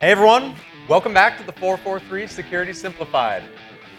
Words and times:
Hey 0.00 0.12
everyone, 0.12 0.54
welcome 0.88 1.12
back 1.12 1.38
to 1.38 1.42
the 1.44 1.50
443 1.50 2.28
Security 2.28 2.72
Simplified. 2.72 3.42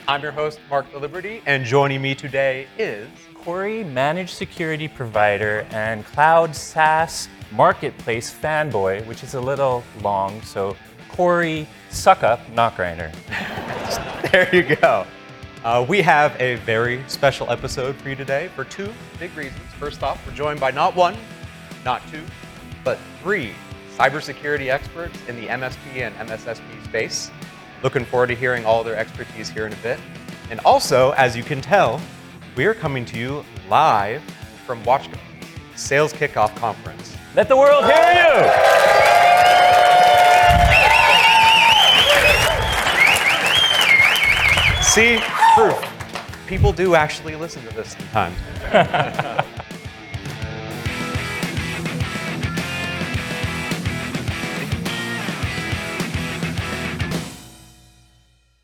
I'm 0.08 0.22
your 0.22 0.32
host, 0.32 0.62
Marc 0.70 0.90
Laliberte, 0.94 1.42
and 1.46 1.66
joining 1.66 2.02
me 2.02 2.16
today 2.16 2.68
is 2.78 3.10
Corey, 3.34 3.84
managed 3.84 4.30
security 4.30 4.88
provider 4.88 5.68
and 5.72 6.06
cloud 6.06 6.56
SaaS 6.56 7.28
marketplace 7.52 8.34
fanboy, 8.34 9.06
which 9.08 9.24
is 9.24 9.34
a 9.34 9.42
little 9.42 9.84
long, 10.02 10.42
so 10.44 10.78
Corey, 11.10 11.68
suck 11.90 12.24
up, 12.24 12.50
not 12.54 12.78
grinder. 12.78 13.12
there 14.32 14.48
you 14.56 14.78
go. 14.78 15.06
Uh, 15.66 15.86
we 15.86 16.02
have 16.02 16.34
a 16.40 16.56
very 16.64 17.04
special 17.10 17.52
episode 17.52 17.94
for 17.98 18.08
you 18.08 18.16
today 18.16 18.50
for 18.56 18.64
two 18.64 18.90
big 19.20 19.36
reasons. 19.36 19.60
First 19.78 20.02
off, 20.02 20.26
we're 20.26 20.34
joined 20.34 20.62
by 20.62 20.72
not 20.72 20.96
one, 20.96 21.18
not 21.84 22.02
two, 22.10 22.24
but 22.86 22.98
three 23.22 23.54
cybersecurity 24.00 24.70
experts 24.70 25.20
in 25.28 25.36
the 25.36 25.48
MSP 25.48 25.98
and 25.98 26.16
MSSP 26.30 26.86
space. 26.86 27.30
Looking 27.84 28.06
forward 28.06 28.28
to 28.28 28.36
hearing 28.36 28.66
all 28.66 28.82
their 28.82 28.96
expertise 28.96 29.50
here 29.50 29.68
in 29.68 29.74
a 29.74 29.78
bit. 29.78 30.00
And 30.50 30.62
also, 30.62 31.12
as 31.12 31.36
you 31.36 31.44
can 31.44 31.60
tell, 31.60 32.00
we 32.56 32.66
are 32.66 32.74
coming 32.74 33.04
to 33.06 33.20
you 33.20 33.44
live 33.68 34.24
from 34.66 34.82
WatchGuard 34.84 35.20
Sales 35.76 36.14
Kickoff 36.14 36.56
Conference. 36.56 37.14
Let 37.36 37.50
the 37.50 37.58
world 37.58 37.84
hear 37.84 37.94
you! 37.94 38.50
See, 44.82 45.20
proof. 45.56 45.78
People 46.48 46.72
do 46.72 46.96
actually 46.96 47.36
listen 47.36 47.62
to 47.64 47.76
this 47.76 47.98
sometimes. 47.98 49.46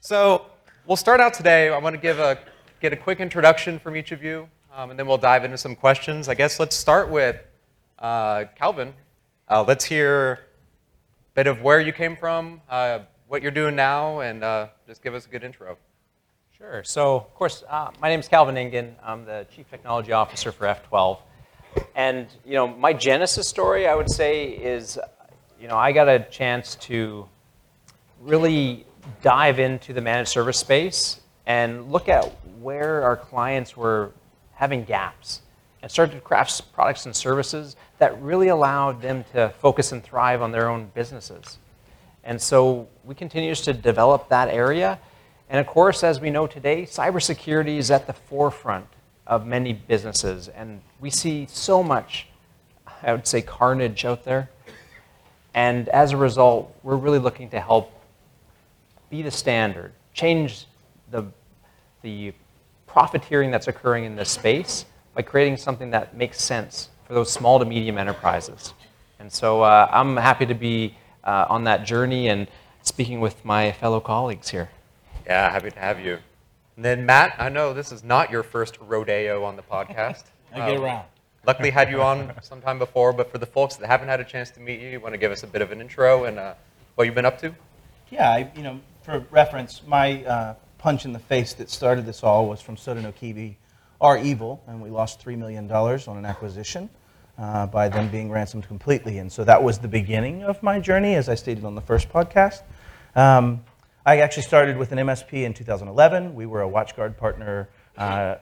So 0.05 0.45
we'll 0.85 0.97
start 0.97 1.19
out 1.19 1.33
today. 1.33 1.69
I 1.69 1.79
want 1.79 1.95
to 1.95 1.99
give 1.99 2.19
a 2.19 2.37
get 2.79 2.93
a 2.93 2.95
quick 2.95 3.19
introduction 3.19 3.79
from 3.79 3.95
each 3.95 4.11
of 4.11 4.23
you, 4.23 4.47
um, 4.71 4.91
and 4.91 4.99
then 4.99 5.07
we'll 5.07 5.17
dive 5.17 5.43
into 5.43 5.57
some 5.57 5.75
questions. 5.75 6.29
I 6.29 6.35
guess 6.35 6.59
let's 6.59 6.75
start 6.75 7.09
with 7.09 7.37
uh, 7.97 8.43
Calvin. 8.55 8.93
Uh, 9.49 9.63
let's 9.67 9.83
hear 9.83 10.33
a 10.33 11.33
bit 11.33 11.47
of 11.47 11.63
where 11.63 11.79
you 11.79 11.91
came 11.91 12.15
from, 12.15 12.61
uh, 12.69 12.99
what 13.29 13.41
you're 13.41 13.49
doing 13.49 13.75
now, 13.75 14.19
and 14.19 14.43
uh, 14.43 14.67
just 14.85 15.01
give 15.01 15.15
us 15.15 15.25
a 15.25 15.29
good 15.29 15.43
intro. 15.43 15.75
Sure. 16.55 16.83
So, 16.83 17.15
of 17.15 17.33
course, 17.33 17.63
uh, 17.67 17.89
my 17.99 18.07
name 18.07 18.19
is 18.19 18.27
Calvin 18.27 18.57
Engen. 18.57 18.93
I'm 19.01 19.25
the 19.25 19.47
Chief 19.55 19.67
Technology 19.71 20.11
Officer 20.11 20.51
for 20.51 20.67
F12. 20.67 21.17
And, 21.95 22.27
you 22.45 22.53
know, 22.53 22.67
my 22.67 22.93
genesis 22.93 23.49
story, 23.49 23.87
I 23.87 23.95
would 23.95 24.11
say, 24.11 24.49
is, 24.49 24.99
you 25.59 25.67
know, 25.67 25.77
I 25.77 25.91
got 25.93 26.07
a 26.07 26.19
chance 26.29 26.75
to 26.81 27.27
really 28.21 28.84
dive 29.21 29.59
into 29.59 29.93
the 29.93 30.01
managed 30.01 30.29
service 30.29 30.57
space 30.57 31.19
and 31.45 31.91
look 31.91 32.09
at 32.09 32.25
where 32.61 33.03
our 33.03 33.17
clients 33.17 33.77
were 33.77 34.11
having 34.53 34.83
gaps 34.83 35.41
and 35.81 35.91
started 35.91 36.13
to 36.13 36.21
craft 36.21 36.73
products 36.73 37.05
and 37.05 37.15
services 37.15 37.75
that 37.99 38.19
really 38.21 38.47
allowed 38.47 39.01
them 39.01 39.23
to 39.33 39.49
focus 39.59 39.91
and 39.91 40.03
thrive 40.03 40.41
on 40.41 40.51
their 40.51 40.69
own 40.69 40.89
businesses. 40.93 41.59
And 42.23 42.41
so 42.41 42.87
we 43.03 43.13
continue 43.13 43.53
to 43.53 43.73
develop 43.73 44.29
that 44.29 44.49
area. 44.49 44.99
And 45.49 45.59
of 45.59 45.67
course, 45.67 46.03
as 46.03 46.19
we 46.19 46.31
know 46.31 46.47
today, 46.47 46.83
cybersecurity 46.83 47.77
is 47.77 47.91
at 47.91 48.07
the 48.07 48.13
forefront 48.13 48.87
of 49.27 49.45
many 49.45 49.73
businesses. 49.73 50.47
And 50.47 50.81
we 50.99 51.11
see 51.11 51.45
so 51.47 51.83
much, 51.83 52.27
I 53.03 53.11
would 53.11 53.27
say, 53.27 53.41
carnage 53.41 54.05
out 54.05 54.23
there. 54.23 54.49
And 55.53 55.87
as 55.89 56.11
a 56.11 56.17
result, 56.17 56.75
we're 56.83 56.95
really 56.95 57.19
looking 57.19 57.49
to 57.49 57.59
help 57.59 57.91
be 59.15 59.21
the 59.21 59.31
standard, 59.31 59.93
change 60.13 60.65
the, 61.11 61.25
the 62.01 62.33
profiteering 62.85 63.49
that's 63.49 63.67
occurring 63.67 64.03
in 64.03 64.15
this 64.15 64.29
space 64.29 64.85
by 65.13 65.21
creating 65.21 65.55
something 65.57 65.89
that 65.91 66.15
makes 66.17 66.41
sense 66.41 66.89
for 67.05 67.13
those 67.13 67.31
small 67.31 67.59
to 67.59 67.65
medium 67.65 67.97
enterprises. 67.97 68.73
And 69.19 69.31
so 69.31 69.61
uh, 69.61 69.87
I'm 69.91 70.17
happy 70.17 70.45
to 70.45 70.53
be 70.53 70.95
uh, 71.23 71.45
on 71.49 71.63
that 71.63 71.85
journey 71.85 72.27
and 72.27 72.47
speaking 72.81 73.21
with 73.21 73.43
my 73.45 73.71
fellow 73.71 73.99
colleagues 74.01 74.49
here. 74.49 74.69
Yeah, 75.25 75.49
happy 75.49 75.71
to 75.71 75.79
have 75.79 75.99
you. 75.99 76.17
And 76.75 76.83
then 76.83 77.05
Matt, 77.05 77.35
I 77.39 77.47
know 77.47 77.73
this 77.73 77.91
is 77.93 78.03
not 78.03 78.29
your 78.29 78.43
first 78.43 78.77
rodeo 78.81 79.43
on 79.45 79.55
the 79.55 79.63
podcast. 79.63 80.25
I 80.53 80.57
get 80.57 80.77
Um, 80.77 80.83
around. 80.83 81.05
Luckily, 81.47 81.69
had 81.69 81.89
you 81.89 82.01
on 82.01 82.33
sometime 82.41 82.79
before, 82.79 83.13
but 83.13 83.31
for 83.31 83.37
the 83.37 83.45
folks 83.45 83.75
that 83.77 83.87
haven't 83.87 84.09
had 84.09 84.19
a 84.19 84.23
chance 84.25 84.49
to 84.51 84.59
meet 84.59 84.81
you, 84.81 84.89
you 84.89 84.99
want 84.99 85.13
to 85.13 85.17
give 85.17 85.31
us 85.31 85.43
a 85.43 85.47
bit 85.47 85.61
of 85.61 85.71
an 85.71 85.79
intro 85.79 86.25
and 86.25 86.37
uh, 86.37 86.53
what 86.95 87.05
you've 87.05 87.15
been 87.15 87.25
up 87.25 87.39
to? 87.39 87.53
Yeah, 88.09 88.29
I, 88.29 88.51
you 88.55 88.63
know, 88.63 88.79
for 89.05 89.19
reference, 89.29 89.83
my 89.85 90.23
uh, 90.25 90.55
punch 90.79 91.05
in 91.05 91.13
the 91.13 91.19
face 91.19 91.53
that 91.53 91.69
started 91.69 92.07
this 92.07 92.23
all 92.23 92.49
was 92.49 92.59
from 92.59 92.75
Sodinokibi, 92.75 93.55
are 94.01 94.17
evil, 94.17 94.63
and 94.67 94.81
we 94.81 94.89
lost 94.89 95.23
$3 95.23 95.37
million 95.37 95.71
on 95.71 96.17
an 96.17 96.25
acquisition 96.25 96.89
uh, 97.37 97.67
by 97.67 97.87
them 97.87 98.09
being 98.09 98.31
ransomed 98.31 98.67
completely. 98.67 99.19
And 99.19 99.31
so 99.31 99.43
that 99.43 99.61
was 99.61 99.77
the 99.77 99.87
beginning 99.87 100.43
of 100.43 100.61
my 100.63 100.79
journey, 100.79 101.13
as 101.13 101.29
I 101.29 101.35
stated 101.35 101.65
on 101.65 101.75
the 101.75 101.81
first 101.81 102.09
podcast. 102.09 102.63
Um, 103.15 103.63
I 104.07 104.17
actually 104.17 104.43
started 104.43 104.75
with 104.75 104.91
an 104.91 104.97
MSP 104.97 105.43
in 105.43 105.53
2011. 105.53 106.33
We 106.33 106.47
were 106.47 106.63
a 106.63 106.69
WatchGuard 106.69 107.15
partner 107.15 107.69
uh, 107.97 108.35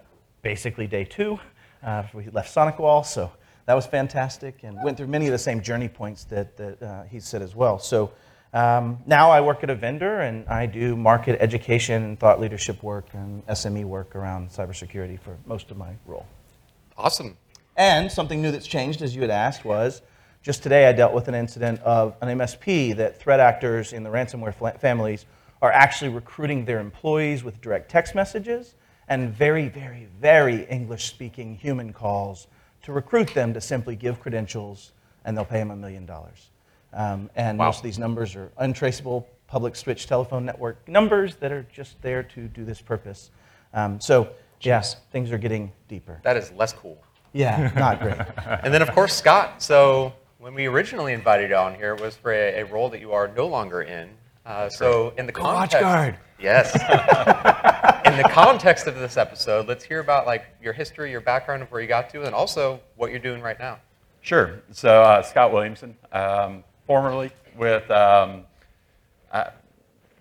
basically 0.44 0.88
day 0.88 1.04
two. 1.04 1.40
Uh, 1.84 2.04
we 2.14 2.30
left 2.30 2.56
SonicWall, 2.56 3.06
so 3.06 3.30
that 3.66 3.74
was 3.74 3.86
fantastic 3.86 4.64
and 4.64 4.78
went 4.82 4.96
through 4.96 5.08
many 5.08 5.28
of 5.28 5.34
the 5.34 5.38
same 5.38 5.62
journey 5.62 5.90
points 5.90 6.24
that, 6.26 6.56
that 6.56 6.82
uh, 6.82 7.04
he 7.04 7.20
said 7.20 7.42
as 7.42 7.54
well. 7.54 7.80
So 7.80 8.14
um, 8.54 9.00
now 9.08 9.32
I 9.32 9.42
work 9.42 9.64
at 9.64 9.70
a 9.70 9.76
vendor 9.76 10.22
and 10.22 10.48
I 10.48 10.68
do 10.68 10.96
market 10.96 11.42
education 11.42 12.04
and 12.04 12.20
thought 12.20 12.40
leadership 12.40 12.84
work 12.84 13.08
and 13.14 13.46
SME 13.48 13.84
work 13.86 14.16
around 14.16 14.50
cybersecurity 14.50 15.20
for 15.20 15.38
most 15.46 15.72
of 15.72 15.78
my 15.78 15.94
role. 16.06 16.28
Awesome. 16.96 17.36
And 17.76 18.12
something 18.12 18.42
new 18.42 18.52
that's 18.52 18.68
changed, 18.68 19.02
as 19.02 19.16
you 19.16 19.22
had 19.22 19.32
asked, 19.32 19.66
was 19.66 20.04
just 20.44 20.62
today 20.62 20.88
I 20.88 20.94
dealt 20.94 21.14
with 21.14 21.28
an 21.28 21.34
incident 21.34 21.80
of 21.82 22.16
an 22.22 22.38
MSP 22.38 22.96
that 22.98 23.20
threat 23.20 23.40
actors 23.40 23.92
in 23.92 24.04
the 24.04 24.12
ransomware 24.12 24.80
families 24.80 25.26
are 25.64 25.72
actually 25.72 26.10
recruiting 26.10 26.66
their 26.66 26.80
employees 26.80 27.44
with 27.44 27.60
direct 27.62 27.90
text 27.90 28.14
messages 28.14 28.76
and 29.08 29.34
very, 29.34 29.68
very, 29.70 30.08
very 30.20 30.66
English 30.66 31.06
speaking 31.06 31.56
human 31.56 31.92
calls 31.92 32.48
to 32.84 32.92
recruit 32.92 33.34
them 33.34 33.54
to 33.54 33.62
simply 33.62 33.96
give 33.96 34.20
credentials 34.20 34.92
and 35.26 35.36
they'll 35.36 35.46
pay 35.46 35.60
them 35.60 35.72
a 35.72 35.76
million 35.76 36.06
dollars. 36.06 36.50
Um, 36.94 37.30
And 37.36 37.58
Wow. 37.58 37.66
most 37.66 37.78
of 37.78 37.84
these 37.84 38.00
numbers 38.00 38.36
are 38.36 38.52
untraceable 38.58 39.28
public 39.48 39.76
switch 39.76 40.08
telephone 40.08 40.46
network 40.46 40.88
numbers 40.88 41.36
that 41.38 41.52
are 41.52 41.64
just 41.72 42.02
there 42.02 42.24
to 42.24 42.48
do 42.48 42.66
this 42.66 42.82
purpose. 42.82 43.32
Um, 43.74 44.00
so, 44.00 44.30
yes, 44.62 44.98
things 45.12 45.32
are 45.32 45.38
getting 45.38 45.72
deeper. 45.88 46.20
That 46.24 46.38
is 46.38 46.52
less 46.54 46.74
cool. 46.74 46.98
Yeah, 47.34 47.72
not 47.76 48.00
great. 48.00 48.18
And 48.64 48.74
then, 48.74 48.82
of 48.82 48.92
course, 48.92 49.14
Scott. 49.14 49.62
So 49.62 50.14
when 50.40 50.54
we 50.54 50.68
originally 50.68 51.14
invited 51.14 51.50
you 51.50 51.56
on 51.56 51.76
here, 51.76 51.94
it 51.96 52.02
was 52.02 52.16
for 52.16 52.32
a, 52.32 52.62
a 52.62 52.66
role 52.66 52.90
that 52.90 53.00
you 53.00 53.12
are 53.12 53.28
no 53.28 53.48
longer 53.48 53.82
in. 53.82 54.10
Uh, 54.46 54.70
so 54.70 55.14
in 55.18 55.26
the 55.26 55.32
context, 55.32 55.78
WatchGuard. 55.78 56.16
Yes. 56.40 56.74
in 58.06 58.18
the 58.18 58.28
context 58.30 58.88
of 58.88 58.96
this 58.96 59.18
episode, 59.18 59.68
let's 59.68 59.84
hear 59.84 60.00
about 60.00 60.26
like 60.28 60.46
your 60.62 60.74
history, 60.74 61.10
your 61.12 61.22
background 61.22 61.64
of 61.64 61.72
where 61.72 61.82
you 61.82 61.88
got 61.88 62.10
to, 62.12 62.24
and 62.24 62.36
also 62.36 62.80
what 62.96 63.10
you're 63.10 63.20
doing 63.20 63.42
right 63.42 63.58
now. 63.58 63.80
Sure. 64.22 64.62
So 64.72 65.02
uh, 65.02 65.22
Scott 65.22 65.52
Williamson, 65.54 65.96
um, 66.12 66.64
formerly 66.94 67.32
with 67.58 67.90
um, 67.90 68.44
uh, 69.32 69.46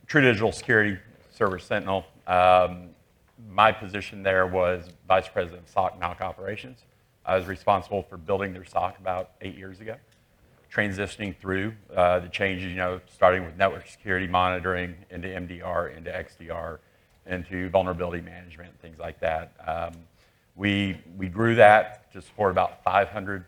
True 0.07 0.23
Digital 0.23 0.51
Security 0.53 0.97
Service 1.31 1.65
Sentinel. 1.65 2.07
Um, 2.27 2.89
my 3.51 3.71
position 3.71 4.23
there 4.23 4.47
was 4.47 4.89
Vice 5.07 5.29
President 5.29 5.65
of 5.65 5.69
SOC 5.69 6.01
NOC 6.01 6.23
Operations. 6.23 6.79
I 7.27 7.37
was 7.37 7.45
responsible 7.45 8.05
for 8.05 8.17
building 8.17 8.55
their 8.55 8.65
SOC 8.65 8.99
about 8.99 9.33
eight 9.43 9.55
years 9.55 9.81
ago, 9.81 9.97
transitioning 10.75 11.37
through 11.37 11.75
uh, 11.95 12.21
the 12.21 12.29
changes, 12.29 12.71
you 12.71 12.77
know, 12.77 13.03
starting 13.15 13.45
with 13.45 13.55
network 13.59 13.87
security 13.87 14.27
monitoring 14.27 14.95
into 15.11 15.29
MDR, 15.29 15.95
into 15.95 16.11
XDR, 16.11 16.79
into 17.27 17.69
vulnerability 17.69 18.23
management, 18.23 18.73
things 18.81 18.99
like 18.99 19.21
that. 19.21 19.53
Um, 19.67 19.93
we, 20.57 20.99
we 21.19 21.29
grew 21.29 21.55
that 21.57 22.11
to 22.15 22.23
support 22.23 22.51
about 22.51 22.83
500 22.83 23.45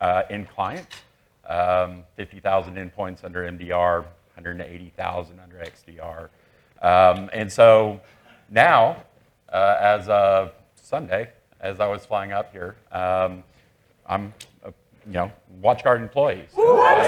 uh, 0.00 0.22
end 0.28 0.48
clients, 0.48 0.96
um, 1.50 2.04
50,000 2.16 2.76
endpoints 2.76 3.24
under 3.24 3.42
MDR, 3.42 4.04
180,000 4.34 5.40
under 5.40 5.56
XDR. 5.56 6.28
Um, 6.80 7.28
and 7.32 7.52
so 7.52 8.00
now, 8.48 9.02
uh, 9.52 9.76
as 9.80 10.08
of 10.08 10.52
Sunday, 10.76 11.30
as 11.60 11.80
I 11.80 11.88
was 11.88 12.06
flying 12.06 12.32
up 12.32 12.52
here, 12.52 12.76
um, 12.92 13.42
I'm 14.06 14.32
a 14.64 14.72
you 15.06 15.12
know 15.12 15.32
WatchGuard 15.60 16.00
employee. 16.00 16.46
So, 16.54 16.80
I've 16.80 17.02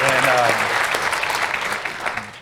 been 0.00 0.24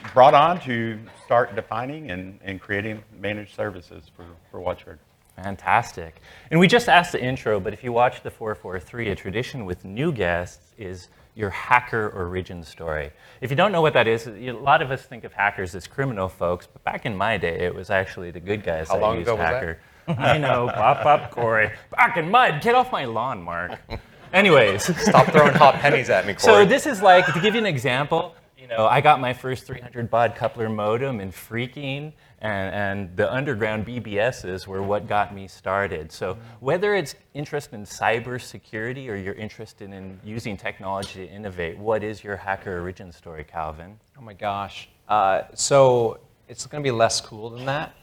um, 0.06 0.12
brought 0.14 0.34
on 0.34 0.60
to 0.60 0.98
start 1.24 1.54
defining 1.54 2.10
and, 2.10 2.38
and 2.42 2.60
creating 2.60 3.02
managed 3.20 3.54
services 3.54 4.10
for, 4.16 4.24
for 4.50 4.60
WatchGuard. 4.60 4.98
Fantastic. 5.42 6.20
And 6.50 6.58
we 6.58 6.66
just 6.66 6.88
asked 6.88 7.12
the 7.12 7.22
intro, 7.22 7.60
but 7.60 7.72
if 7.72 7.84
you 7.84 7.92
watch 7.92 8.22
the 8.22 8.30
443, 8.30 9.10
a 9.10 9.14
tradition 9.14 9.64
with 9.64 9.84
new 9.84 10.12
guests 10.12 10.72
is 10.76 11.08
your 11.34 11.50
hacker 11.50 12.08
origin 12.10 12.64
story. 12.64 13.12
If 13.40 13.50
you 13.50 13.56
don't 13.56 13.70
know 13.70 13.80
what 13.80 13.92
that 13.92 14.08
is, 14.08 14.26
a 14.26 14.50
lot 14.52 14.82
of 14.82 14.90
us 14.90 15.02
think 15.02 15.22
of 15.24 15.32
hackers 15.32 15.74
as 15.76 15.86
criminal 15.86 16.28
folks, 16.28 16.66
but 16.66 16.82
back 16.82 17.06
in 17.06 17.16
my 17.16 17.36
day, 17.36 17.60
it 17.60 17.74
was 17.74 17.90
actually 17.90 18.32
the 18.32 18.40
good 18.40 18.64
guys 18.64 18.88
How 18.88 18.94
that 18.94 19.00
long 19.00 19.16
used 19.18 19.28
ago 19.28 19.36
was 19.36 19.40
that? 19.42 19.54
hacker. 19.54 19.78
I 20.08 20.38
know, 20.38 20.70
pop 20.74 21.06
up, 21.06 21.30
Corey. 21.30 21.70
Back 21.90 22.16
in 22.16 22.30
my, 22.30 22.58
get 22.58 22.74
off 22.74 22.90
my 22.90 23.04
lawn, 23.04 23.42
Mark. 23.42 23.78
Anyways. 24.32 24.84
Stop 25.02 25.26
throwing 25.28 25.54
hot 25.54 25.74
pennies 25.74 26.10
at 26.10 26.26
me, 26.26 26.34
Corey. 26.34 26.64
So 26.64 26.64
this 26.64 26.86
is 26.86 27.00
like 27.02 27.26
to 27.32 27.40
give 27.40 27.54
you 27.54 27.60
an 27.60 27.66
example. 27.66 28.34
You 28.68 28.76
know, 28.76 28.86
I 28.86 29.00
got 29.00 29.18
my 29.18 29.32
first 29.32 29.64
300 29.64 30.10
baud 30.10 30.34
coupler 30.34 30.68
modem 30.68 31.20
in 31.20 31.32
freaking, 31.32 32.12
and, 32.40 32.74
and 32.74 33.16
the 33.16 33.32
underground 33.32 33.86
BBSs 33.86 34.66
were 34.66 34.82
what 34.82 35.08
got 35.08 35.34
me 35.34 35.48
started. 35.48 36.12
So 36.12 36.36
whether 36.60 36.94
it's 36.94 37.14
interest 37.32 37.72
in 37.72 37.84
cybersecurity 37.84 39.08
or 39.08 39.14
you're 39.14 39.34
interested 39.34 39.90
in 39.90 40.20
using 40.22 40.58
technology 40.58 41.26
to 41.26 41.32
innovate, 41.32 41.78
what 41.78 42.04
is 42.04 42.22
your 42.22 42.36
hacker 42.36 42.78
origin 42.78 43.10
story, 43.10 43.42
Calvin? 43.42 43.98
Oh 44.18 44.20
my 44.20 44.34
gosh. 44.34 44.90
Uh, 45.08 45.44
so 45.54 46.20
it's 46.46 46.66
going 46.66 46.82
to 46.82 46.86
be 46.86 46.94
less 46.94 47.22
cool 47.22 47.48
than 47.48 47.64
that. 47.64 47.94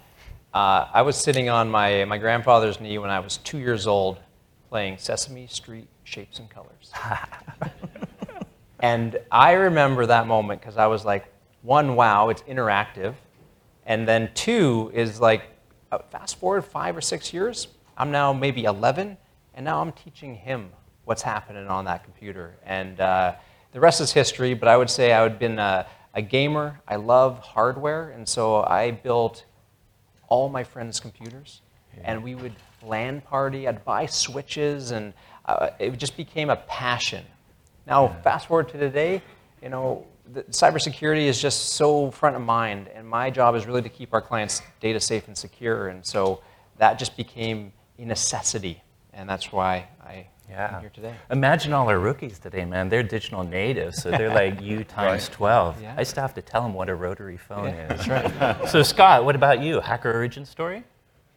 Uh, 0.51 0.87
I 0.91 1.03
was 1.03 1.15
sitting 1.15 1.47
on 1.47 1.69
my, 1.69 2.05
my 2.05 2.17
grandfather's 2.17 2.81
knee 2.81 2.97
when 2.97 3.11
I 3.11 3.19
was 3.19 3.37
two 3.37 3.59
years 3.59 3.85
old 3.85 4.17
playing 4.69 4.97
Sesame 4.97 5.45
Street 5.45 5.87
Shapes 6.05 6.39
and 6.39 6.49
Colors. 6.49 6.91
and 8.85 9.17
I 9.31 9.53
remember 9.53 10.05
that 10.05 10.27
moment 10.27 10.61
because 10.61 10.77
I 10.77 10.85
was 10.85 11.03
like, 11.03 11.25
one, 11.63 11.95
wow, 11.95 12.29
it's 12.29 12.43
interactive. 12.43 13.15
And 13.87 14.07
then 14.07 14.29
two 14.35 14.91
is 14.93 15.19
like, 15.19 15.41
uh, 15.91 15.97
fast 16.11 16.37
forward 16.37 16.63
five 16.63 16.95
or 16.95 17.01
six 17.01 17.33
years, 17.33 17.67
I'm 17.97 18.11
now 18.11 18.31
maybe 18.31 18.65
11, 18.65 19.17
and 19.55 19.65
now 19.65 19.81
I'm 19.81 19.91
teaching 19.91 20.35
him 20.35 20.69
what's 21.05 21.23
happening 21.23 21.67
on 21.67 21.85
that 21.85 22.03
computer. 22.03 22.57
And 22.63 22.99
uh, 22.99 23.33
the 23.71 23.79
rest 23.79 24.01
is 24.01 24.13
history, 24.13 24.53
but 24.53 24.67
I 24.67 24.77
would 24.77 24.91
say 24.91 25.13
I 25.13 25.23
would 25.23 25.31
have 25.31 25.39
been 25.39 25.57
a, 25.57 25.87
a 26.13 26.21
gamer. 26.21 26.79
I 26.87 26.97
love 26.97 27.39
hardware, 27.39 28.11
and 28.11 28.29
so 28.29 28.61
I 28.65 28.91
built 28.91 29.45
all 30.27 30.47
my 30.47 30.63
friends' 30.63 30.99
computers, 30.99 31.63
and 32.03 32.23
we 32.23 32.35
would 32.35 32.53
LAN 32.83 33.21
party. 33.21 33.67
I'd 33.67 33.83
buy 33.83 34.05
switches, 34.05 34.91
and 34.91 35.11
uh, 35.45 35.71
it 35.79 35.97
just 35.97 36.15
became 36.15 36.51
a 36.51 36.57
passion. 36.57 37.25
Now, 37.87 38.15
fast 38.23 38.47
forward 38.47 38.69
to 38.69 38.77
today, 38.77 39.21
you 39.61 39.69
know, 39.69 40.05
the, 40.33 40.43
cybersecurity 40.43 41.25
is 41.25 41.39
just 41.39 41.73
so 41.73 42.09
front 42.11 42.35
of 42.35 42.41
mind, 42.41 42.87
and 42.95 43.07
my 43.07 43.29
job 43.29 43.55
is 43.55 43.65
really 43.65 43.81
to 43.83 43.89
keep 43.89 44.13
our 44.13 44.21
clients' 44.21 44.61
data 44.79 44.99
safe 44.99 45.27
and 45.27 45.37
secure, 45.37 45.89
and 45.89 46.05
so 46.05 46.41
that 46.77 46.97
just 46.97 47.15
became 47.15 47.71
a 47.99 48.05
necessity, 48.05 48.81
and 49.13 49.29
that's 49.29 49.51
why 49.51 49.87
I 50.03 50.27
am 50.51 50.81
here 50.81 50.89
today. 50.89 51.13
Imagine 51.29 51.73
all 51.73 51.87
our 51.89 51.99
rookies 51.99 52.39
today, 52.39 52.65
man. 52.65 52.89
They're 52.89 53.03
digital 53.03 53.43
natives, 53.43 54.01
so 54.01 54.09
they're 54.09 54.33
like 54.33 54.61
you 54.69 54.83
times 54.83 55.29
12. 55.29 55.81
Yeah. 55.81 55.93
I 55.95 56.03
still 56.03 56.21
have 56.23 56.33
to 56.35 56.41
tell 56.41 56.63
them 56.63 56.73
what 56.73 56.89
a 56.89 56.95
rotary 56.95 57.37
phone 57.37 57.65
Yeah, 57.65 57.93
is. 57.93 58.07
right. 58.07 58.67
so, 58.69 58.81
Scott, 58.81 59.25
what 59.25 59.35
about 59.35 59.61
you? 59.61 59.79
Hacker 59.79 60.11
origin 60.11 60.45
story? 60.45 60.83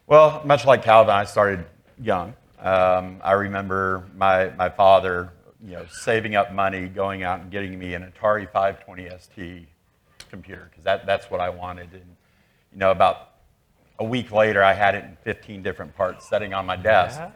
Well, 0.07 0.41
much 0.45 0.65
like 0.65 0.83
Calvin, 0.83 1.13
I 1.13 1.25
started 1.25 1.65
young. 2.01 2.33
Um, 2.59 3.21
I 3.23 3.33
remember 3.33 4.05
my, 4.17 4.49
my 4.57 4.69
father, 4.69 5.31
you 5.63 5.73
know, 5.73 5.85
saving 5.89 6.35
up 6.35 6.53
money, 6.53 6.87
going 6.87 7.23
out 7.23 7.41
and 7.41 7.51
getting 7.51 7.77
me 7.77 7.93
an 7.93 8.03
Atari 8.03 8.49
520 8.51 9.09
ST 9.19 9.67
computer 10.29 10.67
because 10.69 10.83
that, 10.83 11.05
that's 11.05 11.29
what 11.29 11.41
I 11.41 11.49
wanted. 11.49 11.91
And 11.93 12.15
you 12.71 12.79
know, 12.79 12.91
about 12.91 13.31
a 13.99 14.05
week 14.05 14.31
later, 14.31 14.63
I 14.63 14.73
had 14.73 14.95
it 14.95 15.03
in 15.03 15.17
15 15.23 15.61
different 15.61 15.95
parts 15.95 16.29
sitting 16.29 16.53
on 16.53 16.65
my 16.65 16.75
desk. 16.75 17.19
Yeah. 17.19 17.31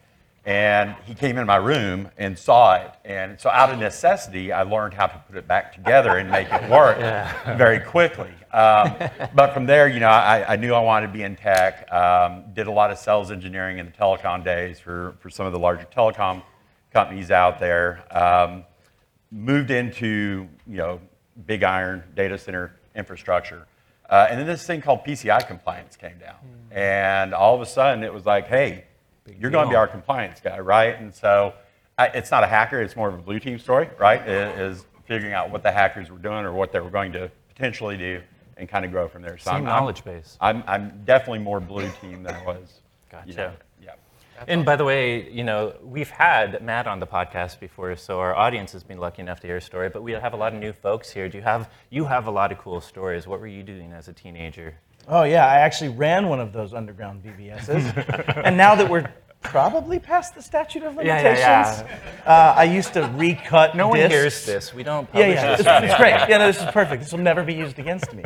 And 0.46 0.96
he 1.06 1.14
came 1.14 1.38
in 1.38 1.48
my 1.48 1.56
room 1.56 2.10
and 2.18 2.38
saw 2.38 2.76
it. 2.76 2.92
And 3.06 3.40
so, 3.40 3.50
out 3.50 3.72
of 3.72 3.80
necessity, 3.80 4.52
I 4.52 4.64
learned 4.64 4.94
how 4.94 5.08
to 5.08 5.24
put 5.26 5.38
it 5.38 5.48
back 5.48 5.74
together 5.74 6.18
and 6.18 6.30
make 6.30 6.52
it 6.52 6.70
work 6.70 6.98
very 7.58 7.80
quickly. 7.80 8.32
Um, 8.52 8.94
but 9.34 9.54
from 9.54 9.66
there, 9.66 9.88
you 9.88 10.02
know, 10.02 10.10
I, 10.10 10.54
I 10.54 10.56
knew 10.58 10.74
I 10.74 10.82
wanted 10.82 11.08
to 11.08 11.14
be 11.14 11.24
in 11.24 11.38
tech. 11.38 11.90
Um, 11.94 12.44
did 12.54 12.68
a 12.68 12.72
lot 12.72 12.92
of 12.92 12.98
sales 12.98 13.32
engineering 13.32 13.78
in 13.78 13.86
the 13.86 13.94
telecom 13.94 14.44
days 14.44 14.82
for, 14.82 15.16
for 15.22 15.30
some 15.30 15.46
of 15.46 15.54
the 15.54 15.60
larger 15.60 15.88
telecom 15.96 16.44
companies 16.94 17.32
out 17.32 17.60
there. 17.60 18.04
Um, 18.12 18.64
moved 19.32 19.72
into 19.72 20.48
you 20.68 20.78
know 20.78 21.02
big 21.48 21.64
iron 21.64 22.04
data 22.16 22.38
center 22.38 22.76
infrastructure, 22.96 23.66
uh, 24.10 24.28
and 24.30 24.40
then 24.40 24.48
this 24.48 24.66
thing 24.66 24.80
called 24.82 25.04
PCI 25.04 25.46
compliance 25.48 25.96
came 25.98 26.18
down, 26.20 26.36
and 26.72 27.34
all 27.34 27.56
of 27.56 27.62
a 27.62 27.66
sudden 27.66 28.04
it 28.04 28.14
was 28.14 28.26
like, 28.26 28.48
hey, 28.48 28.86
you're 29.40 29.52
going 29.52 29.66
to 29.66 29.70
be 29.70 29.76
our 29.76 29.88
compliance 29.88 30.40
guy, 30.40 30.60
right? 30.60 30.98
And 31.00 31.14
so 31.14 31.54
I, 31.98 32.08
it's 32.08 32.30
not 32.32 32.44
a 32.44 32.48
hacker; 32.48 32.82
it's 32.82 32.96
more 32.96 33.10
of 33.10 33.16
a 33.16 33.22
blue 33.22 33.40
team 33.40 33.58
story, 33.58 33.90
right? 34.00 34.22
It 34.22 34.60
is 34.60 34.86
figuring 35.06 35.34
out 35.34 35.50
what 35.50 35.64
the 35.64 35.72
hackers 35.72 36.10
were 36.12 36.20
doing 36.20 36.46
or 36.46 36.54
what 36.54 36.72
they 36.72 36.80
were 36.80 36.90
going 36.92 37.12
to 37.14 37.30
potentially 37.50 37.98
do, 37.98 38.22
and 38.58 38.70
kind 38.70 38.86
of 38.86 38.92
grow 38.92 39.08
from 39.08 39.24
there. 39.24 39.38
So 39.38 39.46
Same 39.50 39.56
I'm- 39.56 39.68
I'm- 39.68 39.80
knowledge 39.80 40.04
base. 40.06 40.38
I'm, 40.40 40.64
I'm 40.68 41.02
definitely 41.06 41.40
more 41.40 41.60
blue 41.60 41.90
team 42.02 42.24
than 42.24 42.36
I 42.36 42.46
was. 42.46 42.82
Gotcha. 43.12 43.30
You 43.30 43.36
know. 43.36 43.52
And 44.48 44.66
by 44.66 44.76
the 44.76 44.84
way, 44.86 45.30
you 45.30 45.44
know, 45.44 45.74
we've 45.84 46.10
had 46.10 46.62
Matt 46.64 46.88
on 46.88 47.00
the 47.00 47.08
podcast 47.08 47.60
before, 47.60 47.96
so 47.96 48.20
our 48.20 48.36
audience 48.36 48.72
has 48.74 48.84
been 48.84 48.98
lucky 48.98 49.22
enough 49.22 49.40
to 49.42 49.48
hear 49.48 49.58
a 49.58 49.62
story. 49.62 49.90
But 49.90 50.04
we 50.04 50.12
have 50.14 50.34
a 50.34 50.38
lot 50.38 50.54
of 50.54 50.60
new 50.60 50.74
folks 50.74 51.10
here. 51.12 51.30
Do 51.30 51.38
you 51.38 51.44
have 51.44 51.70
you 51.90 52.06
have 52.06 52.28
a 52.28 52.32
lot 52.32 52.52
of 52.52 52.58
cool 52.58 52.82
stories? 52.82 53.28
What 53.28 53.40
were 53.40 53.48
you 53.48 53.64
doing 53.64 53.94
as 53.94 54.08
a 54.08 54.14
teenager? 54.14 54.76
Oh 55.08 55.24
yeah, 55.24 55.46
I 55.46 55.60
actually 55.60 55.90
ran 55.90 56.30
one 56.30 56.40
of 56.40 56.54
those 56.54 56.74
underground 56.74 57.24
BBSs, 57.24 58.42
and 58.46 58.56
now 58.56 58.76
that 58.76 58.90
we're 58.90 59.12
probably 59.42 60.00
past 60.00 60.34
the 60.36 60.42
statute 60.42 60.84
of 60.84 60.96
Yeah, 60.96 61.18
limitations, 61.18 61.40
yeah, 61.44 62.00
Uh, 62.26 62.54
I 62.58 62.64
used 62.64 62.94
to 62.94 63.02
recut. 63.16 63.76
No 63.76 63.90
one 63.90 63.98
discs. 63.98 64.14
hears 64.14 64.46
this. 64.46 64.74
We 64.74 64.84
don't 64.84 65.08
Yeah, 65.14 65.28
yeah, 65.28 65.56
this. 65.58 65.60
it's, 65.60 65.70
it's 65.84 65.96
great. 65.98 66.12
Yeah, 66.30 66.38
no, 66.38 66.48
this 66.48 66.60
is 66.62 66.72
perfect. 66.72 67.04
This 67.04 67.12
will 67.12 67.20
never 67.20 67.44
be 67.44 67.54
used 67.54 67.78
against 67.78 68.14
me. 68.14 68.24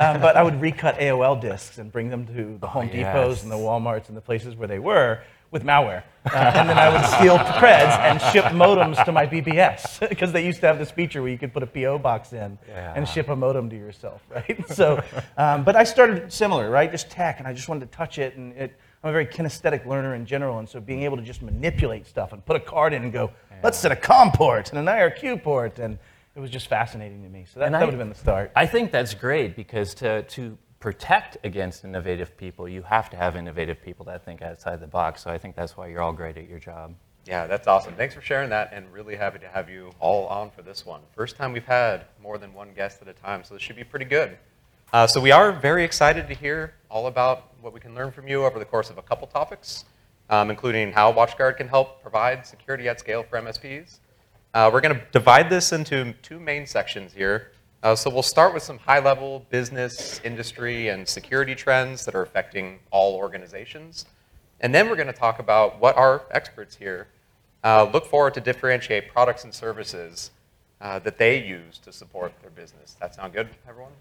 Um, 0.00 0.20
but 0.20 0.36
I 0.36 0.42
would 0.42 0.60
recut 0.60 0.98
AOL 0.98 1.40
discs 1.40 1.78
and 1.78 1.92
bring 1.92 2.08
them 2.10 2.26
to 2.26 2.58
the 2.58 2.66
Home 2.74 2.88
Depots 2.88 3.28
yes. 3.30 3.42
and 3.44 3.52
the 3.52 3.56
WalMarts 3.56 4.08
and 4.08 4.16
the 4.16 4.20
places 4.20 4.56
where 4.56 4.66
they 4.66 4.80
were 4.80 5.20
with 5.50 5.62
malware. 5.64 6.02
Uh, 6.26 6.52
and 6.54 6.68
then 6.68 6.76
I 6.76 6.88
would 6.88 7.04
steal 7.06 7.38
creds 7.38 7.96
and 8.00 8.20
ship 8.32 8.44
modems 8.46 9.02
to 9.04 9.12
my 9.12 9.26
BBS 9.26 10.08
because 10.08 10.32
they 10.34 10.44
used 10.44 10.60
to 10.60 10.66
have 10.66 10.78
this 10.78 10.90
feature 10.90 11.22
where 11.22 11.30
you 11.30 11.38
could 11.38 11.52
put 11.52 11.62
a 11.62 11.66
PO 11.66 11.98
box 11.98 12.32
in 12.32 12.58
Yeah. 12.68 12.92
and 12.96 13.08
ship 13.08 13.28
a 13.28 13.36
modem 13.36 13.70
to 13.70 13.76
yourself, 13.76 14.22
right? 14.34 14.68
So, 14.68 15.00
um, 15.36 15.62
but 15.62 15.76
I 15.76 15.84
started 15.84 16.32
similar, 16.32 16.68
right? 16.68 16.90
Just 16.90 17.10
tech, 17.10 17.38
and 17.38 17.46
I 17.46 17.52
just 17.52 17.68
wanted 17.68 17.90
to 17.90 17.96
touch 17.96 18.18
it, 18.18 18.36
and 18.36 18.52
it, 18.54 18.76
I'm 19.04 19.10
a 19.10 19.12
very 19.12 19.26
kinesthetic 19.26 19.86
learner 19.86 20.16
in 20.16 20.26
general, 20.26 20.58
and 20.58 20.68
so 20.68 20.80
being 20.80 21.02
able 21.04 21.16
to 21.16 21.22
just 21.22 21.42
manipulate 21.42 22.06
stuff 22.06 22.32
and 22.32 22.44
put 22.44 22.56
a 22.56 22.60
card 22.60 22.92
in 22.92 23.04
and 23.04 23.12
go, 23.12 23.30
let's 23.62 23.78
set 23.78 23.92
a 23.92 23.96
COM 23.96 24.32
port 24.32 24.70
and 24.70 24.78
an 24.80 24.86
IRQ 24.86 25.44
port, 25.44 25.78
and 25.78 25.96
it 26.34 26.40
was 26.40 26.50
just 26.50 26.66
fascinating 26.66 27.22
to 27.22 27.28
me. 27.28 27.46
So 27.52 27.60
that, 27.60 27.70
that 27.70 27.80
would 27.82 27.90
have 27.90 27.98
been 27.98 28.08
the 28.08 28.14
start. 28.16 28.50
I 28.56 28.66
think 28.66 28.90
that's 28.90 29.14
great 29.14 29.54
because 29.54 29.94
to, 29.94 30.22
to 30.22 30.58
protect 30.86 31.36
against 31.42 31.84
innovative 31.84 32.36
people, 32.36 32.68
you 32.68 32.80
have 32.80 33.10
to 33.10 33.16
have 33.16 33.34
innovative 33.34 33.82
people 33.82 34.04
that 34.04 34.24
think 34.24 34.40
outside 34.40 34.78
the 34.78 34.86
box. 34.86 35.20
So 35.20 35.32
I 35.32 35.36
think 35.36 35.56
that's 35.56 35.76
why 35.76 35.88
you're 35.88 36.00
all 36.00 36.12
great 36.12 36.36
at 36.36 36.48
your 36.48 36.60
job. 36.60 36.94
Yeah, 37.24 37.48
that's 37.48 37.66
awesome. 37.66 37.94
Thanks 37.96 38.14
for 38.14 38.20
sharing 38.20 38.50
that, 38.50 38.70
and 38.72 38.86
really 38.92 39.16
happy 39.16 39.40
to 39.40 39.48
have 39.48 39.68
you 39.68 39.90
all 39.98 40.28
on 40.28 40.48
for 40.48 40.62
this 40.62 40.86
one. 40.86 41.00
First 41.12 41.34
time 41.34 41.52
we've 41.52 41.64
had 41.64 42.04
more 42.22 42.38
than 42.38 42.54
one 42.54 42.68
guest 42.72 43.02
at 43.02 43.08
a 43.08 43.14
time, 43.14 43.42
so 43.42 43.54
this 43.54 43.64
should 43.64 43.74
be 43.74 43.82
pretty 43.82 44.04
good. 44.04 44.38
Uh, 44.92 45.08
so 45.08 45.20
we 45.20 45.32
are 45.32 45.50
very 45.50 45.82
excited 45.82 46.28
to 46.28 46.34
hear 46.34 46.72
all 46.88 47.08
about 47.08 47.52
what 47.60 47.72
we 47.72 47.80
can 47.80 47.92
learn 47.92 48.12
from 48.12 48.28
you 48.28 48.44
over 48.44 48.60
the 48.60 48.64
course 48.64 48.88
of 48.88 48.96
a 48.96 49.02
couple 49.02 49.26
topics, 49.26 49.86
um, 50.30 50.50
including 50.50 50.92
how 50.92 51.12
WatchGuard 51.12 51.56
can 51.56 51.66
help 51.66 52.00
provide 52.00 52.46
security 52.46 52.88
at 52.88 53.00
scale 53.00 53.24
for 53.24 53.40
MSPs. 53.40 53.98
Uh, 54.54 54.70
we're 54.72 54.80
going 54.80 54.94
to 54.94 55.02
divide 55.10 55.50
this 55.50 55.72
into 55.72 56.14
two 56.22 56.38
main 56.38 56.64
sections 56.64 57.12
here. 57.12 57.50
Uh, 57.86 57.94
so 57.94 58.10
we'll 58.10 58.20
start 58.20 58.52
with 58.52 58.64
some 58.64 58.78
high-level 58.78 59.46
business, 59.48 60.20
industry, 60.24 60.88
and 60.88 61.06
security 61.06 61.54
trends 61.54 62.04
that 62.04 62.16
are 62.16 62.22
affecting 62.22 62.80
all 62.90 63.14
organizations. 63.14 64.06
And 64.60 64.74
then 64.74 64.88
we're 64.88 64.96
going 64.96 65.06
to 65.06 65.12
talk 65.12 65.38
about 65.38 65.80
what 65.80 65.96
our 65.96 66.22
experts 66.32 66.74
here 66.74 67.06
uh, 67.62 67.88
look 67.92 68.04
for 68.04 68.28
to 68.28 68.40
differentiate 68.40 69.08
products 69.12 69.44
and 69.44 69.54
services 69.54 70.32
uh, 70.80 70.98
that 70.98 71.16
they 71.16 71.40
use 71.46 71.78
to 71.78 71.92
support 71.92 72.32
their 72.42 72.50
business. 72.50 72.96
That 72.98 73.14
sound 73.14 73.32
good, 73.32 73.50
everyone? 73.68 73.92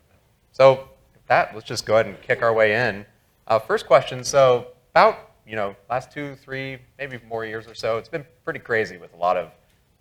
So 0.52 0.90
with 1.14 1.28
that, 1.28 1.54
let's 1.54 1.68
just 1.68 1.86
go 1.86 1.94
ahead 1.94 2.08
and 2.08 2.20
kick 2.24 2.42
our 2.42 2.56
way 2.56 2.74
in. 2.74 3.06
Uh, 3.46 3.60
first 3.60 3.86
question, 3.86 4.24
so 4.24 4.70
about, 4.96 5.34
you 5.46 5.56
know, 5.56 5.76
last 5.92 6.12
two, 6.12 6.34
three, 6.38 6.80
maybe 6.98 7.20
more 7.30 7.46
years 7.46 7.68
or 7.68 7.76
so, 7.76 8.00
it's 8.00 8.10
been 8.10 8.26
pretty 8.46 8.62
crazy 8.62 8.98
with 8.98 9.14
a 9.14 9.18
lot 9.18 9.38
of 9.38 9.52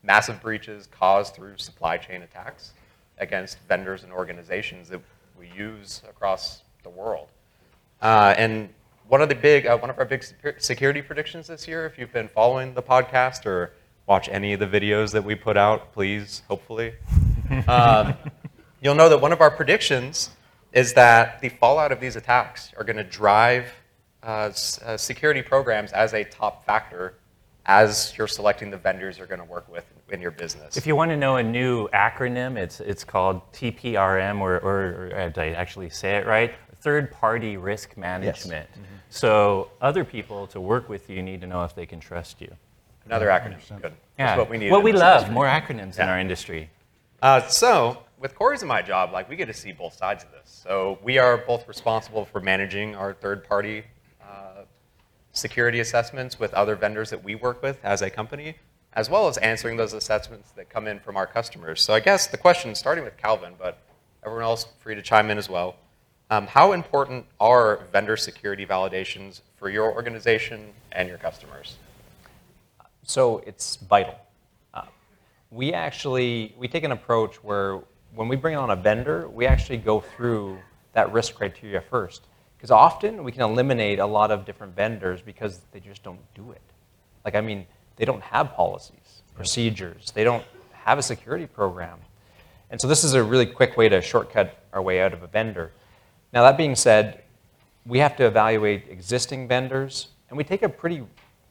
massive 0.02 0.40
breaches 0.40 0.88
caused 0.90 1.34
through 1.34 1.58
supply 1.58 1.98
chain 1.98 2.22
attacks 2.22 2.72
against 3.18 3.58
vendors 3.68 4.02
and 4.02 4.12
organizations 4.12 4.88
that 4.88 5.00
we 5.38 5.50
use 5.56 6.02
across 6.08 6.62
the 6.82 6.90
world. 6.90 7.28
Uh, 8.02 8.34
and 8.36 8.68
one 9.08 9.22
of 9.22 9.28
the 9.28 9.34
big, 9.34 9.66
uh, 9.66 9.76
one 9.78 9.90
of 9.90 9.98
our 9.98 10.04
big 10.04 10.24
security 10.58 11.02
predictions 11.02 11.46
this 11.46 11.68
year, 11.68 11.86
if 11.86 11.98
you've 11.98 12.12
been 12.12 12.28
following 12.28 12.74
the 12.74 12.82
podcast 12.82 13.46
or 13.46 13.72
watch 14.06 14.28
any 14.28 14.52
of 14.52 14.60
the 14.60 14.66
videos 14.66 15.12
that 15.12 15.24
we 15.24 15.34
put 15.34 15.56
out, 15.56 15.92
please, 15.92 16.42
hopefully, 16.48 16.94
um, 17.68 18.14
you'll 18.80 18.94
know 18.94 19.08
that 19.08 19.20
one 19.20 19.32
of 19.32 19.40
our 19.40 19.50
predictions 19.50 20.30
is 20.72 20.94
that 20.94 21.40
the 21.40 21.48
fallout 21.48 21.92
of 21.92 22.00
these 22.00 22.16
attacks 22.16 22.72
are 22.76 22.84
going 22.84 22.96
to 22.96 23.04
drive 23.04 23.66
uh, 24.22 24.48
s- 24.50 24.80
uh, 24.82 24.96
security 24.96 25.42
programs 25.42 25.92
as 25.92 26.12
a 26.14 26.24
top 26.24 26.64
factor 26.66 27.14
as 27.66 28.12
you're 28.16 28.28
selecting 28.28 28.70
the 28.70 28.76
vendors 28.76 29.18
you're 29.18 29.26
going 29.26 29.40
to 29.40 29.46
work 29.46 29.70
with 29.70 29.84
in 30.10 30.20
your 30.20 30.30
business? 30.30 30.76
If 30.76 30.86
you 30.86 30.96
want 30.96 31.10
to 31.10 31.16
know 31.16 31.36
a 31.36 31.42
new 31.42 31.88
acronym, 31.88 32.56
it's, 32.56 32.80
it's 32.80 33.04
called 33.04 33.40
TPRM, 33.52 34.40
or, 34.40 34.56
or, 34.58 35.10
or 35.14 35.30
did 35.30 35.38
I 35.38 35.48
actually 35.50 35.90
say 35.90 36.16
it 36.16 36.26
right? 36.26 36.54
Third 36.80 37.10
party 37.10 37.56
risk 37.56 37.96
management. 37.96 38.68
Yes. 38.74 38.84
So, 39.08 39.70
other 39.80 40.04
people 40.04 40.46
to 40.48 40.60
work 40.60 40.88
with 40.88 41.08
you 41.08 41.22
need 41.22 41.40
to 41.40 41.46
know 41.46 41.64
if 41.64 41.74
they 41.74 41.86
can 41.86 42.00
trust 42.00 42.40
you. 42.40 42.52
Another 43.06 43.28
acronym. 43.28 43.58
Good. 43.80 43.92
That's 44.18 44.38
what 44.38 44.50
we 44.50 44.58
need. 44.58 44.70
What 44.70 44.78
in 44.78 44.84
we 44.84 44.92
love, 44.92 45.28
industry. 45.28 45.34
more 45.34 45.46
acronyms 45.46 45.98
in 45.98 46.08
our 46.08 46.18
industry. 46.18 46.70
Uh, 47.22 47.46
so, 47.48 48.02
with 48.18 48.34
Corey's 48.34 48.62
and 48.62 48.68
my 48.68 48.82
job, 48.82 49.12
like 49.12 49.28
we 49.30 49.36
get 49.36 49.46
to 49.46 49.54
see 49.54 49.72
both 49.72 49.94
sides 49.94 50.24
of 50.24 50.30
this. 50.32 50.62
So, 50.64 50.98
we 51.02 51.16
are 51.18 51.38
both 51.38 51.66
responsible 51.68 52.26
for 52.26 52.40
managing 52.40 52.94
our 52.96 53.14
third-party 53.14 53.80
uh, 53.80 53.82
security 55.34 55.80
assessments 55.80 56.40
with 56.40 56.54
other 56.54 56.74
vendors 56.74 57.10
that 57.10 57.22
we 57.22 57.34
work 57.34 57.62
with 57.62 57.78
as 57.84 58.00
a 58.00 58.08
company, 58.08 58.56
as 58.94 59.10
well 59.10 59.28
as 59.28 59.36
answering 59.38 59.76
those 59.76 59.92
assessments 59.92 60.52
that 60.52 60.70
come 60.70 60.86
in 60.86 60.98
from 61.00 61.16
our 61.18 61.26
customers. 61.26 61.82
So, 61.82 61.92
I 61.92 62.00
guess 62.00 62.26
the 62.26 62.38
question, 62.38 62.74
starting 62.74 63.04
with 63.04 63.18
Calvin, 63.18 63.52
but 63.58 63.78
everyone 64.24 64.44
else 64.44 64.66
free 64.80 64.94
to 64.94 65.02
chime 65.02 65.30
in 65.30 65.36
as 65.36 65.50
well. 65.50 65.76
Um, 66.30 66.46
how 66.46 66.72
important 66.72 67.26
are 67.38 67.80
vendor 67.92 68.16
security 68.16 68.64
validations 68.64 69.42
for 69.56 69.68
your 69.68 69.92
organization 69.92 70.72
and 70.92 71.08
your 71.08 71.18
customers? 71.18 71.76
So 73.02 73.42
it's 73.46 73.76
vital. 73.76 74.14
Uh, 74.72 74.82
we 75.50 75.74
actually 75.74 76.54
we 76.58 76.66
take 76.66 76.84
an 76.84 76.92
approach 76.92 77.44
where 77.44 77.80
when 78.14 78.28
we 78.28 78.36
bring 78.36 78.56
on 78.56 78.70
a 78.70 78.76
vendor, 78.76 79.28
we 79.28 79.46
actually 79.46 79.76
go 79.76 80.00
through 80.00 80.58
that 80.94 81.12
risk 81.12 81.34
criteria 81.34 81.82
first. 81.82 82.22
Because 82.64 82.70
often 82.70 83.24
we 83.24 83.30
can 83.30 83.42
eliminate 83.42 83.98
a 83.98 84.06
lot 84.06 84.30
of 84.30 84.46
different 84.46 84.74
vendors 84.74 85.20
because 85.20 85.60
they 85.72 85.80
just 85.80 86.02
don't 86.02 86.18
do 86.34 86.52
it. 86.52 86.62
Like 87.22 87.34
I 87.34 87.42
mean, 87.42 87.66
they 87.96 88.06
don't 88.06 88.22
have 88.22 88.54
policies, 88.54 89.20
procedures. 89.34 90.10
They 90.12 90.24
don't 90.24 90.42
have 90.72 90.96
a 90.96 91.02
security 91.02 91.46
program. 91.46 91.98
And 92.70 92.80
so 92.80 92.88
this 92.88 93.04
is 93.04 93.12
a 93.12 93.22
really 93.22 93.44
quick 93.44 93.76
way 93.76 93.90
to 93.90 94.00
shortcut 94.00 94.64
our 94.72 94.80
way 94.80 95.02
out 95.02 95.12
of 95.12 95.22
a 95.22 95.26
vendor. 95.26 95.72
Now 96.32 96.42
that 96.44 96.56
being 96.56 96.74
said, 96.74 97.24
we 97.84 97.98
have 97.98 98.16
to 98.16 98.24
evaluate 98.24 98.88
existing 98.88 99.46
vendors, 99.46 100.08
and 100.30 100.38
we 100.38 100.42
take 100.42 100.62
a 100.62 100.68
pretty 100.70 101.02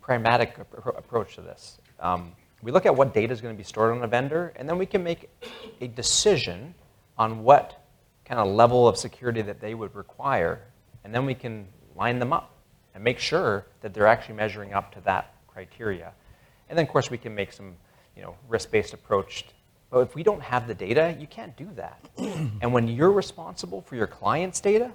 pragmatic 0.02 0.58
approach 0.98 1.36
to 1.36 1.42
this. 1.42 1.78
Um, 2.00 2.32
we 2.64 2.72
look 2.72 2.88
at 2.88 2.96
what 2.96 3.14
data 3.14 3.32
is 3.32 3.40
going 3.40 3.54
to 3.54 3.58
be 3.58 3.64
stored 3.64 3.96
on 3.96 4.04
a 4.04 4.08
vendor, 4.08 4.52
and 4.56 4.68
then 4.68 4.80
we 4.80 4.88
can 4.88 5.04
make 5.04 5.30
a 5.80 5.86
decision 5.86 6.74
on 7.20 7.44
what 7.44 7.86
kind 8.26 8.40
of 8.40 8.48
level 8.48 8.88
of 8.88 8.98
security 8.98 9.44
that 9.44 9.62
they 9.62 9.76
would 9.76 9.94
require, 9.94 10.60
and 11.04 11.14
then 11.14 11.26
we 11.26 11.36
can 11.36 11.68
line 11.96 12.20
them 12.20 12.34
up 12.34 12.56
and 12.94 13.04
make 13.04 13.20
sure 13.20 13.66
that 13.82 13.94
they're 13.94 14.08
actually 14.08 14.36
measuring 14.36 14.74
up 14.74 14.94
to 14.94 15.02
that 15.02 15.34
criteria. 15.48 16.12
And 16.70 16.78
then, 16.78 16.86
of 16.86 16.92
course, 16.92 17.10
we 17.10 17.18
can 17.18 17.36
make 17.36 17.52
some, 17.52 17.76
you 18.16 18.24
know, 18.24 18.36
risk-based 18.48 18.94
approach. 18.94 19.46
But 19.90 20.00
if 20.00 20.16
we 20.16 20.24
don't 20.24 20.42
have 20.42 20.68
the 20.68 20.74
data, 20.74 21.16
you 21.20 21.28
can't 21.28 21.56
do 21.56 21.70
that. 21.76 22.10
and 22.18 22.74
when 22.74 22.88
you're 22.88 23.12
responsible 23.12 23.82
for 23.82 23.96
your 23.96 24.08
client's 24.08 24.60
data, 24.60 24.92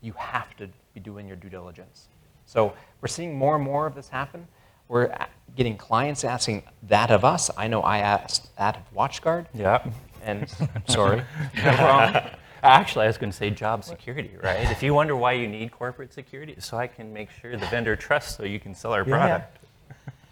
you 0.00 0.12
have 0.14 0.56
to 0.56 0.68
be 0.94 1.00
doing 1.00 1.26
your 1.28 1.36
due 1.36 1.48
diligence. 1.48 2.08
So 2.46 2.74
we're 3.00 3.08
seeing 3.08 3.36
more 3.36 3.54
and 3.54 3.64
more 3.64 3.86
of 3.86 3.94
this 3.94 4.08
happen. 4.08 4.46
We're 4.88 5.14
getting 5.56 5.76
clients 5.76 6.24
asking 6.24 6.64
that 6.84 7.10
of 7.10 7.24
us. 7.24 7.50
I 7.56 7.68
know 7.68 7.82
I 7.82 7.98
asked 7.98 8.54
that 8.56 8.76
of 8.76 8.94
WatchGuard. 8.94 9.46
Yeah. 9.54 9.86
And 10.22 10.48
sorry. 10.88 11.22
wrong. 11.64 12.30
Actually, 12.62 13.04
I 13.04 13.08
was 13.08 13.18
going 13.18 13.30
to 13.30 13.36
say 13.36 13.50
job 13.50 13.82
security, 13.82 14.30
right? 14.40 14.70
If 14.70 14.84
you 14.84 14.94
wonder 14.94 15.16
why 15.16 15.32
you 15.32 15.48
need 15.48 15.72
corporate 15.72 16.12
security, 16.12 16.54
so 16.58 16.76
I 16.76 16.86
can 16.86 17.12
make 17.12 17.28
sure 17.30 17.56
the 17.56 17.66
vendor 17.66 17.96
trusts 17.96 18.36
so 18.36 18.44
you 18.44 18.60
can 18.60 18.72
sell 18.74 18.92
our 18.92 19.00
Yeah. 19.00 19.16
product. 19.16 19.58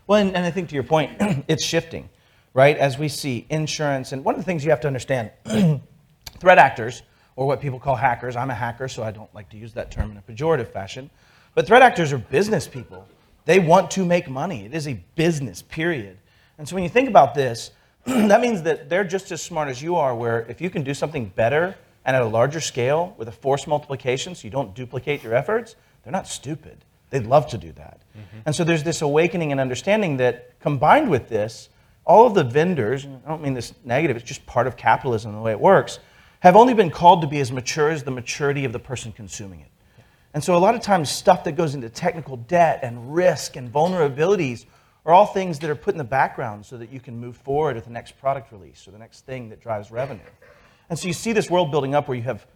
Well, 0.07 0.21
and, 0.21 0.37
and 0.37 0.47
I 0.47 0.51
think 0.51 0.69
to 0.69 0.75
your 0.75 0.85
point, 0.85 1.17
it's 1.49 1.65
shifting, 1.65 2.09
right? 2.55 2.77
As 2.77 2.99
we 2.99 3.09
see 3.09 3.47
insurance, 3.51 4.13
and 4.13 4.25
one 4.25 4.37
of 4.37 4.41
the 4.41 4.45
things 4.45 4.65
you 4.65 4.71
have 4.71 4.81
to 4.83 4.87
understand 4.87 5.33
threat 6.39 6.59
actors, 6.59 7.03
or 7.35 7.47
what 7.49 7.61
people 7.61 7.81
call 7.81 7.97
hackers, 7.97 8.37
I'm 8.37 8.51
a 8.51 8.55
hacker, 8.55 8.87
so 8.87 9.03
I 9.03 9.11
don't 9.11 9.33
like 9.35 9.49
to 9.51 9.57
use 9.57 9.73
that 9.73 9.91
term 9.91 10.13
in 10.13 10.17
a 10.17 10.23
pejorative 10.23 10.69
fashion, 10.69 11.11
but 11.55 11.67
threat 11.67 11.83
actors 11.83 12.13
are 12.13 12.19
business 12.19 12.69
people. 12.69 13.09
They 13.45 13.59
want 13.59 13.91
to 13.93 14.05
make 14.05 14.29
money. 14.29 14.67
It 14.67 14.75
is 14.75 14.87
a 14.87 14.95
business, 15.17 15.63
period. 15.63 16.17
And 16.59 16.69
so 16.69 16.77
when 16.77 16.85
you 16.85 16.91
think 16.91 17.09
about 17.09 17.35
this, 17.35 17.73
that 18.05 18.41
means 18.41 18.63
that 18.63 18.89
they're 18.89 19.05
just 19.05 19.33
as 19.33 19.43
smart 19.43 19.69
as 19.69 19.83
you 19.83 19.97
are, 19.97 20.15
where 20.15 20.43
if 20.49 20.61
you 20.61 20.71
can 20.71 20.85
do 20.85 20.95
something 20.95 21.27
better 21.35 21.75
and 22.11 22.17
at 22.17 22.23
a 22.23 22.26
larger 22.26 22.61
scale 22.61 23.14
with 23.19 23.29
a 23.29 23.33
force 23.33 23.69
multiplication 23.69 24.35
so 24.35 24.45
you 24.45 24.50
don't 24.50 24.75
duplicate 24.75 25.23
your 25.23 25.33
efforts, 25.33 25.76
they're 26.02 26.11
not 26.11 26.26
stupid. 26.26 26.85
They'd 27.11 27.25
love 27.25 27.47
to 27.50 27.59
do 27.59 27.71
that. 27.71 28.00
Mm-hmm. 28.19 28.38
And 28.47 28.55
so 28.55 28.64
there's 28.64 28.83
this 28.83 29.00
awakening 29.00 29.52
and 29.52 29.61
understanding 29.61 30.17
that 30.17 30.59
combined 30.59 31.09
with 31.09 31.29
this, 31.29 31.69
all 32.05 32.26
of 32.26 32.35
the 32.35 32.43
vendors, 32.43 33.05
and 33.05 33.23
I 33.25 33.29
don't 33.29 33.40
mean 33.40 33.55
this 33.55 33.75
negative, 33.85 34.17
it's 34.17 34.26
just 34.26 34.45
part 34.45 34.67
of 34.67 34.76
capitalism, 34.76 35.33
the 35.33 35.40
way 35.40 35.52
it 35.52 35.61
works, 35.61 36.00
have 36.40 36.57
only 36.57 36.75
been 36.75 36.90
called 36.90 37.21
to 37.21 37.29
be 37.29 37.38
as 37.38 37.52
mature 37.52 37.90
as 37.90 38.02
the 38.02 38.11
maturity 38.11 38.64
of 38.64 38.73
the 38.73 38.81
person 38.81 39.12
consuming 39.12 39.61
it. 39.61 39.71
And 40.35 40.43
so 40.43 40.57
a 40.57 40.59
lot 40.59 40.75
of 40.75 40.81
times 40.81 41.11
stuff 41.11 41.45
that 41.45 41.52
goes 41.52 41.76
into 41.76 41.88
technical 41.88 42.38
debt 42.38 42.81
and 42.83 43.14
risk 43.14 43.55
and 43.55 43.73
vulnerabilities 43.73 44.64
are 45.07 45.14
all 45.14 45.26
things 45.26 45.61
that 45.61 45.71
are 45.71 45.76
put 45.76 45.95
in 45.95 45.99
the 45.99 46.02
background 46.02 46.67
so 46.67 46.76
that 46.76 46.90
you 46.90 46.99
can 46.99 47.17
move 47.17 47.37
forward 47.37 47.76
with 47.76 47.85
the 47.85 47.93
next 47.93 48.19
product 48.19 48.50
release 48.50 48.88
or 48.88 48.90
the 48.90 48.99
next 48.99 49.25
thing 49.26 49.49
that 49.50 49.61
drives 49.61 49.93
revenue. 49.93 50.19
And 50.91 50.99
so 50.99 51.07
you 51.07 51.15
see 51.15 51.33
this 51.33 51.49
world 51.49 51.71
building 51.71 51.95
up 51.95 52.09
where 52.09 52.17
you 52.17 52.25
have 52.25 52.47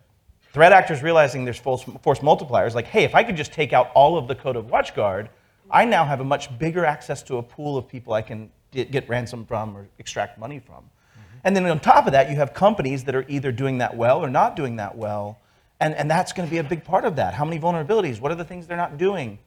threat 0.53 0.73
actors 0.73 1.03
realizing 1.03 1.45
there's 1.45 1.59
force, 1.59 1.85
force 2.03 2.19
multipliers 2.19 2.75
like, 2.75 2.87
hey, 2.87 3.05
if 3.05 3.15
I 3.15 3.25
could 3.25 3.37
just 3.37 3.53
take 3.53 3.73
out 3.73 3.91
all 3.95 4.19
of 4.19 4.29
the 4.29 4.35
code 4.35 4.57
of 4.57 4.67
WatchGuard, 4.67 5.29
I 5.71 5.85
now 5.85 6.05
have 6.05 6.21
a 6.21 6.25
much 6.25 6.57
bigger 6.59 6.85
access 6.85 7.23
to 7.25 7.39
a 7.39 7.43
pool 7.43 7.79
of 7.79 7.89
people 7.89 8.13
I 8.13 8.23
can 8.23 8.51
get, 8.73 9.09
ransom 9.09 9.47
from 9.47 9.77
or 9.77 9.89
extract 9.99 10.39
money 10.39 10.59
from. 10.59 10.77
Mm-hmm. 10.77 11.39
And 11.45 11.57
then 11.57 11.67
on 11.67 11.81
top 11.81 12.07
of 12.07 12.13
that, 12.13 12.29
you 12.29 12.37
have 12.37 12.53
companies 12.53 13.05
that 13.05 13.15
are 13.15 13.25
either 13.29 13.53
doing 13.53 13.79
that 13.79 13.97
well 13.97 14.19
or 14.19 14.29
not 14.29 14.57
doing 14.57 14.77
that 14.77 14.97
well. 14.97 15.39
And, 15.81 15.95
and 15.95 16.11
that's 16.11 16.33
going 16.33 16.49
to 16.49 16.51
be 16.51 16.59
a 16.59 16.65
big 16.65 16.85
part 16.85 17.05
of 17.05 17.17
that. 17.17 17.35
How 17.35 17.45
many 17.45 17.61
vulnerabilities? 17.61 18.21
What 18.21 18.33
are 18.33 18.37
the 18.37 18.45
things 18.45 18.67
they're 18.67 18.77
not 18.77 18.99
doing? 18.99 19.39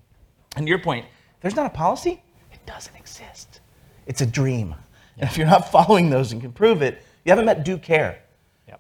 And 0.56 0.66
to 0.66 0.70
your 0.70 0.80
point, 0.80 1.06
there's 1.42 1.56
not 1.56 1.66
a 1.66 1.70
policy, 1.70 2.22
it 2.52 2.66
doesn't 2.66 2.96
exist. 2.96 3.60
It's 4.06 4.22
a 4.22 4.26
dream. 4.26 4.76
And 5.18 5.30
if 5.30 5.38
you're 5.38 5.48
not 5.48 5.72
following 5.72 6.10
those 6.10 6.32
and 6.32 6.42
can 6.42 6.52
prove 6.52 6.82
it, 6.82 7.02
you 7.26 7.32
haven't 7.32 7.46
met 7.46 7.66
due 7.66 7.78
care. 7.78 8.20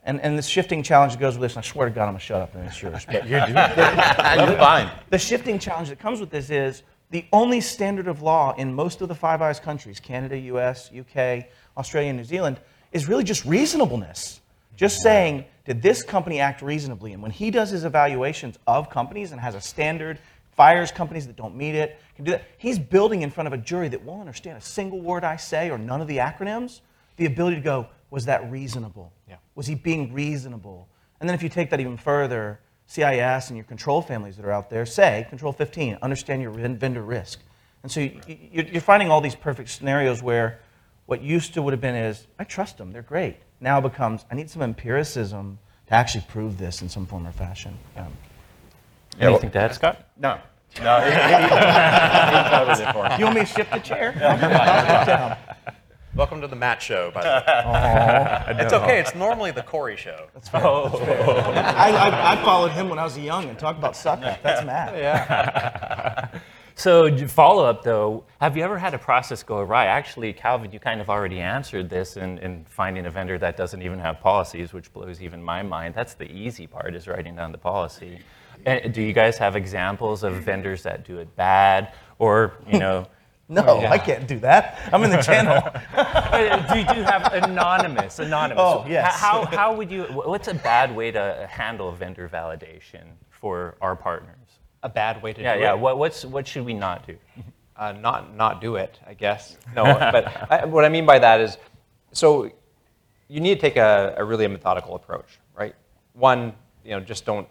And, 0.08 0.22
and 0.22 0.38
this 0.38 0.48
shifting 0.48 0.84
challenge 0.84 1.12
that 1.12 1.20
goes 1.20 1.38
with 1.38 1.42
this, 1.42 1.58
and 1.58 1.66
I 1.66 1.68
swear 1.68 1.90
to 1.90 1.94
God, 1.94 2.04
I'm 2.04 2.12
going 2.12 2.20
to 2.20 2.26
shut 2.26 2.42
up 2.42 2.56
and 2.56 2.66
it's 2.66 2.82
yours. 2.82 3.06
But 3.06 3.28
You're 3.28 4.58
fine. 4.58 4.90
the 5.10 5.20
shifting 5.20 5.60
challenge 5.60 5.90
that 5.90 6.00
comes 6.00 6.22
with 6.22 6.30
this 6.30 6.50
is 6.50 6.84
the 7.10 7.26
only 7.34 7.60
standard 7.60 8.08
of 8.08 8.22
law 8.22 8.56
in 8.56 8.74
most 8.74 9.02
of 9.02 9.10
the 9.10 9.16
Five 9.16 9.42
Eyes 9.42 9.60
countries 9.60 10.00
Canada, 10.00 10.38
US, 10.38 10.92
UK, 10.98 11.48
Australia, 11.76 12.10
and 12.10 12.18
New 12.18 12.24
Zealand 12.24 12.58
is 12.94 13.10
really 13.10 13.26
just 13.26 13.44
reasonableness. 13.44 14.40
Just 14.78 15.02
saying, 15.02 15.44
did 15.66 15.82
this 15.82 16.04
company 16.04 16.40
act 16.40 16.62
reasonably? 16.62 17.12
And 17.12 17.22
when 17.22 17.32
he 17.32 17.52
does 17.52 17.70
his 17.72 17.84
evaluations 17.84 18.58
of 18.66 18.90
companies 18.90 19.34
and 19.34 19.42
has 19.42 19.56
a 19.56 19.62
standard, 19.62 20.20
fires 20.56 20.90
companies 20.90 21.28
that 21.28 21.36
don't 21.36 21.56
meet 21.56 21.76
it, 21.76 22.00
can 22.16 22.24
do 22.24 22.32
that, 22.32 22.46
he's 22.58 22.80
building 22.80 23.24
in 23.24 23.30
front 23.30 23.48
of 23.48 23.54
a 23.54 23.58
jury 23.58 23.90
that 23.90 24.02
won't 24.04 24.22
understand 24.22 24.58
a 24.58 24.62
single 24.62 25.02
word 25.02 25.26
I 25.26 25.36
say 25.36 25.70
or 25.70 25.78
none 25.78 26.00
of 26.00 26.08
the 26.08 26.18
acronyms, 26.18 26.80
the 27.18 27.26
ability 27.26 27.58
to 27.58 27.62
go, 27.62 27.88
was 28.10 28.24
that 28.26 28.50
reasonable? 28.50 29.12
Yeah. 29.28 29.36
Was 29.56 29.68
he 29.68 29.76
being 29.76 30.14
reasonable? 30.14 30.88
And 31.20 31.28
then 31.30 31.34
if 31.36 31.42
you 31.44 31.50
take 31.50 31.70
that 31.72 31.80
even 31.80 31.98
further, 31.98 32.60
CIS 32.86 33.50
and 33.50 33.58
your 33.58 33.66
control 33.66 34.02
families 34.02 34.38
that 34.38 34.46
are 34.46 34.52
out 34.52 34.70
there 34.70 34.86
say, 34.86 35.26
Control 35.30 35.52
15, 35.52 35.98
understand 36.02 36.42
your 36.42 36.52
vendor 36.52 37.02
risk. 37.02 37.40
And 37.84 37.92
so 37.92 38.00
you, 38.02 38.20
you- 38.28 38.68
you're 38.72 38.82
finding 38.82 39.10
all 39.12 39.20
these 39.22 39.36
perfect 39.36 39.70
scenarios 39.70 40.22
where 40.24 40.60
what 41.06 41.22
used 41.22 41.54
to 41.56 41.62
would 41.62 41.74
have 41.74 41.82
been 41.82 41.96
is, 41.96 42.28
I 42.40 42.44
trust 42.44 42.78
them, 42.78 42.92
they're 42.92 43.02
great. 43.02 43.38
Now 43.60 43.82
becomes, 43.82 44.26
I 44.32 44.36
need 44.36 44.50
some 44.50 44.62
empiricism 44.62 45.58
to 45.88 45.94
actually 45.94 46.26
prove 46.28 46.58
this 46.58 46.82
in 46.82 46.90
some 46.90 47.06
form 47.06 47.26
or 47.28 47.32
fashion. 47.32 47.78
Um, 47.96 48.12
Yeah, 49.20 49.30
Anything 49.30 49.52
to 49.52 49.60
add, 49.60 49.74
Scott? 49.74 50.08
No. 50.18 50.40
No, 50.84 51.00
he, 51.00 51.10
he, 51.10 51.16
he 51.16 52.50
covered 52.50 52.80
it 52.80 52.94
for 52.94 53.04
me. 53.10 53.16
you 53.18 53.24
want 53.24 53.36
me 53.36 53.42
to 53.42 53.48
shift 53.48 53.72
the 53.72 53.80
chair? 53.80 54.12
Welcome 56.18 56.42
to 56.42 56.48
the 56.48 56.56
Matt 56.56 56.82
Show, 56.82 57.12
by 57.12 57.22
the 57.22 58.50
way. 58.50 58.58
It's 58.66 58.74
okay. 58.74 59.00
It's 59.00 59.14
normally 59.14 59.52
the 59.52 59.62
Corey 59.62 59.96
Show. 59.96 60.26
Oh. 60.52 60.98
I, 61.56 61.92
I, 61.92 62.34
I 62.34 62.44
followed 62.44 62.72
him 62.72 62.90
when 62.90 62.98
I 62.98 63.04
was 63.04 63.16
young 63.20 63.48
and 63.48 63.60
talked 63.60 63.78
about 63.78 63.96
sucking. 63.96 64.36
That's 64.42 64.66
Matt. 64.66 64.98
Yeah. 64.98 66.28
So 66.80 67.10
j- 67.10 67.26
follow 67.26 67.66
up 67.66 67.82
though, 67.82 68.24
have 68.40 68.56
you 68.56 68.64
ever 68.64 68.78
had 68.78 68.94
a 68.94 69.00
process 69.00 69.42
go 69.42 69.58
awry? 69.58 69.88
Actually, 69.88 70.32
Calvin, 70.32 70.72
you 70.72 70.80
kind 70.80 71.02
of 71.02 71.10
already 71.10 71.40
answered 71.40 71.90
this 71.90 72.18
in, 72.18 72.38
in 72.38 72.66
finding 72.70 73.08
a 73.08 73.10
vendor 73.10 73.40
that 73.40 73.58
doesn't 73.58 73.82
even 73.82 73.98
have 73.98 74.20
policies, 74.22 74.74
which 74.74 74.94
blows 74.94 75.20
even 75.20 75.42
my 75.42 75.64
mind. 75.64 75.96
That's 75.96 76.14
the 76.14 76.32
easy 76.32 76.68
part 76.68 76.94
is 76.94 77.08
writing 77.08 77.36
down 77.36 77.52
the 77.52 77.58
policy. 77.58 78.20
Do 78.92 79.02
you 79.02 79.12
guys 79.12 79.40
have 79.40 79.56
examples 79.56 80.22
of 80.22 80.36
vendors 80.36 80.84
that 80.84 81.04
do 81.04 81.18
it 81.18 81.36
bad, 81.36 81.94
or 82.20 82.54
you 82.72 82.78
know? 82.86 83.08
No, 83.50 83.80
Yeah. 83.82 83.92
I 83.92 83.98
can't 83.98 84.28
do 84.28 84.40
that. 84.40 84.78
I'm 84.92 85.04
in 85.04 85.10
the 85.12 85.22
channel. 85.22 85.64
Uh, 86.38 86.72
do 86.74 86.80
you 86.80 86.86
do 86.94 87.02
have 87.04 87.34
anonymous? 87.34 88.20
Anonymous. 88.20 88.62
Oh, 88.64 88.86
yes. 88.88 89.16
How, 89.20 89.46
how 89.46 89.74
would 89.74 89.90
you? 89.90 90.04
wh- 90.04 90.28
What's 90.28 90.48
a 90.50 90.54
bad 90.54 90.96
way 90.96 91.10
to 91.12 91.48
handle 91.50 91.92
vendor 91.94 92.30
validation 92.30 93.04
for 93.30 93.76
our 93.82 93.96
partners? 93.96 94.34
a 94.84 94.90
bad 94.90 95.24
way 95.24 95.34
to 95.34 95.42
Yeah, 95.42 95.56
do 95.56 95.62
yeah. 95.62 95.74
it. 95.74 95.80
What, 95.80 95.98
what's, 95.98 96.24
what 96.24 96.48
should 96.48 96.64
we 96.64 96.74
not 96.74 97.08
do? 97.08 97.18
uh, 97.76 97.94
not 97.94 98.36
not 98.36 98.62
do 98.62 98.76
it, 98.76 99.00
I 99.08 99.14
guess. 99.16 99.58
No, 99.76 99.84
but 99.86 100.52
I, 100.52 100.66
what 100.66 100.86
I 100.86 100.90
mean 100.90 101.06
by 101.06 101.18
that 101.20 101.40
is, 101.42 101.58
so 102.12 102.52
you 103.28 103.40
need 103.40 103.56
to 103.56 103.62
take 103.62 103.78
a, 103.78 104.14
a 104.18 104.24
really 104.24 104.48
methodical 104.48 104.96
approach, 104.96 105.40
right? 105.56 105.74
One, 106.14 106.54
you 106.86 106.92
know, 106.92 107.00
just 107.00 107.26
don't 107.26 107.48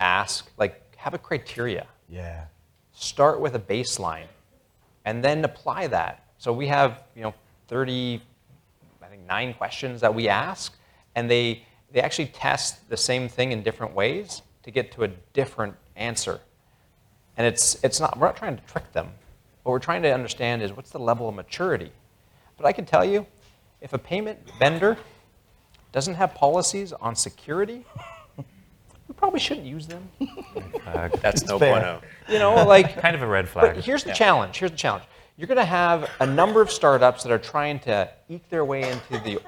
ask. 0.00 0.50
Like, 0.58 0.96
have 0.96 1.14
a 1.14 1.18
criteria. 1.18 1.86
Yeah. 2.08 2.46
Start 2.92 3.40
with 3.40 3.54
a 3.54 3.60
baseline, 3.60 4.26
and 5.06 5.24
then 5.24 5.42
apply 5.44 5.86
that. 5.86 6.26
So 6.36 6.52
we 6.52 6.66
have, 6.66 7.04
you 7.14 7.22
know, 7.22 7.34
30, 7.68 8.20
I 9.02 9.06
think 9.06 9.26
nine 9.26 9.54
questions 9.54 10.02
that 10.02 10.14
we 10.14 10.28
ask, 10.28 10.76
and 11.14 11.30
they 11.30 11.62
they 11.92 12.00
actually 12.00 12.26
test 12.26 12.88
the 12.88 12.96
same 12.96 13.28
thing 13.28 13.52
in 13.52 13.62
different 13.62 13.94
ways 13.94 14.42
to 14.64 14.70
get 14.70 14.92
to 14.92 15.04
a 15.04 15.08
different 15.32 15.74
answer. 15.94 16.40
And 17.36 17.46
it's, 17.46 17.82
it's 17.84 18.00
not, 18.00 18.18
we're 18.18 18.26
not 18.26 18.36
trying 18.36 18.56
to 18.56 18.62
trick 18.64 18.92
them. 18.92 19.08
What 19.62 19.72
we're 19.72 19.78
trying 19.78 20.02
to 20.02 20.12
understand 20.12 20.62
is 20.62 20.72
what's 20.72 20.90
the 20.90 20.98
level 20.98 21.28
of 21.28 21.34
maturity. 21.34 21.92
But 22.56 22.66
I 22.66 22.72
can 22.72 22.84
tell 22.84 23.04
you, 23.04 23.26
if 23.80 23.92
a 23.92 23.98
payment 23.98 24.38
vendor 24.58 24.96
doesn't 25.92 26.14
have 26.14 26.34
policies 26.34 26.92
on 26.92 27.14
security, 27.14 27.84
we 29.08 29.14
probably 29.14 29.40
shouldn't 29.40 29.66
use 29.66 29.86
them. 29.86 30.08
That's 31.22 31.44
no 31.44 31.58
fair. 31.58 31.72
bueno. 31.80 32.00
You 32.28 32.38
know, 32.38 32.64
like, 32.66 32.96
Kind 33.00 33.14
of 33.16 33.22
a 33.22 33.26
red 33.26 33.48
flag. 33.48 33.74
but 33.76 33.84
here's 33.84 34.04
the 34.04 34.12
challenge. 34.12 34.58
Here's 34.58 34.70
the 34.72 34.76
challenge. 34.76 35.04
You're 35.36 35.46
going 35.48 35.58
to 35.58 35.64
have 35.64 36.08
a 36.20 36.26
number 36.26 36.60
of 36.62 36.70
startups 36.70 37.22
that 37.22 37.30
are 37.32 37.38
trying 37.38 37.78
to 37.80 38.10
eke 38.28 38.48
their 38.48 38.64
way 38.64 38.90
into 38.90 39.18
the 39.22 39.38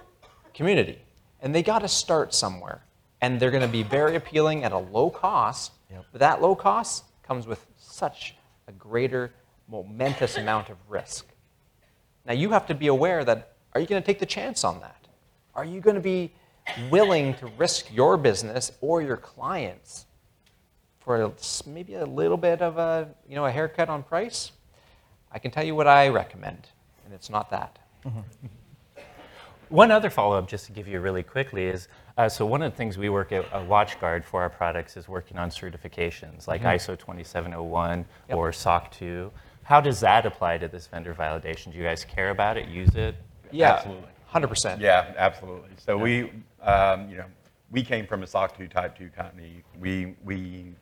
community, 0.54 0.98
and 1.40 1.54
they 1.54 1.62
got 1.62 1.80
to 1.80 1.88
start 1.88 2.34
somewhere. 2.34 2.82
And 3.20 3.40
they're 3.40 3.50
going 3.50 3.62
to 3.62 3.68
be 3.68 3.82
very 3.82 4.14
appealing 4.14 4.62
at 4.64 4.70
a 4.72 4.78
low 4.78 5.10
cost, 5.10 5.72
Yep. 5.90 6.04
but 6.12 6.18
that 6.20 6.40
low 6.42 6.54
cost 6.54 7.04
comes 7.22 7.46
with 7.46 7.66
such 7.78 8.36
a 8.68 8.72
greater, 8.72 9.32
momentous 9.68 10.36
amount 10.36 10.68
of 10.68 10.76
risk. 10.88 11.26
Now 12.26 12.34
you 12.34 12.50
have 12.50 12.66
to 12.66 12.74
be 12.74 12.86
aware 12.88 13.24
that 13.24 13.54
are 13.74 13.80
you 13.80 13.86
going 13.86 14.00
to 14.00 14.06
take 14.06 14.18
the 14.20 14.26
chance 14.26 14.62
on 14.62 14.78
that? 14.80 15.06
Are 15.54 15.64
you 15.64 15.80
going 15.80 15.96
to 15.96 16.00
be 16.02 16.32
willing 16.90 17.34
to 17.34 17.46
risk 17.58 17.92
your 17.92 18.16
business 18.16 18.72
or 18.80 19.02
your 19.02 19.16
clients 19.16 20.06
for 21.00 21.32
maybe 21.66 21.94
a 21.94 22.04
little 22.06 22.36
bit 22.36 22.60
of 22.62 22.76
a 22.78 23.08
you 23.28 23.34
know 23.34 23.46
a 23.46 23.50
haircut 23.50 23.88
on 23.88 24.02
price? 24.02 24.52
I 25.32 25.38
can 25.38 25.50
tell 25.50 25.64
you 25.64 25.74
what 25.74 25.86
I 25.86 26.08
recommend, 26.08 26.68
and 27.04 27.12
it's 27.14 27.28
not 27.30 27.50
that. 27.50 27.78
One 29.68 29.90
other 29.90 30.08
follow-up, 30.08 30.48
just 30.48 30.64
to 30.66 30.72
give 30.72 30.88
you 30.88 30.98
really 31.00 31.22
quickly, 31.22 31.64
is 31.66 31.88
uh, 32.16 32.26
so 32.30 32.46
one 32.46 32.62
of 32.62 32.72
the 32.72 32.76
things 32.76 32.96
we 32.96 33.10
work 33.10 33.32
at 33.32 33.44
uh, 33.52 33.60
WatchGuard 33.64 34.24
for 34.24 34.40
our 34.40 34.48
products 34.48 34.96
is 34.96 35.08
working 35.08 35.36
on 35.36 35.50
certifications 35.50 36.46
like 36.46 36.62
ISO 36.62 36.98
2701 36.98 38.06
Yep. 38.30 38.38
or 38.38 38.50
SOC 38.50 38.90
2. 38.92 39.30
How 39.64 39.82
does 39.82 40.00
that 40.00 40.24
apply 40.24 40.56
to 40.56 40.68
this 40.68 40.86
vendor 40.86 41.12
validation? 41.12 41.70
Do 41.70 41.76
you 41.76 41.84
guys 41.84 42.02
care 42.02 42.30
about 42.30 42.56
it? 42.56 42.66
Use 42.68 42.94
it? 42.94 43.14
Yeah, 43.50 43.74
Absolutely. 43.74 44.08
hundred 44.26 44.48
percent. 44.48 44.80
Yeah, 44.80 45.12
absolutely. 45.18 45.68
So 45.76 45.98
we, 45.98 46.30
um, 46.62 47.08
you 47.08 47.16
know, 47.16 47.26
we 47.70 47.82
came 47.82 48.06
from 48.06 48.22
a 48.22 48.26
SOC 48.26 48.56
2 48.56 48.68
Type 48.68 48.96
2 48.98 49.10
company. 49.10 49.62
We, 49.78 50.14
we 50.24 50.74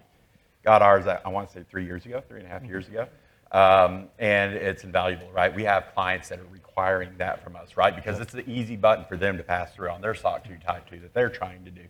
got 0.65 0.83
ours, 0.83 1.07
I 1.07 1.29
want 1.29 1.49
to 1.49 1.55
say 1.55 1.65
three 1.69 1.85
years 1.85 2.07
ago, 2.07 2.23
three 2.29 2.41
and 2.41 2.47
a 2.47 2.51
half 2.51 2.65
years 2.65 2.87
ago. 2.89 3.07
Um, 3.53 4.09
and 4.19 4.55
it's 4.55 4.85
invaluable, 4.85 5.31
right? 5.33 5.55
We 5.55 5.63
have 5.65 5.87
clients 5.95 6.29
that 6.29 6.41
are 6.41 6.47
requiring 6.51 7.11
that 7.19 7.43
from 7.43 7.57
us, 7.57 7.77
right? 7.77 7.95
Because 7.95 8.21
it's 8.21 8.33
the 8.33 8.49
easy 8.51 8.77
button 8.77 9.05
for 9.05 9.17
them 9.17 9.37
to 9.37 9.43
pass 9.43 9.73
through 9.75 9.91
on 9.91 10.01
their 10.01 10.15
SOC 10.15 10.45
2 10.45 10.57
Type 10.67 10.89
2 10.91 11.01
that 11.01 11.15
they're 11.15 11.31
trying 11.31 11.65
to 11.65 11.71
do. 11.71 11.83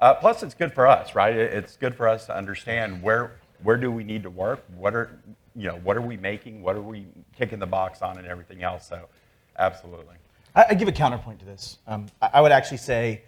Uh, 0.00 0.14
plus, 0.14 0.42
it's 0.42 0.54
good 0.54 0.72
for 0.72 0.86
us, 0.86 1.14
right? 1.14 1.36
It's 1.36 1.76
good 1.76 1.94
for 1.94 2.08
us 2.08 2.26
to 2.26 2.36
understand 2.36 3.02
where, 3.02 3.36
where 3.62 3.76
do 3.76 3.90
we 3.90 4.04
need 4.04 4.22
to 4.24 4.30
work? 4.30 4.64
What 4.76 4.94
are, 4.94 5.20
you 5.54 5.68
know, 5.68 5.76
what 5.84 5.96
are 5.96 6.02
we 6.02 6.16
making? 6.16 6.62
What 6.62 6.76
are 6.76 6.82
we 6.82 7.06
kicking 7.36 7.58
the 7.58 7.66
box 7.66 8.02
on 8.02 8.18
and 8.18 8.26
everything 8.26 8.62
else? 8.62 8.88
So, 8.88 9.08
absolutely. 9.58 10.16
I, 10.56 10.66
I 10.70 10.74
give 10.74 10.88
a 10.88 10.92
counterpoint 10.92 11.38
to 11.40 11.44
this. 11.44 11.78
Um, 11.86 12.06
I, 12.20 12.30
I 12.34 12.40
would 12.40 12.52
actually 12.52 12.78
say 12.78 13.22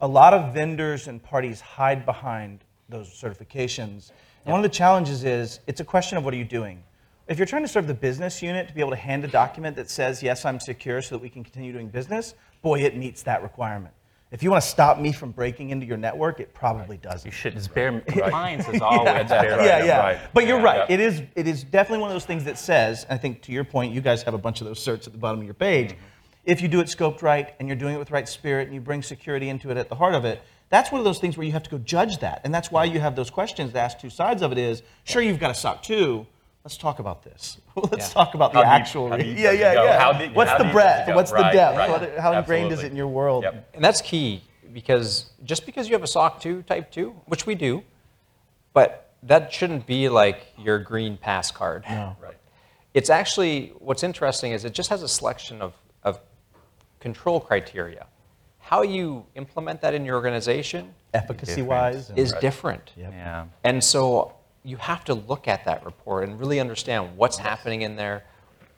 a 0.00 0.08
lot 0.08 0.32
of 0.34 0.54
vendors 0.54 1.08
and 1.08 1.22
parties 1.22 1.60
hide 1.60 2.04
behind 2.06 2.64
those 2.88 3.08
certifications. 3.08 4.10
And 4.44 4.52
one 4.52 4.64
of 4.64 4.70
the 4.70 4.74
challenges 4.74 5.24
is 5.24 5.60
it's 5.66 5.80
a 5.80 5.84
question 5.84 6.16
of 6.18 6.24
what 6.24 6.32
are 6.34 6.38
you 6.38 6.44
doing? 6.44 6.82
If 7.28 7.38
you're 7.38 7.46
trying 7.46 7.62
to 7.62 7.68
serve 7.68 7.86
the 7.86 7.94
business 7.94 8.42
unit 8.42 8.66
to 8.68 8.74
be 8.74 8.80
able 8.80 8.90
to 8.90 8.96
hand 8.96 9.24
a 9.24 9.28
document 9.28 9.76
that 9.76 9.88
says, 9.90 10.22
yes, 10.22 10.44
I'm 10.44 10.58
secure 10.58 11.00
so 11.00 11.14
that 11.14 11.22
we 11.22 11.28
can 11.28 11.44
continue 11.44 11.72
doing 11.72 11.88
business, 11.88 12.34
boy, 12.62 12.80
it 12.80 12.96
meets 12.96 13.22
that 13.22 13.42
requirement. 13.42 13.94
If 14.32 14.42
you 14.44 14.50
want 14.50 14.62
to 14.62 14.68
stop 14.68 14.98
me 14.98 15.10
from 15.12 15.32
breaking 15.32 15.70
into 15.70 15.86
your 15.86 15.96
network, 15.96 16.38
it 16.40 16.54
probably 16.54 16.96
doesn't. 16.96 17.26
You 17.26 17.32
should. 17.32 17.56
It's 17.56 17.66
bare 17.68 18.00
compliance 18.00 18.68
is 18.68 18.80
always 18.82 19.28
bare. 19.28 19.56
right, 19.58 19.66
yeah, 19.66 19.84
yeah. 19.84 19.98
right. 19.98 20.18
But 20.32 20.46
you're 20.46 20.58
Yeah. 20.58 20.64
right. 20.64 20.88
Yeah. 20.88 20.94
It 20.94 21.00
is 21.00 21.22
it 21.34 21.48
is 21.48 21.64
definitely 21.64 21.98
one 22.02 22.10
of 22.10 22.14
those 22.14 22.26
things 22.26 22.44
that 22.44 22.56
says, 22.56 23.06
I 23.10 23.16
think 23.18 23.42
to 23.42 23.52
your 23.52 23.64
point, 23.64 23.92
you 23.92 24.00
guys 24.00 24.22
have 24.22 24.34
a 24.34 24.38
bunch 24.38 24.60
of 24.60 24.68
those 24.68 24.78
certs 24.78 25.06
at 25.08 25.12
the 25.12 25.18
bottom 25.18 25.40
of 25.40 25.44
your 25.44 25.54
page. 25.54 25.90
Mm-hmm. 25.90 26.04
If 26.44 26.62
you 26.62 26.68
do 26.68 26.80
it 26.80 26.86
scoped 26.86 27.22
right 27.22 27.54
and 27.58 27.68
you're 27.68 27.76
doing 27.76 27.94
it 27.94 27.98
with 27.98 28.10
right 28.10 28.28
spirit 28.28 28.66
and 28.66 28.74
you 28.74 28.80
bring 28.80 29.02
security 29.02 29.48
into 29.48 29.70
it 29.70 29.76
at 29.76 29.88
the 29.88 29.94
heart 29.94 30.14
of 30.14 30.24
it, 30.24 30.40
that's 30.70 30.90
one 30.92 31.00
of 31.00 31.04
those 31.04 31.18
things 31.18 31.36
where 31.36 31.44
you 31.46 31.52
have 31.52 31.62
to 31.64 31.70
go 31.70 31.78
judge 31.78 32.18
that. 32.18 32.40
And 32.44 32.54
that's 32.54 32.70
why 32.70 32.84
you 32.84 33.00
have 33.00 33.16
those 33.16 33.30
questions 33.30 33.72
to 33.72 33.80
ask 33.80 33.98
two 33.98 34.10
sides 34.10 34.40
of 34.42 34.52
it 34.52 34.58
is, 34.58 34.82
sure 35.04 35.20
you've 35.20 35.40
got 35.40 35.50
a 35.50 35.54
SOC 35.54 35.82
2, 35.82 36.26
let's 36.64 36.76
talk 36.76 36.98
about 36.98 37.22
this. 37.22 37.58
let's 37.76 38.08
Yeah. 38.08 38.14
talk 38.14 38.34
about 38.34 38.52
How 38.54 38.60
the 38.60 38.64
deep- 38.66 38.72
actual 38.72 39.08
how 39.10 39.16
re- 39.16 39.24
Yeah, 39.36 39.50
yeah, 39.52 39.72
yeah. 39.74 39.98
How 39.98 40.12
deep- 40.12 40.32
What's 40.34 40.50
how 40.50 40.58
the 40.58 40.64
deep 40.64 40.72
does 40.72 40.80
it 40.80 40.84
breadth? 40.84 41.06
go? 41.08 41.14
What's 41.16 41.30
the 41.32 41.38
depth? 41.52 41.76
right. 41.76 41.90
What, 41.90 42.18
how 42.18 42.32
ingrained 42.38 42.72
is 42.72 42.82
it 42.82 42.90
in 42.90 42.96
your 42.96 43.08
world? 43.08 43.42
Yep. 43.44 43.70
And 43.74 43.84
that's 43.84 44.00
key 44.00 44.42
because 44.72 45.30
just 45.44 45.66
because 45.66 45.88
you 45.88 45.94
have 45.94 46.02
a 46.04 46.06
SOC 46.06 46.40
2 46.40 46.62
Type 46.62 46.90
2, 46.92 47.10
which 47.26 47.44
we 47.46 47.54
do, 47.56 47.82
but 48.72 49.12
that 49.24 49.52
shouldn't 49.52 49.86
be 49.86 50.08
like 50.08 50.46
your 50.56 50.78
green 50.78 51.16
pass 51.16 51.50
card. 51.50 51.84
No. 51.88 52.16
Right. 52.22 52.36
It's 52.94 53.10
actually, 53.10 53.72
what's 53.78 54.02
interesting 54.02 54.52
is 54.52 54.64
it 54.64 54.72
just 54.72 54.88
has 54.90 55.02
a 55.02 55.08
selection 55.08 55.60
of, 55.60 55.72
of 55.72 55.79
control 57.00 57.40
criteria. 57.40 58.06
How 58.58 58.82
you 58.82 59.26
implement 59.34 59.80
that 59.80 59.94
in 59.94 60.04
your 60.04 60.16
organization 60.16 60.94
Efficacy 61.12 61.62
wise. 61.62 62.10
is 62.14 62.32
different. 62.34 62.92
Yep. 62.96 63.12
Yeah. 63.12 63.46
And 63.64 63.82
so 63.82 64.34
you 64.62 64.76
have 64.76 65.04
to 65.06 65.14
look 65.14 65.48
at 65.48 65.64
that 65.64 65.84
report 65.84 66.28
and 66.28 66.38
really 66.38 66.60
understand 66.60 67.16
what's 67.16 67.38
happening 67.38 67.82
in 67.82 67.96
there, 67.96 68.24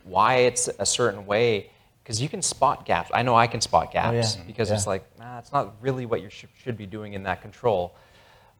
why 0.04 0.36
it's 0.36 0.68
a 0.78 0.86
certain 0.86 1.26
way, 1.26 1.70
because 2.02 2.22
you 2.22 2.28
can 2.28 2.40
spot 2.40 2.86
gaps. 2.86 3.10
I 3.12 3.22
know 3.22 3.34
I 3.34 3.46
can 3.46 3.60
spot 3.60 3.88
oh, 3.90 3.92
gaps 3.92 4.32
mm-hmm. 4.32 4.40
yeah. 4.40 4.46
because 4.46 4.70
Yeah. 4.70 4.76
it's 4.76 4.86
like, 4.86 5.04
nah, 5.18 5.38
it's 5.38 5.52
not 5.52 5.74
really 5.80 6.06
what 6.06 6.22
you 6.22 6.30
should, 6.30 6.48
should 6.56 6.76
be 6.76 6.86
doing 6.86 7.12
in 7.12 7.24
that 7.24 7.42
control. 7.42 7.94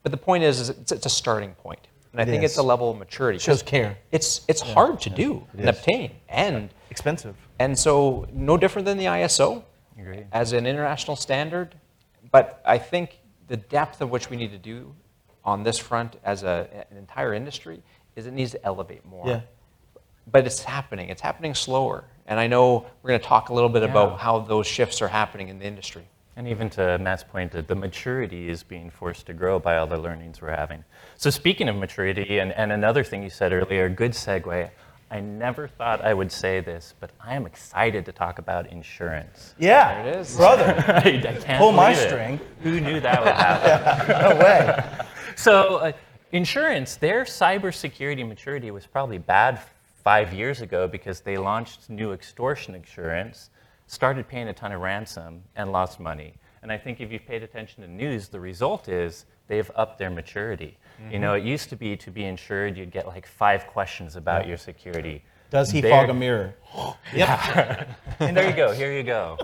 But 0.03 0.11
the 0.11 0.19
point 0.19 0.43
is, 0.43 0.61
is 0.61 0.69
it's, 0.71 0.93
it's 0.93 1.07
a 1.07 1.11
starting 1.11 1.55
point. 1.55 1.87
And 2.13 2.21
I 2.21 2.25
It 2.25 2.27
think 2.27 2.43
it's 2.45 2.59
a 2.59 2.63
level 2.63 2.91
of 2.91 2.99
maturity. 2.99 3.39
'cause 3.39 3.45
Shows 3.45 3.63
care. 3.63 3.97
It's, 4.11 4.43
it's 4.49 4.61
hard 4.61 5.01
to 5.01 5.11
do 5.11 5.47
and 5.53 5.63
is. 5.63 5.69
obtain. 5.79 6.13
And, 6.29 6.69
Expensive. 6.91 7.35
and 7.59 7.79
so, 7.79 8.27
no 8.33 8.57
different 8.59 8.85
than 8.87 8.99
the 8.99 9.07
ISO 9.07 9.65
Agreed. 9.99 10.27
as 10.33 10.53
an 10.53 10.67
international 10.67 11.17
standard. 11.17 11.75
But 12.31 12.61
I 12.67 12.77
think 12.79 13.19
the 13.49 13.57
depth 13.57 14.01
of 14.03 14.11
which 14.11 14.29
we 14.29 14.37
need 14.37 14.51
to 14.53 14.59
do 14.59 14.95
on 15.45 15.63
this 15.63 15.79
front 15.79 16.17
as 16.23 16.43
a, 16.43 16.69
an 16.91 16.97
entire 16.99 17.33
industry 17.35 17.83
is 18.15 18.27
it 18.27 18.33
needs 18.33 18.51
to 18.53 18.63
elevate 18.65 19.05
more. 19.07 19.27
Yeah. 19.27 19.41
But 20.31 20.47
it's 20.47 20.63
happening. 20.63 21.09
It's 21.09 21.23
happening 21.23 21.55
slower. 21.55 22.05
And 22.27 22.39
I 22.39 22.47
know 22.47 22.87
we're 23.03 23.09
going 23.09 23.21
to 23.21 23.27
talk 23.27 23.49
a 23.49 23.55
little 23.55 23.69
bit 23.71 23.83
Yeah. 23.83 23.89
about 23.91 24.21
how 24.21 24.39
those 24.41 24.67
shifts 24.67 25.01
are 25.03 25.09
happening 25.09 25.49
in 25.49 25.59
the 25.59 25.65
industry. 25.67 26.07
And 26.37 26.49
even 26.49 26.71
to 26.71 26.99
Matt's 26.99 27.25
point, 27.25 27.53
that 27.53 27.69
the 27.69 27.75
maturity 27.75 28.49
is 28.49 28.63
being 28.63 28.89
forced 28.91 29.27
to 29.27 29.35
grow 29.35 29.59
by 29.59 29.77
all 29.77 29.87
the 29.87 29.99
learnings 29.99 30.41
we're 30.41 30.57
having. 30.57 30.83
So 31.19 31.29
speaking 31.29 31.69
of 31.69 31.77
maturity, 31.77 32.39
and, 32.39 32.53
and 32.53 32.73
another 32.73 33.05
thing 33.05 33.23
you 33.23 33.31
said 33.31 33.53
earlier, 33.53 33.89
good 33.89 34.13
segue. 34.13 34.71
I 35.11 35.21
never 35.21 35.69
thought 35.69 36.01
I 36.03 36.15
would 36.15 36.33
say 36.33 36.61
this, 36.61 36.95
but 36.99 37.11
I 37.21 37.35
am 37.35 37.45
excited 37.45 38.07
to 38.07 38.13
talk 38.13 38.39
about 38.39 38.67
insurance. 38.73 39.55
Yeah. 39.59 40.03
There 40.05 40.15
it 40.15 40.21
is. 40.21 40.37
Brother. 40.37 40.75
I, 40.89 40.99
I 41.29 41.37
can't 41.39 41.59
Pull 41.59 41.73
my 41.73 41.91
believe 41.93 42.03
it. 42.05 42.09
string. 42.09 42.41
Who 42.63 42.81
knew 42.81 42.99
that 43.01 43.23
would 43.23 43.35
happen? 43.35 44.17
No 44.39 44.43
way. 44.43 45.05
So, 45.37 45.77
uh, 45.77 45.93
insurance, 46.33 46.97
their 46.97 47.25
cybersecurity 47.25 48.27
maturity 48.27 48.71
was 48.71 48.87
probably 48.87 49.19
bad 49.19 49.61
five 50.03 50.33
years 50.33 50.63
ago 50.63 50.89
because 50.89 51.21
they 51.21 51.37
launched 51.37 51.91
new 51.91 52.13
extortion 52.13 52.75
insurance, 52.75 53.51
started 53.93 54.27
paying 54.27 54.49
a 54.49 54.53
ton 54.55 54.73
of 54.73 54.81
ransom, 54.81 55.43
and 55.55 55.71
lost 55.71 56.01
money. 56.01 56.33
And 56.63 56.73
I 56.73 56.79
think 56.79 57.01
if 57.01 57.13
you've 57.13 57.27
paid 57.27 57.43
attention 57.43 57.83
to 57.83 57.91
news, 57.91 58.29
the 58.29 58.41
result 58.41 58.89
is 58.89 59.27
they've 59.49 59.71
upped 59.77 59.99
their 59.99 60.09
maturity. 60.11 60.79
You 61.11 61.19
know, 61.19 61.35
it 61.35 61.43
used 61.43 61.69
to 61.71 61.77
be 61.77 61.97
to 61.97 62.11
be 62.11 62.25
insured, 62.25 62.79
you'd 62.79 62.93
get 62.93 63.07
like 63.09 63.27
five 63.27 63.67
questions 63.67 64.15
about 64.17 64.47
your 64.47 64.57
security. 64.57 65.25
Does 65.51 65.71
he 65.71 65.81
They're- 65.81 65.91
fog 65.91 66.09
a 66.09 66.15
mirror? 66.15 66.55
Yep. 67.15 67.89
and 68.21 68.37
there 68.37 68.49
you 68.49 68.57
go, 68.57 68.73
here 68.73 68.93
you 68.93 69.03
go. 69.03 69.37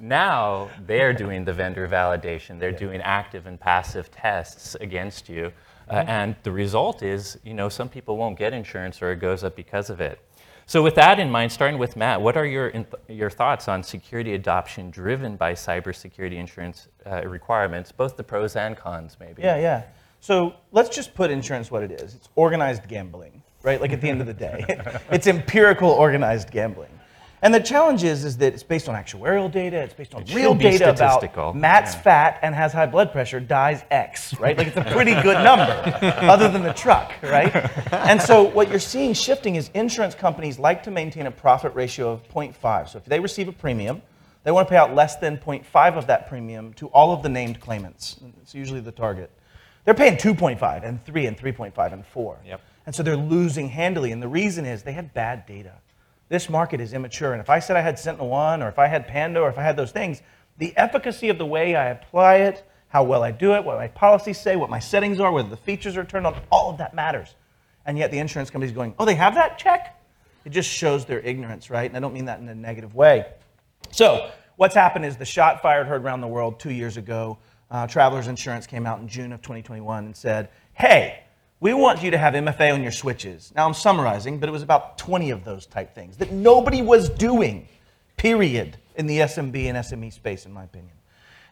Now 0.00 0.68
they're 0.86 1.12
doing 1.12 1.44
the 1.44 1.52
vendor 1.52 1.86
validation. 1.86 2.58
They're 2.58 2.72
doing 2.72 3.00
active 3.02 3.46
and 3.46 3.60
passive 3.60 4.10
tests 4.10 4.74
against 4.80 5.28
you. 5.28 5.52
Uh, 5.88 6.04
and 6.08 6.34
the 6.42 6.50
result 6.50 7.02
is, 7.02 7.38
you 7.44 7.54
know, 7.54 7.68
some 7.68 7.88
people 7.88 8.16
won't 8.16 8.38
get 8.38 8.52
insurance 8.52 9.02
or 9.02 9.12
it 9.12 9.20
goes 9.20 9.44
up 9.44 9.54
because 9.54 9.90
of 9.90 10.00
it. 10.00 10.18
So 10.66 10.82
with 10.82 10.94
that 10.94 11.18
in 11.18 11.30
mind, 11.30 11.52
starting 11.52 11.78
with 11.78 11.96
Matt, 11.96 12.20
what 12.20 12.36
are 12.36 12.46
your, 12.46 12.72
your 13.08 13.30
thoughts 13.30 13.68
on 13.68 13.82
security 13.82 14.34
adoption 14.34 14.90
driven 14.90 15.36
by 15.36 15.52
cybersecurity 15.52 16.36
insurance 16.36 16.88
uh, 17.04 17.26
requirements, 17.26 17.92
both 17.92 18.16
the 18.16 18.24
pros 18.24 18.56
and 18.56 18.76
cons 18.76 19.16
maybe? 19.20 19.42
Yeah, 19.42 19.56
yeah. 19.56 19.84
So 20.20 20.54
let's 20.70 20.88
just 20.88 21.14
put 21.14 21.30
insurance 21.30 21.70
what 21.70 21.82
it 21.82 21.90
is. 21.90 22.14
It's 22.14 22.28
organized 22.36 22.86
gambling, 22.88 23.42
right? 23.62 23.80
Like 23.80 23.92
at 23.92 24.00
the 24.00 24.08
end 24.08 24.20
of 24.20 24.26
the 24.26 24.34
day, 24.34 24.64
it's 25.10 25.26
empirical 25.26 25.90
organized 25.90 26.50
gambling. 26.50 26.90
And 27.42 27.52
the 27.52 27.60
challenge 27.60 28.04
is, 28.04 28.24
is 28.24 28.36
that 28.36 28.54
it's 28.54 28.62
based 28.62 28.88
on 28.88 28.94
actuarial 28.94 29.50
data. 29.50 29.78
It's 29.78 29.94
based 29.94 30.14
on 30.14 30.22
It 30.22 30.32
real 30.32 30.54
data 30.54 30.90
about. 30.90 31.56
Matt's 31.56 31.92
fat 31.92 32.38
and 32.40 32.54
has 32.54 32.72
high 32.72 32.86
blood 32.86 33.10
pressure, 33.10 33.40
dies 33.40 33.82
X, 33.90 34.38
right? 34.38 34.56
Like 34.56 34.68
it's 34.68 34.76
a 34.76 34.84
pretty 34.84 35.14
good 35.22 35.42
number, 35.42 35.98
other 36.22 36.48
than 36.48 36.62
the 36.62 36.72
truck, 36.72 37.12
right? 37.20 37.52
And 37.92 38.22
so 38.22 38.44
what 38.44 38.70
you're 38.70 38.78
seeing 38.78 39.12
shifting 39.12 39.56
is 39.56 39.70
insurance 39.74 40.14
companies 40.14 40.60
like 40.60 40.84
to 40.84 40.92
maintain 40.92 41.26
a 41.26 41.32
profit 41.32 41.74
ratio 41.74 42.12
of 42.12 42.28
0.5. 42.28 42.88
So 42.88 42.98
if 42.98 43.04
they 43.06 43.18
receive 43.18 43.48
a 43.48 43.52
premium, 43.52 44.02
they 44.44 44.52
want 44.52 44.68
to 44.68 44.70
pay 44.70 44.78
out 44.78 44.94
less 44.94 45.16
than 45.16 45.36
0.5 45.36 45.96
of 45.96 46.06
that 46.06 46.28
premium 46.28 46.72
to 46.74 46.86
all 46.88 47.12
of 47.12 47.24
the 47.24 47.28
named 47.28 47.60
claimants. 47.60 48.20
It's 48.40 48.54
usually 48.54 48.80
the 48.80 48.92
target. 48.92 49.30
They're 49.84 49.94
paying 49.94 50.16
2.5 50.16 50.84
and 50.84 51.04
3 51.04 51.26
and 51.26 51.36
3.5 51.36 51.92
and 51.92 52.06
4. 52.06 52.38
Yep. 52.46 52.60
And 52.86 52.94
so 52.94 53.02
they're 53.02 53.16
losing 53.16 53.68
handily. 53.68 54.12
And 54.12 54.22
the 54.22 54.28
reason 54.28 54.64
is 54.64 54.84
they 54.84 54.92
have 54.92 55.12
bad 55.12 55.46
data. 55.46 55.72
This 56.32 56.48
market 56.48 56.80
is 56.80 56.94
immature. 56.94 57.34
And 57.34 57.42
if 57.42 57.50
I 57.50 57.58
said 57.58 57.76
I 57.76 57.82
had 57.82 57.98
Sentinel 57.98 58.30
One 58.30 58.62
or 58.62 58.68
if 58.70 58.78
I 58.78 58.86
had 58.86 59.06
Panda 59.06 59.40
or 59.40 59.50
if 59.50 59.58
I 59.58 59.62
had 59.62 59.76
those 59.76 59.92
things, 59.92 60.22
the 60.56 60.74
efficacy 60.78 61.28
of 61.28 61.36
the 61.36 61.44
way 61.44 61.76
I 61.76 61.90
apply 61.90 62.36
it, 62.36 62.66
how 62.88 63.04
well 63.04 63.22
I 63.22 63.30
do 63.30 63.52
it, 63.52 63.62
what 63.62 63.76
my 63.76 63.88
policies 63.88 64.40
say, 64.40 64.56
what 64.56 64.70
my 64.70 64.78
settings 64.78 65.20
are, 65.20 65.30
whether 65.30 65.50
the 65.50 65.58
features 65.58 65.94
are 65.94 66.04
turned 66.06 66.26
on, 66.26 66.40
all 66.50 66.70
of 66.70 66.78
that 66.78 66.94
matters. 66.94 67.34
And 67.84 67.98
yet 67.98 68.10
the 68.10 68.18
insurance 68.18 68.48
company's 68.48 68.72
going, 68.72 68.94
oh, 68.98 69.04
they 69.04 69.14
have 69.14 69.34
that? 69.34 69.58
Check. 69.58 70.00
It 70.46 70.52
just 70.52 70.70
shows 70.70 71.04
their 71.04 71.20
ignorance, 71.20 71.68
right? 71.68 71.90
And 71.90 71.94
I 71.98 72.00
don't 72.00 72.14
mean 72.14 72.24
that 72.24 72.40
in 72.40 72.48
a 72.48 72.54
negative 72.54 72.94
way. 72.94 73.26
So, 73.90 74.30
what's 74.56 74.74
happened 74.74 75.04
is 75.04 75.18
the 75.18 75.26
shot 75.26 75.60
fired 75.60 75.86
heard 75.86 76.02
around 76.02 76.22
the 76.22 76.28
world 76.28 76.58
two 76.58 76.72
years 76.72 76.96
ago. 76.96 77.36
Uh, 77.70 77.86
Travelers 77.86 78.28
Insurance 78.28 78.66
came 78.66 78.86
out 78.86 79.00
in 79.00 79.06
June 79.06 79.34
of 79.34 79.42
2021 79.42 80.06
and 80.06 80.16
said, 80.16 80.48
hey, 80.72 81.24
we 81.62 81.72
want 81.72 82.02
you 82.02 82.10
to 82.10 82.18
have 82.18 82.34
MFA 82.34 82.74
on 82.74 82.82
your 82.82 82.90
switches. 82.90 83.52
Now, 83.54 83.64
I'm 83.64 83.72
summarizing, 83.72 84.40
but 84.40 84.48
it 84.48 84.52
was 84.52 84.64
about 84.64 84.98
20 84.98 85.30
of 85.30 85.44
those 85.44 85.64
type 85.64 85.94
things 85.94 86.16
that 86.16 86.32
nobody 86.32 86.82
was 86.82 87.08
doing, 87.08 87.68
period, 88.16 88.78
in 88.96 89.06
the 89.06 89.18
SMB 89.18 89.66
and 89.66 89.78
SME 89.78 90.12
space, 90.12 90.44
in 90.44 90.52
my 90.52 90.64
opinion. 90.64 90.90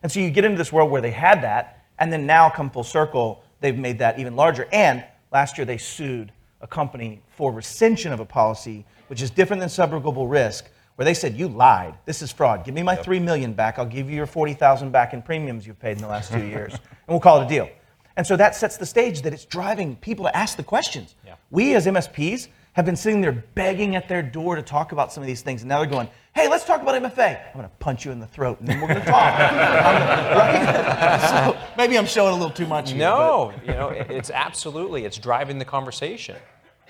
And 0.02 0.10
so 0.10 0.18
you 0.18 0.32
get 0.32 0.44
into 0.44 0.58
this 0.58 0.72
world 0.72 0.90
where 0.90 1.00
they 1.00 1.12
had 1.12 1.44
that, 1.44 1.84
and 2.00 2.12
then 2.12 2.26
now 2.26 2.50
come 2.50 2.70
full 2.70 2.82
circle, 2.82 3.44
they've 3.60 3.78
made 3.78 4.00
that 4.00 4.18
even 4.18 4.34
larger. 4.34 4.66
And 4.72 5.04
last 5.30 5.56
year 5.56 5.64
they 5.64 5.78
sued 5.78 6.32
a 6.60 6.66
company 6.66 7.22
for 7.36 7.52
rescission 7.52 8.12
of 8.12 8.18
a 8.18 8.24
policy, 8.24 8.84
which 9.06 9.22
is 9.22 9.30
different 9.30 9.60
than 9.60 9.68
subrogable 9.68 10.28
risk, 10.28 10.68
where 10.96 11.04
they 11.04 11.14
said, 11.14 11.36
You 11.36 11.46
lied. 11.46 11.94
This 12.04 12.20
is 12.20 12.32
fraud. 12.32 12.64
Give 12.64 12.74
me 12.74 12.82
my 12.82 12.96
three 12.96 13.20
million 13.20 13.52
back. 13.52 13.78
I'll 13.78 13.86
give 13.86 14.10
you 14.10 14.16
your 14.16 14.26
40,000 14.26 14.90
back 14.90 15.14
in 15.14 15.22
premiums 15.22 15.68
you've 15.68 15.78
paid 15.78 15.92
in 15.92 16.02
the 16.02 16.08
last 16.08 16.32
two 16.32 16.44
years, 16.44 16.72
and 16.74 16.80
we'll 17.06 17.20
call 17.20 17.40
it 17.40 17.44
a 17.44 17.48
deal. 17.48 17.70
And 18.16 18.26
so 18.26 18.36
that 18.36 18.54
sets 18.54 18.76
the 18.76 18.86
stage 18.86 19.22
that 19.22 19.32
it's 19.32 19.44
driving 19.44 19.96
people 19.96 20.24
to 20.24 20.36
ask 20.36 20.56
the 20.56 20.62
questions. 20.62 21.14
Yeah. 21.24 21.34
We 21.50 21.74
as 21.74 21.86
MSPs 21.86 22.48
have 22.74 22.84
been 22.84 22.96
sitting 22.96 23.20
there 23.20 23.32
begging 23.54 23.96
at 23.96 24.08
their 24.08 24.22
door 24.22 24.56
to 24.56 24.62
talk 24.62 24.92
about 24.92 25.12
some 25.12 25.22
of 25.22 25.26
these 25.26 25.42
things, 25.42 25.62
and 25.62 25.68
now 25.68 25.78
they're 25.78 25.90
going, 25.90 26.08
"Hey, 26.34 26.48
let's 26.48 26.64
talk 26.64 26.80
about 26.82 26.94
MFA." 26.94 27.40
I'm 27.48 27.52
going 27.54 27.68
to 27.68 27.74
punch 27.80 28.04
you 28.04 28.12
in 28.12 28.20
the 28.20 28.26
throat, 28.26 28.60
and 28.60 28.68
then 28.68 28.80
we're 28.80 28.88
going 28.88 29.00
to 29.00 29.06
talk. 29.06 29.40
Um, 29.80 29.96
right? 30.38 31.28
so 31.30 31.58
maybe 31.76 31.98
I'm 31.98 32.06
showing 32.06 32.32
a 32.32 32.36
little 32.36 32.50
too 32.54 32.66
much. 32.66 32.90
Here, 32.90 32.98
No, 32.98 33.52
you 33.62 33.72
know, 33.72 33.88
it's 33.88 34.30
absolutely 34.30 35.04
it's 35.04 35.18
driving 35.18 35.58
the 35.58 35.64
conversation 35.64 36.36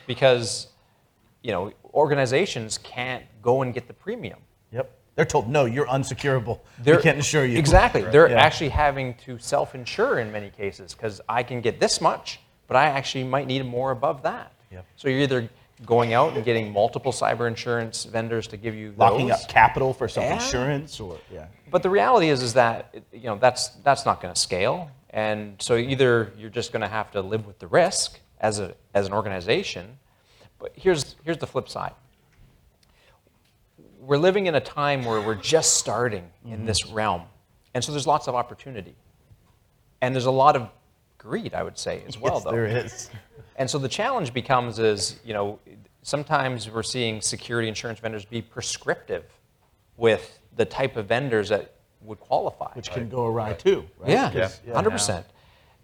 because 0.06 0.68
you 1.42 1.52
know 1.52 1.72
organizations 1.94 2.78
can't 2.78 3.24
go 3.40 3.62
and 3.62 3.72
get 3.72 3.86
the 3.86 3.94
premium. 3.94 4.40
Yep. 4.72 4.99
They're 5.16 5.24
told, 5.24 5.48
"No, 5.48 5.64
you're 5.66 5.86
unsecurable. 5.86 6.60
They're, 6.78 6.96
we 6.96 7.02
can't 7.02 7.16
insure 7.18 7.44
you." 7.44 7.58
Exactly. 7.58 8.02
They're 8.02 8.30
Yeah. 8.30 8.40
actually 8.40 8.70
having 8.70 9.14
to 9.26 9.38
self-insure 9.38 10.18
in 10.18 10.32
many 10.32 10.50
cases 10.50 10.94
because 10.94 11.20
I 11.28 11.42
can 11.42 11.60
get 11.60 11.80
this 11.80 12.00
much, 12.00 12.40
but 12.68 12.76
I 12.76 12.86
actually 12.86 13.24
might 13.24 13.46
need 13.46 13.64
more 13.66 13.90
above 13.90 14.22
that. 14.22 14.52
Yep. 14.70 14.84
So 14.96 15.08
you're 15.08 15.20
either 15.20 15.48
going 15.84 16.12
out 16.12 16.34
and 16.34 16.44
getting 16.44 16.72
multiple 16.72 17.10
cyber 17.12 17.48
insurance 17.48 18.04
vendors 18.04 18.46
to 18.48 18.56
give 18.56 18.74
you 18.74 18.94
locking 18.98 19.28
those, 19.28 19.42
up 19.42 19.48
capital 19.48 19.92
for 19.94 20.08
some 20.08 20.22
Yeah. 20.24 20.34
insurance, 20.34 21.00
or 21.00 21.18
yeah. 21.32 21.46
But 21.70 21.82
the 21.82 21.90
reality 21.90 22.28
is, 22.28 22.42
is 22.42 22.54
that 22.54 22.94
you 23.12 23.24
know 23.24 23.36
that's 23.36 23.68
that's 23.82 24.04
not 24.06 24.20
going 24.22 24.32
to 24.32 24.40
scale, 24.40 24.90
and 25.10 25.56
so 25.60 25.76
either 25.76 26.32
you're 26.38 26.50
just 26.50 26.72
going 26.72 26.82
to 26.82 26.88
have 26.88 27.10
to 27.12 27.20
live 27.20 27.46
with 27.46 27.58
the 27.58 27.66
risk 27.66 28.20
as 28.40 28.58
a 28.60 28.74
as 28.94 29.06
an 29.06 29.12
organization. 29.12 29.98
But 30.58 30.72
here's 30.76 31.16
here's 31.24 31.38
the 31.38 31.46
flip 31.46 31.68
side. 31.68 31.92
We're 34.00 34.16
living 34.18 34.46
in 34.46 34.54
a 34.54 34.60
time 34.60 35.04
where 35.04 35.20
we're 35.20 35.34
just 35.34 35.76
starting 35.76 36.28
in 36.46 36.64
this 36.64 36.86
realm, 36.86 37.22
and 37.74 37.84
so 37.84 37.92
there's 37.92 38.06
lots 38.06 38.28
of 38.28 38.34
opportunity, 38.34 38.94
and 40.00 40.14
there's 40.14 40.26
a 40.26 40.30
lot 40.30 40.56
of 40.56 40.68
greed, 41.18 41.52
I 41.54 41.62
would 41.62 41.76
say, 41.78 42.02
as 42.08 42.18
well. 42.18 42.34
yes, 42.36 42.44
though. 42.44 42.50
there 42.50 42.64
is. 42.66 43.10
And 43.56 43.68
so 43.68 43.78
the 43.78 43.88
challenge 43.90 44.32
becomes 44.32 44.78
is, 44.78 45.20
you 45.22 45.34
know, 45.34 45.58
sometimes 46.02 46.70
we're 46.70 46.82
seeing 46.82 47.20
security 47.20 47.68
insurance 47.68 48.00
vendors 48.00 48.24
be 48.24 48.40
prescriptive 48.40 49.24
with 49.98 50.38
the 50.56 50.64
type 50.64 50.96
of 50.96 51.06
vendors 51.06 51.50
that 51.50 51.74
would 52.00 52.18
qualify. 52.20 52.72
Which 52.72 52.90
can 52.90 53.10
go 53.10 53.26
awry 53.26 53.52
too. 53.52 53.84
Right? 53.98 54.12
yeah, 54.12 54.30
'Cause- 54.32 54.60
hundred 54.72 54.90
percent. 54.92 55.26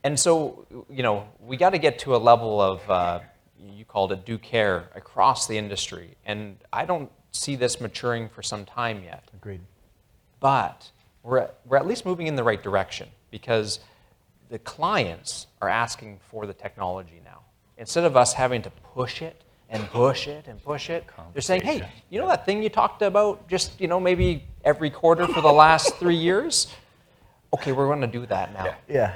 And 0.04 0.18
so, 0.18 0.64
you 0.88 1.02
know, 1.02 1.28
we 1.40 1.58
got 1.58 1.70
to 1.70 1.78
get 1.78 1.98
to 2.00 2.16
a 2.16 2.18
level 2.18 2.62
of, 2.62 2.90
uh, 2.90 3.20
you 3.62 3.84
called 3.84 4.10
it 4.12 4.24
due 4.24 4.38
care 4.38 4.88
across 4.94 5.46
the 5.46 5.58
industry, 5.58 6.16
and 6.24 6.56
I 6.72 6.86
don't 6.86 7.10
see 7.36 7.56
this 7.56 7.80
maturing 7.80 8.28
for 8.28 8.42
some 8.42 8.64
time 8.64 9.02
yet 9.04 9.24
Agreed. 9.34 9.60
but 10.40 10.90
we're 11.22 11.38
at, 11.38 11.58
we're 11.66 11.76
at 11.76 11.86
least 11.86 12.06
moving 12.06 12.26
in 12.26 12.36
the 12.36 12.44
right 12.44 12.62
direction 12.62 13.08
because 13.30 13.80
the 14.48 14.58
clients 14.60 15.46
are 15.60 15.68
asking 15.68 16.20
for 16.30 16.46
the 16.46 16.54
technology 16.54 17.20
now. 17.24 17.40
Instead 17.78 18.04
of 18.04 18.16
us 18.16 18.32
having 18.32 18.62
to 18.62 18.70
push 18.94 19.22
it 19.22 19.42
and 19.68 19.84
push 19.90 20.28
it 20.28 20.46
and 20.46 20.62
push 20.62 20.88
it, 20.88 21.04
they're 21.32 21.42
saying, 21.42 21.62
"Hey, 21.62 21.86
you 22.10 22.20
know 22.20 22.28
that 22.28 22.46
thing 22.46 22.62
you 22.62 22.68
talked 22.68 23.02
about 23.02 23.48
just 23.48 23.80
you 23.80 23.88
know 23.88 23.98
maybe 23.98 24.44
every 24.64 24.88
quarter 24.88 25.26
for 25.26 25.40
the 25.40 25.52
last 25.52 25.94
three 26.00 26.16
years? 26.16 26.68
Okay, 27.52 27.72
we're 27.72 27.86
going 27.86 28.00
to 28.00 28.06
do 28.06 28.24
that 28.26 28.54
now." 28.54 28.76
Yeah. 28.88 29.14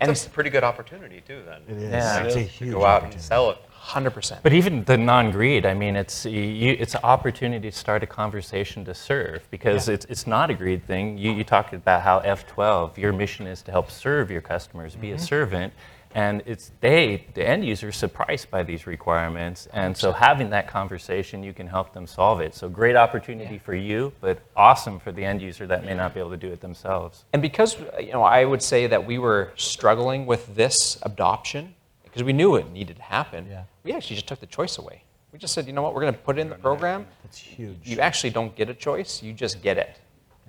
That's 0.00 0.26
a 0.26 0.30
pretty 0.30 0.50
good 0.50 0.64
opportunity 0.64 1.22
too. 1.26 1.42
Then 1.44 1.62
It 1.68 1.82
is. 1.82 1.92
Yeah. 1.92 2.22
It's 2.24 2.36
a 2.36 2.64
to 2.64 2.70
go 2.70 2.84
out 2.84 3.04
and 3.04 3.20
sell 3.20 3.50
it. 3.50 3.58
Hundred 3.84 4.10
percent. 4.10 4.44
But 4.44 4.52
even 4.52 4.84
the 4.84 4.96
non-greed, 4.96 5.66
I 5.66 5.74
mean, 5.74 5.96
it's 5.96 6.24
you, 6.24 6.76
it's 6.78 6.94
an 6.94 7.00
opportunity 7.02 7.68
to 7.68 7.76
start 7.76 8.04
a 8.04 8.06
conversation 8.06 8.84
to 8.84 8.94
serve 8.94 9.42
because 9.50 9.88
it's, 9.88 10.04
it's 10.04 10.24
not 10.24 10.50
a 10.50 10.54
greed 10.54 10.86
thing. 10.86 11.18
You, 11.18 11.32
you 11.32 11.42
talked 11.42 11.74
about 11.74 12.00
how 12.00 12.20
F12, 12.20 12.96
your 12.96 13.12
mission 13.12 13.48
is 13.48 13.60
to 13.62 13.72
help 13.72 13.90
serve 13.90 14.30
your 14.30 14.40
customers, 14.40 14.94
be 14.94 15.10
a 15.10 15.16
mm-hmm. 15.16 15.24
servant, 15.24 15.72
and 16.14 16.44
it's 16.46 16.70
they, 16.80 17.26
the 17.34 17.46
end 17.46 17.64
user, 17.64 17.88
is 17.88 17.96
surprised 17.96 18.52
by 18.52 18.62
these 18.62 18.86
requirements, 18.86 19.66
and 19.72 19.96
so 19.96 20.12
having 20.12 20.50
that 20.50 20.68
conversation, 20.68 21.42
you 21.42 21.52
can 21.52 21.66
help 21.66 21.92
them 21.92 22.06
solve 22.06 22.40
it. 22.40 22.54
So 22.54 22.68
great 22.68 22.94
opportunity 22.94 23.58
for 23.58 23.74
you, 23.74 24.12
but 24.20 24.38
awesome 24.54 25.00
for 25.00 25.10
the 25.10 25.24
end 25.24 25.42
user 25.42 25.66
that 25.66 25.84
may 25.84 25.94
not 25.94 26.14
be 26.14 26.20
able 26.20 26.30
to 26.30 26.36
do 26.36 26.52
it 26.52 26.60
themselves. 26.60 27.24
And 27.32 27.42
because 27.42 27.76
you 28.00 28.12
know, 28.12 28.22
I 28.22 28.44
would 28.44 28.62
say 28.62 28.86
that 28.86 29.04
we 29.04 29.18
were 29.18 29.52
struggling 29.56 30.24
with 30.24 30.54
this 30.54 30.98
adoption 31.02 31.74
because 32.12 32.24
we 32.24 32.34
knew 32.34 32.56
it 32.56 32.70
needed 32.70 32.96
to 32.96 33.02
happen. 33.02 33.46
Yeah. 33.48 33.62
We 33.84 33.92
actually 33.92 34.16
just 34.16 34.28
took 34.28 34.40
the 34.40 34.46
choice 34.46 34.76
away. 34.76 35.02
We 35.32 35.38
just 35.38 35.54
said, 35.54 35.66
you 35.66 35.72
know 35.72 35.80
what, 35.80 35.94
we're 35.94 36.02
going 36.02 36.12
to 36.12 36.20
put 36.20 36.36
it 36.36 36.42
in 36.42 36.50
the 36.50 36.56
program. 36.56 37.06
It's 37.24 37.38
huge. 37.38 37.78
You 37.84 38.00
actually 38.00 38.30
don't 38.30 38.54
get 38.54 38.68
a 38.68 38.74
choice; 38.74 39.22
you 39.22 39.32
just 39.32 39.62
get 39.62 39.78
it. 39.78 39.98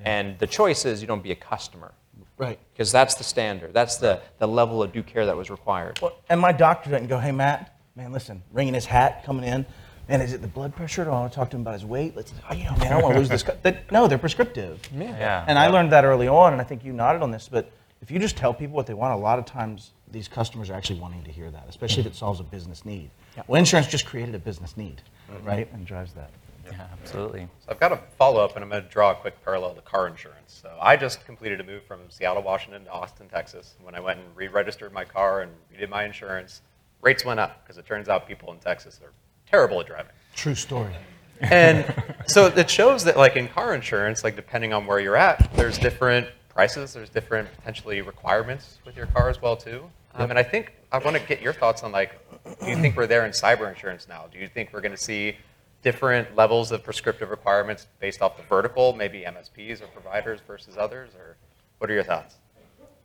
And 0.03 0.37
the 0.39 0.47
choice 0.47 0.83
is 0.83 0.99
you 0.99 1.07
don't 1.07 1.23
be 1.23 1.31
a 1.31 1.35
customer 1.35 1.93
right. 2.37 2.59
because 2.73 2.91
that's 2.91 3.15
the 3.15 3.23
standard. 3.23 3.73
That's 3.73 3.97
the, 3.97 4.21
the 4.39 4.47
level 4.47 4.83
of 4.83 4.91
due 4.91 5.03
care 5.03 5.25
that 5.25 5.37
was 5.37 5.49
required. 5.49 5.99
Well, 6.01 6.17
and 6.29 6.41
my 6.41 6.51
doctor 6.51 6.89
doesn't 6.89 7.07
go, 7.07 7.17
hey, 7.19 7.31
Matt, 7.31 7.77
man, 7.95 8.11
listen, 8.11 8.43
wringing 8.51 8.73
his 8.73 8.85
hat, 8.85 9.23
coming 9.23 9.45
in. 9.45 9.65
Man, 10.09 10.19
is 10.19 10.33
it 10.33 10.41
the 10.41 10.47
blood 10.47 10.75
pressure? 10.75 11.05
Do 11.05 11.11
I 11.11 11.13
want 11.13 11.31
to 11.31 11.35
talk 11.35 11.49
to 11.51 11.55
him 11.55 11.61
about 11.61 11.75
his 11.75 11.85
weight? 11.85 12.13
Let's, 12.15 12.33
oh, 12.49 12.53
you 12.53 12.65
know, 12.65 12.75
man, 12.75 12.91
I 12.91 13.01
want 13.01 13.13
to 13.13 13.19
lose 13.19 13.29
this. 13.29 13.43
cut." 13.43 13.63
That, 13.63 13.89
no, 13.89 14.07
they're 14.07 14.17
prescriptive. 14.17 14.81
Yeah. 14.93 15.45
And 15.47 15.57
I 15.57 15.67
learned 15.67 15.93
that 15.93 16.03
early 16.03 16.27
on, 16.27 16.51
and 16.51 16.61
I 16.61 16.65
think 16.65 16.83
you 16.83 16.91
nodded 16.91 17.21
on 17.21 17.31
this, 17.31 17.47
but 17.49 17.71
if 18.03 18.11
you 18.11 18.19
just 18.19 18.35
tell 18.35 18.53
people 18.53 18.75
what 18.75 18.85
they 18.85 18.93
want, 18.93 19.13
a 19.13 19.17
lot 19.17 19.39
of 19.39 19.45
times 19.45 19.91
these 20.11 20.27
customers 20.27 20.69
are 20.69 20.73
actually 20.73 20.99
wanting 20.99 21.23
to 21.23 21.31
hear 21.31 21.49
that, 21.49 21.65
especially 21.69 22.01
if 22.01 22.07
it 22.07 22.15
solves 22.15 22.41
a 22.41 22.43
business 22.43 22.83
need. 22.83 23.09
Yeah. 23.37 23.43
Well, 23.47 23.57
insurance 23.57 23.87
just 23.87 24.05
created 24.05 24.35
a 24.35 24.39
business 24.39 24.75
need, 24.75 25.01
mm-hmm. 25.31 25.47
right? 25.47 25.73
And 25.73 25.87
drives 25.87 26.11
that. 26.13 26.29
Yeah, 26.65 26.85
absolutely. 26.91 27.47
So 27.65 27.71
I've 27.71 27.79
got 27.79 27.93
a 27.93 27.99
follow 28.17 28.43
up, 28.43 28.55
and 28.55 28.63
I'm 28.63 28.69
going 28.69 28.83
to 28.83 28.89
draw 28.89 29.11
a 29.11 29.15
quick 29.15 29.41
parallel 29.45 29.73
to 29.75 29.81
car 29.81 30.07
insurance. 30.07 30.59
So 30.61 30.77
I 30.81 30.97
just 30.97 31.25
completed 31.25 31.61
a 31.61 31.63
move 31.63 31.83
from 31.83 31.99
Seattle, 32.09 32.43
Washington 32.43 32.83
to 32.83 32.91
Austin, 32.91 33.29
Texas. 33.29 33.75
When 33.81 33.95
I 33.95 34.01
went 34.01 34.19
and 34.19 34.27
re-registered 34.35 34.91
my 34.91 35.05
car 35.05 35.41
and 35.41 35.51
redid 35.73 35.89
my 35.89 36.03
insurance, 36.03 36.61
rates 37.01 37.23
went 37.23 37.39
up 37.39 37.63
because 37.63 37.77
it 37.77 37.85
turns 37.85 38.09
out 38.09 38.27
people 38.27 38.51
in 38.51 38.59
Texas 38.59 38.99
are 39.01 39.11
terrible 39.49 39.79
at 39.79 39.87
driving. 39.87 40.11
True 40.35 40.55
story. 40.55 40.93
And 41.39 41.85
so 42.27 42.47
it 42.47 42.69
shows 42.69 43.05
that, 43.05 43.15
like 43.15 43.37
in 43.37 43.47
car 43.47 43.73
insurance, 43.73 44.25
like 44.25 44.35
depending 44.35 44.73
on 44.73 44.85
where 44.85 44.99
you're 44.99 45.17
at, 45.17 45.51
there's 45.55 45.77
different 45.77 46.27
prices, 46.53 46.93
there's 46.93 47.09
different 47.09 47.49
potentially 47.57 48.01
requirements 48.01 48.77
with 48.85 48.95
your 48.95 49.07
car 49.07 49.29
as 49.29 49.41
well 49.41 49.55
too. 49.55 49.83
Um, 50.15 50.29
and 50.29 50.37
I 50.37 50.43
think 50.43 50.73
I 50.91 50.99
want 50.99 51.17
to 51.17 51.23
get 51.23 51.41
your 51.41 51.53
thoughts 51.53 51.83
on 51.83 51.91
like, 51.91 52.19
do 52.59 52.67
you 52.67 52.75
think 52.75 52.95
we're 52.95 53.07
there 53.07 53.25
in 53.25 53.31
cyber 53.31 53.67
insurance 53.69 54.07
now? 54.07 54.25
Do 54.31 54.37
you 54.37 54.47
think 54.47 54.69
we're 54.71 54.81
going 54.81 54.91
to 54.95 55.01
see 55.01 55.35
different 55.81 56.35
levels 56.35 56.71
of 56.71 56.83
prescriptive 56.83 57.29
requirements 57.29 57.87
based 57.99 58.21
off 58.21 58.37
the 58.37 58.43
vertical, 58.43 58.93
maybe 58.93 59.21
MSPs 59.21 59.81
or 59.81 59.87
providers 59.87 60.39
versus 60.47 60.77
others, 60.77 61.09
or 61.15 61.35
what 61.79 61.89
are 61.89 61.93
your 61.93 62.03
thoughts? 62.03 62.35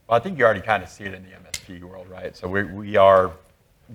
Well, 0.09 0.19
I 0.19 0.23
think 0.23 0.39
you 0.39 0.45
already 0.45 0.61
kind 0.61 0.83
of 0.83 0.89
see 0.89 1.05
it 1.05 1.15
in 1.15 1.23
the 1.25 1.31
MSP 1.31 1.83
world, 1.83 2.09
right? 2.09 2.37
So 2.37 2.49
we, 2.49 2.65
we 2.65 2.97
are 2.97 3.33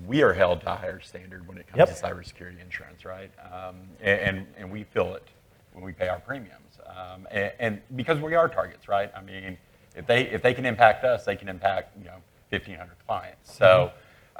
we 0.08 0.24
are 0.24 0.34
held 0.34 0.62
to 0.62 0.74
a 0.74 0.76
higher 0.76 1.00
standard 1.00 1.48
when 1.48 1.58
it 1.60 1.68
comes 1.68 1.78
Yep. 1.78 1.88
to 1.89 1.94
cybersecurity 1.94 2.60
insurance, 2.62 3.06
right? 3.06 3.30
Um, 3.52 3.76
and, 4.02 4.48
and 4.58 4.72
we 4.72 4.84
feel 4.84 5.13
it 5.13 5.28
when 5.74 5.84
we 5.84 5.94
pay 5.94 6.08
our 6.08 6.20
premiums, 6.20 6.62
um, 6.88 7.28
and, 7.32 7.52
and 7.60 7.82
because 7.96 8.19
we 8.19 8.36
are 8.36 8.48
targets, 8.48 8.88
right? 8.88 9.12
I 9.15 9.22
mean, 9.22 9.58
if 9.96 10.08
they 10.08 10.24
if 10.24 10.41
they 10.41 10.54
can 10.54 10.65
impact 10.65 11.04
us, 11.04 11.26
they 11.26 11.36
can 11.36 11.50
impact 11.50 11.98
you 11.98 12.06
know 12.06 12.17
1,500 12.50 12.89
clients. 13.08 13.56
So. 13.56 13.91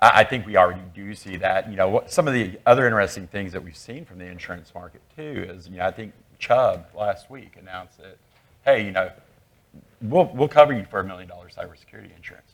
I 0.02 0.22
I 0.22 0.24
think 0.24 0.46
we 0.46 0.58
already 0.58 0.82
do 0.94 1.14
see 1.16 1.38
that. 1.38 1.70
You 1.70 1.78
know, 1.78 1.88
what, 1.88 2.12
some 2.12 2.28
of 2.28 2.34
the 2.34 2.60
other 2.66 2.86
interesting 2.86 3.28
things 3.28 3.54
that 3.54 3.64
we've 3.64 3.78
seen 3.78 4.06
from 4.06 4.18
the 4.18 4.26
insurance 4.26 4.74
market 4.74 5.02
too 5.16 5.46
is, 5.48 5.70
you 5.70 5.78
know, 5.78 5.86
I 5.86 5.92
think 5.92 6.14
Chubb 6.40 6.88
last 6.94 7.30
week 7.30 7.56
announced 7.58 8.00
that, 8.00 8.18
hey, 8.66 8.84
you 8.84 8.92
know, 8.92 9.12
we'll, 10.02 10.30
we'll 10.34 10.48
cover 10.48 10.74
you 10.74 10.86
for 10.90 11.00
a 11.00 11.04
million 11.04 11.30
dollar 11.30 11.48
cybersecurity 11.48 12.16
insurance. 12.16 12.52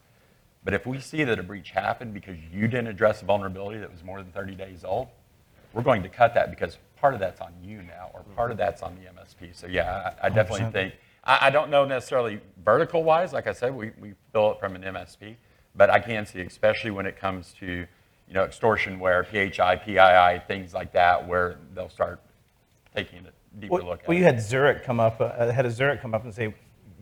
But 0.64 0.74
if 0.74 0.86
we 0.86 1.00
see 1.00 1.24
that 1.24 1.40
a 1.40 1.44
breach 1.44 1.72
happened 1.72 2.14
because 2.14 2.38
you 2.54 2.68
didn't 2.68 2.88
address 2.88 3.22
a 3.22 3.26
vulnerability 3.26 3.80
that 3.80 3.92
was 3.92 4.04
more 4.04 4.22
than 4.22 4.32
30 4.32 4.56
days 4.56 4.84
old, 4.84 5.08
we're 5.74 5.82
going 5.82 6.04
to 6.04 6.10
cut 6.10 6.34
that 6.34 6.50
because 6.50 6.78
part 7.00 7.14
of 7.14 7.20
that's 7.20 7.42
on 7.42 7.54
you 7.64 7.82
now, 7.82 8.10
or 8.14 8.22
part 8.36 8.52
of 8.52 8.58
that's 8.58 8.82
on 8.82 8.96
the 8.96 9.10
MSP. 9.10 9.56
So 9.56 9.68
yeah, 9.68 10.14
I, 10.22 10.28
I 10.28 10.30
definitely 10.30 10.66
100%. 10.66 10.72
think 10.74 10.94
I, 11.24 11.48
I 11.48 11.50
don't 11.50 11.70
know 11.70 11.86
necessarily 11.86 12.40
vertical 12.64 13.04
wise. 13.04 13.34
Like 13.34 13.48
I 13.48 13.54
said, 13.54 13.76
we, 13.76 13.92
we 14.00 14.14
bill 14.34 14.52
it 14.54 14.60
from 14.60 14.76
an 14.76 14.82
MSP, 14.84 15.36
but 15.76 15.90
I 15.90 16.00
can 16.00 16.26
see, 16.26 16.42
especially 16.42 16.92
when 16.92 17.06
it 17.06 17.18
comes 17.18 17.54
to 17.60 17.66
you 17.66 18.34
know 18.34 18.44
extortion, 18.44 19.00
where 19.00 19.24
PHI, 19.24 19.78
PII, 19.78 20.46
things 20.48 20.74
like 20.74 20.92
that, 20.94 21.28
where 21.28 21.58
they'll 21.74 21.90
start 21.90 22.20
taking 22.96 23.20
a 23.26 23.60
deeper 23.60 23.74
Well, 23.76 23.86
look 23.86 24.02
at. 24.02 24.08
well, 24.08 24.16
it. 24.18 24.20
you 24.20 24.26
had 24.26 24.42
Zurich 24.42 24.84
come 24.84 25.00
up, 25.00 25.20
uh, 25.22 25.52
had 25.52 25.66
a 25.66 25.72
Zurich 25.72 26.02
come 26.02 26.14
up 26.14 26.24
and 26.24 26.34
say, 26.34 26.54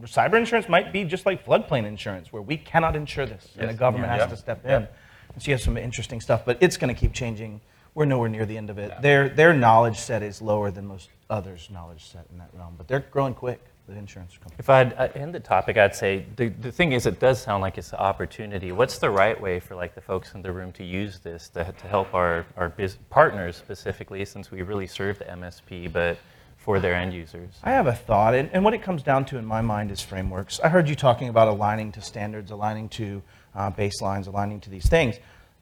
cyber 0.04 0.36
insurance 0.36 0.70
might 0.70 0.94
be 0.94 1.04
just 1.04 1.26
like 1.26 1.44
floodplain 1.46 1.86
insurance, 1.86 2.32
where 2.32 2.42
we 2.42 2.56
cannot 2.58 2.96
insure 2.96 3.26
this, 3.26 3.50
and 3.58 3.70
the 3.70 3.74
government 3.74 4.10
Yeah. 4.12 4.18
has 4.18 4.22
Yeah. 4.26 4.28
to 4.30 4.38
step 4.38 4.66
in. 4.66 4.70
Yeah. 4.72 4.88
And 5.34 5.44
so 5.44 5.48
you 5.48 5.54
have 5.54 5.62
some 5.62 5.78
interesting 5.78 6.22
stuff, 6.22 6.44
but 6.46 6.58
it's 6.62 6.78
going 6.78 6.94
to 6.94 7.00
keep 7.00 7.14
changing. 7.14 7.62
We're 7.98 8.06
nowhere 8.06 8.30
near 8.30 8.46
the 8.46 8.56
end 8.56 8.70
of 8.70 8.78
it. 8.78 8.94
Their 9.02 9.28
their 9.28 9.56
knowledge 9.56 9.98
set 9.98 10.22
is 10.22 10.40
lower 10.40 10.70
than 10.70 10.86
most 10.86 11.10
others' 11.32 11.68
knowledge 11.74 12.06
set 12.06 12.28
in 12.32 12.38
that 12.38 12.50
realm, 12.54 12.76
but 12.78 12.88
they're 12.88 13.00
growing 13.00 13.34
quick. 13.34 13.60
The 13.88 13.98
insurance 13.98 14.38
company. 14.38 14.58
If 14.60 14.70
I'd 14.70 14.94
uh, 14.94 15.08
end 15.16 15.34
the 15.34 15.40
topic, 15.40 15.78
I'd 15.78 15.96
say 15.96 16.26
the, 16.36 16.50
the 16.50 16.72
thing 16.72 16.92
is, 16.92 17.08
it 17.08 17.20
does 17.20 17.42
sound 17.42 17.62
like 17.62 17.78
it's 17.78 17.94
an 17.94 18.00
opportunity. 18.00 18.72
What's 18.72 19.00
the 19.00 19.10
right 19.10 19.40
way 19.40 19.60
for 19.62 19.76
like 19.76 19.96
the 19.96 20.02
folks 20.02 20.34
in 20.36 20.42
the 20.42 20.52
room 20.52 20.74
to 20.74 20.84
use 20.84 21.20
this 21.20 21.48
to, 21.50 21.64
to 21.64 21.88
help 21.88 22.14
our, 22.14 22.46
our 22.58 22.68
biz- 22.68 22.98
partners 23.10 23.56
specifically, 23.56 24.26
since 24.26 24.52
we 24.52 24.62
really 24.62 24.88
serve 24.88 25.18
the 25.18 25.26
MSP, 25.26 25.92
but 25.92 26.18
for 26.58 26.82
their 26.82 26.94
end 26.94 27.14
users? 27.14 27.50
I 27.64 27.72
have 27.72 27.88
a 27.88 27.96
thought, 27.96 28.36
and, 28.36 28.50
and 28.52 28.64
what 28.64 28.74
it 28.74 28.84
comes 28.84 29.04
down 29.04 29.24
to 29.28 29.38
in 29.38 29.46
my 29.46 29.62
mind 29.62 29.90
is 29.90 30.02
frameworks. 30.02 30.60
I 30.60 30.68
heard 30.68 30.90
you 30.90 30.96
talking 30.96 31.30
about 31.30 31.48
aligning 31.48 31.94
to 31.94 32.02
standards, 32.02 32.52
aligning 32.52 32.90
to 32.90 33.24
uh, 33.56 33.72
baselines, 33.72 34.28
aligning 34.28 34.60
to 34.60 34.70
these 34.70 34.88
things. 34.88 35.16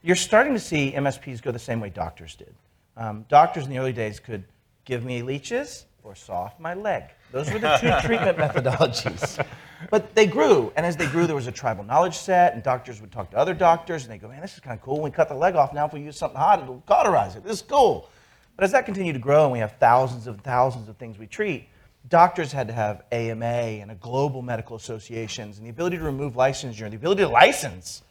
You're 0.06 0.14
starting 0.14 0.54
to 0.54 0.60
see 0.60 0.92
MSPs 0.92 1.42
go 1.42 1.50
the 1.50 1.58
same 1.58 1.80
way 1.80 1.90
doctors 1.90 2.36
did. 2.36 2.54
Um, 2.96 3.26
doctors 3.28 3.64
in 3.64 3.70
the 3.70 3.78
early 3.78 3.92
days 3.92 4.20
could 4.20 4.44
give 4.84 5.04
me 5.04 5.20
leeches 5.20 5.86
or 6.04 6.14
saw 6.14 6.42
off 6.42 6.60
my 6.60 6.74
leg. 6.74 7.02
Those 7.32 7.52
were 7.52 7.58
the 7.58 7.76
two 7.80 7.90
treatment 8.06 8.38
methodologies. 8.38 9.44
But 9.90 10.14
they 10.14 10.28
grew, 10.28 10.72
and 10.76 10.86
as 10.86 10.96
they 10.96 11.08
grew, 11.08 11.26
there 11.26 11.34
was 11.34 11.48
a 11.48 11.52
tribal 11.52 11.82
knowledge 11.82 12.14
set, 12.14 12.54
and 12.54 12.62
doctors 12.62 13.00
would 13.00 13.10
talk 13.10 13.32
to 13.32 13.36
other 13.36 13.52
doctors, 13.52 14.04
and 14.04 14.12
they 14.12 14.18
go, 14.18 14.28
man, 14.28 14.42
this 14.42 14.54
is 14.54 14.60
kind 14.60 14.78
of 14.78 14.80
cool. 14.80 14.94
When 14.94 15.10
we 15.10 15.10
cut 15.10 15.28
the 15.28 15.34
leg 15.34 15.56
off, 15.56 15.74
now 15.74 15.86
if 15.86 15.92
we 15.92 16.02
use 16.02 16.16
something 16.16 16.38
hot, 16.38 16.62
it'll 16.62 16.84
cauterize 16.86 17.34
it. 17.34 17.42
This 17.42 17.54
is 17.54 17.62
cool. 17.62 18.08
But 18.54 18.62
as 18.62 18.70
that 18.70 18.86
continued 18.86 19.14
to 19.14 19.18
grow, 19.18 19.42
and 19.42 19.52
we 19.52 19.58
have 19.58 19.72
thousands 19.80 20.28
and 20.28 20.40
thousands 20.40 20.88
of 20.88 20.96
things 20.98 21.18
we 21.18 21.26
treat, 21.26 21.68
doctors 22.08 22.52
had 22.52 22.68
to 22.68 22.72
have 22.72 23.02
AMA 23.10 23.44
and 23.44 23.90
a 23.90 23.96
global 23.96 24.40
medical 24.40 24.76
associations, 24.76 25.58
and 25.58 25.66
the 25.66 25.70
ability 25.70 25.98
to 25.98 26.04
remove 26.04 26.34
licensure, 26.34 26.82
and 26.82 26.92
the 26.92 26.96
ability 26.96 27.24
to 27.24 27.28
license. 27.28 28.02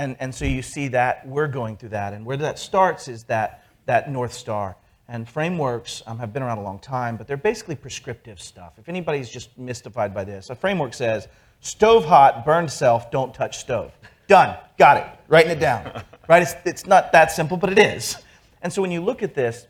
And, 0.00 0.16
and 0.18 0.34
so 0.34 0.46
you 0.46 0.62
see 0.62 0.88
that 0.88 1.28
we're 1.28 1.46
going 1.46 1.76
through 1.76 1.90
that. 1.90 2.14
And 2.14 2.24
where 2.24 2.38
that 2.38 2.58
starts 2.58 3.06
is 3.06 3.24
that, 3.24 3.66
that 3.84 4.10
North 4.10 4.32
Star. 4.32 4.74
And 5.08 5.28
frameworks 5.28 6.02
um, 6.06 6.18
have 6.18 6.32
been 6.32 6.42
around 6.42 6.56
a 6.56 6.62
long 6.62 6.78
time, 6.78 7.18
but 7.18 7.26
they're 7.26 7.36
basically 7.36 7.74
prescriptive 7.74 8.40
stuff. 8.40 8.78
If 8.78 8.88
anybody's 8.88 9.28
just 9.28 9.58
mystified 9.58 10.14
by 10.14 10.24
this, 10.24 10.48
a 10.48 10.54
framework 10.54 10.94
says 10.94 11.28
stove 11.60 12.06
hot, 12.06 12.46
burn 12.46 12.66
self, 12.66 13.10
don't 13.10 13.34
touch 13.34 13.58
stove. 13.58 13.92
Done. 14.26 14.56
Got 14.78 14.96
it. 14.96 15.06
Writing 15.28 15.50
it 15.50 15.60
down. 15.60 16.02
right? 16.30 16.40
It's, 16.44 16.54
it's 16.64 16.86
not 16.86 17.12
that 17.12 17.30
simple, 17.30 17.58
but 17.58 17.70
it 17.70 17.78
is. 17.78 18.16
And 18.62 18.72
so 18.72 18.80
when 18.80 18.90
you 18.90 19.02
look 19.02 19.22
at 19.22 19.34
this, 19.34 19.66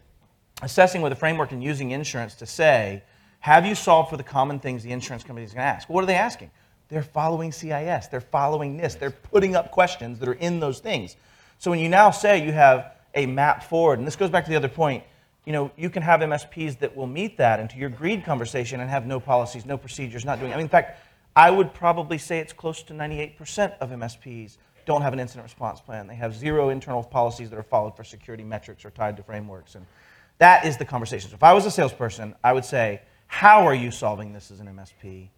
assessing 0.62 1.02
with 1.02 1.10
a 1.10 1.16
framework 1.16 1.50
and 1.50 1.60
using 1.60 1.90
insurance 1.90 2.36
to 2.36 2.46
say, 2.46 3.02
have 3.40 3.66
you 3.66 3.74
solved 3.74 4.10
for 4.10 4.16
the 4.16 4.22
common 4.22 4.60
things 4.60 4.84
the 4.84 4.92
insurance 4.92 5.24
company 5.24 5.44
is 5.44 5.52
going 5.52 5.64
to 5.64 5.66
ask? 5.66 5.88
Well, 5.88 5.96
what 5.96 6.04
are 6.04 6.06
they 6.06 6.14
asking? 6.14 6.52
They're 6.90 7.02
following 7.02 7.52
CIS. 7.52 8.08
They're 8.08 8.20
following 8.20 8.78
NIST, 8.78 8.98
They're 8.98 9.10
putting 9.10 9.56
up 9.56 9.70
questions 9.70 10.18
that 10.18 10.28
are 10.28 10.34
in 10.34 10.60
those 10.60 10.80
things. 10.80 11.16
So 11.58 11.70
when 11.70 11.80
you 11.80 11.88
now 11.88 12.10
say 12.10 12.44
you 12.44 12.52
have 12.52 12.92
a 13.14 13.26
map 13.26 13.62
forward, 13.62 13.98
and 13.98 14.06
this 14.06 14.16
goes 14.16 14.30
back 14.30 14.44
to 14.44 14.50
the 14.50 14.56
other 14.56 14.68
point, 14.68 15.04
you 15.46 15.52
know, 15.52 15.70
you 15.76 15.88
can 15.88 16.02
have 16.02 16.20
MSPs 16.20 16.78
that 16.80 16.96
will 16.96 17.06
meet 17.06 17.38
that 17.38 17.60
into 17.60 17.78
your 17.78 17.88
greed 17.88 18.24
conversation 18.24 18.80
and 18.80 18.90
have 18.90 19.06
no 19.06 19.20
policies, 19.20 19.64
no 19.64 19.78
procedures, 19.78 20.24
not 20.24 20.38
doing. 20.38 20.52
I 20.52 20.56
mean, 20.56 20.64
in 20.64 20.68
fact, 20.68 20.98
I 21.34 21.50
would 21.50 21.72
probably 21.72 22.18
say 22.18 22.38
it's 22.38 22.52
close 22.52 22.82
to 22.84 22.92
98% 22.92 23.78
of 23.78 23.90
MSPs 23.90 24.58
don't 24.84 25.02
have 25.02 25.12
an 25.12 25.20
incident 25.20 25.44
response 25.44 25.80
plan. 25.80 26.06
They 26.06 26.14
have 26.16 26.34
zero 26.34 26.70
internal 26.70 27.02
policies 27.02 27.50
that 27.50 27.58
are 27.58 27.62
followed 27.62 27.96
for 27.96 28.04
security 28.04 28.44
metrics 28.44 28.84
or 28.84 28.90
tied 28.90 29.16
to 29.16 29.22
frameworks. 29.22 29.74
And 29.74 29.86
that 30.38 30.64
is 30.66 30.76
the 30.76 30.84
conversation. 30.84 31.30
So 31.30 31.34
if 31.34 31.42
I 31.42 31.52
was 31.52 31.66
a 31.66 31.70
salesperson, 31.70 32.34
I 32.42 32.52
would 32.52 32.64
say, 32.64 33.02
how 33.26 33.66
are 33.66 33.74
you 33.74 33.90
solving 33.90 34.32
this 34.32 34.50
as 34.50 34.60
an 34.60 34.66
MSP? 34.66 35.28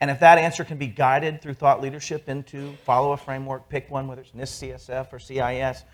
And 0.00 0.10
if 0.10 0.20
that 0.20 0.38
answer 0.38 0.64
can 0.64 0.78
be 0.78 0.86
guided 0.86 1.42
through 1.42 1.54
thought 1.54 1.80
leadership 1.80 2.28
into 2.28 2.72
follow 2.84 3.12
a 3.12 3.16
framework, 3.16 3.68
pick 3.68 3.90
one, 3.90 4.06
whether 4.06 4.22
it's 4.22 4.30
NIST, 4.30 4.72
CSF, 4.74 5.12
or 5.12 5.18
CIS, 5.18 5.84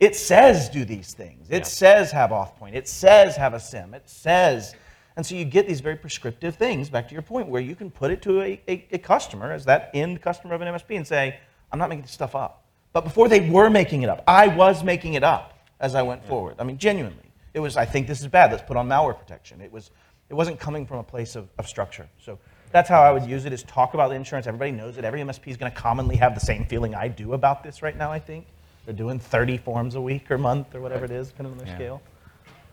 it 0.00 0.16
says 0.16 0.68
do 0.68 0.84
these 0.84 1.14
things. 1.14 1.46
It 1.50 1.66
says 1.66 2.10
have 2.10 2.32
off 2.32 2.58
point. 2.58 2.74
It 2.74 2.88
says 2.88 3.36
have 3.36 3.54
a 3.54 3.60
SIEM. 3.60 3.94
It 3.94 4.08
says. 4.08 4.74
And 5.16 5.24
so 5.24 5.34
you 5.36 5.44
get 5.44 5.68
these 5.68 5.80
very 5.80 5.96
prescriptive 5.96 6.56
things, 6.56 6.90
back 6.90 7.06
to 7.08 7.14
your 7.14 7.22
point, 7.22 7.48
where 7.48 7.62
you 7.62 7.76
can 7.76 7.90
put 7.90 8.10
it 8.10 8.20
to 8.22 8.42
a, 8.42 8.60
a, 8.68 8.86
a 8.92 8.98
customer 8.98 9.52
as 9.52 9.64
that 9.66 9.90
end 9.94 10.20
customer 10.20 10.54
of 10.54 10.60
an 10.60 10.68
MSP 10.74 10.96
and 10.96 11.06
say, 11.06 11.38
I'm 11.70 11.78
not 11.78 11.88
making 11.88 12.02
this 12.02 12.10
stuff 12.10 12.34
up. 12.34 12.64
But 12.92 13.04
before 13.04 13.28
they 13.28 13.48
were 13.48 13.70
making 13.70 14.02
it 14.02 14.08
up, 14.08 14.24
I 14.26 14.48
was 14.48 14.82
making 14.82 15.14
it 15.14 15.22
up 15.22 15.58
as 15.80 15.94
I 15.94 16.02
went 16.02 16.24
forward. 16.24 16.56
I 16.58 16.64
mean, 16.64 16.78
genuinely. 16.78 17.32
It 17.52 17.60
was, 17.60 17.76
I 17.76 17.84
think 17.84 18.08
this 18.08 18.20
is 18.20 18.26
bad. 18.26 18.50
Let's 18.50 18.64
put 18.64 18.76
on 18.76 18.88
malware 18.88 19.16
protection. 19.16 19.60
It, 19.60 19.70
was, 19.70 19.92
it 20.28 20.34
wasn't 20.34 20.58
coming 20.58 20.86
from 20.86 20.98
a 20.98 21.04
place 21.04 21.36
of, 21.36 21.48
of 21.58 21.68
structure. 21.68 22.08
So 22.18 22.38
that's 22.74 22.88
how 22.88 23.04
I 23.04 23.12
would 23.12 23.24
use 23.24 23.44
it 23.44 23.52
is 23.52 23.62
talk 23.62 23.94
about 23.94 24.08
the 24.08 24.16
insurance. 24.16 24.48
Everybody 24.48 24.72
knows 24.72 24.98
it. 24.98 25.04
Every 25.04 25.20
MSP 25.20 25.46
is 25.46 25.56
going 25.56 25.70
to 25.70 25.78
commonly 25.78 26.16
have 26.16 26.34
the 26.34 26.40
same 26.40 26.66
feeling 26.66 26.92
I 26.92 27.06
do 27.06 27.34
about 27.34 27.62
this 27.62 27.82
right 27.82 27.96
now, 27.96 28.10
I 28.10 28.18
think. 28.18 28.46
They're 28.84 28.92
doing 28.92 29.20
30 29.20 29.58
forms 29.58 29.94
a 29.94 30.00
week 30.00 30.28
or 30.28 30.38
month 30.38 30.74
or 30.74 30.80
whatever 30.80 31.04
it 31.04 31.12
is, 31.12 31.28
depending 31.28 31.52
on 31.52 31.58
their 31.58 31.68
Yeah. 31.68 31.76
scale. 31.76 32.02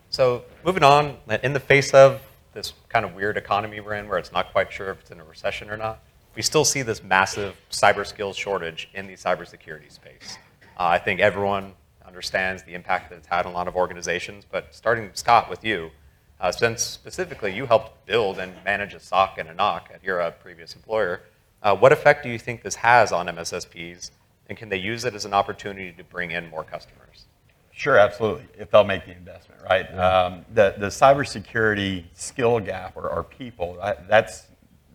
So 0.10 0.44
moving 0.66 0.82
on, 0.82 1.18
in 1.44 1.54
the 1.54 1.60
face 1.60 1.94
of 1.94 2.20
this 2.54 2.74
kind 2.90 3.06
of 3.06 3.14
weird 3.14 3.38
economy 3.38 3.80
we're 3.80 3.94
in, 3.94 4.08
where 4.10 4.18
it's 4.18 4.32
not 4.32 4.52
quite 4.52 4.74
sure 4.74 4.90
if 4.90 5.02
it's 5.02 5.12
in 5.12 5.20
a 5.20 5.24
recession 5.24 5.70
or 5.70 5.78
not, 5.78 6.00
we 6.34 6.42
still 6.42 6.66
see 6.66 6.82
this 6.82 7.04
massive 7.04 7.56
cyber 7.70 8.04
skills 8.04 8.36
shortage 8.36 8.90
in 8.96 9.06
the 9.06 9.14
cybersecurity 9.14 9.92
space. 9.92 10.40
Uh, 10.80 10.86
I 10.86 10.98
think 10.98 11.20
everyone 11.20 11.74
understands 12.04 12.64
the 12.64 12.74
impact 12.74 13.12
that 13.12 13.18
it's 13.18 13.28
had 13.28 13.46
on 13.46 13.52
a 13.52 13.56
lot 13.56 13.68
of 13.68 13.76
organizations, 13.76 14.46
but 14.50 14.74
starting 14.74 15.12
Scott 15.14 15.48
with 15.48 15.64
you, 15.64 15.92
uh, 16.42 16.52
since 16.52 16.82
specifically 16.82 17.54
you 17.54 17.68
helped 17.68 18.06
build 18.06 18.40
and 18.40 18.52
manage 18.66 18.94
a 18.94 19.00
SOC 19.00 19.38
and 19.38 19.48
a 19.48 19.54
NOC 19.54 19.94
at 19.94 20.04
your 20.04 20.22
uh, 20.22 20.32
previous 20.32 20.76
employer, 20.76 21.22
uh, 21.64 21.76
what 21.76 21.92
effect 21.92 22.24
do 22.24 22.30
you 22.30 22.40
think 22.40 22.64
this 22.64 22.76
has 22.76 23.12
on 23.12 23.28
MSSPs, 23.28 24.10
and 24.50 24.58
can 24.58 24.68
they 24.70 24.78
use 24.78 25.06
it 25.06 25.14
as 25.14 25.24
an 25.24 25.34
opportunity 25.34 25.92
to 25.94 26.04
bring 26.04 26.32
in 26.32 26.50
more 26.50 26.64
customers? 26.64 27.26
Sure, 27.72 27.98
absolutely. 27.98 28.46
If 28.58 28.72
they'll 28.72 28.84
make 28.84 29.06
the 29.06 29.16
investment, 29.16 29.62
right? 29.70 29.88
Um, 29.98 30.44
the 30.54 30.76
the 30.78 30.88
cybersecurity 30.88 32.06
skill 32.14 32.60
gap 32.60 32.98
or, 32.98 33.10
or 33.10 33.24
people, 33.24 33.78
I, 33.82 33.96
that's 34.10 34.48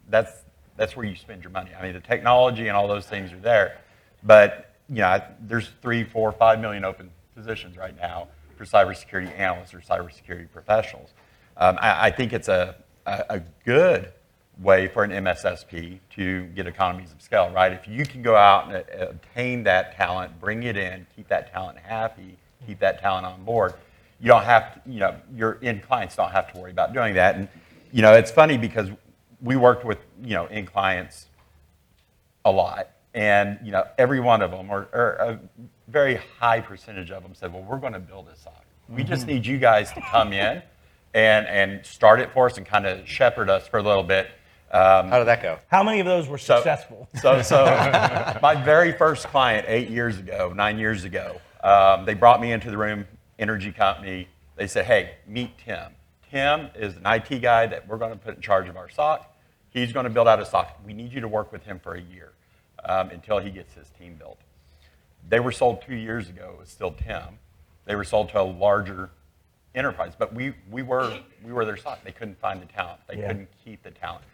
that's 0.08 0.32
that's 0.76 0.96
where 0.96 1.06
you 1.06 1.16
spend 1.16 1.42
your 1.42 1.52
money. 1.52 1.70
I 1.78 1.82
mean, 1.82 1.94
the 1.94 2.00
technology 2.00 2.68
and 2.68 2.76
all 2.76 2.86
those 2.86 3.06
things 3.06 3.32
are 3.32 3.38
there, 3.38 3.78
but 4.24 4.74
you 4.88 4.96
know, 4.96 5.06
I- 5.06 5.28
there's 5.40 5.70
three, 5.80 6.04
four, 6.04 6.30
five 6.32 6.60
million 6.60 6.84
open 6.84 7.10
positions 7.34 7.76
right 7.76 7.96
now 7.96 8.28
for 8.56 8.64
cybersecurity 8.64 9.36
analysts 9.38 9.74
or 9.74 9.80
cybersecurity 9.80 10.50
professionals. 10.52 11.10
Um, 11.56 11.78
I, 11.80 12.06
I 12.06 12.10
think 12.10 12.32
it's 12.32 12.48
a, 12.48 12.76
a, 13.06 13.24
a 13.30 13.40
good 13.64 14.12
way 14.58 14.88
for 14.88 15.04
an 15.04 15.10
MSSP 15.10 15.98
to 16.14 16.44
get 16.46 16.66
economies 16.66 17.12
of 17.12 17.20
scale, 17.20 17.50
right? 17.50 17.72
If 17.72 17.86
you 17.86 18.04
can 18.04 18.22
go 18.22 18.36
out 18.36 18.66
and 18.66 18.76
uh, 18.76 19.08
obtain 19.10 19.62
that 19.64 19.96
talent, 19.96 20.38
bring 20.40 20.62
it 20.62 20.76
in, 20.76 21.06
keep 21.14 21.28
that 21.28 21.52
talent 21.52 21.78
happy, 21.78 22.36
keep 22.66 22.78
that 22.80 23.00
talent 23.00 23.26
on 23.26 23.44
board, 23.44 23.74
you 24.20 24.28
don't 24.28 24.44
have 24.44 24.74
to, 24.74 24.90
you 24.90 25.00
know, 25.00 25.14
your 25.34 25.58
end 25.62 25.82
clients 25.82 26.16
don't 26.16 26.30
have 26.30 26.52
to 26.52 26.58
worry 26.58 26.70
about 26.70 26.94
doing 26.94 27.14
that. 27.14 27.36
And, 27.36 27.48
you 27.92 28.02
know, 28.02 28.14
it's 28.14 28.30
funny 28.30 28.56
because 28.56 28.88
we 29.42 29.56
worked 29.56 29.84
with, 29.84 29.98
you 30.22 30.34
know, 30.34 30.46
end 30.46 30.72
clients 30.72 31.26
a 32.44 32.50
lot. 32.50 32.90
And, 33.12 33.58
you 33.62 33.72
know, 33.72 33.84
every 33.98 34.20
one 34.20 34.42
of 34.42 34.50
them, 34.50 34.70
or, 34.70 34.88
or 34.92 35.16
a 35.20 35.40
very 35.88 36.20
high 36.38 36.60
percentage 36.60 37.10
of 37.10 37.22
them 37.22 37.34
said, 37.34 37.52
well, 37.52 37.62
we're 37.62 37.78
going 37.78 37.94
to 37.94 37.98
build 37.98 38.28
this 38.28 38.46
out. 38.46 38.64
We 38.88 39.04
just 39.04 39.26
need 39.26 39.44
you 39.44 39.58
guys 39.58 39.90
to 39.92 40.00
come 40.00 40.32
in 40.32 40.62
and, 41.14 41.46
and 41.46 41.84
start 41.86 42.20
it 42.20 42.32
for 42.32 42.46
us 42.46 42.56
and 42.58 42.66
kind 42.66 42.86
of 42.86 43.08
shepherd 43.08 43.48
us 43.50 43.66
for 43.66 43.78
a 43.78 43.82
little 43.82 44.02
bit. 44.02 44.28
How 44.70 45.18
did 45.18 45.26
that 45.26 45.42
go? 45.42 45.58
How 45.68 45.82
many 45.82 46.00
of 46.00 46.06
those 46.06 46.28
were 46.28 46.38
So- 46.38 46.56
successful? 46.56 47.08
So, 47.20 47.40
so 47.42 47.64
my 48.42 48.54
very 48.64 48.92
first 48.92 49.26
client 49.28 49.66
eight 49.68 49.88
years 49.88 50.18
ago, 50.18 50.52
nine 50.54 50.78
years 50.78 51.04
ago, 51.04 51.40
um, 51.62 52.04
they 52.04 52.14
brought 52.14 52.40
me 52.40 52.52
into 52.52 52.70
the 52.70 52.76
room, 52.76 53.06
energy 53.38 53.72
company. 53.72 54.28
They 54.56 54.66
said, 54.66 54.84
hey, 54.86 55.14
meet 55.26 55.56
Tim. 55.58 55.92
Tim 56.30 56.68
is 56.74 56.96
an 56.96 57.06
IT 57.06 57.40
guy 57.40 57.66
that 57.66 57.86
we're 57.88 57.98
going 57.98 58.12
to 58.12 58.18
put 58.18 58.36
in 58.36 58.42
charge 58.42 58.68
of 58.68 58.76
our 58.76 58.88
SOC. 58.90 59.32
He's 59.70 59.92
going 59.92 60.04
to 60.04 60.10
build 60.10 60.28
out 60.28 60.40
a 60.40 60.44
SOC. 60.46 60.80
We 60.84 60.92
need 60.92 61.12
you 61.12 61.20
to 61.20 61.28
work 61.28 61.52
with 61.52 61.64
him 61.64 61.78
for 61.78 61.94
a 61.94 62.00
year 62.00 62.32
um, 62.84 63.10
until 63.10 63.38
he 63.38 63.50
gets 63.50 63.74
his 63.74 63.88
team 63.98 64.14
built. 64.16 64.38
They 65.28 65.40
were 65.40 65.52
sold 65.52 65.82
two 65.82 65.94
years 65.94 66.28
ago. 66.28 66.52
It 66.54 66.60
was 66.60 66.68
still 66.68 66.92
Tim. 66.92 67.38
They 67.84 67.94
were 67.96 68.04
sold 68.04 68.30
to 68.30 68.40
a 68.40 68.42
larger 68.42 69.10
enterprise, 69.76 70.14
but 70.18 70.34
we, 70.34 70.54
we 70.70 70.82
were 70.82 71.20
we 71.44 71.52
were 71.52 71.64
their 71.64 71.76
SOC. 71.76 72.02
They 72.02 72.10
couldn't 72.12 72.40
find 72.40 72.60
the 72.60 72.66
talent. 72.66 73.00
They 73.08 73.18
Yeah. 73.18 73.28
couldn't 73.28 73.48
keep 73.64 73.82
the 73.82 73.90
talent. 73.92 74.24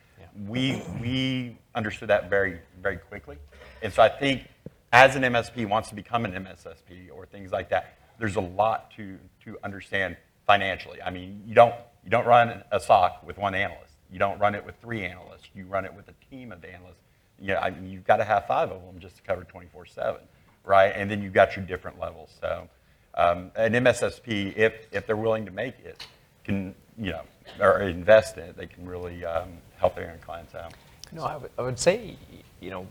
We 0.47 0.83
we 1.01 1.59
understood 1.75 2.09
that 2.09 2.31
very 2.31 2.59
very 2.81 2.97
quickly, 2.97 3.37
and 3.83 3.93
so 3.93 4.03
I 4.03 4.09
think 4.09 4.49
as 4.93 5.15
an 5.15 5.23
MSP 5.25 5.69
wants 5.69 5.91
to 5.91 5.95
become 5.95 6.25
an 6.25 6.33
MSSP 6.33 7.11
or 7.13 7.27
things 7.27 7.53
like 7.53 7.69
that, 7.69 7.99
there's 8.19 8.37
a 8.37 8.41
lot 8.41 8.91
to 8.93 9.19
to 9.45 9.59
understand 9.63 10.17
financially. 10.47 11.03
I 11.03 11.11
mean, 11.11 11.43
you 11.45 11.55
don't 11.55 11.75
you 12.03 12.09
don't 12.11 12.25
run 12.25 12.63
a 12.71 12.81
SOC 12.81 13.27
with 13.27 13.37
one 13.37 13.55
analyst. 13.55 13.93
You 14.11 14.19
don't 14.19 14.39
run 14.39 14.55
it 14.55 14.65
with 14.65 14.77
three 14.81 15.05
analysts. 15.05 15.49
You 15.55 15.67
run 15.67 15.85
it 15.85 15.93
with 15.93 16.09
a 16.09 16.15
team 16.31 16.51
of 16.51 16.65
analysts. 16.65 17.03
Yeah, 17.39 17.61
I 17.61 17.69
mean, 17.71 17.91
you've 17.91 18.07
got 18.07 18.17
to 18.17 18.25
have 18.25 18.47
five 18.47 18.71
of 18.71 18.81
them 18.87 19.01
just 19.01 19.17
to 19.17 19.23
cover 19.23 19.45
24/7, 19.45 20.19
right? 20.65 20.93
And 20.95 21.11
then 21.11 21.21
you've 21.23 21.33
got 21.35 21.57
your 21.57 21.65
different 21.67 21.99
levels. 21.99 22.31
So, 22.41 22.69
um, 23.15 23.51
an 23.57 23.73
MSSP, 23.73 24.57
if 24.57 24.87
if 24.93 25.07
they're 25.07 25.17
willing 25.17 25.45
to 25.47 25.51
make 25.53 25.75
it, 25.85 26.07
can 26.45 26.75
you 26.99 27.13
know 27.13 27.23
or 27.61 27.83
invest 27.83 28.37
in 28.39 28.45
it, 28.45 28.57
they 28.57 28.67
can 28.67 28.87
really 28.87 29.25
um, 29.25 29.49
help 29.77 29.95
their 29.97 30.11
end 30.11 30.21
clients 30.23 30.55
out. 30.55 30.73
No, 31.13 31.25
I 31.25 31.37
would, 31.37 31.51
I 31.59 31.63
would 31.63 31.79
say, 31.79 32.17
you 32.61 32.71
know, 32.71 32.87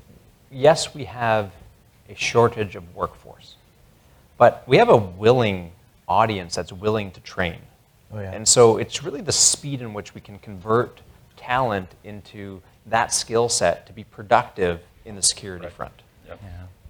yes, 0.52 0.94
we 0.94 1.06
have 1.06 1.52
a 2.10 2.14
shortage 2.16 2.76
of 2.76 2.96
workforce, 2.96 3.56
but 4.38 4.64
we 4.68 4.78
have 4.78 4.90
a 4.90 4.98
willing 4.98 5.72
audience 6.08 6.56
that's 6.56 6.74
willing 6.74 7.12
to 7.12 7.20
train. 7.22 7.60
Oh, 8.14 8.20
yeah. 8.20 8.34
And 8.34 8.48
so 8.48 8.78
it's 8.78 9.04
really 9.04 9.22
the 9.22 9.32
speed 9.32 9.82
in 9.82 9.94
which 9.94 10.14
we 10.14 10.22
can 10.22 10.38
convert 10.40 11.02
talent 11.38 11.90
into 12.04 12.62
that 12.86 13.14
skill 13.14 13.50
set 13.50 13.88
to 13.88 13.94
be 13.94 14.04
productive 14.04 14.82
in 15.06 15.16
the 15.16 15.24
security 15.24 15.66
Right. 15.66 15.74
front. 15.74 16.02
Yep. 16.28 16.40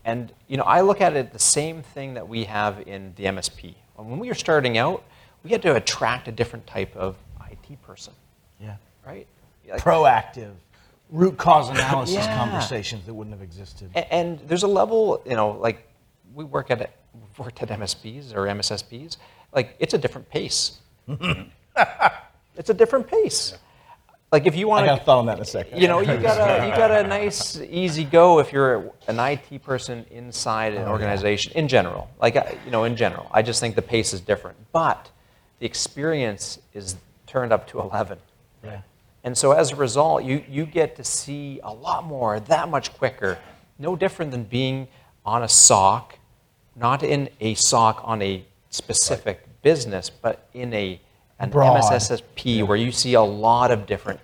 And 0.05 0.31
you 0.47 0.57
know, 0.57 0.63
I 0.63 0.81
look 0.81 1.01
at 1.01 1.15
it 1.15 1.31
the 1.33 1.39
same 1.39 1.83
thing 1.83 2.15
that 2.15 2.27
we 2.27 2.45
have 2.45 2.81
in 2.87 3.13
the 3.15 3.25
MSP. 3.25 3.75
When 3.95 4.17
we 4.19 4.27
were 4.27 4.33
starting 4.35 4.77
out, 4.77 5.03
we 5.43 5.51
had 5.51 5.61
to 5.61 5.75
attract 5.75 6.27
a 6.27 6.31
different 6.31 6.65
type 6.65 6.95
of 6.95 7.15
IT 7.51 7.81
person, 7.83 8.13
Yeah. 8.59 8.75
right? 9.05 9.27
Like- 9.69 9.79
Proactive, 9.81 10.53
root 11.11 11.37
cause 11.37 11.69
analysis 11.75 12.15
Yeah. 12.15 12.35
conversations 12.37 13.05
that 13.05 13.13
wouldn't 13.13 13.35
have 13.35 13.43
existed. 13.43 13.91
A- 13.95 14.11
And 14.13 14.39
there's 14.47 14.63
a 14.63 14.67
level, 14.67 15.21
you 15.25 15.35
know, 15.35 15.51
like 15.51 15.87
we 16.33 16.43
work 16.45 16.71
at 16.71 16.79
we've 17.13 17.39
worked 17.45 17.61
at 17.61 17.69
MSPs 17.69 18.33
or 18.35 18.47
MSSPs, 18.47 19.17
like 19.53 19.75
it's 19.79 19.93
a 19.93 19.97
different 19.99 20.29
pace. 20.29 20.79
it's 22.57 22.69
a 22.69 22.73
different 22.73 23.07
pace. 23.07 23.53
Like 24.31 24.47
if 24.47 24.55
you 24.55 24.67
I 24.67 24.69
want 24.69 24.85
got 24.85 24.95
a 24.95 24.99
to, 24.99 25.05
thought 25.05 25.19
on 25.19 25.25
that 25.25 25.37
in 25.37 25.41
a 25.41 25.45
second. 25.45 25.81
you 25.81 25.87
know, 25.87 25.99
you 25.99 26.17
got 26.17 26.37
a 26.39 26.65
you 26.65 26.75
got 26.75 26.91
a 26.91 27.05
nice 27.05 27.59
easy 27.59 28.05
go 28.05 28.39
if 28.39 28.53
you're 28.53 28.91
an 29.07 29.19
IT 29.19 29.63
person 29.63 30.05
inside 30.09 30.73
an 30.73 30.87
oh, 30.87 30.91
organization 30.91 31.51
in 31.53 31.67
general. 31.67 32.09
Like 32.19 32.35
you 32.65 32.71
know, 32.71 32.85
in 32.85 32.95
general, 32.95 33.27
I 33.31 33.41
just 33.41 33.59
think 33.59 33.75
the 33.75 33.81
pace 33.81 34.13
is 34.13 34.21
different, 34.21 34.57
but 34.71 35.09
the 35.59 35.65
experience 35.65 36.59
is 36.73 36.95
turned 37.27 37.51
up 37.53 37.67
to 37.67 37.79
11. 37.79 38.17
Yeah. 38.63 38.81
And 39.23 39.37
so 39.37 39.51
as 39.51 39.71
a 39.71 39.75
result, 39.75 40.23
you, 40.23 40.43
you 40.49 40.65
get 40.65 40.95
to 40.95 41.03
see 41.03 41.59
a 41.63 41.71
lot 41.71 42.03
more 42.03 42.39
that 42.39 42.69
much 42.69 42.93
quicker. 42.93 43.37
No 43.77 43.95
different 43.95 44.31
than 44.31 44.43
being 44.43 44.87
on 45.25 45.43
a 45.43 45.47
SOC, 45.47 46.17
not 46.75 47.03
in 47.03 47.29
a 47.39 47.53
SOC 47.53 48.01
on 48.03 48.21
a 48.21 48.43
specific 48.69 49.45
business, 49.61 50.09
but 50.09 50.47
in 50.53 50.73
a 50.73 50.99
an 51.41 51.49
Broad. 51.49 51.81
MSSP 51.81 52.65
where 52.65 52.77
you 52.77 52.91
see 52.91 53.15
a 53.15 53.21
lot 53.21 53.71
of 53.71 53.85
different 53.85 54.19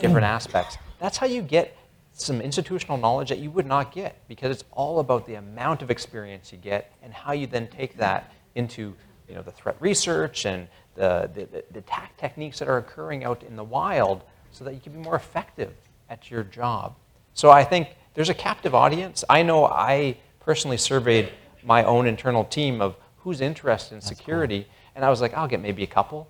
different 0.00 0.24
aspects. 0.38 0.78
That's 0.98 1.16
how 1.16 1.26
you 1.26 1.42
get 1.42 1.76
some 2.14 2.40
institutional 2.40 2.98
knowledge 2.98 3.28
that 3.28 3.38
you 3.38 3.50
would 3.50 3.66
not 3.66 3.92
get 3.92 4.16
because 4.28 4.50
it's 4.50 4.64
all 4.72 5.00
about 5.00 5.26
the 5.26 5.34
amount 5.34 5.82
of 5.82 5.90
experience 5.90 6.52
you 6.52 6.58
get 6.58 6.92
and 7.02 7.12
how 7.12 7.32
you 7.32 7.46
then 7.46 7.68
take 7.68 7.96
that 7.96 8.32
into 8.54 8.94
you 9.28 9.34
know 9.34 9.42
the 9.42 9.50
threat 9.50 9.76
research 9.80 10.46
and 10.46 10.68
the, 10.94 11.30
the, 11.34 11.46
the, 11.46 11.64
the 11.72 11.78
attack 11.78 12.16
techniques 12.16 12.58
that 12.58 12.68
are 12.68 12.78
occurring 12.78 13.24
out 13.24 13.42
in 13.42 13.56
the 13.56 13.64
wild 13.64 14.22
so 14.50 14.64
that 14.64 14.74
you 14.74 14.80
can 14.80 14.92
be 14.92 14.98
more 14.98 15.16
effective 15.16 15.72
at 16.10 16.30
your 16.30 16.42
job. 16.42 16.94
So 17.34 17.50
I 17.50 17.64
think 17.64 17.96
there's 18.14 18.28
a 18.28 18.34
captive 18.34 18.74
audience. 18.74 19.24
I 19.28 19.42
know 19.42 19.64
I 19.64 20.18
personally 20.40 20.76
surveyed 20.76 21.32
my 21.64 21.84
own 21.84 22.06
internal 22.06 22.44
team 22.44 22.82
of 22.82 22.96
who's 23.18 23.40
interested 23.40 23.94
in 23.94 24.00
security, 24.02 24.66
and 24.94 25.04
I 25.04 25.08
was 25.08 25.20
like, 25.20 25.32
I'll 25.32 25.48
get 25.48 25.60
maybe 25.60 25.82
a 25.82 25.86
couple. 25.86 26.28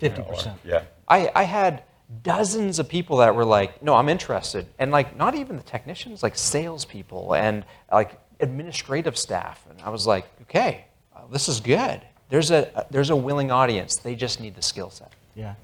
50%. 0.00 0.56
Yeah. 0.64 0.82
I, 1.08 1.30
I 1.34 1.42
had 1.44 1.82
dozens 2.22 2.78
of 2.78 2.88
people 2.88 3.18
that 3.18 3.34
were 3.34 3.44
like, 3.44 3.82
no, 3.82 3.94
I'm 3.94 4.08
interested. 4.08 4.66
And 4.78 4.90
like, 4.90 5.16
not 5.16 5.34
even 5.34 5.56
the 5.56 5.62
technicians, 5.62 6.22
like 6.22 6.36
salespeople 6.36 7.34
and 7.34 7.64
like 7.92 8.18
administrative 8.40 9.16
staff. 9.16 9.64
And 9.70 9.80
I 9.82 9.90
was 9.90 10.06
like, 10.06 10.26
okay, 10.42 10.86
uh, 11.14 11.20
this 11.30 11.48
is 11.48 11.60
good. 11.60 12.00
There's 12.30 12.50
a, 12.50 12.86
there's 12.90 13.10
a 13.10 13.16
willing 13.16 13.50
audience. 13.50 13.96
They 13.96 14.14
just 14.14 14.40
need 14.40 14.54
the 14.54 14.62
skill 14.62 14.90
set. 14.90 15.12
Yeah. 15.34 15.54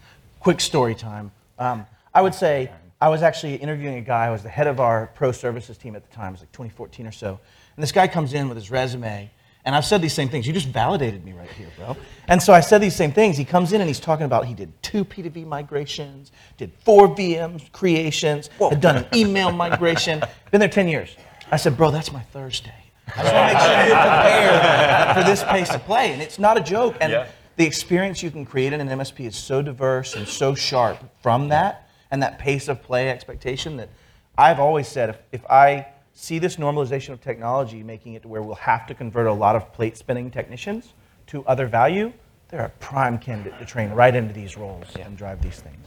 Quick 0.41 0.61
story 0.61 0.95
time. 0.95 1.31
Um, 1.59 1.87
I 2.13 2.23
would 2.23 2.35
say 2.35 2.71
I 3.01 3.09
was 3.09 3.23
actually 3.23 3.57
interviewing 3.57 3.97
a 3.97 4.01
guy. 4.01 4.27
I 4.27 4.31
was 4.31 4.43
the 4.43 4.49
head 4.49 4.67
of 4.67 4.81
our 4.81 5.11
pro 5.15 5.33
services 5.33 5.77
team 5.77 5.97
at 5.97 6.09
the 6.09 6.15
time. 6.15 6.29
It 6.29 6.33
was 6.33 6.41
like 6.41 6.53
2014 6.53 7.07
or 7.07 7.13
so. 7.13 7.39
And 7.77 7.83
this 7.83 7.93
guy 7.93 8.07
comes 8.09 8.35
in 8.35 8.49
with 8.49 8.57
his 8.57 8.71
resume. 8.71 9.31
And 9.65 9.75
I've 9.75 9.85
said 9.85 10.03
these 10.03 10.13
same 10.13 10.29
things. 10.29 10.47
You 10.47 10.53
just 10.53 10.69
validated 10.69 11.25
me 11.25 11.33
right 11.33 11.51
here, 11.51 11.69
bro. 11.79 11.97
And 12.29 12.43
so 12.43 12.53
I 12.53 12.61
said 12.61 12.79
these 12.83 12.95
same 12.95 13.13
things. 13.13 13.37
He 13.39 13.45
comes 13.47 13.73
in 13.73 13.81
and 13.81 13.89
he's 13.89 14.01
talking 14.01 14.27
about 14.27 14.45
he 14.45 14.53
did 14.55 14.71
two 14.83 15.05
P2V 15.05 15.47
migrations, 15.47 16.33
did 16.59 16.71
four 16.85 17.09
VM 17.09 17.73
creations, 17.73 18.51
had 18.59 18.81
done 18.83 18.97
an 18.97 19.07
email 19.15 19.51
migration, 19.53 20.23
been 20.51 20.61
there 20.61 20.69
10 20.69 20.89
years. 20.89 21.17
I 21.51 21.57
said, 21.57 21.77
bro, 21.77 21.91
that's 21.91 22.13
my 22.13 22.21
Thursday. 22.21 22.75
I 23.17 23.23
just 23.23 23.35
want 23.35 23.49
to 23.49 23.55
make 23.55 23.63
sure 23.63 23.87
you're 23.87 23.97
prepared 25.15 25.17
for 25.17 25.31
this 25.31 25.45
pace 25.45 25.75
of 25.75 25.85
play. 25.85 26.13
And 26.13 26.21
it's 26.21 26.39
not 26.39 26.57
a 26.59 26.61
joke. 26.61 26.97
And 27.01 27.13
Yeah. 27.13 27.27
the 27.57 27.65
experience 27.65 28.23
you 28.23 28.31
can 28.31 28.45
create 28.45 28.73
in 28.75 28.81
an 28.83 28.89
MSP 28.89 29.27
is 29.27 29.37
so 29.37 29.63
diverse 29.63 30.15
and 30.15 30.29
so 30.29 30.55
sharp 30.55 30.99
from 31.23 31.49
that 31.49 31.89
and 32.11 32.23
that 32.23 32.39
pace 32.39 32.69
of 32.69 32.83
play 32.83 33.09
expectation 33.09 33.77
that 33.79 33.89
I've 34.37 34.61
always 34.61 34.89
said 34.89 35.11
if, 35.11 35.19
if 35.33 35.47
I 35.51 35.87
see 36.15 36.39
this 36.39 36.57
normalization 36.57 37.11
of 37.11 37.21
technology 37.21 37.83
making 37.83 38.15
it 38.15 38.23
to 38.23 38.29
where 38.29 38.41
we'll 38.41 38.55
have 38.55 38.87
to 38.87 38.95
convert 38.95 39.27
a 39.27 39.33
lot 39.33 39.57
of 39.57 39.73
plate 39.73 39.97
spinning 39.97 40.31
technicians 40.31 40.95
to 41.27 41.45
other 41.47 41.67
value, 41.67 42.13
they're 42.49 42.65
a 42.65 42.69
prime 42.81 43.19
candidate 43.19 43.59
to 43.59 43.65
train 43.65 43.91
right 43.91 44.15
into 44.15 44.33
these 44.33 44.57
roles 44.57 44.87
and 44.97 45.17
drive 45.17 45.43
these 45.43 45.61
things. 45.61 45.87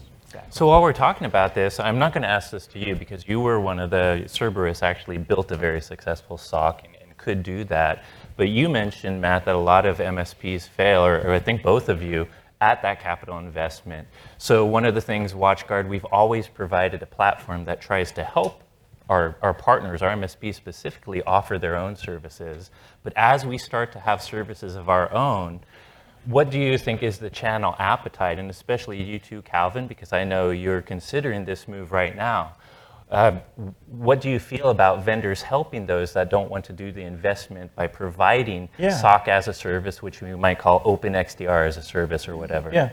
So 0.50 0.68
while 0.68 0.82
we're 0.82 0.94
talking 0.94 1.26
about 1.26 1.56
this, 1.56 1.80
I'm 1.80 1.98
not 1.98 2.14
going 2.14 2.22
to 2.22 2.28
ask 2.28 2.52
this 2.52 2.68
to 2.68 2.80
you 2.80 2.96
because 2.96 3.28
you 3.28 3.40
were 3.40 3.60
one 3.60 3.80
of 3.80 3.90
the 3.90 4.24
Cerberus 4.28 4.84
actually 4.84 5.18
built 5.18 5.52
a 5.52 5.56
very 5.56 5.82
successful 5.82 6.38
SOC 6.38 6.84
and, 6.84 6.96
and 7.02 7.18
could 7.18 7.42
do 7.42 7.64
that. 7.66 8.04
But 8.36 8.50
you 8.50 8.70
mentioned 8.70 9.22
Matt 9.22 9.46
that 9.46 9.56
a 9.56 9.58
lot 9.58 9.86
of 9.86 9.98
MSPs 9.98 10.68
fail, 10.68 11.04
or, 11.04 11.22
or 11.22 11.32
I 11.32 11.40
think 11.40 11.64
both 11.64 11.90
of 11.90 12.04
you, 12.04 12.28
at 12.60 12.82
that 12.82 13.00
capital 13.00 13.38
investment. 13.38 14.08
So 14.38 14.66
one 14.66 14.84
of 14.84 14.96
the 14.96 15.02
things 15.02 15.34
WatchGuard 15.34 15.88
we've 15.88 16.06
always 16.06 16.48
provided 16.48 17.02
a 17.02 17.06
platform 17.06 17.66
that 17.66 17.82
tries 17.82 18.12
to 18.14 18.24
help 18.24 18.64
our, 19.10 19.36
our 19.42 19.54
partners, 19.54 20.02
our 20.02 20.16
MSPs 20.16 20.56
specifically, 20.56 21.24
offer 21.24 21.58
their 21.58 21.76
own 21.76 21.96
services. 21.96 22.70
But 23.04 23.14
as 23.16 23.46
we 23.46 23.58
start 23.58 23.92
to 23.94 24.00
have 24.00 24.22
services 24.22 24.76
of 24.76 24.90
our 24.90 25.12
own, 25.14 25.62
what 26.26 26.50
do 26.50 26.60
you 26.60 26.78
think 26.78 27.04
is 27.04 27.18
the 27.20 27.30
channel 27.30 27.76
appetite, 27.80 28.38
and 28.38 28.50
especially 28.50 29.02
you 29.02 29.18
too, 29.18 29.42
Calvin, 29.44 29.88
because 29.88 30.12
I 30.12 30.26
know 30.26 30.50
you're 30.50 30.82
considering 30.82 31.46
this 31.46 31.68
move 31.68 31.92
right 31.92 32.16
now. 32.16 32.54
Um, 33.10 33.40
what 33.88 34.20
do 34.20 34.30
you 34.30 34.38
feel 34.38 34.70
about 34.70 35.06
vendors 35.06 35.42
helping 35.42 35.86
those 35.86 36.12
that 36.12 36.30
don't 36.30 36.52
want 36.52 36.66
to 36.66 36.74
do 36.74 36.92
the 36.92 37.04
investment 37.04 37.74
by 37.74 37.88
providing 37.88 38.68
Yeah. 38.78 38.90
SOC 38.90 39.30
as 39.30 39.48
a 39.48 39.54
service, 39.54 40.02
which 40.02 40.22
we 40.22 40.36
might 40.36 40.60
call 40.60 40.82
Open 40.84 41.14
XDR 41.14 41.66
as 41.66 41.78
a 41.78 41.82
service 41.82 42.28
or 42.28 42.36
whatever? 42.36 42.70
Yeah. 42.74 42.90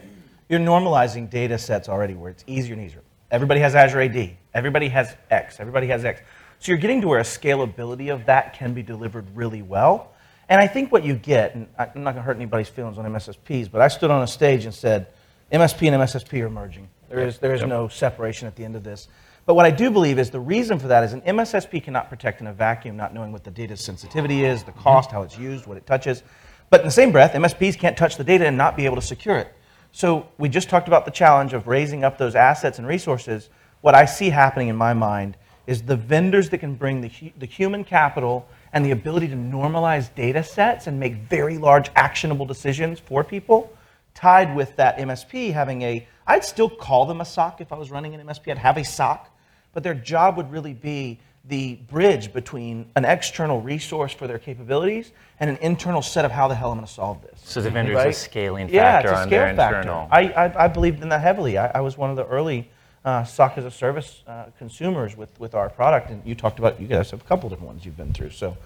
You're 0.48 0.60
normalizing 0.60 1.28
data 1.28 1.58
sets 1.58 1.88
already 1.88 2.14
where 2.14 2.30
it's 2.30 2.44
easier 2.46 2.74
and 2.74 2.84
easier. 2.84 3.00
Everybody 3.34 3.58
has 3.62 3.74
Azure 3.74 4.02
AD. 4.02 4.36
Everybody 4.54 4.88
has 4.90 5.16
X. 5.28 5.58
Everybody 5.58 5.88
has 5.88 6.04
X. 6.04 6.20
So 6.60 6.70
you're 6.70 6.78
getting 6.78 7.00
to 7.00 7.08
where 7.08 7.18
a 7.18 7.24
scalability 7.24 8.14
of 8.14 8.26
that 8.26 8.54
can 8.54 8.74
be 8.74 8.82
delivered 8.84 9.26
really 9.34 9.60
well. 9.60 10.12
And 10.48 10.60
I 10.60 10.68
think 10.68 10.92
what 10.92 11.04
you 11.04 11.14
get, 11.14 11.56
and 11.56 11.66
I'm 11.76 12.04
not 12.04 12.12
going 12.12 12.16
to 12.18 12.22
hurt 12.22 12.36
anybody's 12.36 12.68
feelings 12.68 12.96
on 12.96 13.04
MSSPs, 13.06 13.72
but 13.72 13.80
I 13.80 13.88
stood 13.88 14.12
on 14.12 14.22
a 14.22 14.26
stage 14.28 14.66
and 14.66 14.72
said, 14.72 15.08
MSP 15.50 15.92
and 15.92 16.00
MSSP 16.00 16.42
are 16.42 16.48
merging. 16.48 16.88
There 17.08 17.26
is, 17.26 17.38
there 17.38 17.52
is 17.52 17.62
no 17.62 17.88
separation 17.88 18.46
at 18.46 18.54
the 18.54 18.64
end 18.64 18.76
of 18.76 18.84
this. 18.84 19.08
But 19.46 19.54
what 19.54 19.66
I 19.66 19.72
do 19.72 19.90
believe 19.90 20.20
is 20.20 20.30
the 20.30 20.38
reason 20.38 20.78
for 20.78 20.86
that 20.86 21.02
is 21.02 21.12
an 21.12 21.22
MSSP 21.22 21.82
cannot 21.82 22.08
protect 22.08 22.40
in 22.40 22.46
a 22.46 22.52
vacuum, 22.52 22.96
not 22.96 23.12
knowing 23.12 23.32
what 23.32 23.42
the 23.42 23.50
data's 23.50 23.80
sensitivity 23.80 24.44
is, 24.44 24.62
the 24.62 24.70
cost, 24.70 25.08
mm-hmm. 25.08 25.16
how 25.16 25.22
it's 25.24 25.36
used, 25.36 25.66
what 25.66 25.76
it 25.76 25.86
touches. 25.86 26.22
But 26.70 26.82
in 26.82 26.86
the 26.86 26.92
same 26.92 27.10
breath, 27.10 27.32
MSPs 27.32 27.76
can't 27.76 27.96
touch 27.96 28.16
the 28.16 28.22
data 28.22 28.46
and 28.46 28.56
not 28.56 28.76
be 28.76 28.84
able 28.84 28.94
to 28.94 29.02
secure 29.02 29.38
it. 29.38 29.52
So 29.96 30.26
we 30.38 30.48
just 30.48 30.68
talked 30.68 30.88
about 30.88 31.04
the 31.04 31.12
challenge 31.12 31.52
of 31.52 31.68
raising 31.68 32.02
up 32.02 32.18
those 32.18 32.34
assets 32.34 32.80
and 32.80 32.86
resources. 32.86 33.48
what 33.80 33.94
I 33.94 34.06
see 34.06 34.28
happening 34.28 34.66
in 34.66 34.74
my 34.74 34.92
mind 34.92 35.36
is 35.68 35.82
the 35.82 35.94
vendors 35.94 36.50
that 36.50 36.58
can 36.58 36.74
bring 36.74 37.00
the, 37.00 37.32
the 37.38 37.46
human 37.46 37.84
capital 37.84 38.48
and 38.72 38.84
the 38.84 38.90
ability 38.90 39.28
to 39.28 39.36
normalize 39.36 40.12
data 40.16 40.42
sets 40.42 40.88
and 40.88 40.98
make 40.98 41.14
very 41.14 41.58
large 41.58 41.90
actionable 41.94 42.44
decisions 42.44 42.98
for 42.98 43.22
people, 43.22 43.72
tied 44.14 44.56
with 44.56 44.74
that 44.74 44.98
MSP 44.98 45.52
having 45.52 45.82
a, 45.82 46.04
I'd 46.26 46.44
still 46.44 46.68
call 46.68 47.06
them 47.06 47.20
a 47.20 47.24
SOC 47.24 47.60
if 47.60 47.72
I 47.72 47.76
was 47.76 47.92
running 47.92 48.16
an 48.16 48.26
MSP, 48.26 48.50
I'd 48.50 48.58
have 48.58 48.76
a 48.76 48.84
SOC, 48.84 49.30
but 49.72 49.84
their 49.84 49.94
job 49.94 50.36
would 50.36 50.50
really 50.50 50.74
be 50.74 51.20
the 51.46 51.74
bridge 51.90 52.32
between 52.32 52.86
an 52.96 53.04
external 53.04 53.60
resource 53.60 54.12
for 54.12 54.26
their 54.26 54.38
capabilities 54.38 55.12
and 55.40 55.50
an 55.50 55.56
internal 55.58 56.00
set 56.00 56.24
of 56.24 56.30
how 56.30 56.48
the 56.48 56.54
hell 56.54 56.70
I'm 56.70 56.78
going 56.78 56.86
to 56.86 56.92
solve 56.92 57.20
this. 57.22 57.38
So 57.44 57.60
the 57.60 57.70
vendor 57.70 57.94
vendor's 57.94 58.16
a 58.16 58.18
scaling 58.18 58.68
factor 58.68 58.76
yeah, 58.76 59.00
it's 59.00 59.10
a 59.10 59.16
on 59.16 59.28
scale 59.28 59.30
their 59.30 59.56
factor. 59.56 59.78
internal. 59.80 60.08
I, 60.10 60.28
I, 60.30 60.64
I 60.64 60.68
believed 60.68 61.02
in 61.02 61.10
that 61.10 61.20
heavily. 61.20 61.58
I, 61.58 61.66
I 61.68 61.80
was 61.80 61.98
one 61.98 62.08
of 62.08 62.16
the 62.16 62.26
early 62.26 62.70
uh, 63.04 63.24
SOC 63.24 63.58
as 63.58 63.64
a 63.66 63.70
service 63.70 64.22
uh, 64.26 64.46
consumers 64.58 65.16
with, 65.16 65.38
with 65.38 65.54
our 65.54 65.68
product, 65.68 66.10
and 66.10 66.22
you 66.24 66.34
talked 66.34 66.58
about 66.58 66.80
you 66.80 66.86
guys 66.86 67.10
have 67.10 67.20
a 67.20 67.24
couple 67.24 67.50
different 67.50 67.68
ones 67.68 67.84
you've 67.84 67.96
been 67.96 68.14
through. 68.14 68.30
So, 68.30 68.56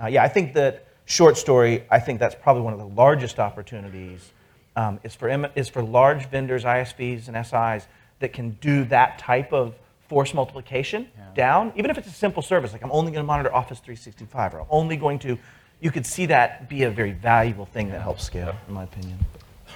uh, 0.00 0.06
yeah, 0.06 0.22
I 0.22 0.28
think 0.28 0.54
that 0.54 0.86
short 1.06 1.36
story. 1.36 1.84
I 1.90 1.98
think 1.98 2.20
that's 2.20 2.36
probably 2.36 2.62
one 2.62 2.72
of 2.72 2.78
the 2.78 2.86
largest 2.86 3.40
opportunities 3.40 4.30
um, 4.76 5.00
is 5.02 5.16
for 5.16 5.28
is 5.56 5.68
for 5.68 5.82
large 5.82 6.26
vendors, 6.26 6.62
ISVs, 6.62 7.26
and 7.26 7.44
SIs 7.44 7.88
that 8.20 8.32
can 8.32 8.50
do 8.60 8.84
that 8.84 9.18
type 9.18 9.52
of 9.52 9.74
force 10.08 10.32
multiplication 10.34 11.08
down, 11.34 11.72
even 11.76 11.90
if 11.90 11.98
it's 11.98 12.08
a 12.08 12.12
simple 12.12 12.42
service, 12.42 12.72
like 12.72 12.82
I'm 12.82 12.90
only 12.90 13.12
going 13.12 13.22
to 13.22 13.26
monitor 13.26 13.54
Office 13.54 13.78
365, 13.78 14.54
or 14.54 14.60
I'm 14.60 14.66
only 14.70 14.96
going 14.96 15.18
to. 15.20 15.38
You 15.80 15.92
could 15.92 16.06
see 16.06 16.26
that 16.26 16.68
be 16.68 16.82
a 16.82 16.90
very 16.90 17.12
valuable 17.12 17.66
thing 17.66 17.90
that 17.90 18.02
helps 18.02 18.24
scale, 18.24 18.56
in 18.66 18.74
my 18.74 18.82
opinion. 18.82 19.18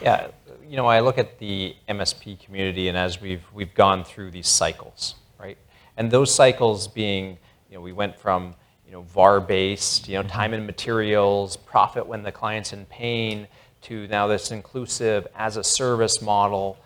Yeah, 0.02 0.28
you 0.66 0.76
know, 0.76 0.86
I 0.86 0.98
look 0.98 1.16
at 1.16 1.38
the 1.38 1.76
MSP 1.88 2.40
community, 2.40 2.88
and 2.88 2.96
as 2.96 3.20
we've 3.20 3.44
we've 3.52 3.74
gone 3.74 4.04
through 4.04 4.32
these 4.32 4.48
cycles, 4.48 5.14
right? 5.38 5.58
And 5.96 6.10
those 6.10 6.34
cycles 6.34 6.88
being, 6.88 7.38
you 7.68 7.76
know, 7.76 7.82
we 7.82 7.92
went 7.92 8.18
from 8.18 8.54
you 8.86 8.92
know 8.92 9.02
VAR-based, 9.02 10.08
you 10.08 10.14
know, 10.14 10.22
mm-hmm. 10.22 10.30
time 10.30 10.54
and 10.54 10.66
materials, 10.66 11.56
profit 11.56 12.06
when 12.06 12.22
the 12.22 12.32
client's 12.32 12.72
in 12.72 12.86
pain, 12.86 13.46
to 13.82 14.08
now 14.08 14.26
this 14.26 14.50
inclusive 14.50 15.28
as 15.36 15.56
a 15.56 15.62
service 15.62 16.20
model, 16.22 16.78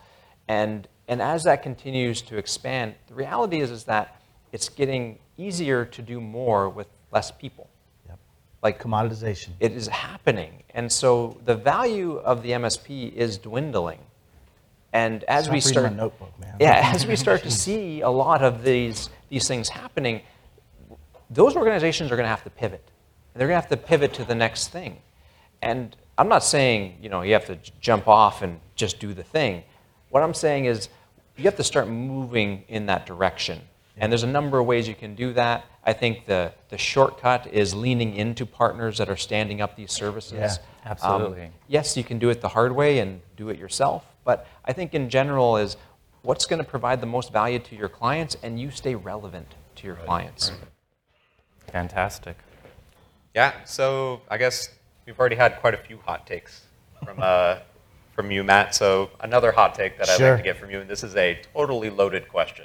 and 0.48 0.88
and 1.08 1.22
as 1.22 1.44
that 1.44 1.62
continues 1.62 2.22
to 2.22 2.36
expand, 2.36 2.94
the 3.08 3.14
reality 3.14 3.60
is 3.60 3.70
is 3.70 3.84
that 3.84 4.20
it's 4.52 4.68
getting 4.68 5.18
easier 5.36 5.84
to 5.84 6.02
do 6.02 6.20
more 6.20 6.68
with 6.68 6.88
less 7.12 7.30
people. 7.30 7.68
Yep. 8.08 8.18
Like 8.62 8.80
Commoditization. 8.82 9.50
it 9.60 9.72
is 9.72 9.86
happening. 9.88 10.62
And 10.70 10.90
so 10.90 11.38
the 11.44 11.54
value 11.54 12.16
of 12.16 12.42
the 12.42 12.50
MSP 12.50 13.12
is 13.12 13.38
dwindling. 13.38 14.00
And 14.92 15.24
as 15.24 15.44
Stop 15.44 15.54
we 15.54 15.60
start, 15.60 15.92
notebook, 15.94 16.38
man. 16.40 16.56
yeah, 16.58 16.90
as 16.94 17.06
we 17.06 17.16
start 17.26 17.42
to 17.42 17.50
see 17.50 18.00
a 18.00 18.08
lot 18.08 18.42
of 18.42 18.62
these 18.62 19.10
these 19.28 19.46
things 19.48 19.68
happening, 19.68 20.22
those 21.28 21.56
organizations 21.56 22.10
are 22.10 22.16
going 22.16 22.24
to 22.24 22.30
have 22.30 22.44
to 22.44 22.50
pivot. 22.50 22.82
And 23.34 23.40
they're 23.40 23.48
going 23.48 23.60
to 23.60 23.68
have 23.68 23.70
to 23.70 23.76
pivot 23.76 24.14
to 24.14 24.24
the 24.24 24.34
next 24.34 24.68
thing. 24.68 24.98
And 25.60 25.94
I'm 26.16 26.28
not 26.28 26.42
saying 26.44 26.98
you 27.02 27.08
know 27.10 27.22
you 27.22 27.34
have 27.34 27.46
to 27.46 27.58
jump 27.80 28.08
off 28.08 28.42
and 28.42 28.60
just 28.74 28.98
do 28.98 29.12
the 29.12 29.22
thing. 29.24 29.64
What 30.10 30.22
I'm 30.22 30.34
saying 30.34 30.64
is 30.66 30.88
you 31.36 31.44
have 31.44 31.56
to 31.56 31.64
start 31.64 31.88
moving 31.88 32.64
in 32.68 32.86
that 32.86 33.06
direction. 33.06 33.60
And 33.98 34.12
there's 34.12 34.24
a 34.24 34.28
number 34.28 34.58
of 34.58 34.66
ways 34.66 34.86
you 34.86 34.94
can 34.94 35.14
do 35.14 35.32
that. 35.32 35.64
I 35.82 35.94
think 35.94 36.26
the, 36.26 36.52
the 36.68 36.76
shortcut 36.76 37.46
is 37.52 37.74
leaning 37.74 38.14
into 38.14 38.44
partners 38.44 38.98
that 38.98 39.08
are 39.08 39.16
standing 39.16 39.62
up 39.62 39.74
these 39.74 39.92
services. 39.92 40.32
Yeah, 40.34 40.56
absolutely. 40.84 41.44
Um, 41.44 41.50
yes, 41.66 41.96
you 41.96 42.04
can 42.04 42.18
do 42.18 42.28
it 42.28 42.42
the 42.42 42.48
hard 42.48 42.72
way 42.72 42.98
and 42.98 43.22
do 43.36 43.48
it 43.48 43.58
yourself, 43.58 44.04
but 44.24 44.46
I 44.66 44.74
think 44.74 44.92
in 44.94 45.08
general 45.08 45.56
is 45.56 45.78
what's 46.22 46.44
going 46.44 46.62
to 46.62 46.68
provide 46.68 47.00
the 47.00 47.06
most 47.06 47.32
value 47.32 47.58
to 47.60 47.76
your 47.76 47.88
clients 47.88 48.36
and 48.42 48.60
you 48.60 48.70
stay 48.70 48.94
relevant 48.94 49.54
to 49.76 49.86
your 49.86 49.96
clients. 49.96 50.52
Fantastic. 51.68 52.36
Yeah, 53.34 53.52
so 53.64 54.20
I 54.28 54.36
guess 54.36 54.68
we've 55.06 55.18
already 55.18 55.36
had 55.36 55.60
quite 55.60 55.74
a 55.74 55.78
few 55.78 55.98
hot 55.98 56.26
takes 56.26 56.66
from, 57.02 57.18
uh, 57.20 57.58
from 58.16 58.30
you, 58.30 58.42
Matt. 58.42 58.74
So 58.74 59.10
another 59.20 59.52
hot 59.52 59.74
take 59.74 59.98
that 59.98 60.08
I'd 60.08 60.20
like 60.20 60.38
to 60.38 60.42
get 60.42 60.56
from 60.56 60.70
you, 60.70 60.80
and 60.80 60.88
this 60.90 61.04
is 61.04 61.14
a 61.14 61.38
totally 61.54 61.90
loaded 61.90 62.28
question. 62.28 62.64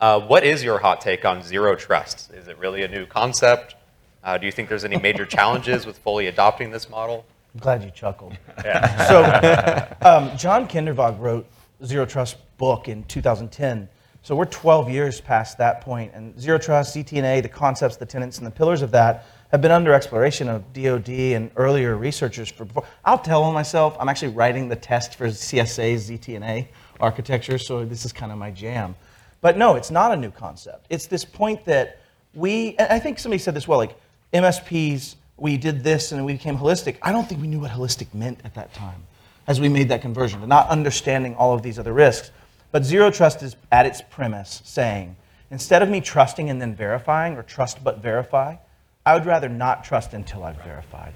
Uh, 0.00 0.20
what 0.20 0.44
is 0.44 0.62
your 0.62 0.80
hot 0.80 1.00
take 1.00 1.24
on 1.24 1.42
zero 1.42 1.76
trust? 1.76 2.32
Is 2.32 2.48
it 2.48 2.58
really 2.58 2.82
a 2.82 2.88
new 2.88 3.06
concept? 3.06 3.76
Uh, 4.24 4.36
do 4.36 4.46
you 4.46 4.52
think 4.52 4.68
there's 4.68 4.84
any 4.84 4.98
major 4.98 5.24
challenges 5.36 5.86
with 5.86 5.96
fully 5.98 6.26
adopting 6.26 6.70
this 6.70 6.90
model? 6.90 7.24
I'm 7.54 7.60
glad 7.60 7.84
you 7.84 7.90
chuckled. 7.90 8.36
so, 8.62 9.88
um, 10.02 10.36
John 10.36 10.66
Kindervag 10.66 11.20
wrote 11.20 11.46
Zero 11.84 12.04
Trust 12.04 12.36
book 12.58 12.88
in 12.88 13.04
2010. 13.04 13.88
So 14.22 14.34
we're 14.34 14.46
12 14.46 14.90
years 14.90 15.20
past 15.20 15.58
that 15.58 15.82
point, 15.82 16.12
and 16.14 16.38
Zero 16.40 16.58
Trust, 16.58 16.96
ZTNA, 16.96 17.42
the 17.42 17.48
concepts, 17.48 17.96
the 17.96 18.06
tenets, 18.06 18.38
and 18.38 18.46
the 18.46 18.50
pillars 18.50 18.82
of 18.82 18.90
that 18.90 19.26
have 19.50 19.62
been 19.62 19.70
under 19.70 19.92
exploration 19.92 20.48
of 20.48 20.72
DoD 20.72 21.08
and 21.08 21.50
earlier 21.56 21.96
researchers 21.96 22.50
for. 22.50 22.64
Before. 22.64 22.84
I'll 23.04 23.18
tell 23.18 23.52
myself 23.52 23.96
I'm 24.00 24.08
actually 24.08 24.32
writing 24.32 24.68
the 24.68 24.76
test 24.76 25.16
for 25.16 25.28
CSA's 25.28 26.10
ZTNA 26.10 26.66
architecture, 27.00 27.58
so 27.58 27.84
this 27.84 28.04
is 28.04 28.12
kind 28.12 28.32
of 28.32 28.38
my 28.38 28.50
jam. 28.50 28.94
But 29.40 29.58
no, 29.58 29.76
it's 29.76 29.90
not 29.90 30.12
a 30.12 30.16
new 30.16 30.30
concept. 30.30 30.86
It's 30.90 31.06
this 31.06 31.24
point 31.24 31.64
that 31.66 32.00
we, 32.34 32.76
I 32.78 32.98
think 32.98 33.18
somebody 33.18 33.38
said 33.38 33.54
this 33.54 33.68
well, 33.68 33.78
like 33.78 33.96
MSPs, 34.32 35.16
we 35.36 35.56
did 35.56 35.84
this 35.84 36.12
and 36.12 36.24
we 36.24 36.32
became 36.32 36.56
holistic. 36.56 36.96
I 37.02 37.12
don't 37.12 37.28
think 37.28 37.40
we 37.40 37.46
knew 37.46 37.60
what 37.60 37.70
holistic 37.70 38.12
meant 38.14 38.40
at 38.44 38.54
that 38.54 38.72
time 38.74 39.02
as 39.46 39.60
we 39.60 39.68
made 39.68 39.88
that 39.90 40.00
conversion, 40.00 40.40
to 40.40 40.46
not 40.46 40.68
understanding 40.68 41.34
all 41.36 41.52
of 41.52 41.62
these 41.62 41.78
other 41.78 41.92
risks. 41.92 42.30
But 42.72 42.84
zero 42.84 43.10
trust 43.10 43.42
is 43.42 43.56
at 43.70 43.86
its 43.86 44.00
premise 44.00 44.62
saying, 44.64 45.16
instead 45.50 45.82
of 45.82 45.88
me 45.88 46.00
trusting 46.00 46.48
and 46.50 46.60
then 46.60 46.74
verifying, 46.74 47.36
or 47.36 47.42
trust 47.42 47.84
but 47.84 47.98
verify, 47.98 48.56
I 49.06 49.14
would 49.14 49.26
rather 49.26 49.48
not 49.48 49.84
trust 49.84 50.14
until 50.14 50.44
I've 50.44 50.60
verified. 50.62 51.12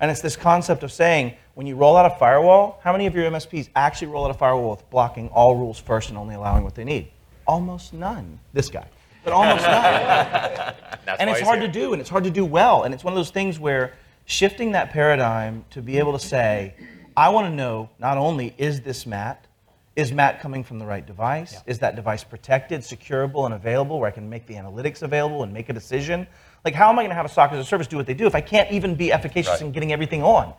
And 0.00 0.10
it's 0.10 0.20
this 0.20 0.36
concept 0.36 0.82
of 0.82 0.92
saying, 0.92 1.34
when 1.54 1.66
you 1.66 1.76
roll 1.76 1.96
out 1.96 2.06
a 2.06 2.18
firewall, 2.18 2.80
how 2.82 2.92
many 2.92 3.06
of 3.06 3.14
your 3.14 3.30
MSPs 3.30 3.68
actually 3.76 4.08
roll 4.08 4.24
out 4.24 4.30
a 4.30 4.34
firewall 4.34 4.70
with 4.70 4.88
blocking 4.90 5.28
all 5.28 5.56
rules 5.56 5.78
first 5.78 6.08
and 6.08 6.18
only 6.18 6.34
allowing 6.34 6.64
what 6.64 6.74
they 6.74 6.84
need? 6.84 7.08
Almost 7.46 7.92
none. 7.92 8.38
This 8.52 8.68
guy. 8.68 8.86
But 9.24 9.32
almost 9.32 9.62
none. 9.64 10.74
And 11.18 11.30
it's 11.30 11.40
hard 11.40 11.60
here. 11.60 11.66
to 11.66 11.72
do, 11.72 11.92
and 11.92 12.00
it's 12.00 12.10
hard 12.10 12.24
to 12.24 12.30
do 12.30 12.44
well. 12.44 12.84
And 12.84 12.94
it's 12.94 13.04
one 13.04 13.12
of 13.12 13.16
those 13.16 13.30
things 13.30 13.58
where 13.58 13.92
shifting 14.24 14.72
that 14.72 14.90
paradigm 14.90 15.64
to 15.70 15.82
be 15.82 15.98
able 15.98 16.12
to 16.12 16.18
say, 16.18 16.74
I 17.16 17.28
want 17.30 17.46
to 17.46 17.54
know 17.54 17.90
not 17.98 18.18
only 18.18 18.54
is 18.58 18.80
this 18.80 19.06
Matt, 19.06 19.46
is 19.94 20.12
Matt 20.12 20.40
coming 20.40 20.62
from 20.62 20.78
the 20.78 20.84
right 20.84 21.06
device? 21.06 21.62
Is 21.66 21.78
that 21.78 21.96
device 21.96 22.22
protected, 22.22 22.82
securable, 22.82 23.46
and 23.46 23.54
available 23.54 23.98
where 23.98 24.08
I 24.08 24.12
can 24.12 24.28
make 24.28 24.46
the 24.46 24.54
analytics 24.54 25.02
available 25.02 25.42
and 25.42 25.52
make 25.52 25.70
a 25.70 25.72
decision? 25.72 26.26
Like, 26.66 26.74
how 26.74 26.88
am 26.90 26.98
I 26.98 27.02
going 27.02 27.10
to 27.10 27.14
have 27.14 27.26
a 27.26 27.28
SOC 27.28 27.52
as 27.52 27.60
a 27.60 27.64
service 27.64 27.86
do 27.86 27.96
what 27.96 28.06
they 28.06 28.14
do 28.14 28.26
if 28.26 28.34
I 28.34 28.40
can't 28.40 28.68
even 28.72 28.96
be 28.96 29.12
efficacious 29.12 29.52
Right. 29.52 29.60
in 29.62 29.70
getting 29.70 29.92
everything 29.92 30.24
on? 30.24 30.52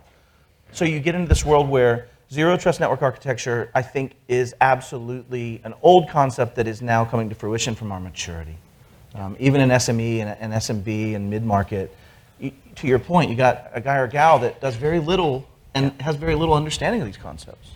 So 0.71 0.85
you 0.85 1.01
get 1.01 1.15
into 1.15 1.27
this 1.27 1.43
world 1.43 1.67
where 1.67 2.07
zero 2.31 2.55
trust 2.55 2.79
network 2.79 3.01
architecture, 3.01 3.69
I 3.75 3.81
think, 3.81 4.13
is 4.29 4.55
absolutely 4.61 5.59
an 5.65 5.73
old 5.81 6.07
concept 6.07 6.55
that 6.55 6.65
is 6.65 6.81
now 6.81 7.03
coming 7.03 7.27
to 7.27 7.35
fruition 7.35 7.75
from 7.75 7.91
our 7.91 7.99
maturity. 7.99 8.55
Um, 9.15 9.35
even 9.37 9.59
in 9.59 9.67
SME 9.67 10.19
and, 10.19 10.29
and 10.39 10.53
SMB 10.53 11.13
and 11.13 11.29
mid 11.29 11.43
market, 11.43 11.93
to 12.39 12.87
your 12.87 12.99
point, 12.99 13.29
you 13.29 13.35
got 13.35 13.69
a 13.73 13.81
guy 13.81 13.97
or 13.97 14.07
gal 14.07 14.39
that 14.39 14.61
does 14.61 14.77
very 14.77 14.99
little 14.99 15.45
and 15.73 15.91
has 16.01 16.15
very 16.15 16.35
little 16.35 16.53
understanding 16.53 17.01
of 17.01 17.05
these 17.07 17.17
concepts. 17.17 17.71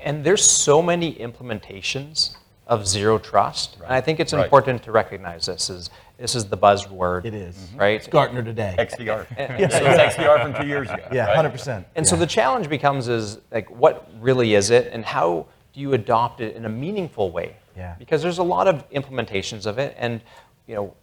And 0.00 0.24
there's 0.24 0.44
so 0.44 0.82
many 0.82 1.14
implementations 1.14 2.34
of 2.66 2.84
zero 2.86 3.18
trust. 3.18 3.76
And 3.76 3.92
I 3.92 4.00
think 4.00 4.18
it's 4.18 4.32
Right. 4.32 4.44
important 4.44 4.82
to 4.82 4.90
recognize 4.92 5.46
this 5.46 5.70
is 5.70 5.90
this 6.18 6.34
is 6.34 6.46
the 6.46 6.56
buzzword. 6.56 7.24
It 7.24 7.34
is. 7.34 7.56
Mm-hmm. 7.56 7.78
Right? 7.78 7.96
It's 7.96 8.06
Gartner 8.06 8.42
today. 8.42 8.74
XDR. 8.78 9.26
It 9.38 9.60
was 9.60 9.72
XDR 9.72 10.42
from 10.42 10.62
two 10.62 10.66
years 10.66 10.88
ago. 10.88 11.06
Yeah, 11.12 11.26
right? 11.26 11.52
100%. 11.52 11.84
And 11.94 12.06
so 12.06 12.16
the 12.16 12.26
challenge 12.26 12.68
becomes 12.68 13.08
is 13.08 13.38
like 13.50 13.70
what 13.70 14.10
really 14.18 14.54
is 14.54 14.70
it 14.70 14.92
and 14.92 15.04
how 15.04 15.46
do 15.72 15.80
you 15.80 15.92
adopt 15.92 16.40
it 16.40 16.56
in 16.56 16.64
a 16.64 16.68
meaningful 16.68 17.30
way? 17.30 17.56
Yeah. 17.76 17.94
Because 17.98 18.22
there's 18.22 18.38
a 18.38 18.42
lot 18.42 18.66
of 18.66 18.88
implementations 18.90 19.66
of 19.66 19.78
it 19.78 19.94
and 19.98 20.22
you 20.66 20.74
know 20.74 20.94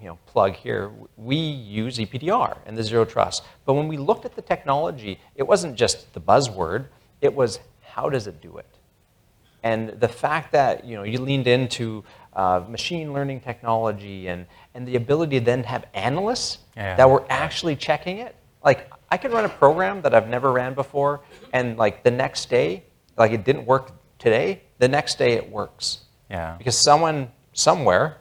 you 0.00 0.06
know 0.06 0.18
plug 0.26 0.54
here 0.54 0.92
we 1.16 1.36
use 1.36 1.98
EPDR 1.98 2.58
and 2.66 2.78
the 2.78 2.82
zero 2.84 3.04
trust. 3.04 3.42
But 3.64 3.74
when 3.74 3.88
we 3.88 3.96
looked 3.96 4.24
at 4.24 4.36
the 4.36 4.42
technology 4.42 5.18
it 5.34 5.42
wasn't 5.42 5.74
just 5.74 6.12
the 6.12 6.20
buzzword 6.20 6.86
it 7.20 7.34
was 7.34 7.58
how 7.80 8.08
does 8.08 8.28
it 8.28 8.40
do 8.40 8.58
it? 8.58 8.66
And 9.64 9.88
the 10.00 10.08
fact 10.08 10.52
that 10.52 10.84
you 10.84 10.94
know 10.94 11.02
you 11.02 11.18
leaned 11.20 11.48
into 11.48 12.04
uh, 12.38 12.62
machine 12.68 13.12
learning 13.12 13.40
technology 13.40 14.28
and, 14.28 14.46
and 14.74 14.86
the 14.86 14.94
ability 14.96 15.40
to 15.40 15.44
then 15.44 15.62
have 15.64 15.84
analysts 15.92 16.58
Yeah. 16.76 16.94
that 16.96 17.10
were 17.10 17.24
actually 17.28 17.74
checking 17.76 18.18
it. 18.18 18.36
Like 18.64 18.90
I 19.10 19.16
can 19.16 19.32
run 19.32 19.44
a 19.44 19.48
program 19.48 20.02
that 20.02 20.14
I've 20.14 20.28
never 20.28 20.52
ran 20.52 20.74
before, 20.74 21.20
and 21.52 21.76
like 21.76 22.04
the 22.04 22.10
next 22.12 22.48
day, 22.48 22.84
like 23.16 23.32
it 23.32 23.42
didn't 23.44 23.66
work 23.66 23.90
today. 24.20 24.62
The 24.78 24.88
next 24.88 25.18
day 25.18 25.32
it 25.32 25.50
works 25.50 25.86
Yeah. 26.30 26.54
because 26.58 26.76
someone 26.78 27.32
somewhere 27.54 28.18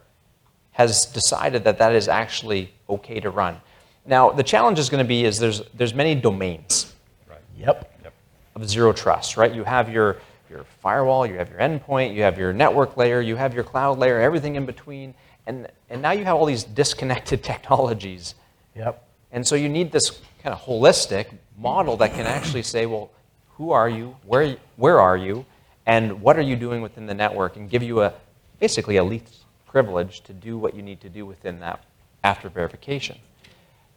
has 0.71 1.05
decided 1.05 1.63
that 1.65 1.77
that 1.77 1.93
is 1.93 2.07
actually 2.07 2.73
okay 2.89 3.19
to 3.19 3.29
run. 3.29 3.61
Now 4.05 4.31
the 4.31 4.43
challenge 4.43 4.79
is 4.79 4.89
going 4.89 5.03
to 5.03 5.07
be 5.07 5.25
is 5.25 5.37
there's 5.37 5.61
there's 5.75 5.93
many 5.93 6.15
domains 6.15 6.93
Right. 7.29 7.41
Yep. 7.57 7.93
of 8.55 8.67
zero 8.67 8.93
trust, 8.93 9.37
right? 9.37 9.53
You 9.53 9.63
have 9.63 9.89
your 9.89 10.17
your 10.49 10.63
firewall, 10.81 11.25
you 11.25 11.35
have 11.35 11.49
your 11.49 11.59
endpoint, 11.59 12.13
you 12.13 12.23
have 12.23 12.37
your 12.37 12.53
network 12.53 12.97
layer, 12.97 13.21
you 13.21 13.35
have 13.35 13.53
your 13.53 13.63
cloud 13.63 13.97
layer, 13.99 14.19
everything 14.19 14.55
in 14.55 14.65
between. 14.65 15.13
And, 15.45 15.67
and 15.89 16.01
now 16.01 16.11
you 16.11 16.25
have 16.25 16.35
all 16.35 16.45
these 16.45 16.63
disconnected 16.63 17.43
technologies. 17.51 18.35
Yep. 18.75 19.03
And 19.31 19.45
so 19.45 19.55
you 19.55 19.69
need 19.69 19.91
this 19.91 20.21
kind 20.43 20.53
of 20.53 20.61
holistic 20.61 21.27
model 21.57 21.97
that 21.97 22.13
can 22.13 22.25
actually 22.25 22.63
say, 22.63 22.85
well, 22.85 23.11
who 23.55 23.71
are 23.71 23.89
you? 23.89 24.15
Where, 24.25 24.57
where 24.75 24.99
are 25.01 25.17
you? 25.17 25.45
And 25.85 26.21
what 26.21 26.37
are 26.37 26.41
you 26.41 26.55
doing 26.55 26.81
within 26.81 27.05
the 27.05 27.13
network? 27.13 27.55
And 27.55 27.69
give 27.69 27.81
you 27.83 28.01
a 28.01 28.13
basically 28.59 28.97
a 28.97 29.03
least 29.03 29.45
privilege 29.65 30.21
to 30.21 30.33
do 30.33 30.57
what 30.57 30.75
you 30.75 30.81
need 30.81 31.01
to 31.01 31.09
do 31.09 31.25
within 31.25 31.59
that 31.59 31.83
after 32.23 32.49
verification. 32.49 33.17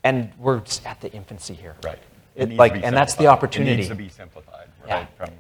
And 0.05 0.33
we're 0.39 0.63
at 0.87 1.01
the 1.01 1.13
infancy 1.13 1.55
here. 1.55 1.77
Right. 1.85 1.99
It- 2.37 2.53
like, 2.53 2.75
and 2.83 2.97
that's 2.97 3.15
the 3.15 3.27
opportunity. 3.27 3.73
It 3.73 3.77
needs 3.77 3.89
to 3.89 3.95
be 3.95 4.09
simplified, 4.09 4.69
Yeah. 4.87 5.07
From, 5.17 5.31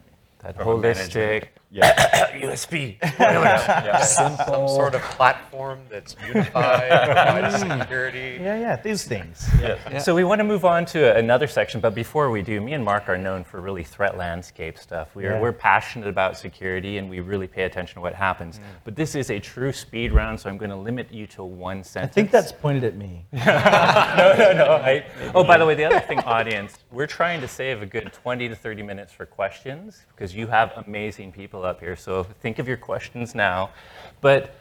That 0.42 0.56
from 0.56 0.68
a 0.68 0.76
management- 0.80 1.12
holistic 1.14 1.48
Yeah. 1.70 2.26
USB. 2.40 2.96
Some 4.04 4.36
sort 4.68 4.94
of 4.94 5.02
platform 5.02 5.80
that's 5.90 6.16
unified, 6.26 6.88
provides 7.06 7.60
security. 7.60 8.38
Yeah, 8.40 8.58
yeah, 8.58 8.76
these 8.76 9.04
things. 9.04 9.48
So 10.02 10.14
we 10.14 10.24
want 10.24 10.38
to 10.40 10.44
move 10.44 10.64
on 10.64 10.84
to 10.86 11.16
another 11.16 11.46
section, 11.46 11.80
but 11.80 11.94
before 11.94 12.30
we 12.30 12.42
do, 12.42 12.60
me 12.60 12.72
and 12.72 12.84
Marc 12.84 13.08
are 13.08 13.18
known 13.18 13.44
for 13.44 13.60
really 13.60 13.84
threat 13.84 14.16
landscape 14.16 14.78
stuff. 14.78 15.14
We 15.14 15.26
are, 15.26 15.32
Yeah. 15.32 15.40
We're 15.40 15.52
passionate 15.52 16.08
about 16.08 16.36
security 16.36 16.98
and 16.98 17.08
we 17.08 17.20
really 17.20 17.46
pay 17.46 17.64
attention 17.64 17.94
to 17.96 18.00
what 18.00 18.14
happens. 18.14 18.58
Mm. 18.58 18.62
But 18.84 18.96
this 18.96 19.14
is 19.14 19.30
a 19.30 19.38
true 19.38 19.72
speed 19.72 20.12
round, 20.12 20.40
so 20.40 20.48
I'm 20.48 20.58
going 20.58 20.70
to 20.70 20.76
limit 20.76 21.12
you 21.12 21.26
to 21.28 21.44
one 21.44 21.84
sentence. 21.84 22.12
I 22.12 22.14
think 22.14 22.30
that's 22.30 22.52
pointed 22.52 22.84
at 22.84 22.96
me. 22.96 23.26
no, 23.32 23.40
no. 23.44 24.80
I, 24.82 25.04
oh, 25.34 25.44
by 25.44 25.58
the 25.58 25.66
way, 25.66 25.74
the 25.74 25.84
other 25.84 26.00
thing, 26.00 26.18
audience, 26.20 26.78
we're 26.90 27.06
trying 27.06 27.40
to 27.40 27.48
save 27.48 27.82
a 27.82 27.86
good 27.86 28.12
20 28.12 28.48
to 28.48 28.56
30 28.56 28.82
minutes 28.82 29.12
for 29.12 29.26
questions 29.26 30.04
because 30.14 30.34
you 30.34 30.46
have 30.46 30.72
amazing 30.86 31.32
people 31.32 31.59
up 31.64 31.80
here. 31.80 31.96
So 31.96 32.24
think 32.24 32.58
of 32.58 32.68
your 32.68 32.76
questions 32.76 33.34
now. 33.34 33.70
But 34.20 34.54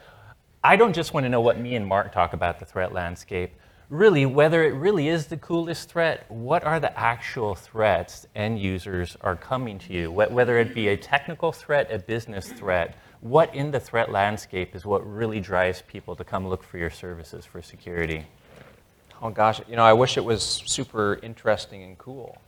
I 0.62 0.76
don't 0.76 0.92
just 0.92 1.14
want 1.14 1.24
to 1.24 1.30
know 1.30 1.40
what 1.40 1.58
me 1.58 1.74
and 1.74 1.86
Marc 1.86 2.12
talk 2.12 2.32
about 2.32 2.58
the 2.58 2.64
threat 2.64 2.92
landscape. 2.92 3.52
Really, 3.88 4.24
whether 4.24 4.62
it 4.62 4.74
really 4.74 5.08
is 5.08 5.26
the 5.26 5.36
coolest 5.36 5.88
threat, 5.88 6.24
what 6.30 6.62
are 6.62 6.78
the 6.78 6.96
actual 6.98 7.54
threats 7.54 8.26
end 8.36 8.60
users 8.60 9.16
are 9.22 9.34
coming 9.34 9.78
to 9.80 9.92
you? 9.92 10.12
Whether 10.12 10.58
it 10.58 10.74
be 10.74 10.88
a 10.88 10.96
technical 10.96 11.50
threat, 11.50 11.90
a 11.90 11.98
business 11.98 12.52
threat, 12.52 12.96
what 13.20 13.54
in 13.54 13.70
the 13.70 13.80
threat 13.80 14.12
landscape 14.12 14.76
is 14.76 14.86
what 14.86 15.04
really 15.04 15.40
drives 15.40 15.82
people 15.88 16.14
to 16.16 16.24
come 16.24 16.46
look 16.46 16.62
for 16.62 16.78
your 16.78 16.90
services 16.90 17.44
for 17.44 17.60
security? 17.62 18.26
Oh 19.20 19.30
gosh, 19.30 19.60
you 19.68 19.76
know, 19.76 19.82
I 19.82 19.92
wish 19.92 20.16
it 20.16 20.24
was 20.24 20.42
super 20.42 21.18
interesting 21.22 21.82
and 21.82 21.98
cool. 21.98 22.38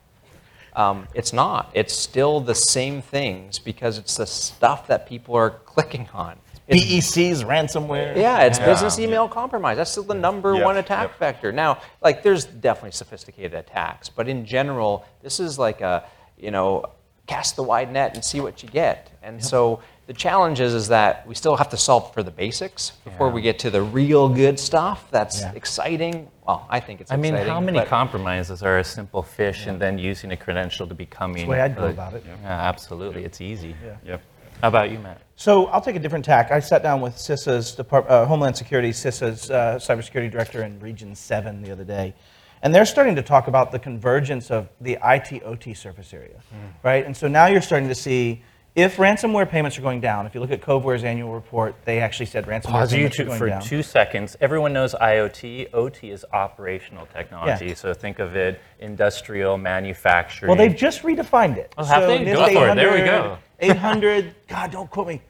Um, 0.75 1.07
it's 1.15 1.33
not. 1.33 1.71
It's 1.75 1.95
still 1.95 2.41
the 2.41 2.55
same 2.55 3.03
things 3.03 3.59
because 3.59 3.99
it's 3.99 4.17
the 4.17 4.27
stuff 4.27 4.87
that 4.89 5.07
people 5.07 5.35
are 5.35 5.51
clicking 5.67 6.09
on. 6.15 6.39
It's, 6.69 7.15
BEC's 7.15 7.43
ransomware. 7.45 8.17
yeah, 8.17 8.43
it's 8.45 8.59
business 8.59 8.99
email 8.99 9.29
compromise. 9.29 9.77
That's 9.77 9.91
still 9.91 10.05
the 10.05 10.15
number 10.15 10.55
Yep, 10.55 10.65
one 10.65 10.77
attack 10.79 11.11
yep. 11.11 11.19
vector. 11.19 11.53
Now, 11.53 11.81
like, 12.01 12.23
there's 12.23 12.45
definitely 12.45 12.93
sophisticated 12.93 13.55
attacks, 13.55 14.09
but 14.09 14.29
in 14.29 14.47
general, 14.47 15.05
this 15.23 15.41
is 15.41 15.59
like 15.59 15.81
a, 15.81 16.05
you 16.39 16.51
know, 16.51 16.85
cast 17.27 17.57
the 17.57 17.63
wide 17.63 17.93
net 17.93 18.15
and 18.15 18.25
see 18.25 18.41
what 18.41 18.63
you 18.63 18.69
get. 18.69 19.11
And 19.23 19.45
so 19.45 19.81
the 20.07 20.13
challenge 20.13 20.61
is, 20.61 20.75
is 20.75 20.89
that 20.89 21.27
we 21.27 21.35
still 21.35 21.57
have 21.57 21.69
to 21.71 21.77
solve 21.77 22.13
for 22.13 22.23
the 22.23 22.31
basics 22.31 22.91
before 23.05 23.31
we 23.31 23.41
get 23.41 23.59
to 23.61 23.71
the 23.71 23.83
real 23.83 24.29
good 24.29 24.59
stuff. 24.59 25.07
That's 25.11 25.41
Yeah. 25.43 25.53
exciting. 25.55 26.29
Well, 26.47 26.67
I 26.69 26.81
think 26.81 27.01
it's 27.01 27.11
exciting. 27.13 27.35
I 27.35 27.39
mean, 27.39 27.47
how 27.49 27.61
many 27.61 27.85
compromises 27.85 28.63
are 28.65 28.79
a 28.79 28.85
simple 28.85 29.23
phish 29.23 29.67
and 29.69 29.81
then 29.81 29.99
using 29.99 30.33
a 30.33 30.37
credential 30.37 30.87
to 30.89 30.95
becoming? 30.95 31.37
That's 31.37 31.45
the 31.47 31.51
way 31.51 31.61
I'd 31.61 31.77
go 31.77 31.85
a- 31.85 31.91
about 31.91 32.15
it. 32.15 32.25
Yeah, 32.27 32.49
absolutely. 32.51 33.25
It's 33.25 33.41
easy. 33.41 33.77
Yep. 34.05 34.21
How 34.61 34.69
about 34.69 34.91
you, 34.91 34.99
Matt? 34.99 35.21
So 35.37 35.67
I'll 35.67 35.81
take 35.81 35.97
a 35.97 36.01
different 36.01 36.25
tack. 36.25 36.51
I 36.53 36.61
sat 36.61 36.83
down 36.83 37.01
with 37.01 37.17
CISA's 37.17 37.73
Depart- 37.73 38.09
uh, 38.09 38.27
Homeland 38.27 38.57
Security, 38.57 38.91
CISA's 38.91 39.51
uh, 39.51 39.77
cybersecurity 39.77 40.31
director 40.31 40.63
in 40.65 40.79
Region 40.81 41.15
7 41.15 41.63
the 41.63 41.71
other 41.73 41.85
day. 41.85 42.15
And 42.65 42.73
they're 42.73 42.85
starting 42.87 43.17
to 43.17 43.23
talk 43.23 43.49
about 43.49 43.73
the 43.73 43.79
convergence 43.81 44.51
of 44.53 44.69
the 44.81 44.99
IT 45.03 45.43
OT 45.45 45.75
surface 45.75 46.15
area, 46.15 46.41
right? 46.85 47.05
And 47.05 47.17
so 47.17 47.27
now 47.27 47.47
you're 47.47 47.61
starting 47.61 47.89
to 47.89 47.95
see 47.95 48.43
if 48.75 48.97
ransomware 48.97 49.49
payments 49.49 49.79
are 49.79 49.83
going 49.83 50.01
down. 50.01 50.25
If 50.27 50.35
you 50.35 50.41
look 50.41 50.51
at 50.51 50.63
Coveware's 50.63 51.05
annual 51.05 51.35
report, 51.35 51.75
they 51.85 52.01
actually 52.01 52.27
said 52.27 52.47
ransomware 52.47 52.63
Pause 52.71 52.93
payments 52.93 53.19
are 53.19 53.23
YouTube 53.23 53.27
going 53.27 53.39
for 53.39 53.49
down. 53.49 53.63
two 53.63 53.83
seconds. 53.83 54.37
Everyone 54.41 54.73
knows 54.73 54.95
IoT. 54.95 55.75
OT 55.75 56.11
is 56.11 56.25
operational 56.33 57.07
technology. 57.07 57.67
Yeah. 57.67 57.75
So 57.75 57.93
think 57.93 58.19
of 58.19 58.35
it 58.35 58.61
industrial, 58.81 59.59
manufacturing. 59.59 60.49
Well, 60.49 60.57
they've 60.57 60.77
just 60.77 61.03
redefined 61.03 61.59
it. 61.59 61.75
Oh, 61.77 61.85
have 61.85 62.07
they? 62.07 62.25
Go 62.25 62.47
for 62.47 62.69
it. 62.71 62.75
There 62.75 62.93
we 62.93 63.03
800, 63.03 63.07
go. 63.07 63.39
800, 63.61 64.35
God, 64.49 64.71
don't 64.71 64.91
quote 64.91 65.09
me. 65.09 65.23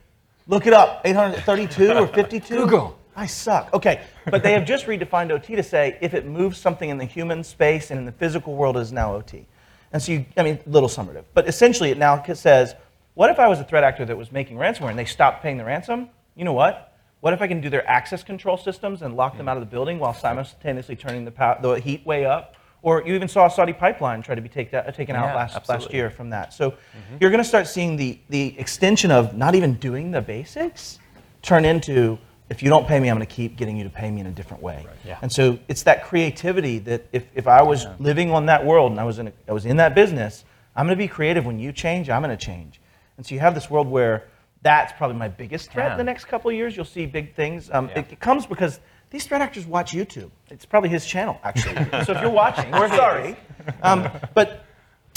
Look 0.47 0.67
it 0.67 0.73
up. 0.73 1.03
832 1.05 1.93
or 1.93 2.07
52? 2.07 2.57
Google. 2.57 2.99
I 3.15 3.27
suck. 3.27 3.75
Okay, 3.75 4.03
but 4.31 4.43
they 4.43 4.53
have 4.53 4.65
just 4.65 4.87
redefined 4.87 5.31
OT 5.31 5.55
to 5.57 5.63
say 5.63 5.99
if 6.01 6.15
it 6.15 6.27
moves 6.27 6.59
something 6.59 6.89
in 6.89 6.97
the 6.97 7.05
human 7.05 7.45
space 7.45 7.91
and 7.91 7.99
in 7.99 8.07
the 8.07 8.13
physical 8.13 8.55
world 8.55 8.77
it 8.77 8.81
is 8.81 8.93
now 8.93 9.15
OT. 9.15 9.47
And 9.93 10.03
so 10.03 10.13
you, 10.13 10.25
I 10.37 10.43
mean, 10.43 10.59
little 10.67 10.89
summative. 10.89 11.25
But 11.35 11.47
essentially 11.47 11.91
it 11.91 11.99
now 11.99 12.23
says, 12.33 12.75
what 13.15 13.31
if 13.31 13.39
I 13.39 13.49
was 13.49 13.61
a 13.61 13.65
threat 13.65 13.85
actor 13.85 14.05
that 14.05 14.17
was 14.17 14.33
making 14.33 14.57
ransomware 14.57 14.91
and 14.91 14.99
they 14.99 15.05
stopped 15.05 15.43
paying 15.43 15.59
the 15.59 15.65
ransom? 15.65 16.09
You 16.35 16.45
know 16.45 16.53
what? 16.53 16.95
What 17.21 17.33
if 17.33 17.43
I 17.43 17.47
can 17.47 17.61
do 17.61 17.71
their 17.71 17.89
access 17.89 18.23
control 18.23 18.57
systems 18.57 19.03
and 19.03 19.17
lock 19.17 19.37
them 19.37 19.47
hmm. 19.47 19.51
out 19.51 19.57
of 19.57 19.61
the 19.61 19.71
building 19.71 19.99
while 19.99 20.15
simultaneously 20.15 20.97
turning 20.97 21.25
the, 21.25 21.31
pow- 21.31 21.59
the 21.61 21.75
heat 21.75 22.05
way 22.05 22.25
up? 22.25 22.57
Or 22.83 23.07
you 23.07 23.15
even 23.15 23.29
saw 23.29 23.47
a 23.47 23.51
Saudi 23.51 23.73
pipeline 23.73 24.23
try 24.23 24.35
to 24.35 24.41
be 24.41 24.49
take 24.49 24.73
that, 24.73 24.93
taken 24.97 25.15
out 25.15 25.27
Yeah, 25.27 25.37
last, 25.37 25.55
last 25.55 25.71
absolutely. 25.71 25.99
year 25.99 26.11
from 26.11 26.31
that. 26.31 26.53
So 26.53 26.73
mm-hmm. 26.73 27.17
you're 27.21 27.31
going 27.31 27.43
to 27.43 27.49
start 27.49 27.69
seeing 27.69 27.97
the, 27.97 28.19
the 28.29 28.59
extension 28.59 29.13
of 29.13 29.37
not 29.37 29.55
even 29.55 29.75
doing 29.75 30.11
the 30.11 30.21
basics 30.21 30.99
turn 31.43 31.65
into 31.65 32.19
if 32.53 32.63
you 32.63 32.69
don't 32.69 32.87
pay 32.87 33.01
me, 33.01 33.09
I'm 33.09 33.17
going 33.17 33.27
to 33.27 33.35
keep 33.35 33.57
getting 33.57 33.79
you 33.79 33.85
to 33.85 33.91
pay 33.91 34.11
me 34.11 34.21
in 34.21 34.27
a 34.27 34.31
different 34.31 34.63
way. 34.63 34.85
Yeah. 35.07 35.19
And 35.23 35.33
so 35.33 35.59
it's 35.69 35.85
that 35.85 36.05
creativity 36.05 36.79
that 36.81 37.07
if, 37.11 37.25
if 37.35 37.49
I 37.49 37.63
was 37.63 37.87
living 37.99 38.31
on 38.31 38.45
that 38.47 38.67
world 38.67 38.91
and 38.91 39.01
I 39.01 39.05
was, 39.05 39.19
in 39.19 39.29
a, 39.29 39.33
I 39.49 39.53
was 39.53 39.65
in 39.65 39.79
that 39.79 39.95
business, 39.95 40.45
I'm 40.77 40.85
going 40.87 40.99
to 40.99 41.03
be 41.03 41.09
creative. 41.09 41.47
When 41.47 41.59
you 41.59 41.73
change, 41.73 42.11
I'm 42.11 42.21
going 42.23 42.37
to 42.37 42.45
change. 42.45 42.79
And 43.17 43.27
so 43.27 43.35
you 43.35 43.41
have 43.41 43.55
this 43.55 43.71
world 43.71 43.89
where 43.89 44.25
that's 44.63 44.93
probably 44.93 45.17
my 45.17 45.29
biggest 45.29 45.71
threat 45.73 45.89
Yeah. 45.89 45.93
in 45.93 45.99
the 45.99 46.05
next 46.05 46.27
couple 46.27 46.51
of 46.51 46.57
years. 46.57 46.77
You'll 46.77 46.85
see 46.85 47.07
big 47.07 47.35
things. 47.35 47.71
Um, 47.71 47.89
Yeah. 47.89 48.01
it, 48.01 48.13
it 48.13 48.21
comes 48.21 48.47
because 48.47 48.81
these 49.11 49.27
threat 49.27 49.43
actors 49.43 49.67
watch 49.67 49.93
YouTube. 49.93 50.31
It's 50.51 50.65
probably 50.65 50.89
his 50.89 51.05
channel, 51.05 51.39
actually. 51.45 51.75
so 52.05 52.13
if 52.13 52.21
you're 52.21 52.31
watching, 52.31 52.71
we're 52.71 52.89
sorry. 52.89 53.37
Um, 53.83 54.09
but 54.35 54.65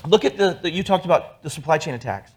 look 0.05 0.25
at 0.25 0.37
the, 0.37 0.59
the, 0.61 0.71
you 0.71 0.83
talked 0.83 1.05
about 1.05 1.41
the 1.43 1.49
supply 1.49 1.77
chain 1.77 1.93
attacks. 1.93 2.31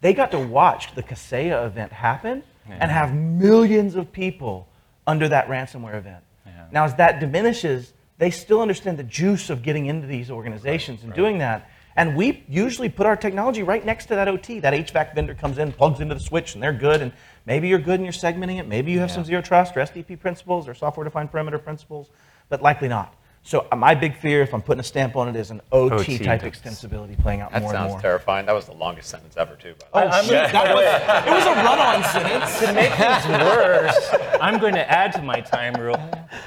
They 0.00 0.12
got 0.12 0.30
to 0.32 0.38
watch 0.38 0.94
the 0.94 1.02
Kaseya 1.02 1.66
event 1.66 1.92
happen 1.92 2.42
and 2.68 2.90
have 2.90 3.14
millions 3.14 3.94
of 3.94 4.10
people 4.10 4.66
under 5.06 5.28
that 5.28 5.48
ransomware 5.48 5.96
event. 5.96 6.24
Yeah. 6.46 6.64
Now, 6.72 6.84
as 6.84 6.94
that 6.96 7.20
diminishes, 7.20 7.92
they 8.18 8.30
still 8.30 8.60
understand 8.60 8.98
the 8.98 9.02
juice 9.04 9.50
of 9.50 9.62
getting 9.62 9.86
into 9.86 10.06
these 10.06 10.30
organizations 10.30 11.04
and 11.04 11.12
doing 11.14 11.38
that. 11.38 11.68
And 11.96 12.16
we 12.16 12.44
usually 12.48 12.88
put 12.88 13.06
our 13.06 13.16
technology 13.16 13.62
right 13.62 13.84
next 13.84 14.06
to 14.06 14.16
that 14.16 14.26
OT. 14.26 14.60
That 14.60 14.74
HVAC 14.74 15.14
vendor 15.14 15.34
comes 15.34 15.58
in, 15.58 15.72
plugs 15.72 16.00
into 16.00 16.14
the 16.14 16.20
switch, 16.20 16.54
and 16.54 16.62
they're 16.62 16.72
good. 16.72 17.02
And 17.02 17.12
maybe 17.46 17.68
you're 17.68 17.78
good 17.78 18.00
and 18.00 18.04
you're 18.04 18.12
segmenting 18.12 18.58
it. 18.58 18.66
Maybe 18.66 18.90
you 18.90 18.98
have 18.98 19.10
some 19.10 19.24
zero 19.24 19.40
trust 19.40 19.76
or 19.76 19.80
SDP 19.80 20.18
principles 20.18 20.66
or 20.66 20.74
software 20.74 21.04
defined 21.04 21.30
perimeter 21.30 21.58
principles, 21.58 22.10
but 22.48 22.62
likely 22.62 22.88
not. 22.88 23.14
So, 23.46 23.66
uh, 23.70 23.76
my 23.76 23.94
big 23.94 24.16
fear, 24.16 24.40
if 24.40 24.54
I'm 24.54 24.62
putting 24.62 24.80
a 24.80 24.84
stamp 24.84 25.16
on 25.16 25.28
it, 25.28 25.36
is 25.36 25.50
an 25.50 25.60
OT, 25.70 25.94
OT 25.96 26.18
type 26.18 26.40
does. 26.40 26.50
extensibility 26.50 27.20
playing 27.20 27.42
out 27.42 27.52
That 27.52 27.60
more 27.60 27.74
and 27.74 27.90
sounds 27.90 28.00
terrifying. 28.00 28.46
That 28.46 28.54
was 28.54 28.64
the 28.64 28.72
longest 28.72 29.10
sentence 29.10 29.36
ever, 29.36 29.54
too. 29.54 29.74
By 29.92 30.04
the 30.04 30.06
way. 30.08 30.12
Oh, 30.14 30.22
shit. 30.22 30.52
That 30.52 30.74
was, 30.74 31.26
it 31.26 31.30
was 31.30 31.44
a 31.44 31.62
run-on 31.62 32.04
sentence. 32.04 32.60
to 32.60 32.72
make 32.72 32.92
things 32.94 33.26
worse, 33.28 34.08
I'm 34.40 34.58
going 34.58 34.72
to 34.72 34.90
add 34.90 35.12
to 35.12 35.22
my 35.22 35.40
time 35.42 35.74
rule. 35.74 36.00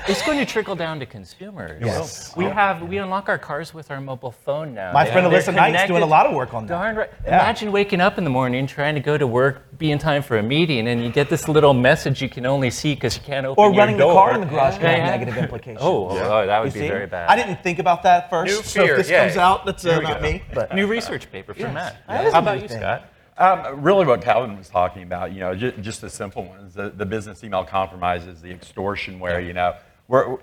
It's 0.07 0.25
going 0.25 0.39
to 0.39 0.45
trickle 0.45 0.75
down 0.75 0.99
to 0.99 1.05
consumers. 1.05 1.83
Yes. 1.85 2.35
We 2.35 2.45
have 2.45 2.81
we 2.81 2.97
unlock 2.97 3.29
our 3.29 3.37
cars 3.37 3.75
with 3.75 3.91
our 3.91 4.01
mobile 4.01 4.31
phone 4.31 4.73
now. 4.73 4.91
My 4.91 5.05
friend 5.05 5.31
they're 5.31 5.39
Alissa 5.39 5.53
Knight's 5.53 5.87
doing 5.87 6.01
a 6.01 6.05
lot 6.05 6.25
of 6.25 6.33
work 6.33 6.55
on 6.55 6.65
that. 6.65 6.73
Darn 6.73 6.95
right. 6.95 7.09
Yeah. 7.23 7.41
Imagine 7.43 7.71
waking 7.71 8.01
up 8.01 8.17
in 8.17 8.23
the 8.23 8.29
morning 8.31 8.65
trying 8.65 8.95
to 8.95 9.01
go 9.01 9.19
to 9.19 9.27
work, 9.27 9.77
be 9.77 9.91
in 9.91 9.99
time 9.99 10.23
for 10.23 10.37
a 10.39 10.43
meeting, 10.43 10.87
and 10.87 11.03
you 11.03 11.11
get 11.11 11.29
this 11.29 11.47
little 11.47 11.73
message 11.75 12.23
you 12.23 12.29
can 12.29 12.45
only 12.47 12.71
see 12.71 12.95
because 12.95 13.15
you 13.15 13.21
can't 13.23 13.45
open 13.45 13.63
Or 13.63 13.67
your 13.69 13.77
running 13.77 13.97
the 13.97 14.05
car 14.05 14.33
in 14.33 14.41
the 14.41 14.47
garage 14.47 14.77
can 14.79 14.85
have 14.87 14.97
Yeah. 14.97 15.05
negative 15.11 15.37
implications. 15.37 15.79
Oh, 15.81 16.09
oh, 16.09 16.45
that 16.45 16.57
You 16.57 16.63
would 16.63 16.73
be 16.73 16.86
see? 16.87 16.93
very 16.93 17.07
bad. 17.07 17.29
I 17.29 17.35
didn't 17.35 17.61
think 17.63 17.79
about 17.79 18.03
that 18.03 18.29
first. 18.29 18.51
New 18.51 18.63
so 18.63 18.83
fear, 18.83 18.91
if 18.93 18.97
this 18.97 19.09
yay. 19.09 19.19
comes 19.19 19.37
out, 19.37 19.65
that's 19.65 19.85
uh, 19.85 19.99
not 19.99 20.21
go. 20.21 20.21
me. 20.21 20.43
But 20.53 20.73
New 20.75 20.87
research 20.87 21.31
paper 21.31 21.53
from 21.53 21.73
Matt. 21.73 21.97
That 22.07 22.25
is 22.25 22.33
How 22.33 22.39
about 22.39 22.61
you, 22.61 22.67
thing. 22.67 22.79
Scott? 22.79 23.09
Um, 23.37 23.81
really, 23.81 24.05
what 24.05 24.21
Calvin 24.21 24.57
was 24.57 24.67
talking 24.67 25.03
about, 25.03 25.31
you 25.31 25.39
know, 25.39 25.53
ju- 25.53 25.73
just 25.81 26.01
the 26.01 26.09
simple 26.09 26.45
ones, 26.45 26.73
the, 26.73 26.89
the 26.89 27.05
business 27.05 27.43
email 27.43 27.63
compromises, 27.63 28.41
the 28.41 28.49
extortion, 28.49 29.19
where 29.19 29.39
you 29.39 29.53
know, 29.53 29.75
we're 30.07 30.39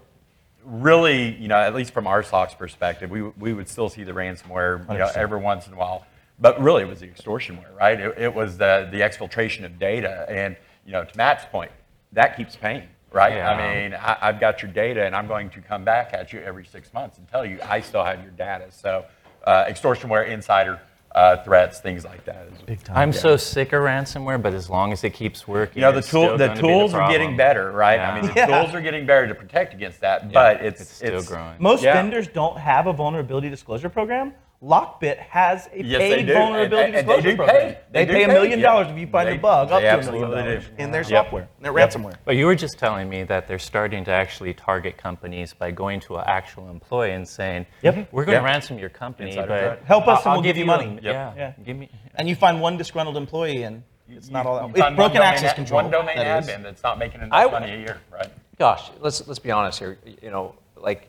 really, 0.65 1.35
you 1.35 1.49
know, 1.49 1.57
at 1.57 1.75
least 1.75 1.93
from 1.93 2.07
our 2.07 2.23
SOC's 2.23 2.55
perspective, 2.55 3.11
we, 3.11 3.23
we 3.23 3.53
would 3.53 3.69
still 3.69 3.89
see 3.89 4.05
the 4.05 4.13
ransomware, 4.13 4.81
you 4.91 4.99
know, 4.99 5.11
every 5.15 5.41
once 5.41 5.67
in 5.67 5.73
a 5.73 5.77
while, 5.77 6.07
but 6.39 6.61
really 6.61 6.83
it 6.83 6.89
was 6.89 7.01
the 7.01 7.09
extortionware, 7.09 7.75
right? 7.77 7.99
It, 7.99 8.19
it 8.19 8.35
was 8.35 8.59
the 8.59 8.89
the 8.93 9.01
exfiltration 9.01 9.65
of 9.65 9.79
data, 9.79 10.25
and 10.29 10.57
you 10.87 10.93
know, 10.93 11.05
to 11.05 11.17
Matt's 11.17 11.45
point, 11.51 11.73
that 12.13 12.37
keeps 12.37 12.55
paying. 12.55 12.89
Right? 13.15 13.35
Yeah. 13.35 13.51
I 13.53 13.83
mean, 13.83 13.95
I, 13.95 14.17
I've 14.21 14.41
got 14.41 14.61
your 14.61 14.73
data, 14.73 15.05
and 15.07 15.15
I'm 15.15 15.29
going 15.29 15.49
to 15.51 15.61
come 15.61 15.85
back 15.85 16.13
at 16.13 16.33
you 16.33 16.41
every 16.41 16.65
six 16.65 16.93
months 16.93 17.17
and 17.19 17.29
tell 17.29 17.47
you 17.47 17.61
I 17.63 17.81
still 17.81 18.03
have 18.05 18.21
your 18.23 18.33
data. 18.33 18.67
So, 18.71 19.05
uh, 19.47 19.67
extortionware, 19.67 20.27
insider, 20.29 20.81
uh, 21.15 21.37
threats, 21.45 21.79
things 21.79 22.05
like 22.05 22.25
that. 22.25 22.67
Big 22.67 22.83
time. 22.83 22.97
I'm 22.97 23.13
so 23.13 23.37
sick 23.37 23.73
of 23.73 23.83
ransomware, 23.83 24.43
but 24.43 24.53
as 24.53 24.69
long 24.69 24.93
as 24.93 25.05
it 25.05 25.11
keeps 25.11 25.47
working, 25.47 25.77
You 25.77 25.83
know, 25.83 25.93
the 25.93 25.99
it's 25.99 26.11
tool, 26.11 26.37
the 26.37 26.49
gonna 26.49 26.55
be 26.61 26.67
tools 26.67 26.93
are 26.93 27.09
getting 27.09 27.37
better, 27.37 27.71
right? 27.71 28.01
I 28.01 28.21
mean, 28.21 28.33
the 28.33 28.41
Yeah. 28.41 28.47
tools 28.63 28.75
are 28.75 28.81
getting 28.81 29.07
better 29.07 29.29
to 29.29 29.35
protect 29.35 29.75
against 29.75 30.01
that, 30.01 30.33
but 30.33 30.61
it's, 30.63 30.81
it's 30.81 30.91
still 30.91 31.23
growing. 31.23 31.55
Most 31.61 31.85
Yeah. 31.85 31.93
vendors 31.95 32.27
don't 32.27 32.59
have 32.59 32.89
a 32.89 32.93
vulnerability 32.93 33.49
disclosure 33.49 33.89
program. 33.89 34.35
Lockbit 34.65 35.19
has 35.19 35.69
a 35.73 35.83
Yes, 35.85 35.99
paid 36.01 36.27
vulnerability 36.27 36.75
And- 36.75 36.95
and 36.95 36.95
they 36.95 37.01
disclosure 37.17 37.31
do 37.31 37.37
program. 37.37 37.57
pay. 37.61 37.79
They, 37.91 38.05
They 38.07 38.13
pay 38.13 38.19
do 38.19 38.25
a 38.25 38.27
pay, 38.29 38.33
million 38.33 38.59
yeah. 38.61 38.67
dollars 38.67 38.89
if 38.91 38.99
you 38.99 39.07
find 39.07 39.29
They- 39.29 39.35
a 39.35 39.39
bug, 39.39 39.71
up 39.71 39.81
to 39.83 39.87
a 39.99 40.03
million 40.13 40.31
dollars 40.31 40.65
do. 40.67 40.73
in 40.83 40.91
their 40.91 41.03
Yep. 41.03 41.09
software, 41.25 41.49
their 41.61 41.79
Yep. 41.79 41.91
ransomware. 41.91 42.15
But 42.25 42.37
you 42.37 42.47
were 42.47 42.55
just 42.55 42.79
telling 42.79 43.09
me 43.09 43.25
that 43.25 43.47
they're 43.47 43.59
starting 43.59 44.05
to 44.07 44.11
actually 44.11 44.55
target 44.55 44.97
companies 44.97 45.53
by 45.53 45.71
going 45.71 46.01
to 46.01 46.17
an 46.17 46.25
actual 46.27 46.71
employee 46.71 47.13
and 47.13 47.29
saying, 47.29 47.67
Yep. 47.83 48.09
"We're 48.11 48.25
going 48.25 48.39
to 48.39 48.45
ransom 48.45 48.79
your 48.79 48.89
company, 48.89 49.31
Insider 49.31 49.77
but. 49.81 49.87
Help 49.87 50.09
us 50.09 50.25
I'll- 50.25 50.33
and 50.33 50.43
we'll 50.43 50.43
give 50.51 50.57
you 50.57 50.65
a- 50.65 50.67
money." 50.67 50.99
Yeah, 51.03 51.33
Yeah. 51.37 51.53
give 51.65 51.77
me." 51.77 51.91
And 52.17 52.29
you 52.29 52.35
find 52.37 52.61
one 52.61 52.77
disgruntled 52.79 53.17
employee, 53.17 53.65
and 53.65 53.83
it's 54.09 54.31
not 54.31 54.47
all 54.47 54.55
that. 54.69 54.71
It's 54.71 54.97
broken 54.97 55.17
domain 55.17 55.23
access 55.23 55.51
ad- 55.51 55.57
control. 55.57 55.83
One 55.83 55.91
domain 55.91 56.17
that 56.17 56.45
is. 56.45 56.49
admin 56.49 56.63
that's 56.63 56.83
not 56.83 56.99
making 56.99 57.21
enough 57.23 57.51
money 57.53 57.73
a 57.75 57.77
year, 57.79 57.99
right? 58.11 58.29
Gosh, 58.59 58.91
let's 59.01 59.27
let's 59.27 59.41
be 59.41 59.51
honest 59.51 59.79
here. 59.81 59.99
You 60.23 60.31
know, 60.31 60.55
like 60.77 61.09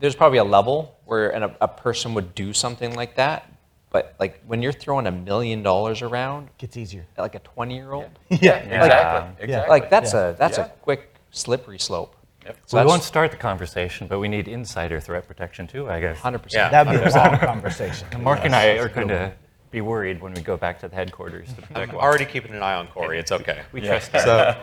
there's 0.00 0.14
probably 0.14 0.38
a 0.38 0.44
level 0.44 0.96
where 1.04 1.30
an, 1.30 1.42
a, 1.44 1.56
a 1.62 1.68
person 1.68 2.14
would 2.14 2.34
do 2.34 2.52
something 2.52 2.94
like 2.94 3.16
that, 3.16 3.50
but 3.90 4.14
like 4.18 4.42
when 4.46 4.62
you're 4.62 4.72
throwing 4.72 5.06
a 5.06 5.10
million 5.12 5.62
dollars 5.62 6.02
around, 6.02 6.48
Gets 6.58 6.76
easier. 6.76 7.06
like 7.16 7.34
a 7.34 7.40
20 7.40 7.74
year 7.74 7.92
old, 7.92 8.10
Yeah. 8.28 8.56
Exactly, 8.58 9.44
exactly. 9.44 9.70
like 9.70 9.90
that's 9.90 10.12
a 10.14 10.36
that's 10.38 10.58
Yeah. 10.58 10.66
a 10.66 10.68
quick 10.68 11.14
slippery 11.30 11.78
slope. 11.78 12.14
Yep. 12.44 12.56
So 12.66 12.80
we 12.80 12.86
won't 12.86 13.02
start 13.02 13.30
the 13.32 13.36
conversation, 13.36 14.06
but 14.06 14.20
we 14.20 14.28
need 14.28 14.46
insider 14.48 15.00
threat 15.00 15.26
protection 15.26 15.66
too, 15.66 15.88
I 15.90 16.00
guess. 16.00 16.18
100%. 16.18 16.52
Yeah. 16.52 16.68
That'd 16.68 16.92
be 17.02 17.08
a 17.08 17.12
long 17.12 17.38
conversation. 17.38 18.06
Marc 18.22 18.44
and 18.44 18.54
I 18.54 18.78
are 18.78 18.88
going 18.88 19.08
to 19.08 19.32
be 19.72 19.80
worried 19.80 20.22
when 20.22 20.32
we 20.32 20.40
go 20.42 20.56
back 20.56 20.78
to 20.80 20.88
the 20.88 20.94
headquarters. 20.94 21.48
To 21.54 21.62
protect 21.62 21.90
I'm 21.90 21.96
already 21.96 22.24
keeping 22.24 22.54
an 22.54 22.62
eye 22.62 22.74
on 22.74 22.86
Corey. 22.86 23.18
It's 23.18 23.32
okay. 23.32 23.62
we 23.72 23.80
trust 23.80 24.12
him. 24.12 24.20
So, 24.20 24.56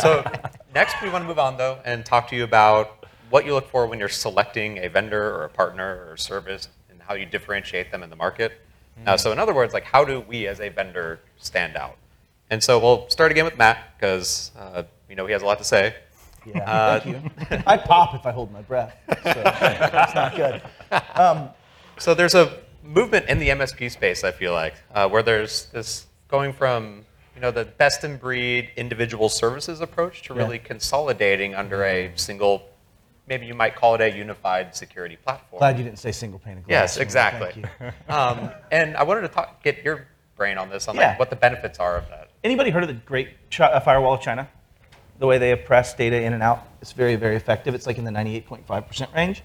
so 0.00 0.24
next 0.72 0.94
we 1.02 1.10
want 1.10 1.24
to 1.24 1.28
move 1.28 1.40
on 1.40 1.56
though 1.56 1.78
and 1.84 2.06
talk 2.06 2.28
to 2.28 2.36
you 2.36 2.44
about 2.44 2.95
what 3.30 3.44
you 3.44 3.54
look 3.54 3.68
for 3.70 3.86
when 3.86 3.98
you're 3.98 4.08
selecting 4.08 4.78
a 4.78 4.88
vendor 4.88 5.34
or 5.34 5.44
a 5.44 5.48
partner 5.48 6.06
or 6.06 6.14
a 6.14 6.18
service 6.18 6.68
and 6.90 7.00
how 7.02 7.14
you 7.14 7.26
differentiate 7.26 7.90
them 7.90 8.02
in 8.02 8.10
the 8.10 8.16
market. 8.16 8.52
Uh, 9.06 9.16
so 9.16 9.30
in 9.30 9.38
other 9.38 9.52
words, 9.54 9.74
like 9.74 9.84
how 9.84 10.04
do 10.04 10.20
we 10.20 10.46
as 10.46 10.60
a 10.60 10.70
vendor 10.70 11.20
stand 11.38 11.76
out? 11.76 11.96
And 12.48 12.62
so 12.62 12.78
we'll 12.78 13.08
start 13.10 13.30
again 13.30 13.44
with 13.44 13.58
Matt 13.58 13.78
because 13.98 14.52
uh, 14.58 14.84
we 15.08 15.14
know 15.14 15.26
he 15.26 15.32
has 15.32 15.42
a 15.42 15.46
lot 15.46 15.58
to 15.58 15.64
say. 15.64 15.94
Yeah. 16.46 16.60
Uh, 16.70 17.00
Thank 17.00 17.22
you. 17.50 17.60
I 17.66 17.76
pop 17.76 18.14
if 18.14 18.24
I 18.24 18.30
hold 18.30 18.52
my 18.52 18.62
breath. 18.62 18.96
So 19.08 19.14
that's 19.24 20.14
not 20.14 20.34
good. 20.36 20.62
So 21.98 22.14
there's 22.14 22.34
a 22.34 22.58
movement 22.82 23.28
in 23.28 23.38
the 23.38 23.48
MSP 23.48 23.90
space, 23.90 24.22
I 24.24 24.30
feel 24.30 24.52
like, 24.52 24.74
uh, 24.94 25.08
where 25.08 25.22
there's 25.22 25.66
this 25.66 26.06
going 26.28 26.52
from 26.52 27.04
you 27.34 27.42
know 27.42 27.50
the 27.50 27.64
best 27.66 28.02
in 28.04 28.16
breed 28.16 28.70
individual 28.76 29.28
services 29.28 29.80
approach 29.82 30.22
to 30.22 30.34
Yeah. 30.34 30.40
really 30.42 30.58
consolidating 30.58 31.54
under 31.54 31.84
a 31.84 32.12
single, 32.16 32.68
maybe 33.26 33.46
you 33.46 33.54
might 33.54 33.74
call 33.76 33.94
it 33.94 34.00
a 34.00 34.16
unified 34.16 34.74
security 34.74 35.16
platform. 35.16 35.58
Glad 35.58 35.78
you 35.78 35.84
didn't 35.84 35.98
say 35.98 36.12
single 36.12 36.38
pane 36.38 36.58
of 36.58 36.66
glass. 36.66 36.96
yes, 36.96 36.96
exactly. 36.98 37.64
um, 38.08 38.50
and 38.70 38.96
I 38.96 39.02
wanted 39.02 39.22
to 39.22 39.28
talk, 39.28 39.62
get 39.62 39.84
your 39.84 40.06
brain 40.36 40.58
on 40.58 40.70
this, 40.70 40.88
on 40.88 40.96
Yeah. 40.96 41.10
like 41.10 41.18
what 41.18 41.30
the 41.30 41.36
benefits 41.36 41.78
are 41.78 41.96
of 41.96 42.08
that. 42.08 42.30
Anybody 42.44 42.70
heard 42.70 42.82
of 42.82 42.88
the 42.88 42.94
Great 42.94 43.30
uh, 43.58 43.80
Firewall 43.80 44.14
of 44.14 44.20
China? 44.20 44.48
The 45.18 45.26
way 45.26 45.38
they 45.38 45.52
oppress 45.52 45.94
data 45.94 46.20
in 46.20 46.34
and 46.34 46.42
out, 46.42 46.66
it's 46.82 46.92
very, 46.92 47.16
very 47.16 47.36
effective. 47.36 47.74
It's 47.74 47.86
like 47.86 47.98
in 47.98 48.04
the 48.04 48.10
98.5% 48.10 49.14
range. 49.14 49.42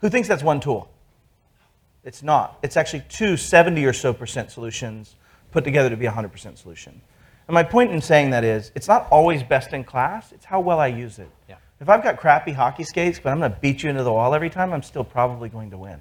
Who 0.00 0.08
thinks 0.08 0.26
that's 0.26 0.42
one 0.42 0.58
tool? 0.58 0.90
It's 2.02 2.22
not. 2.22 2.58
It's 2.62 2.76
actually 2.76 3.04
two 3.08 3.36
70 3.36 3.84
or 3.84 3.92
so 3.92 4.12
percent 4.12 4.50
solutions 4.50 5.16
put 5.52 5.64
together 5.64 5.90
to 5.90 5.96
be 5.96 6.06
a 6.06 6.10
100% 6.10 6.58
solution. 6.58 7.00
And 7.46 7.54
my 7.54 7.62
point 7.62 7.92
in 7.92 8.00
saying 8.00 8.30
that 8.30 8.42
is, 8.42 8.72
it's 8.74 8.88
not 8.88 9.06
always 9.10 9.42
best 9.42 9.72
in 9.72 9.84
class, 9.84 10.32
it's 10.32 10.46
how 10.46 10.60
well 10.60 10.80
I 10.80 10.86
use 10.86 11.18
it. 11.18 11.28
Yeah. 11.48 11.56
If 11.82 11.88
I've 11.88 12.04
got 12.04 12.16
crappy 12.16 12.52
hockey 12.52 12.84
skates, 12.84 13.18
but 13.18 13.30
I'm 13.30 13.40
going 13.40 13.50
to 13.50 13.58
beat 13.58 13.82
you 13.82 13.90
into 13.90 14.04
the 14.04 14.12
wall 14.12 14.36
every 14.36 14.50
time, 14.50 14.72
I'm 14.72 14.84
still 14.84 15.02
probably 15.02 15.48
going 15.48 15.72
to 15.72 15.76
win. 15.76 15.98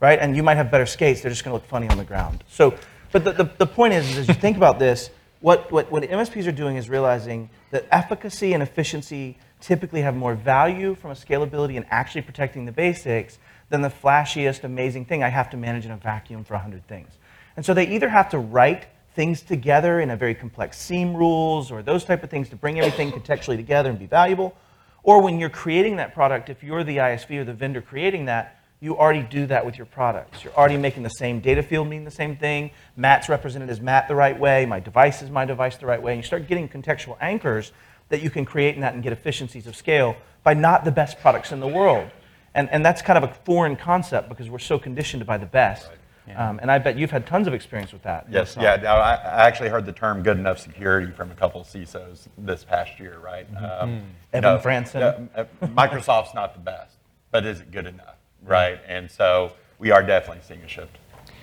Right? 0.00 0.18
And 0.18 0.34
you 0.34 0.42
might 0.42 0.56
have 0.56 0.68
better 0.68 0.84
skates, 0.84 1.20
they're 1.20 1.30
just 1.30 1.44
going 1.44 1.52
to 1.52 1.62
look 1.62 1.64
funny 1.64 1.86
on 1.86 1.96
the 1.96 2.04
ground. 2.04 2.42
So, 2.48 2.74
but 3.12 3.22
the, 3.22 3.30
the, 3.30 3.44
the 3.56 3.66
point 3.66 3.94
is, 3.94 4.10
is, 4.10 4.18
as 4.18 4.28
you 4.28 4.34
think 4.34 4.56
about 4.56 4.80
this, 4.80 5.10
what, 5.38 5.70
what, 5.70 5.92
what 5.92 6.02
MSPs 6.02 6.48
are 6.48 6.52
doing 6.52 6.76
is 6.76 6.88
realizing 6.88 7.50
that 7.70 7.86
efficacy 7.92 8.52
and 8.52 8.64
efficiency 8.64 9.38
typically 9.60 10.02
have 10.02 10.16
more 10.16 10.34
value 10.34 10.96
from 10.96 11.12
a 11.12 11.14
scalability 11.14 11.76
and 11.76 11.86
actually 11.90 12.22
protecting 12.22 12.64
the 12.64 12.72
basics 12.72 13.38
than 13.68 13.80
the 13.80 13.90
flashiest, 13.90 14.64
amazing 14.64 15.04
thing 15.04 15.22
I 15.22 15.28
have 15.28 15.50
to 15.50 15.56
manage 15.56 15.86
in 15.86 15.92
a 15.92 15.96
vacuum 15.96 16.42
for 16.42 16.54
100 16.54 16.84
things. 16.88 17.12
And 17.56 17.64
so 17.64 17.74
they 17.74 17.86
either 17.86 18.08
have 18.08 18.28
to 18.30 18.40
write 18.40 18.86
things 19.14 19.40
together 19.40 20.00
in 20.00 20.10
a 20.10 20.16
very 20.16 20.34
complex 20.34 20.78
SIEM 20.78 21.14
rules 21.14 21.70
or 21.70 21.80
those 21.80 22.04
type 22.04 22.24
of 22.24 22.30
things 22.30 22.48
to 22.48 22.56
bring 22.56 22.80
everything 22.80 23.12
contextually 23.12 23.56
together 23.56 23.88
and 23.88 24.00
be 24.00 24.06
valuable. 24.06 24.56
Or 25.02 25.20
when 25.20 25.40
you're 25.40 25.50
creating 25.50 25.96
that 25.96 26.14
product, 26.14 26.48
if 26.48 26.62
you're 26.62 26.84
the 26.84 26.98
ISV 26.98 27.38
or 27.38 27.44
the 27.44 27.52
vendor 27.52 27.82
creating 27.82 28.26
that, 28.26 28.60
you 28.80 28.98
already 28.98 29.22
do 29.22 29.46
that 29.46 29.64
with 29.64 29.76
your 29.76 29.86
products. 29.86 30.42
You're 30.42 30.54
already 30.54 30.76
making 30.76 31.04
the 31.04 31.10
same 31.10 31.40
data 31.40 31.62
field 31.62 31.88
mean 31.88 32.04
the 32.04 32.10
same 32.10 32.36
thing. 32.36 32.72
Matt's 32.96 33.28
represented 33.28 33.70
as 33.70 33.80
Matt 33.80 34.08
the 34.08 34.16
right 34.16 34.38
way. 34.38 34.66
My 34.66 34.80
device 34.80 35.22
is 35.22 35.30
my 35.30 35.44
device 35.44 35.76
the 35.76 35.86
right 35.86 36.02
way. 36.02 36.12
And 36.12 36.18
you 36.18 36.26
start 36.26 36.48
getting 36.48 36.68
contextual 36.68 37.16
anchors 37.20 37.72
that 38.08 38.22
you 38.22 38.30
can 38.30 38.44
create 38.44 38.74
in 38.74 38.80
that 38.80 38.94
and 38.94 39.02
get 39.02 39.12
efficiencies 39.12 39.68
of 39.68 39.76
scale 39.76 40.16
by 40.42 40.54
not 40.54 40.84
the 40.84 40.90
best 40.90 41.20
products 41.20 41.52
in 41.52 41.60
the 41.60 41.68
world. 41.68 42.10
And, 42.54 42.68
and 42.70 42.84
that's 42.84 43.02
kind 43.02 43.22
of 43.22 43.30
a 43.30 43.32
foreign 43.44 43.76
concept 43.76 44.28
because 44.28 44.50
we're 44.50 44.58
so 44.58 44.78
conditioned 44.78 45.24
by 45.26 45.38
the 45.38 45.46
best. 45.46 45.88
Um, 46.36 46.60
and 46.60 46.70
I 46.70 46.78
bet 46.78 46.96
you've 46.96 47.10
had 47.10 47.26
tons 47.26 47.46
of 47.46 47.54
experience 47.54 47.92
with 47.92 48.02
that. 48.02 48.26
Yes, 48.30 48.56
yeah. 48.58 48.76
no, 48.76 48.94
I, 48.94 49.14
I 49.14 49.46
actually 49.46 49.68
heard 49.68 49.84
the 49.84 49.92
term 49.92 50.22
"good 50.22 50.38
enough 50.38 50.58
security" 50.58 51.10
from 51.10 51.30
a 51.30 51.34
couple 51.34 51.60
of 51.60 51.66
CISOs 51.66 52.28
this 52.38 52.64
past 52.64 52.98
year, 53.00 53.18
right? 53.18 53.46
Um, 53.56 53.90
you 53.90 54.04
Evan 54.34 54.58
Franson. 54.58 55.28
uh, 55.34 55.44
Microsoft's 55.66 56.34
not 56.34 56.54
the 56.54 56.60
best, 56.60 56.96
but 57.32 57.44
is 57.44 57.60
it 57.60 57.72
good 57.72 57.86
enough, 57.86 58.16
right? 58.44 58.80
And 58.86 59.10
so 59.10 59.52
we 59.78 59.90
are 59.90 60.02
definitely 60.02 60.42
seeing 60.46 60.62
a 60.62 60.68
shift 60.68 60.96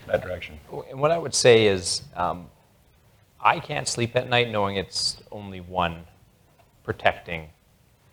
that 0.07 0.21
direction. 0.21 0.59
And 0.89 0.99
what 0.99 1.11
I 1.11 1.17
would 1.17 1.35
say 1.35 1.67
is, 1.67 2.03
um, 2.15 2.47
I 3.39 3.59
can't 3.59 3.87
sleep 3.87 4.15
at 4.15 4.29
night 4.29 4.49
knowing 4.49 4.75
it's 4.75 5.17
only 5.31 5.61
one 5.61 6.05
protecting 6.83 7.49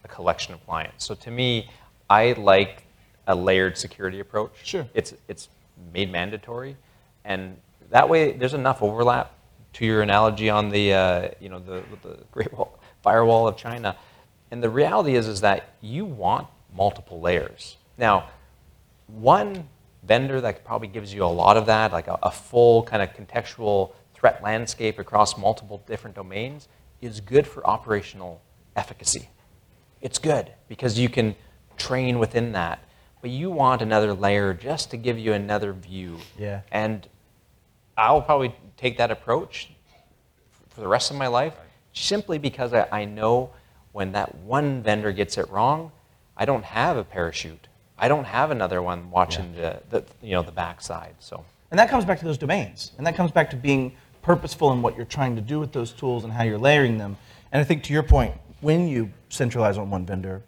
a 0.04 0.08
collection 0.08 0.54
of 0.54 0.64
clients. 0.66 1.04
So 1.04 1.14
to 1.14 1.30
me, 1.30 1.68
I 2.08 2.32
like 2.32 2.84
a 3.26 3.34
layered 3.34 3.76
security 3.76 4.20
approach. 4.20 4.52
Sure. 4.62 4.86
It's 4.94 5.14
it's 5.26 5.48
made 5.92 6.10
mandatory, 6.10 6.76
and 7.24 7.56
that 7.90 8.08
way 8.08 8.32
there's 8.32 8.54
enough 8.54 8.82
overlap. 8.82 9.32
To 9.74 9.84
your 9.84 10.00
analogy 10.00 10.48
on 10.48 10.70
the 10.70 10.94
uh, 10.94 11.28
you 11.38 11.50
know 11.50 11.58
the 11.58 11.82
the 12.02 12.18
Great 12.32 12.50
Wall, 12.50 12.78
Firewall 13.02 13.46
of 13.46 13.58
China, 13.58 13.94
and 14.50 14.62
the 14.62 14.70
reality 14.70 15.16
is 15.16 15.28
is 15.28 15.42
that 15.42 15.74
you 15.82 16.06
want 16.06 16.46
multiple 16.74 17.20
layers. 17.20 17.76
Now, 17.98 18.30
one 19.06 19.68
vendor 20.02 20.40
that 20.40 20.64
probably 20.64 20.88
gives 20.88 21.12
you 21.12 21.24
a 21.24 21.26
lot 21.26 21.58
of 21.58 21.66
that, 21.66 21.92
like 21.92 22.08
a, 22.08 22.18
a 22.22 22.30
full 22.30 22.84
kind 22.84 23.02
of 23.02 23.12
contextual 23.12 23.92
threat 24.14 24.42
landscape 24.42 24.98
across 24.98 25.36
multiple 25.36 25.82
different 25.86 26.16
domains, 26.16 26.68
is 27.02 27.20
good 27.20 27.46
for 27.46 27.66
operational 27.66 28.40
efficacy. 28.76 29.28
It's 30.00 30.18
good 30.18 30.52
because 30.68 30.98
you 30.98 31.10
can 31.10 31.34
train 31.76 32.18
within 32.18 32.52
that. 32.52 32.78
But 33.20 33.30
you 33.30 33.50
want 33.50 33.82
another 33.82 34.12
layer 34.14 34.54
just 34.54 34.90
to 34.90 34.96
give 34.96 35.18
you 35.18 35.32
another 35.32 35.72
view. 35.72 36.18
Yeah. 36.38 36.60
And 36.70 37.06
I'll 37.96 38.22
probably 38.22 38.54
take 38.76 38.98
that 38.98 39.10
approach 39.10 39.70
for 40.70 40.80
the 40.80 40.88
rest 40.88 41.10
of 41.10 41.16
my 41.16 41.26
life 41.26 41.54
simply 41.92 42.38
because 42.38 42.72
I, 42.72 42.86
I 42.92 43.04
know 43.06 43.50
when 43.92 44.12
that 44.12 44.34
one 44.34 44.82
vendor 44.82 45.12
gets 45.12 45.38
it 45.38 45.48
wrong, 45.50 45.90
I 46.36 46.44
don't 46.44 46.64
have 46.64 46.98
a 46.98 47.04
parachute. 47.04 47.68
I 47.98 48.08
don't 48.08 48.24
have 48.24 48.50
another 48.50 48.82
one 48.82 49.10
watching 49.10 49.54
the, 49.54 49.80
the, 49.88 50.04
you 50.22 50.32
know, 50.32 50.42
the 50.42 50.52
backside. 50.52 51.14
So 51.18 51.42
And 51.70 51.78
that 51.80 51.88
comes 51.88 52.04
back 52.04 52.18
to 52.18 52.26
those 52.26 52.36
domains. 52.36 52.92
And 52.98 53.06
that 53.06 53.16
comes 53.16 53.32
back 53.32 53.48
to 53.50 53.56
being 53.56 53.96
purposeful 54.20 54.72
in 54.72 54.82
what 54.82 54.96
you're 54.96 55.06
trying 55.06 55.34
to 55.36 55.42
do 55.42 55.58
with 55.58 55.72
those 55.72 55.92
tools 55.92 56.24
and 56.24 56.32
how 56.32 56.42
you're 56.42 56.58
layering 56.58 56.98
them. 56.98 57.16
And 57.52 57.60
I 57.60 57.64
think 57.64 57.82
to 57.84 57.94
your 57.94 58.02
point, 58.02 58.34
when 58.60 58.86
you 58.88 59.10
centralize 59.30 59.78
on 59.78 59.88
one 59.88 60.04
vendor, 60.04 60.42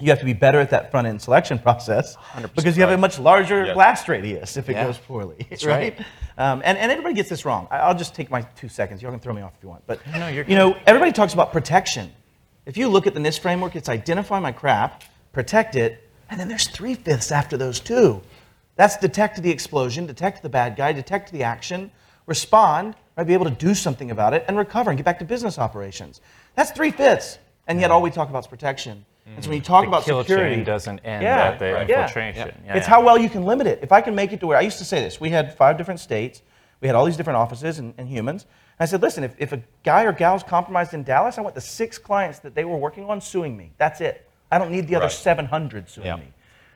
you 0.00 0.10
have 0.10 0.18
to 0.18 0.24
be 0.24 0.32
better 0.32 0.60
at 0.60 0.70
that 0.70 0.90
front 0.90 1.06
end 1.06 1.20
selection 1.20 1.58
process 1.66 2.16
100% 2.16 2.54
because 2.54 2.76
you 2.76 2.82
have 2.82 2.90
a 2.92 2.98
much 2.98 3.18
larger 3.18 3.72
blast 3.74 4.08
radius 4.08 4.56
if 4.56 4.68
it 4.68 4.72
Yeah. 4.72 4.84
goes 4.86 4.98
poorly. 4.98 5.46
That's 5.50 5.64
right? 5.66 5.98
right. 5.98 6.06
Um, 6.38 6.62
and, 6.64 6.76
and 6.76 6.90
everybody 6.92 7.14
gets 7.14 7.28
this 7.30 7.44
wrong. 7.44 7.66
I'll 7.70 7.94
just 7.96 8.14
take 8.14 8.30
my 8.30 8.42
two 8.42 8.68
seconds. 8.68 9.00
Y'all 9.02 9.10
can 9.10 9.20
throw 9.20 9.32
me 9.32 9.42
off 9.42 9.52
if 9.56 9.62
you 9.62 9.68
want. 9.68 9.86
But 9.86 10.00
No, 10.08 10.28
you 10.28 10.56
know, 10.56 10.76
everybody 10.86 11.12
talks 11.12 11.32
about 11.32 11.52
protection. 11.52 12.12
If 12.66 12.76
you 12.76 12.88
look 12.88 13.06
at 13.06 13.14
the 13.14 13.20
NIST 13.20 13.40
framework, 13.40 13.76
it's 13.76 13.88
identify 13.88 14.38
my 14.40 14.52
crap, 14.52 15.04
protect 15.32 15.76
it, 15.76 16.02
and 16.28 16.38
then 16.38 16.48
there's 16.48 16.66
three 16.68 16.94
fifths 16.94 17.30
after 17.30 17.56
those 17.56 17.80
two. 17.80 18.20
That's 18.74 18.96
detect 18.98 19.40
the 19.42 19.50
explosion, 19.50 20.06
detect 20.06 20.42
the 20.42 20.48
bad 20.48 20.76
guy, 20.76 20.92
detect 20.92 21.32
the 21.32 21.42
action, 21.44 21.90
respond, 22.26 22.94
right, 23.16 23.26
be 23.26 23.32
able 23.32 23.44
to 23.46 23.50
do 23.52 23.74
something 23.74 24.10
about 24.10 24.34
it, 24.34 24.44
and 24.48 24.58
recover 24.58 24.90
and 24.90 24.98
get 24.98 25.04
back 25.04 25.18
to 25.20 25.24
business 25.24 25.58
operations. 25.58 26.20
That's 26.56 26.72
three 26.72 26.90
fifths. 26.90 27.38
And 27.68 27.80
yet 27.80 27.90
all 27.90 28.02
we 28.02 28.10
talk 28.10 28.28
about 28.28 28.40
is 28.44 28.46
protection. 28.48 29.04
And 29.34 29.42
so 29.42 29.50
when 29.50 29.58
you 29.58 29.64
talk 29.64 29.82
the 29.82 29.88
about 29.88 30.04
kill 30.04 30.20
security, 30.22 30.56
chain 30.56 30.64
doesn't 30.64 31.00
end 31.00 31.22
Yeah, 31.22 31.48
at 31.48 31.58
the 31.58 31.72
right. 31.72 31.90
Infiltration. 31.90 32.48
Yeah, 32.64 32.76
it's 32.76 32.86
yeah. 32.86 32.90
how 32.90 33.04
well 33.04 33.18
you 33.18 33.28
can 33.28 33.44
limit 33.44 33.66
it. 33.66 33.80
If 33.82 33.90
I 33.90 34.00
can 34.00 34.14
make 34.14 34.32
it 34.32 34.40
to 34.40 34.46
where 34.46 34.56
I 34.56 34.60
used 34.60 34.78
to 34.78 34.84
say 34.84 35.00
this, 35.00 35.20
we 35.20 35.30
had 35.30 35.56
five 35.56 35.76
different 35.76 35.98
states. 36.00 36.42
We 36.80 36.86
had 36.86 36.94
all 36.94 37.04
these 37.04 37.16
different 37.16 37.38
offices 37.38 37.78
and, 37.78 37.92
and 37.98 38.08
humans. 38.08 38.44
And 38.78 38.84
I 38.84 38.84
said, 38.84 39.02
listen, 39.02 39.24
if, 39.24 39.34
if 39.38 39.52
a 39.52 39.60
guy 39.82 40.04
or 40.04 40.12
gal's 40.12 40.42
compromised 40.42 40.94
in 40.94 41.02
Dallas, 41.02 41.38
I 41.38 41.40
want 41.40 41.54
the 41.54 41.60
six 41.60 41.98
clients 41.98 42.38
that 42.40 42.54
they 42.54 42.64
were 42.64 42.76
working 42.76 43.04
on 43.10 43.20
suing 43.20 43.56
me. 43.56 43.72
That's 43.78 44.00
it. 44.00 44.28
I 44.52 44.58
don't 44.58 44.70
need 44.70 44.86
the 44.86 44.94
other 44.94 45.06
Right. 45.06 45.12
700 45.12 45.88
suing 45.88 46.06
me. 46.18 46.32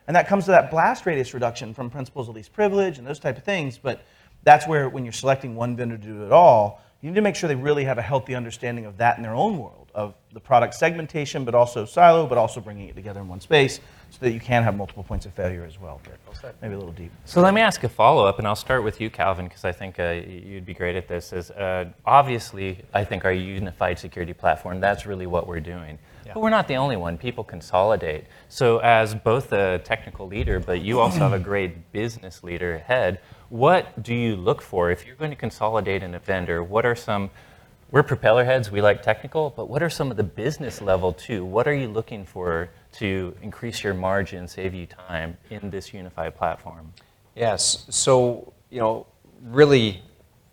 And 0.08 0.16
that 0.16 0.26
comes 0.26 0.46
to 0.46 0.50
that 0.50 0.70
blast 0.72 1.06
radius 1.06 1.34
reduction 1.34 1.72
from 1.72 1.88
principles 1.88 2.28
of 2.28 2.34
least 2.34 2.52
privilege 2.52 2.98
and 2.98 3.06
those 3.06 3.20
type 3.20 3.36
of 3.36 3.44
things. 3.44 3.78
But 3.78 4.02
that's 4.42 4.66
where, 4.66 4.88
when 4.88 5.04
you're 5.04 5.12
selecting 5.12 5.54
one 5.54 5.76
vendor 5.76 5.96
to 5.96 6.04
do 6.04 6.24
it 6.24 6.32
all, 6.32 6.82
you 7.00 7.10
need 7.10 7.16
to 7.16 7.22
make 7.22 7.36
sure 7.36 7.46
they 7.48 7.54
really 7.54 7.84
have 7.84 7.98
a 7.98 8.02
healthy 8.02 8.34
understanding 8.34 8.86
of 8.86 8.96
that 8.96 9.18
in 9.18 9.22
their 9.22 9.34
own 9.34 9.58
world, 9.58 9.79
of 9.94 10.14
the 10.32 10.40
product 10.40 10.74
segmentation, 10.74 11.44
but 11.44 11.54
also 11.54 11.84
silo, 11.84 12.26
but 12.26 12.38
also 12.38 12.60
bringing 12.60 12.88
it 12.88 12.94
together 12.94 13.20
in 13.20 13.28
one 13.28 13.40
space 13.40 13.80
so 14.10 14.18
that 14.20 14.32
you 14.32 14.40
can 14.40 14.62
have 14.62 14.76
multiple 14.76 15.02
points 15.02 15.26
of 15.26 15.32
failure 15.34 15.64
as 15.64 15.80
well. 15.80 16.00
But 16.04 16.54
maybe 16.60 16.74
a 16.74 16.78
little 16.78 16.92
deep. 16.92 17.12
So 17.24 17.40
let 17.40 17.54
me 17.54 17.60
ask 17.60 17.82
a 17.84 17.88
follow 17.88 18.26
up, 18.26 18.38
and 18.38 18.46
I'll 18.46 18.56
start 18.56 18.82
with 18.82 19.00
you, 19.00 19.10
Calvin, 19.10 19.46
because 19.46 19.64
I 19.64 19.72
think 19.72 19.98
uh, 19.98 20.20
you'd 20.26 20.66
be 20.66 20.74
great 20.74 20.96
at 20.96 21.08
this. 21.08 21.32
Is 21.32 21.50
uh, 21.50 21.86
obviously, 22.04 22.78
I 22.92 23.04
think 23.04 23.24
our 23.24 23.32
unified 23.32 23.98
security 23.98 24.32
platform. 24.32 24.80
That's 24.80 25.06
really 25.06 25.26
what 25.26 25.46
we're 25.46 25.60
doing. 25.60 25.98
But 26.32 26.40
we're 26.40 26.50
not 26.50 26.68
the 26.68 26.76
only 26.76 26.96
one. 26.96 27.18
People 27.18 27.42
consolidate. 27.42 28.24
So, 28.48 28.78
as 28.78 29.14
both 29.16 29.52
a 29.52 29.80
technical 29.80 30.28
leader, 30.28 30.60
but 30.60 30.80
you 30.80 31.00
also 31.00 31.18
have 31.18 31.32
a 31.32 31.40
great 31.40 31.90
business 31.92 32.44
leader 32.44 32.76
ahead. 32.76 33.20
What 33.48 34.00
do 34.00 34.14
you 34.14 34.36
look 34.36 34.62
for 34.62 34.92
if 34.92 35.04
you're 35.04 35.16
going 35.16 35.32
to 35.32 35.36
consolidate 35.36 36.04
in 36.04 36.14
a 36.14 36.20
vendor? 36.20 36.62
What 36.62 36.86
are 36.86 36.94
some 36.94 37.30
we're 37.90 38.02
propeller 38.02 38.44
heads, 38.44 38.70
we 38.70 38.80
like 38.80 39.02
technical, 39.02 39.50
but 39.50 39.68
what 39.68 39.82
are 39.82 39.90
some 39.90 40.10
of 40.10 40.16
the 40.16 40.22
business 40.22 40.80
level 40.80 41.12
too? 41.12 41.44
What 41.44 41.66
are 41.66 41.74
you 41.74 41.88
looking 41.88 42.24
for 42.24 42.70
to 42.92 43.34
increase 43.42 43.82
your 43.82 43.94
margin, 43.94 44.46
save 44.46 44.74
you 44.74 44.86
time 44.86 45.36
in 45.50 45.70
this 45.70 45.92
unified 45.92 46.36
platform? 46.36 46.92
Yes. 47.34 47.86
So, 47.90 48.52
you 48.70 48.80
know, 48.80 49.06
really, 49.42 50.02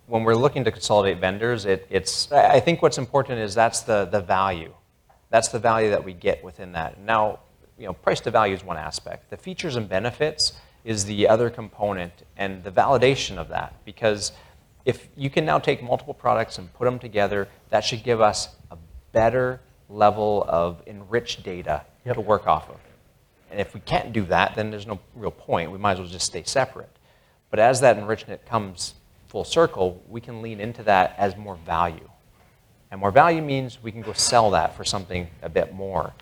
when 0.06 0.24
we're 0.24 0.34
looking 0.34 0.64
to 0.64 0.72
consolidate 0.72 1.18
vendors, 1.20 1.64
it, 1.64 1.86
it's, 1.90 2.32
I 2.32 2.60
think 2.60 2.82
what's 2.82 2.98
important 2.98 3.38
is 3.38 3.54
that's 3.54 3.80
the, 3.80 4.06
the 4.06 4.20
value. 4.20 4.72
That's 5.30 5.48
the 5.48 5.58
value 5.58 5.90
that 5.90 6.04
we 6.04 6.14
get 6.14 6.42
within 6.42 6.72
that. 6.72 6.98
Now, 7.00 7.40
you 7.78 7.86
know, 7.86 7.92
price 7.92 8.20
to 8.20 8.30
value 8.30 8.54
is 8.54 8.64
one 8.64 8.78
aspect. 8.78 9.30
The 9.30 9.36
features 9.36 9.76
and 9.76 9.88
benefits 9.88 10.54
is 10.84 11.04
the 11.04 11.28
other 11.28 11.50
component, 11.50 12.12
and 12.36 12.64
the 12.64 12.70
validation 12.70 13.36
of 13.36 13.48
that. 13.48 13.74
Because 13.84 14.32
if 14.88 15.06
you 15.18 15.28
can 15.28 15.44
now 15.44 15.58
take 15.58 15.82
multiple 15.82 16.14
products 16.14 16.56
and 16.56 16.72
put 16.72 16.86
them 16.86 16.98
together, 16.98 17.46
that 17.68 17.84
should 17.84 18.02
give 18.02 18.22
us 18.22 18.48
a 18.70 18.78
better 19.12 19.60
level 19.90 20.46
of 20.48 20.82
enriched 20.86 21.42
data 21.42 21.84
Yep. 22.06 22.14
to 22.14 22.20
work 22.22 22.46
off 22.46 22.70
of. 22.70 22.76
And 23.50 23.60
if 23.60 23.74
we 23.74 23.80
can't 23.80 24.14
do 24.14 24.24
that, 24.24 24.54
then 24.56 24.70
there's 24.70 24.86
no 24.86 24.98
real 25.14 25.30
point. 25.30 25.70
We 25.70 25.76
might 25.76 25.92
as 25.92 25.98
well 25.98 26.08
just 26.08 26.24
stay 26.24 26.42
separate. 26.42 26.88
But 27.50 27.58
as 27.58 27.82
that 27.82 27.98
enrichment 27.98 28.46
comes 28.46 28.94
full 29.26 29.44
circle, 29.44 30.02
we 30.08 30.22
can 30.22 30.40
lean 30.40 30.58
into 30.58 30.82
that 30.84 31.14
as 31.18 31.36
more 31.36 31.56
value. 31.56 32.08
And 32.90 32.98
more 32.98 33.10
value 33.10 33.42
means 33.42 33.82
we 33.82 33.92
can 33.92 34.00
go 34.00 34.14
sell 34.14 34.52
that 34.52 34.74
for 34.74 34.84
something 34.84 35.28
a 35.42 35.50
bit 35.50 35.74
more. 35.74 36.14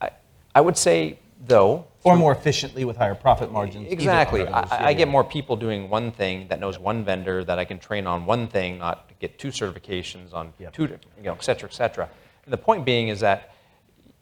I, 0.00 0.10
I 0.54 0.60
would 0.60 0.76
say, 0.76 1.18
though, 1.44 1.86
Or 2.08 2.16
more 2.16 2.32
efficiently 2.32 2.84
with 2.84 2.96
higher 2.96 3.14
profit 3.14 3.52
margins. 3.52 3.90
Exactly. 3.90 4.44
one 4.44 4.52
of 4.52 4.70
those. 4.70 4.72
I, 4.72 4.80
Yeah, 4.80 4.88
I 4.88 4.92
get 4.94 5.08
more 5.08 5.24
people 5.24 5.56
doing 5.56 5.88
one 5.88 6.10
thing 6.12 6.48
that 6.48 6.60
knows 6.60 6.78
one 6.78 7.04
vendor 7.04 7.44
that 7.44 7.58
I 7.58 7.64
can 7.64 7.78
train 7.78 8.06
on 8.06 8.26
one 8.26 8.48
thing, 8.48 8.78
not 8.78 9.10
get 9.20 9.38
two 9.38 9.48
certifications 9.48 10.32
on 10.32 10.52
Yep. 10.58 10.72
two, 10.72 10.82
you 10.82 11.24
know, 11.24 11.34
et 11.34 11.44
cetera, 11.44 11.68
et 11.68 11.74
cetera. 11.74 12.08
And 12.44 12.52
the 12.52 12.58
point 12.58 12.84
being 12.84 13.08
is 13.08 13.20
that, 13.20 13.52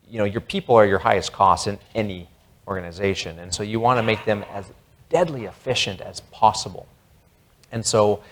you 0.09 0.18
know, 0.18 0.24
your 0.24 0.41
people 0.41 0.74
are 0.76 0.87
your 0.87 0.99
highest 0.99 1.32
cost 1.32 1.66
in 1.66 1.78
any 1.95 2.28
organization, 2.66 3.39
and 3.39 3.55
so 3.55 3.62
you 3.62 3.78
want 3.78 3.99
to 3.99 4.03
make 4.03 4.24
them 4.24 4.45
as 4.53 4.72
deadly 5.09 5.45
efficient 5.45 6.01
as 6.01 6.20
possible. 6.32 6.87
And 7.70 7.84
so, 7.84 8.22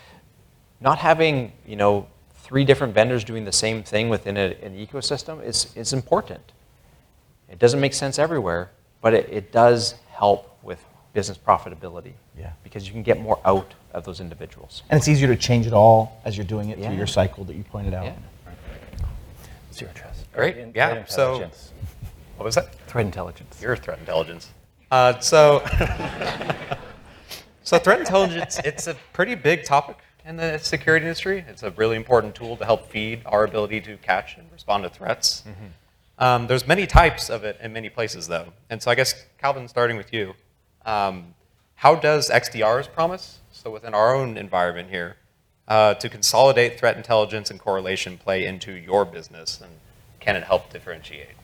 not 0.81 0.97
having, 0.99 1.53
you 1.65 1.75
know, 1.75 2.07
three 2.35 2.65
different 2.65 2.93
vendors 2.93 3.23
doing 3.23 3.45
the 3.45 3.51
same 3.51 3.81
thing 3.83 4.09
within 4.09 4.37
a, 4.37 4.55
an 4.61 4.75
ecosystem 4.77 5.43
is, 5.43 5.73
is 5.75 5.93
important. 5.93 6.51
It 7.49 7.59
doesn't 7.59 7.79
make 7.79 7.93
sense 7.93 8.19
everywhere, 8.19 8.71
but 9.05 9.13
it, 9.13 9.29
it 9.29 9.51
does 9.51 9.93
help 10.09 10.57
with 10.63 10.83
business 11.13 11.37
profitability. 11.37 12.13
Yeah. 12.35 12.53
Because 12.63 12.87
you 12.87 12.91
can 12.91 13.03
get 13.03 13.21
more 13.21 13.39
out 13.45 13.75
of 13.93 14.03
those 14.03 14.19
individuals. 14.19 14.81
And 14.89 14.97
it's 14.97 15.07
easier 15.07 15.27
to 15.27 15.35
change 15.35 15.67
it 15.67 15.73
all 15.73 16.19
as 16.25 16.35
you're 16.35 16.43
doing 16.43 16.69
it 16.69 16.79
Yeah. 16.79 16.87
through 16.87 16.97
your 16.97 17.05
cycle 17.05 17.43
that 17.43 17.55
you 17.55 17.63
pointed 17.63 17.93
out. 17.93 18.05
Yeah. 18.05 18.15
Zero 19.71 19.91
trust. 19.93 20.25
Great. 20.33 20.55
Threat 20.55 20.71
Yeah, 20.73 21.05
so- 21.05 21.47
What 22.37 22.45
was 22.45 22.55
that? 22.55 22.73
threat 22.87 23.05
intelligence. 23.05 23.61
Your 23.61 23.75
threat 23.75 23.99
intelligence. 23.99 24.49
Uh, 24.89 25.19
so, 25.19 25.63
so 27.63 27.77
threat 27.77 27.99
intelligence, 27.99 28.59
it's 28.65 28.87
a 28.87 28.95
pretty 29.13 29.35
big 29.35 29.65
topic 29.65 29.97
in 30.25 30.35
the 30.35 30.57
security 30.57 31.05
industry. 31.05 31.45
It's 31.47 31.61
a 31.61 31.69
really 31.71 31.95
important 31.95 32.33
tool 32.33 32.57
to 32.57 32.65
help 32.65 32.89
feed 32.89 33.21
our 33.27 33.43
ability 33.43 33.81
to 33.81 33.97
catch 33.97 34.35
and 34.37 34.51
respond 34.51 34.81
to 34.81 34.89
threats. 34.89 35.43
Um, 36.17 36.47
there's 36.47 36.67
many 36.67 36.87
types 36.87 37.29
of 37.29 37.43
it 37.43 37.57
in 37.61 37.73
many 37.73 37.89
places, 37.89 38.27
though. 38.27 38.53
And 38.69 38.81
so 38.81 38.89
I 38.89 38.95
guess, 38.95 39.25
Calvin, 39.37 39.67
starting 39.67 39.97
with 39.97 40.13
you, 40.13 40.33
um, 40.85 41.33
how 41.75 41.95
does 41.95 42.29
XDR's 42.29 42.87
promise, 42.87 43.39
so 43.51 43.69
within 43.69 43.93
our 43.93 44.15
own 44.15 44.37
environment 44.37 44.89
here, 44.89 45.17
uh, 45.67 45.95
to 45.95 46.07
consolidate 46.07 46.79
threat 46.79 46.95
intelligence 46.95 47.51
and 47.51 47.59
correlation 47.59 48.17
play 48.17 48.45
into 48.45 48.71
your 48.71 49.03
business, 49.03 49.59
and 49.61 49.71
can 50.19 50.35
it 50.35 50.43
help 50.43 50.71
differentiate? 50.71 51.35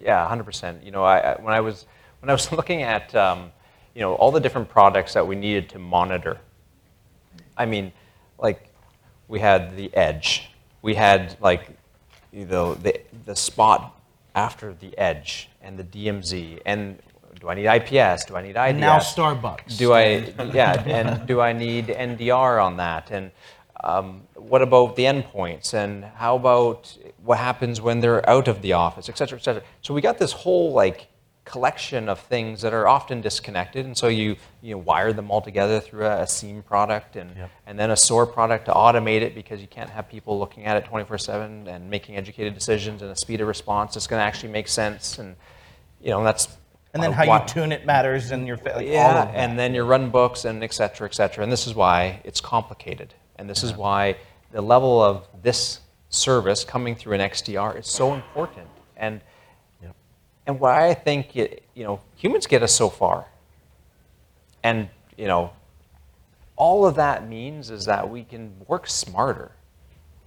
Yeah, 0.00 0.26
100%. 0.28 0.84
You 0.84 0.90
know, 0.90 1.04
I, 1.04 1.36
when 1.40 1.54
I 1.54 1.60
was 1.60 1.86
when 2.20 2.30
I 2.30 2.32
was 2.32 2.50
looking 2.58 2.82
at 2.82 3.14
um, 3.14 3.52
you 3.94 4.00
know 4.00 4.14
all 4.14 4.32
the 4.32 4.40
different 4.40 4.68
products 4.68 5.14
that 5.14 5.26
we 5.26 5.36
needed 5.36 5.68
to 5.70 5.78
monitor, 5.78 6.38
I 7.56 7.66
mean, 7.66 7.92
like 8.38 8.68
we 9.28 9.38
had 9.38 9.76
the 9.76 9.94
edge, 9.94 10.50
we 10.82 10.94
had 10.94 11.36
like 11.40 11.70
you 12.32 12.46
know 12.46 12.74
the 12.74 13.00
the 13.26 13.36
spot 13.36 13.97
after 14.38 14.72
the 14.72 14.96
edge 14.96 15.48
and 15.60 15.76
the 15.76 15.84
DMZ, 15.84 16.62
and 16.64 16.80
do 17.40 17.48
I 17.48 17.54
need 17.54 17.66
IPS? 17.66 18.24
Do 18.26 18.36
I 18.36 18.42
need 18.42 18.56
IDS? 18.56 18.70
And 18.70 18.80
now 18.80 18.98
Starbucks. 18.98 19.76
Do 19.76 19.92
I, 19.92 20.32
yeah, 20.54 20.72
and 20.86 21.26
do 21.26 21.40
I 21.40 21.52
need 21.52 21.86
NDR 21.88 22.64
on 22.64 22.76
that? 22.76 23.10
And 23.10 23.32
um, 23.82 24.22
what 24.34 24.62
about 24.62 24.96
the 24.96 25.04
endpoints? 25.04 25.74
And 25.74 26.04
how 26.04 26.36
about 26.36 26.96
what 27.24 27.38
happens 27.38 27.80
when 27.80 28.00
they're 28.00 28.28
out 28.28 28.48
of 28.48 28.62
the 28.62 28.72
office, 28.74 29.08
et 29.08 29.18
cetera, 29.18 29.38
et 29.38 29.42
cetera? 29.42 29.62
So 29.82 29.92
we 29.92 30.00
got 30.00 30.18
this 30.18 30.32
whole 30.32 30.72
like 30.72 31.08
collection 31.48 32.08
of 32.08 32.20
things 32.20 32.60
that 32.62 32.72
are 32.72 32.86
often 32.86 33.20
disconnected, 33.20 33.86
and 33.86 33.96
so 33.96 34.06
you 34.08 34.36
you 34.62 34.72
know, 34.74 34.78
wire 34.78 35.12
them 35.12 35.30
all 35.30 35.40
together 35.40 35.80
through 35.80 36.06
a, 36.06 36.22
a 36.22 36.26
SIEM 36.26 36.62
product 36.62 37.16
and 37.16 37.36
Yep. 37.36 37.50
and 37.66 37.78
then 37.78 37.90
a 37.90 37.96
SOAR 37.96 38.26
product 38.26 38.66
to 38.66 38.72
automate 38.72 39.22
it 39.22 39.34
because 39.34 39.60
you 39.60 39.66
can't 39.66 39.90
have 39.90 40.08
people 40.08 40.38
looking 40.38 40.64
at 40.66 40.76
it 40.76 40.84
24/7 40.84 41.66
and 41.66 41.90
making 41.90 42.16
educated 42.16 42.54
decisions 42.54 43.02
and 43.02 43.10
a 43.10 43.16
speed 43.16 43.40
of 43.40 43.48
response 43.48 43.94
that's 43.94 44.06
going 44.06 44.20
to 44.20 44.24
actually 44.24 44.52
make 44.52 44.68
sense 44.68 45.18
and 45.18 45.36
you 46.00 46.10
know 46.10 46.22
that's 46.22 46.48
And 46.94 47.02
then 47.02 47.12
how 47.12 47.24
you 47.24 47.46
tune 47.46 47.72
it 47.72 47.84
matters 47.86 48.30
and 48.30 48.46
your 48.46 48.56
like 48.56 48.74
all 48.74 48.82
yeah, 48.82 49.30
and 49.34 49.58
then 49.58 49.74
your 49.74 49.84
run 49.84 50.10
books 50.10 50.44
and 50.44 50.62
et 50.62 50.72
cetera, 50.72 51.06
et 51.08 51.14
cetera. 51.14 51.42
And 51.44 51.52
this 51.52 51.66
is 51.66 51.74
why 51.74 52.20
it's 52.24 52.40
complicated. 52.40 53.14
And 53.36 53.48
this 53.48 53.62
is 53.62 53.72
why 53.74 54.16
the 54.50 54.62
level 54.62 55.02
of 55.02 55.26
this 55.42 55.80
service 56.08 56.64
coming 56.64 56.94
through 56.96 57.14
an 57.14 57.20
XDR 57.20 57.78
is 57.78 57.86
so 57.86 58.14
important. 58.14 58.68
And. 58.96 59.20
And 60.48 60.58
why 60.58 60.88
I 60.88 60.94
think, 60.94 61.36
it, 61.36 61.62
you 61.74 61.84
know, 61.84 62.00
humans 62.16 62.46
get 62.46 62.62
us 62.62 62.74
so 62.74 62.88
far. 62.88 63.26
And, 64.62 64.88
you 65.16 65.26
know, 65.26 65.52
all 66.56 66.86
of 66.86 66.96
that 66.96 67.28
means 67.28 67.68
is 67.70 67.84
that 67.84 68.08
we 68.08 68.24
can 68.24 68.54
work 68.66 68.88
smarter. 68.88 69.52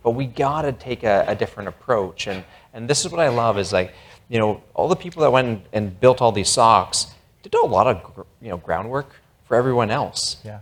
But 0.03 0.11
we 0.11 0.27
got 0.27 0.61
to 0.61 0.73
take 0.73 1.03
a, 1.03 1.25
a 1.27 1.35
different 1.35 1.69
approach. 1.69 2.27
And, 2.27 2.43
and 2.73 2.87
this 2.87 3.03
is 3.03 3.11
what 3.11 3.19
I 3.19 3.29
love 3.29 3.57
is 3.57 3.73
like, 3.73 3.93
you 4.29 4.37
know, 4.37 4.61
all 4.75 4.87
the 4.87 4.95
people 4.95 5.23
that 5.23 5.31
went 5.31 5.65
and 5.73 5.99
built 5.99 6.21
all 6.21 6.31
these 6.31 6.49
SOCs 6.49 7.07
did 7.41 7.53
a 7.55 7.65
lot 7.65 7.87
of, 7.87 8.03
gr- 8.13 8.21
you 8.41 8.49
know, 8.49 8.57
groundwork 8.57 9.09
for 9.45 9.57
everyone 9.57 9.89
else. 9.91 10.37
yeah. 10.45 10.59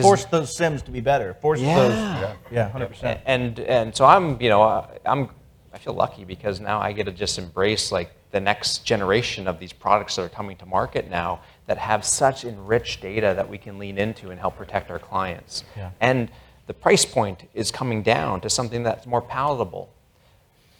Force 0.00 0.24
those 0.26 0.56
SIEMs 0.56 0.84
to 0.84 0.92
be 0.92 1.00
better. 1.00 1.34
Force 1.34 1.60
Yeah. 1.60 1.74
those. 1.76 1.92
Yeah, 1.92 2.34
yeah, 2.52 2.70
100%. 2.70 3.20
And 3.26 3.58
and 3.58 3.96
so 3.96 4.04
I'm, 4.04 4.40
you 4.40 4.48
know, 4.48 4.62
I'm 5.04 5.28
I 5.74 5.78
feel 5.78 5.92
lucky 5.92 6.24
because 6.24 6.60
now 6.60 6.78
I 6.80 6.92
get 6.92 7.06
to 7.06 7.12
just 7.12 7.36
embrace 7.36 7.90
like 7.90 8.12
the 8.30 8.40
next 8.40 8.84
generation 8.84 9.48
of 9.48 9.58
these 9.58 9.72
products 9.72 10.16
that 10.16 10.22
are 10.22 10.28
coming 10.28 10.56
to 10.56 10.66
market 10.66 11.10
now 11.10 11.40
that 11.66 11.78
have 11.78 12.04
such 12.04 12.44
enriched 12.44 13.00
data 13.00 13.32
that 13.36 13.48
we 13.48 13.58
can 13.58 13.78
lean 13.78 13.98
into 13.98 14.30
and 14.30 14.38
help 14.40 14.56
protect 14.56 14.90
our 14.90 14.98
clients. 14.98 15.64
Yeah. 15.76 15.90
And 16.00 16.30
the 16.66 16.74
price 16.74 17.04
point 17.04 17.48
is 17.54 17.70
coming 17.70 18.02
down 18.02 18.40
to 18.42 18.50
something 18.50 18.82
that's 18.82 19.06
more 19.06 19.22
palatable 19.22 19.88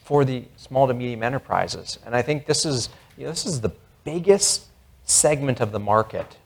for 0.04 0.24
the 0.24 0.44
small 0.56 0.86
to 0.86 0.94
medium 0.94 1.22
enterprises. 1.22 1.98
And 2.04 2.14
I 2.14 2.22
think 2.22 2.46
this 2.46 2.64
is, 2.64 2.88
you 3.16 3.24
know, 3.24 3.30
this 3.30 3.46
is 3.46 3.60
the 3.60 3.72
biggest 4.04 4.66
segment 5.04 5.60
of 5.60 5.72
the 5.72 5.78
market 5.78 6.36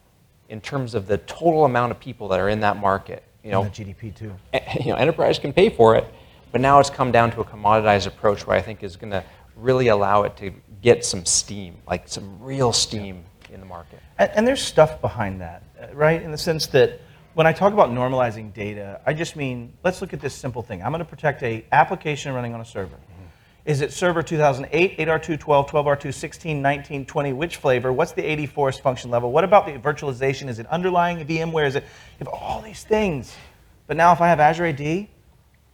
in 0.49 0.61
terms 0.61 0.95
of 0.95 1.07
the 1.07 1.19
total 1.19 1.65
amount 1.65 1.91
of 1.93 1.99
people 1.99 2.29
that 2.29 2.39
are 2.39 2.49
in 2.49 2.61
that 2.61 2.77
market. 2.77 3.23
You 3.43 3.51
know, 3.51 3.63
And 3.63 3.73
the 3.73 3.85
GDP 3.85 4.15
too. 4.15 4.35
you 4.85 4.93
know, 4.93 4.97
enterprise 4.97 5.39
can 5.39 5.53
pay 5.53 5.69
for 5.69 5.97
it, 5.97 6.05
but 6.53 6.61
now 6.61 6.79
it's 6.79 6.91
come 6.91 7.11
down 7.11 7.33
to 7.33 7.41
a 7.41 7.45
commoditized 7.45 8.07
approach 8.07 8.47
where 8.47 8.57
I 8.57 8.63
think 8.63 8.83
is 8.83 8.97
going 8.97 9.11
to 9.11 9.25
really 9.57 9.89
allow 9.89 10.23
it 10.23 10.37
to 10.37 10.53
get 10.83 11.05
some 11.05 11.25
steam, 11.25 11.77
like 11.87 12.09
some 12.09 12.43
real 12.43 12.73
steam 12.73 13.25
in 13.53 13.61
the 13.61 13.67
market. 13.67 14.01
And, 14.19 14.31
and 14.35 14.49
there's 14.49 14.61
stuff 14.61 15.01
behind 15.01 15.41
that, 15.41 15.63
uh, 15.81 15.95
right? 15.95 16.23
In 16.23 16.31
the 16.31 16.39
sense 16.39 16.67
that 16.69 17.01
when 17.35 17.47
I 17.47 17.53
talk 17.53 17.73
about 17.73 17.91
normalizing 17.91 18.53
data, 18.53 19.01
I 19.07 19.15
just 19.15 19.37
mean 19.37 19.73
let's 19.85 20.01
look 20.01 20.13
at 20.13 20.21
this 20.21 20.35
simple 20.35 20.63
thing. 20.63 20.83
I'm 20.83 20.93
going 20.93 21.05
to 21.05 21.09
protect 21.09 21.43
a 21.43 21.65
application 21.73 22.35
running 22.35 22.55
on 22.55 22.61
a 22.61 22.65
server. 22.65 22.97
Is 23.65 23.81
it 23.81 23.93
server 23.93 24.25
2008, 24.25 24.99
8R2, 24.99 25.39
12, 25.39 25.71
12R2, 25.71 26.13
16, 26.13 26.61
19, 26.61 27.07
20? 27.07 27.33
Which 27.33 27.57
flavor? 27.59 27.93
What's 27.93 28.11
the 28.11 28.23
84th 28.23 28.81
function 28.81 29.09
level? 29.11 29.31
What 29.31 29.45
about 29.45 29.67
the 29.67 29.73
virtualization? 29.75 30.49
Is 30.49 30.59
it 30.59 30.67
underlying 30.67 31.25
VMware? 31.25 31.69
Is 31.69 31.77
it? 31.77 31.85
You 31.85 32.27
have 32.27 32.29
all 32.29 32.61
these 32.61 32.83
things. 32.83 33.33
But 33.87 33.97
now 33.97 34.13
if 34.13 34.21
I 34.21 34.29
have 34.29 34.41
Azure 34.41 34.67
AD, 34.67 35.07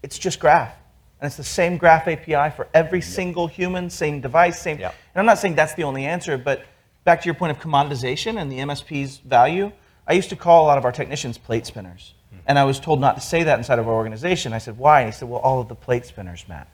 it's 0.03 0.19
just 0.19 0.39
graph. 0.39 0.75
And 1.21 1.27
it's 1.27 1.37
the 1.37 1.45
same 1.45 1.79
graph 1.79 2.07
API 2.07 2.55
for 2.55 2.69
every 2.73 3.01
single 3.01 3.49
human, 3.49 3.91
same 3.91 4.21
device, 4.21 4.61
same. 4.61 4.79
Yep. 4.79 4.95
And 5.15 5.21
I'm 5.21 5.27
not 5.27 5.39
saying 5.39 5.57
that's 5.57 5.75
the 5.75 5.83
only 5.83 6.05
answer, 6.05 6.39
but 6.39 6.65
back 7.05 7.21
to 7.23 7.25
your 7.25 7.35
point 7.35 7.51
of 7.51 7.59
commoditization 7.59 8.41
and 8.41 8.53
the 8.53 8.59
MSP's 8.59 9.19
value, 9.19 9.73
I 10.07 10.13
used 10.13 10.31
to 10.31 10.37
call 10.37 10.65
a 10.65 10.67
lot 10.67 10.79
of 10.79 10.85
our 10.85 10.93
technicians 10.93 11.37
plate 11.37 11.67
spinners. 11.67 12.15
Hmm. 12.31 12.39
And 12.47 12.59
I 12.59 12.65
was 12.65 12.79
told 12.79 13.01
not 13.01 13.17
to 13.17 13.21
say 13.21 13.43
that 13.43 13.59
inside 13.59 13.79
of 13.79 13.89
our 13.89 13.95
organization. 13.95 14.53
I 14.53 14.59
said, 14.59 14.79
why? 14.79 15.01
And 15.01 15.13
he 15.13 15.17
said, 15.17 15.29
well, 15.29 15.41
all 15.41 15.61
of 15.61 15.69
the 15.69 15.75
plate 15.75 16.07
spinners, 16.07 16.45
Matt. 16.49 16.69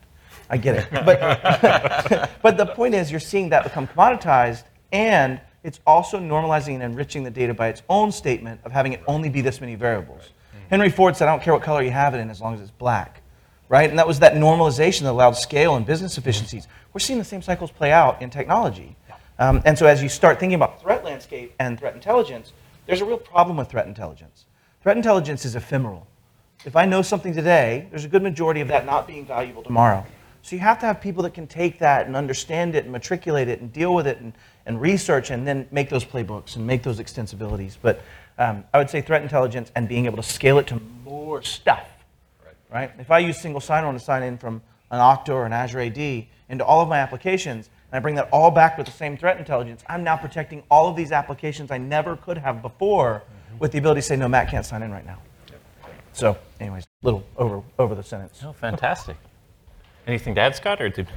I 0.47 0.57
get 0.57 0.75
it. 0.75 0.87
But, 0.91 2.29
but 2.43 2.57
the 2.57 2.67
point 2.67 2.93
is, 2.93 3.09
you're 3.09 3.19
seeing 3.19 3.49
that 3.49 3.63
become 3.63 3.87
commoditized, 3.87 4.63
and 4.91 5.41
it's 5.63 5.79
also 5.87 6.19
normalizing 6.19 6.75
and 6.75 6.83
enriching 6.83 7.23
the 7.23 7.31
data 7.31 7.53
by 7.53 7.69
its 7.69 7.81
own 7.89 8.11
statement 8.11 8.61
of 8.63 8.71
having 8.71 8.93
it 8.93 9.01
only 9.07 9.29
be 9.29 9.41
this 9.41 9.59
many 9.59 9.73
variables. 9.73 10.21
Hmm. 10.51 10.69
Henry 10.69 10.89
Ford 10.89 11.17
said, 11.17 11.27
I 11.27 11.31
don't 11.31 11.41
care 11.41 11.53
what 11.53 11.63
color 11.63 11.81
you 11.81 11.91
have 11.91 12.13
it 12.13 12.19
in 12.19 12.29
as 12.29 12.39
long 12.39 12.53
as 12.53 12.61
it's 12.61 12.71
black. 12.71 13.21
Right? 13.67 13.89
And 13.89 13.97
that 13.97 14.07
was 14.07 14.19
that 14.19 14.33
normalization 14.33 15.01
that 15.01 15.11
allowed 15.11 15.33
scale 15.33 15.75
and 15.75 15.85
business 15.85 16.17
efficiencies. 16.17 16.67
We're 16.93 16.99
seeing 16.99 17.19
the 17.19 17.25
same 17.25 17.41
cycles 17.41 17.71
play 17.71 17.91
out 17.91 18.21
in 18.21 18.29
technology. 18.29 18.95
Um, 19.39 19.61
and 19.65 19.77
so 19.77 19.85
as 19.85 20.01
you 20.01 20.09
start 20.09 20.39
thinking 20.39 20.55
about 20.55 20.81
threat 20.81 21.03
landscape 21.03 21.53
and 21.59 21.77
threat 21.79 21.95
intelligence, 21.95 22.53
there's 22.85 23.01
a 23.01 23.05
real 23.05 23.17
problem 23.17 23.57
with 23.57 23.69
threat 23.69 23.87
intelligence. 23.87 24.45
Threat 24.81 24.97
intelligence 24.97 25.45
is 25.45 25.55
ephemeral. 25.55 26.07
If 26.63 26.75
I 26.75 26.85
know 26.85 27.01
something 27.01 27.33
today, 27.33 27.87
there's 27.89 28.05
a 28.05 28.07
good 28.07 28.23
majority 28.23 28.61
of 28.61 28.67
that 28.69 28.85
not 28.85 29.07
being 29.07 29.25
valuable 29.25 29.63
tomorrow. 29.63 30.05
So 30.41 30.55
you 30.55 30.59
have 30.59 30.79
to 30.81 30.85
have 30.85 31.01
people 31.01 31.23
that 31.23 31.33
can 31.33 31.47
take 31.47 31.79
that 31.79 32.05
and 32.05 32.15
understand 32.15 32.75
it 32.75 32.83
and 32.83 32.91
matriculate 32.91 33.47
it 33.47 33.61
and 33.61 33.73
deal 33.73 33.95
with 33.95 34.05
it 34.05 34.19
and, 34.19 34.31
and 34.67 34.79
research 34.79 35.31
and 35.31 35.45
then 35.45 35.67
make 35.71 35.89
those 35.89 36.05
playbooks 36.05 36.55
and 36.55 36.65
make 36.65 36.83
those 36.83 36.99
extensibilities. 36.99 37.79
But 37.81 38.01
um, 38.37 38.63
I 38.73 38.77
would 38.77 38.89
say 38.89 39.01
threat 39.01 39.23
intelligence 39.23 39.71
and 39.75 39.87
being 39.87 40.05
able 40.05 40.17
to 40.17 40.23
scale 40.23 40.59
it 40.59 40.67
to 40.67 40.79
more 41.03 41.41
stuff. 41.41 41.87
Right. 42.75 42.91
If 42.99 43.09
I 43.09 43.19
use 43.19 43.39
single 43.39 43.61
sign-on 43.61 43.93
to 43.93 44.01
sign 44.01 44.21
in 44.21 44.37
from 44.37 44.61
an 44.91 44.99
Okta 44.99 45.29
or 45.29 45.45
an 45.45 45.53
Azure 45.53 45.79
AD 45.79 45.97
into 46.49 46.65
all 46.65 46.81
of 46.81 46.89
my 46.89 46.97
applications, 46.97 47.69
and 47.89 47.97
I 47.97 48.01
bring 48.01 48.15
that 48.15 48.27
all 48.33 48.51
back 48.51 48.77
with 48.77 48.85
the 48.85 48.91
same 48.91 49.15
threat 49.15 49.37
intelligence, 49.37 49.81
I'm 49.87 50.03
now 50.03 50.17
protecting 50.17 50.61
all 50.69 50.89
of 50.89 50.97
these 50.97 51.13
applications 51.13 51.71
I 51.71 51.77
never 51.77 52.17
could 52.17 52.37
have 52.37 52.61
before 52.61 53.23
mm-hmm. 53.23 53.59
with 53.59 53.71
the 53.71 53.77
ability 53.77 54.01
to 54.01 54.07
say, 54.07 54.17
no, 54.17 54.27
Matt 54.27 54.49
can't 54.49 54.65
sign 54.65 54.83
in 54.83 54.91
right 54.91 55.05
now. 55.05 55.19
So, 56.11 56.37
anyways, 56.59 56.83
a 56.83 57.05
little 57.05 57.25
over 57.37 57.63
over 57.79 57.95
the 57.95 58.03
sentence. 58.03 58.41
Oh, 58.43 58.51
fantastic. 58.51 59.15
Anything 60.05 60.35
to 60.35 60.41
add, 60.41 60.57
Scott, 60.57 60.81
or 60.81 60.89
did 60.89 61.07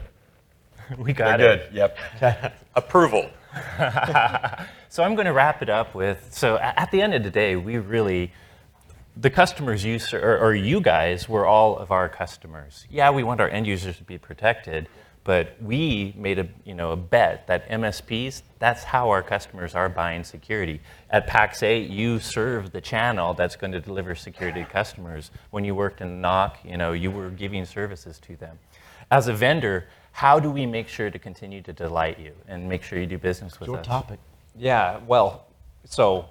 we 0.97 1.13
got 1.13 1.41
We're 1.41 1.55
it? 1.55 1.73
good. 1.73 1.77
Yep. 2.23 2.55
Approval. 2.77 3.31
So 4.91 5.03
I'm 5.03 5.17
going 5.17 5.27
to 5.27 5.33
wrap 5.33 5.61
it 5.61 5.69
up 5.69 5.93
with 5.97 6.29
so 6.31 6.57
at 6.59 6.93
the 6.93 7.03
end 7.03 7.15
of 7.15 7.25
the 7.25 7.31
day, 7.31 7.57
we 7.57 7.79
really, 7.79 8.33
the 9.21 9.31
customers 9.31 9.85
you 9.85 9.99
ser- 9.99 10.23
or, 10.23 10.39
or 10.39 10.55
you 10.55 10.81
guys 10.81 11.29
were 11.29 11.47
all 11.47 11.77
of 11.77 11.91
our 11.91 12.09
customers. 12.09 12.87
Yeah, 12.91 13.11
we 13.11 13.23
want 13.25 13.41
our 13.41 13.49
end 13.49 13.67
users 13.67 13.97
to 13.99 14.05
be 14.05 14.19
protected, 14.19 14.89
but 15.25 15.57
we 15.61 16.15
made 16.17 16.39
a 16.39 16.49
you 16.65 16.75
know 16.75 16.93
a 16.93 16.97
bet 16.97 17.47
that 17.49 17.69
MSPs 17.69 18.43
that's 18.59 18.85
how 18.85 19.11
our 19.11 19.23
customers 19.23 19.75
are 19.75 19.89
buying 19.89 20.25
security. 20.25 20.81
At 21.11 21.29
Pax8, 21.29 21.91
you 21.91 22.19
serve 22.21 22.73
the 22.73 22.81
channel 22.81 23.35
that's 23.35 23.57
going 23.57 23.73
to 23.73 23.81
deliver 23.81 24.15
security 24.15 24.63
to 24.65 24.71
customers. 24.71 25.31
When 25.51 25.65
you 25.65 25.75
worked 25.75 26.01
in 26.01 26.23
NOC, 26.23 26.57
you 26.65 26.77
know 26.77 26.93
you 26.93 27.11
were 27.11 27.31
giving 27.31 27.65
services 27.65 28.19
to 28.21 28.37
them. 28.37 28.59
As 29.11 29.27
a 29.27 29.33
vendor, 29.33 29.87
how 30.13 30.39
do 30.39 30.51
we 30.51 30.67
make 30.67 30.89
sure 30.89 31.11
to 31.11 31.19
continue 31.19 31.63
to 31.63 31.73
delight 31.73 32.19
you 32.19 32.33
and 32.47 32.69
make 32.69 32.83
sure 32.83 32.99
you 32.99 33.07
do 33.07 33.19
business 33.19 33.59
with 33.59 33.69
Your 33.69 33.79
us? 33.79 33.87
topic. 33.87 34.19
Yeah, 34.57 34.99
well, 35.07 35.47
so 35.85 36.29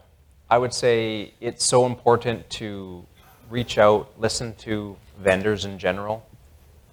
I 0.50 0.58
would 0.58 0.74
say 0.74 1.34
it's 1.42 1.66
so 1.66 1.86
important 1.86 2.50
to 2.52 3.06
reach 3.50 3.78
out, 3.78 4.10
listen 4.18 4.56
to 4.56 4.96
vendors 5.20 5.66
in 5.66 5.78
general, 5.78 6.26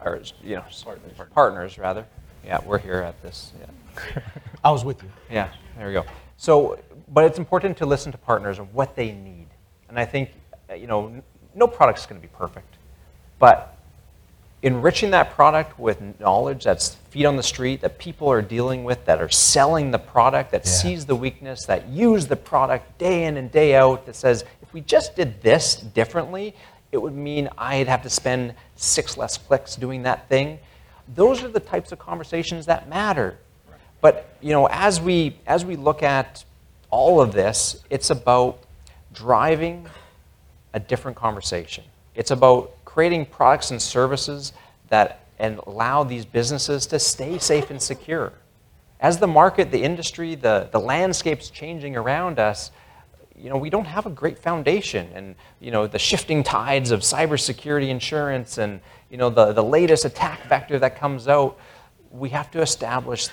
or 0.05 0.21
you 0.43 0.57
know, 0.57 0.65
partners, 1.33 1.79
rather. 1.79 2.05
Yeah, 2.45 2.59
we're 2.65 2.79
here 2.79 3.01
at 3.01 3.21
this. 3.23 3.53
Yeah. 3.61 4.23
I 4.65 4.71
was 4.71 4.85
with 4.85 5.03
you. 5.03 5.09
Yeah, 5.31 5.49
there 5.77 5.87
we 5.87 5.93
go. 5.93 6.05
So, 6.37 6.79
but 7.13 7.25
it's 7.25 7.39
important 7.39 7.77
to 7.79 7.87
listen 7.87 8.11
to 8.13 8.19
partners 8.19 8.59
and 8.59 8.73
what 8.75 8.97
they 8.97 9.13
need. 9.13 9.47
And 9.89 9.99
I 9.99 10.05
think, 10.05 10.31
you 10.77 10.87
know, 10.87 11.23
no 11.55 11.67
product's 11.69 12.07
going 12.07 12.21
to 12.21 12.27
be 12.27 12.33
perfect, 12.37 12.77
but 13.39 13.74
enriching 14.65 15.11
that 15.11 15.31
product 15.33 15.79
with 15.79 16.01
knowledge 16.19 16.65
that's 16.65 16.95
feet 17.11 17.27
on 17.27 17.37
the 17.37 17.43
street 17.43 17.83
that 17.83 17.99
people 17.99 18.29
are 18.29 18.41
dealing 18.41 18.83
with, 18.83 19.05
that 19.05 19.21
are 19.21 19.29
selling 19.29 19.91
the 19.91 19.99
product, 19.99 20.51
that 20.53 20.67
sees 20.67 21.05
the 21.05 21.15
weakness, 21.15 21.67
that 21.67 21.87
use 21.89 22.27
the 22.27 22.35
product 22.35 22.97
day 22.97 23.25
in 23.25 23.37
and 23.37 23.53
day 23.53 23.75
out, 23.75 24.07
that 24.07 24.17
says, 24.17 24.43
if 24.63 24.73
we 24.73 24.81
just 24.81 25.15
did 25.15 25.43
this 25.43 25.77
differently, 25.77 26.55
it 26.93 26.97
would 26.97 27.15
mean 27.15 27.51
I'd 27.59 27.89
have 27.89 28.03
to 28.05 28.11
spend 28.11 28.55
six 28.75 29.19
less 29.19 29.37
clicks 29.37 29.77
doing 29.77 30.03
that 30.05 30.31
thing. 30.31 30.59
Those 31.15 31.43
are 31.43 31.49
the 31.49 31.61
types 31.61 31.93
of 31.93 31.99
conversations 31.99 32.65
that 32.65 32.89
matter. 32.89 33.37
But 34.01 34.35
you 34.41 34.53
know, 34.53 34.67
as 34.71 34.99
we 34.99 35.37
as 35.47 35.65
we 35.65 35.77
look 35.77 36.03
at 36.03 36.43
all 36.91 37.21
of 37.21 37.33
this, 37.33 37.83
it's 37.91 38.09
about 38.09 38.59
driving 39.13 39.87
a 40.73 40.81
different 40.81 41.19
conversation. 41.19 41.85
It's 42.15 42.31
about 42.31 42.73
creating 42.85 43.27
products 43.27 43.71
and 43.71 43.81
services 43.81 44.53
that 44.89 45.25
and 45.39 45.59
allow 45.67 46.05
these 46.05 46.25
businesses 46.25 46.87
to 46.87 46.99
stay 46.99 47.39
safe 47.39 47.71
and 47.71 47.81
secure. 47.81 48.33
As 49.01 49.19
the 49.19 49.27
market, 49.27 49.71
the 49.71 49.83
industry, 49.83 50.35
the, 50.35 50.69
the 50.71 50.79
landscape's 50.79 51.51
changing 51.51 51.97
around 51.97 52.39
us, 52.39 52.71
you 53.37 53.51
know, 53.51 53.57
we 53.57 53.69
don't 53.69 53.85
have 53.85 54.07
a 54.07 54.11
great 54.11 54.39
foundation. 54.39 55.09
And, 55.15 55.35
you 55.61 55.71
know, 55.71 55.87
the 55.87 55.99
shifting 55.99 56.43
tides 56.43 56.93
of 56.93 57.01
cybersecurity 57.01 57.89
insurance 57.89 58.59
and, 58.59 58.81
you 59.11 59.17
know, 59.17 59.29
the, 59.29 59.53
the 59.53 59.63
latest 59.63 60.05
attack 60.05 60.45
vector 60.45 60.79
that 60.79 60.97
comes 60.97 61.27
out, 61.27 61.59
we 62.11 62.29
have 62.29 62.51
to 62.53 62.63
establish 62.63 63.29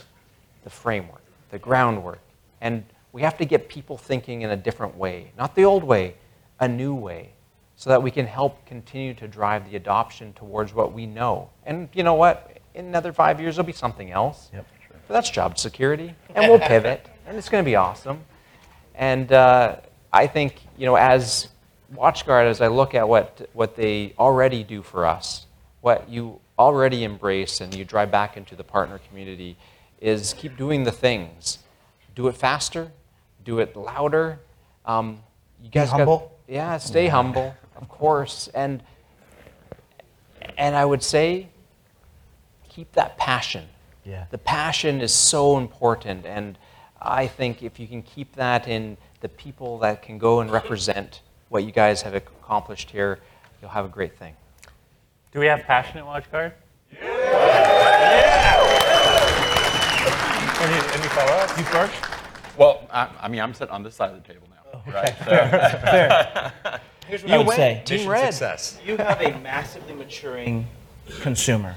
the 0.64 0.70
framework, 0.70 1.22
the 1.52 1.60
groundwork. 1.60 2.20
And 2.62 2.84
we 3.14 3.22
have 3.22 3.38
to 3.38 3.46
get 3.46 3.70
people 3.70 3.98
thinking 3.98 4.42
in 4.42 4.50
a 4.50 4.58
different 4.58 4.98
way, 4.98 5.32
not 5.38 5.56
the 5.56 5.66
old 5.66 5.84
way, 5.84 6.16
a 6.60 6.68
new 6.68 6.96
way, 6.96 7.32
so 7.82 7.90
that 7.90 8.04
we 8.04 8.12
can 8.12 8.28
help 8.28 8.64
continue 8.68 9.12
to 9.16 9.28
drive 9.28 9.68
the 9.68 9.76
adoption 9.76 10.34
towards 10.34 10.72
what 10.72 10.94
we 10.94 11.08
know. 11.08 11.50
And 11.66 11.90
you 11.94 12.04
know 12.04 12.14
what? 12.14 12.60
In 12.76 12.86
another 12.86 13.12
five 13.12 13.42
years, 13.42 13.56
there'll 13.56 13.66
be 13.66 13.74
something 13.74 14.12
else. 14.12 14.52
Yep. 14.54 14.68
sure. 14.88 14.96
But 15.08 15.14
that's 15.16 15.32
job 15.32 15.58
security, 15.58 16.14
and 16.36 16.48
we'll 16.48 16.60
pivot, 16.60 17.08
and 17.26 17.36
it's 17.36 17.50
going 17.50 17.64
to 17.64 17.68
be 17.68 17.76
awesome. 17.76 18.20
And 18.94 19.32
uh, 19.32 19.78
I 20.14 20.28
think, 20.28 20.62
you 20.78 20.86
know, 20.86 20.94
as 20.94 21.48
WatchGuard, 21.96 22.46
as 22.52 22.62
I 22.62 22.68
look 22.68 22.94
at 22.94 23.10
what, 23.10 23.50
what 23.54 23.76
they 23.76 24.14
already 24.20 24.64
do 24.64 24.84
for 24.84 25.08
us, 25.08 25.48
what 25.82 26.08
you 26.08 26.40
already 26.60 27.04
embrace 27.04 27.62
and 27.62 27.74
you 27.74 27.84
drive 27.84 28.12
back 28.12 28.38
into 28.38 28.56
the 28.56 28.64
partner 28.64 29.00
community, 29.10 29.58
is 30.00 30.36
keep 30.38 30.56
doing 30.56 30.84
the 30.84 30.92
things. 30.92 31.58
Do 32.14 32.28
it 32.28 32.38
faster, 32.38 32.92
do 33.44 33.58
it 33.58 33.76
louder. 33.76 34.38
Um, 34.86 35.24
you 35.64 35.72
guys 35.72 35.90
got- 35.90 35.98
humble. 35.98 36.38
yeah, 36.48 36.78
stay 36.78 37.08
humble, 37.08 37.56
of 37.82 37.90
course. 37.90 38.48
And, 38.54 38.82
and 40.58 40.76
I 40.76 40.86
would 40.86 41.04
say, 41.04 41.50
keep 42.70 42.92
that 42.94 43.18
passion. 43.18 43.66
Yeah. 44.06 44.26
The 44.32 44.38
passion 44.38 45.02
is 45.02 45.14
so 45.14 45.58
important, 45.58 46.26
and 46.26 46.58
I 47.02 47.28
think 47.28 47.62
if 47.62 47.80
you 47.80 47.88
can 47.88 48.02
keep 48.02 48.36
that 48.36 48.68
in 48.68 48.98
the 49.20 49.30
people 49.30 49.78
that 49.80 50.02
can 50.02 50.18
go 50.18 50.40
and 50.40 50.52
represent 50.52 51.22
what 51.50 51.64
you 51.64 51.72
guys 51.72 52.02
have 52.02 52.16
accomplished 52.16 52.90
here, 52.90 53.20
you'll 53.62 53.72
have 53.72 53.86
a 53.86 53.90
great 53.90 54.18
thing. 54.18 54.36
Do 55.32 55.40
we 55.40 55.46
have 55.48 55.62
passionate 55.64 56.06
WatchGuard? 56.06 56.54
Any, 60.62 60.76
any 60.76 61.08
follow-ups? 61.10 61.58
You 61.58 61.64
first? 61.66 61.94
Well, 62.58 62.88
I, 62.92 63.10
I 63.22 63.28
mean, 63.28 63.42
I'm 63.42 63.54
sitting 63.54 63.74
on 63.74 63.84
this 63.84 63.96
side 63.96 64.12
of 64.12 64.22
the 64.22 64.34
table 64.34 64.48
now, 64.50 64.94
right? 64.94 65.16
So, 66.64 66.78
Here's 67.12 67.24
what 67.24 67.34
I 67.34 67.38
would 67.40 67.48
win. 67.48 67.56
say. 67.58 67.82
Team 67.84 67.98
Mission 67.98 68.10
Red. 68.10 68.34
success. 68.34 68.80
You 68.86 68.96
have 68.96 69.20
a 69.20 69.38
massively 69.40 69.94
maturing 69.94 70.66
consumer. 71.20 71.76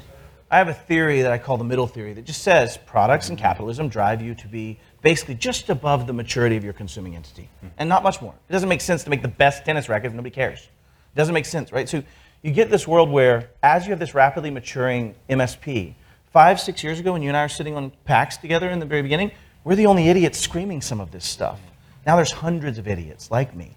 I 0.49 0.59
have 0.59 0.69
a 0.69 0.75
theory 0.75 1.23
that 1.23 1.33
I 1.33 1.39
call 1.39 1.57
the 1.57 1.65
middle 1.65 1.89
theory 1.89 2.13
that 2.13 2.25
just 2.25 2.43
says 2.43 2.79
products 2.87 3.31
and 3.31 3.37
capitalism 3.37 3.89
drive 3.89 4.23
you 4.23 4.37
to 4.37 4.47
be 4.47 4.79
basically 5.03 5.35
just 5.35 5.71
above 5.71 6.07
the 6.07 6.13
maturity 6.13 6.57
of 6.57 6.63
your 6.63 6.73
consuming 6.73 7.17
entity 7.17 7.49
and 7.79 7.89
not 7.89 8.05
much 8.05 8.23
more. 8.23 8.33
It 8.49 8.53
doesn't 8.53 8.69
make 8.69 8.81
sense 8.81 9.03
to 9.03 9.11
make 9.11 9.23
the 9.23 9.29
best 9.29 9.65
tennis 9.65 9.89
racket 9.89 10.07
if 10.07 10.13
nobody 10.13 10.33
cares. 10.33 10.61
It 10.61 11.17
doesn't 11.17 11.35
make 11.35 11.47
sense, 11.47 11.73
right? 11.73 11.89
So 11.89 12.05
you 12.43 12.53
get 12.53 12.71
this 12.71 12.87
world 12.87 13.11
where 13.11 13.51
as 13.65 13.87
you 13.87 13.91
have 13.91 13.99
this 13.99 14.15
rapidly 14.15 14.53
maturing 14.53 15.17
MSP, 15.29 15.95
five, 16.33 16.61
six 16.61 16.85
years 16.85 17.01
ago 17.01 17.13
when 17.13 17.23
you 17.23 17.29
and 17.31 17.37
I 17.37 17.43
were 17.43 17.49
sitting 17.49 17.75
on 17.75 17.91
PAX 18.05 18.37
together 18.37 18.71
in 18.71 18.79
the 18.79 18.87
very 18.87 19.03
beginning, 19.03 19.33
we're 19.65 19.75
the 19.75 19.87
only 19.87 20.07
idiots 20.07 20.39
screaming 20.39 20.81
some 20.81 21.01
of 21.01 21.11
this 21.11 21.25
stuff. 21.25 21.59
Now 22.07 22.15
there's 22.15 22.31
hundreds 22.31 22.79
of 22.79 22.87
idiots 22.87 23.33
like 23.33 23.57
me, 23.57 23.75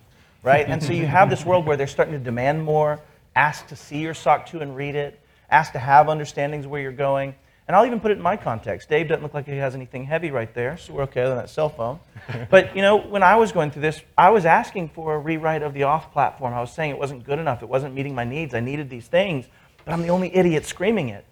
right? 0.47 0.67
And 0.67 0.81
so 0.81 0.93
you 0.93 1.05
have 1.05 1.29
this 1.29 1.45
world 1.45 1.65
where 1.65 1.75
they're 1.75 1.87
starting 1.87 2.13
to 2.13 2.19
demand 2.19 2.63
more, 2.63 3.01
ask 3.35 3.67
to 3.67 3.75
see 3.75 3.99
your 3.99 4.13
SOC 4.13 4.47
2 4.47 4.59
and 4.61 4.75
read 4.75 4.95
it, 4.95 5.19
ask 5.49 5.73
to 5.73 5.79
have 5.79 6.07
understandings 6.07 6.65
where 6.65 6.81
you're 6.81 6.91
going. 6.91 7.35
And 7.67 7.75
I'll 7.75 7.85
even 7.85 7.99
put 7.99 8.11
it 8.11 8.17
in 8.17 8.23
my 8.23 8.37
context. 8.37 8.87
Dave 8.87 9.09
doesn't 9.09 9.21
look 9.21 9.33
like 9.33 9.45
he 9.45 9.57
has 9.57 9.75
anything 9.75 10.05
heavy 10.05 10.31
right 10.31 10.53
there, 10.53 10.77
so 10.77 10.93
we're 10.93 11.03
okay 11.03 11.23
on 11.23 11.35
that 11.35 11.49
cell 11.49 11.67
phone. 11.67 11.99
but 12.49 12.73
you 12.73 12.81
know, 12.81 12.95
when 12.95 13.23
I 13.23 13.35
was 13.35 13.51
going 13.51 13.71
through 13.71 13.81
this, 13.81 14.01
I 14.17 14.29
was 14.29 14.45
asking 14.45 14.89
for 14.89 15.15
a 15.15 15.19
rewrite 15.19 15.63
of 15.63 15.73
the 15.73 15.83
off 15.83 16.13
platform. 16.13 16.53
I 16.53 16.61
was 16.61 16.71
saying 16.71 16.91
it 16.91 16.97
wasn't 16.97 17.25
good 17.25 17.39
enough, 17.39 17.61
it 17.61 17.67
wasn't 17.67 17.93
meeting 17.93 18.15
my 18.15 18.23
needs. 18.23 18.53
I 18.53 18.61
needed 18.61 18.89
these 18.89 19.07
things, 19.07 19.47
but 19.83 19.91
I'm 19.91 20.01
the 20.01 20.09
only 20.09 20.33
idiot 20.33 20.65
screaming 20.65 21.09
it. 21.09 21.25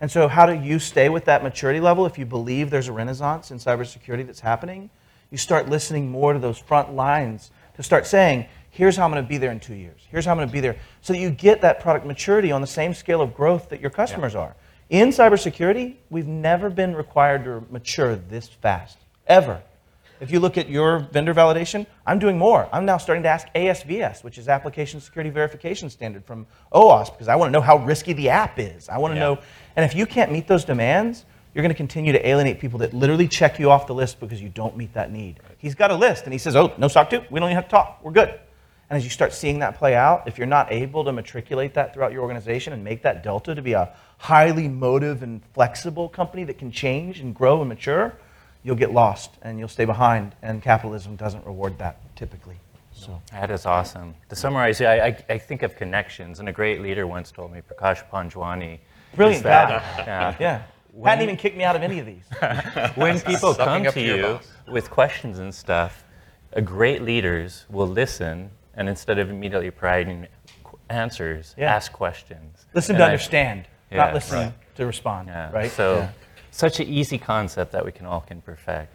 And 0.00 0.10
so, 0.10 0.28
how 0.28 0.44
do 0.44 0.54
you 0.54 0.78
stay 0.78 1.08
with 1.08 1.24
that 1.26 1.42
maturity 1.42 1.80
level 1.80 2.04
if 2.04 2.18
you 2.18 2.26
believe 2.26 2.68
there's 2.68 2.88
a 2.88 2.92
renaissance 2.92 3.50
in 3.50 3.58
cybersecurity 3.58 4.26
that's 4.26 4.40
happening? 4.40 4.90
You 5.30 5.38
start 5.38 5.68
listening 5.68 6.10
more 6.10 6.32
to 6.32 6.38
those 6.38 6.58
front 6.58 6.94
lines 6.94 7.50
to 7.76 7.82
start 7.82 8.06
saying, 8.06 8.46
here's 8.70 8.96
how 8.96 9.04
I'm 9.04 9.10
going 9.10 9.22
to 9.22 9.28
be 9.28 9.38
there 9.38 9.50
in 9.50 9.60
two 9.60 9.74
years. 9.74 10.00
Here's 10.10 10.24
how 10.24 10.32
I'm 10.32 10.36
going 10.38 10.48
to 10.48 10.52
be 10.52 10.60
there. 10.60 10.76
So 11.02 11.12
that 11.12 11.18
you 11.18 11.30
get 11.30 11.60
that 11.62 11.80
product 11.80 12.06
maturity 12.06 12.52
on 12.52 12.60
the 12.60 12.66
same 12.66 12.94
scale 12.94 13.20
of 13.20 13.34
growth 13.34 13.68
that 13.70 13.80
your 13.80 13.90
customers 13.90 14.34
are. 14.34 14.54
In 14.90 15.08
cybersecurity, 15.10 15.96
we've 16.10 16.26
never 16.26 16.70
been 16.70 16.94
required 16.96 17.44
to 17.44 17.62
mature 17.70 18.16
this 18.16 18.48
fast, 18.48 18.98
ever. 19.26 19.62
If 20.20 20.32
you 20.32 20.40
look 20.40 20.58
at 20.58 20.68
your 20.68 21.00
vendor 21.12 21.32
validation, 21.32 21.86
I'm 22.06 22.18
doing 22.18 22.38
more. 22.38 22.68
I'm 22.72 22.84
now 22.84 22.96
starting 22.96 23.22
to 23.22 23.28
ask 23.28 23.46
ASVS, 23.54 24.24
which 24.24 24.36
is 24.38 24.48
Application 24.48 25.00
Security 25.00 25.30
Verification 25.30 25.90
Standard 25.90 26.24
from 26.24 26.46
OWASP, 26.72 27.12
because 27.12 27.28
I 27.28 27.36
want 27.36 27.48
to 27.48 27.52
know 27.52 27.60
how 27.60 27.76
risky 27.76 28.14
the 28.14 28.30
app 28.30 28.58
is. 28.58 28.88
I 28.88 28.98
want 28.98 29.12
to 29.12 29.16
Yeah. 29.16 29.26
know, 29.26 29.38
and 29.76 29.84
if 29.84 29.94
you 29.94 30.06
can't 30.06 30.32
meet 30.32 30.48
those 30.48 30.64
demands, 30.64 31.24
you're 31.54 31.62
going 31.62 31.70
to 31.70 31.76
continue 31.76 32.12
to 32.12 32.28
alienate 32.28 32.58
people 32.58 32.80
that 32.80 32.92
literally 32.94 33.28
check 33.28 33.58
you 33.58 33.70
off 33.70 33.86
the 33.86 33.94
list 33.94 34.18
because 34.18 34.42
you 34.42 34.48
don't 34.48 34.76
meet 34.76 34.92
that 34.94 35.12
need. 35.12 35.38
He's 35.58 35.74
got 35.74 35.90
a 35.90 35.94
list, 35.94 36.24
and 36.24 36.32
he 36.32 36.38
says, 36.38 36.56
"Oh, 36.56 36.72
no 36.78 36.88
SOC 36.88 37.10
2. 37.10 37.20
We 37.30 37.38
don't 37.40 37.48
even 37.50 37.56
have 37.56 37.64
to 37.66 37.70
talk. 37.70 38.00
We're 38.02 38.12
good." 38.12 38.40
And 38.90 38.96
as 38.96 39.04
you 39.04 39.10
start 39.10 39.34
seeing 39.34 39.58
that 39.58 39.76
play 39.76 39.94
out, 39.94 40.26
if 40.26 40.38
you're 40.38 40.46
not 40.46 40.72
able 40.72 41.04
to 41.04 41.12
matriculate 41.12 41.74
that 41.74 41.92
throughout 41.92 42.10
your 42.10 42.22
organization 42.22 42.72
and 42.72 42.82
make 42.82 43.02
that 43.02 43.22
delta 43.22 43.54
to 43.54 43.60
be 43.60 43.74
a 43.74 43.94
highly 44.16 44.66
motive 44.66 45.22
and 45.22 45.42
flexible 45.52 46.08
company 46.08 46.44
that 46.44 46.58
can 46.58 46.72
change 46.72 47.20
and 47.20 47.34
grow 47.34 47.60
and 47.60 47.68
mature, 47.68 48.14
you'll 48.62 48.76
get 48.76 48.92
lost 48.92 49.32
and 49.42 49.58
you'll 49.58 49.68
stay 49.68 49.84
behind. 49.84 50.34
And 50.42 50.62
capitalism 50.62 51.16
doesn't 51.16 51.44
reward 51.44 51.78
that 51.78 52.00
typically. 52.16 52.56
So 52.92 53.20
That 53.30 53.50
is 53.50 53.66
awesome. 53.66 54.14
To 54.30 54.36
summarize, 54.36 54.80
I, 54.80 54.98
I, 54.98 55.24
I 55.28 55.38
think 55.38 55.62
of 55.62 55.76
connections, 55.76 56.40
and 56.40 56.48
a 56.48 56.52
great 56.52 56.80
leader 56.80 57.06
once 57.06 57.30
told 57.30 57.52
me, 57.52 57.60
Prakash 57.60 58.02
Panjwani. 58.10 58.80
brilliant 59.14 59.44
that, 59.44 59.68
guy. 59.68 60.04
yeah, 60.06 60.36
Yeah. 60.40 60.62
Hadn't 61.04 61.22
even 61.22 61.36
kicked 61.36 61.56
me 61.56 61.62
out 61.62 61.76
of 61.76 61.82
any 61.82 62.00
of 62.00 62.06
these. 62.06 62.24
when 62.96 63.20
people 63.20 63.54
come 63.54 63.84
to 63.84 63.92
to 63.92 64.00
you 64.00 64.22
boss. 64.22 64.48
with 64.66 64.90
questions 64.90 65.38
and 65.38 65.54
stuff, 65.54 66.02
a 66.54 66.62
great 66.62 67.02
leaders 67.02 67.66
will 67.70 67.86
listen 67.86 68.50
and 68.78 68.88
instead 68.88 69.18
of 69.18 69.28
immediately 69.28 69.70
providing 69.70 70.26
answers, 70.88 71.54
Yeah. 71.58 71.74
ask 71.74 71.92
questions. 71.92 72.64
Listen 72.72 72.94
And 72.94 73.00
to 73.00 73.04
I- 73.04 73.08
understand, 73.08 73.66
Yeah, 73.90 73.98
not 73.98 74.14
listen 74.14 74.38
right. 74.38 74.74
to 74.76 74.86
respond. 74.86 75.28
Yeah. 75.28 75.50
Right? 75.52 75.70
So, 75.70 75.96
Yeah. 75.96 76.08
such 76.52 76.80
an 76.80 76.86
easy 76.86 77.18
concept 77.18 77.72
that 77.72 77.84
we 77.84 77.92
can 77.92 78.06
all 78.06 78.20
can 78.20 78.40
perfect. 78.40 78.94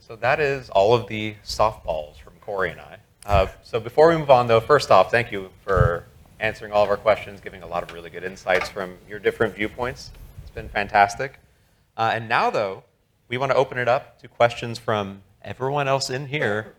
So 0.00 0.16
that 0.16 0.40
is 0.40 0.68
all 0.70 0.92
of 0.92 1.06
the 1.06 1.36
softballs 1.44 2.18
from 2.20 2.34
Corey 2.40 2.70
and 2.72 2.80
I. 2.80 2.96
Uh, 3.24 3.46
so 3.62 3.78
before 3.78 4.08
we 4.08 4.16
move 4.16 4.30
on, 4.30 4.48
though, 4.48 4.60
first 4.60 4.90
off, 4.90 5.10
thank 5.10 5.30
you 5.30 5.50
for 5.64 6.04
answering 6.40 6.72
all 6.72 6.82
of 6.82 6.90
our 6.90 6.96
questions, 6.96 7.40
giving 7.40 7.62
a 7.62 7.66
lot 7.66 7.82
of 7.84 7.92
really 7.92 8.10
good 8.10 8.24
insights 8.24 8.68
from 8.68 8.98
your 9.08 9.20
different 9.20 9.54
viewpoints. 9.54 10.10
It's 10.42 10.50
been 10.50 10.68
fantastic. 10.68 11.38
Uh, 11.96 12.10
and 12.14 12.28
now, 12.28 12.50
though, 12.50 12.82
we 13.28 13.38
want 13.38 13.52
to 13.52 13.56
open 13.56 13.78
it 13.78 13.86
up 13.86 14.18
to 14.22 14.28
questions 14.28 14.78
from 14.78 15.22
everyone 15.42 15.86
else 15.86 16.10
in 16.10 16.26
here. 16.26 16.74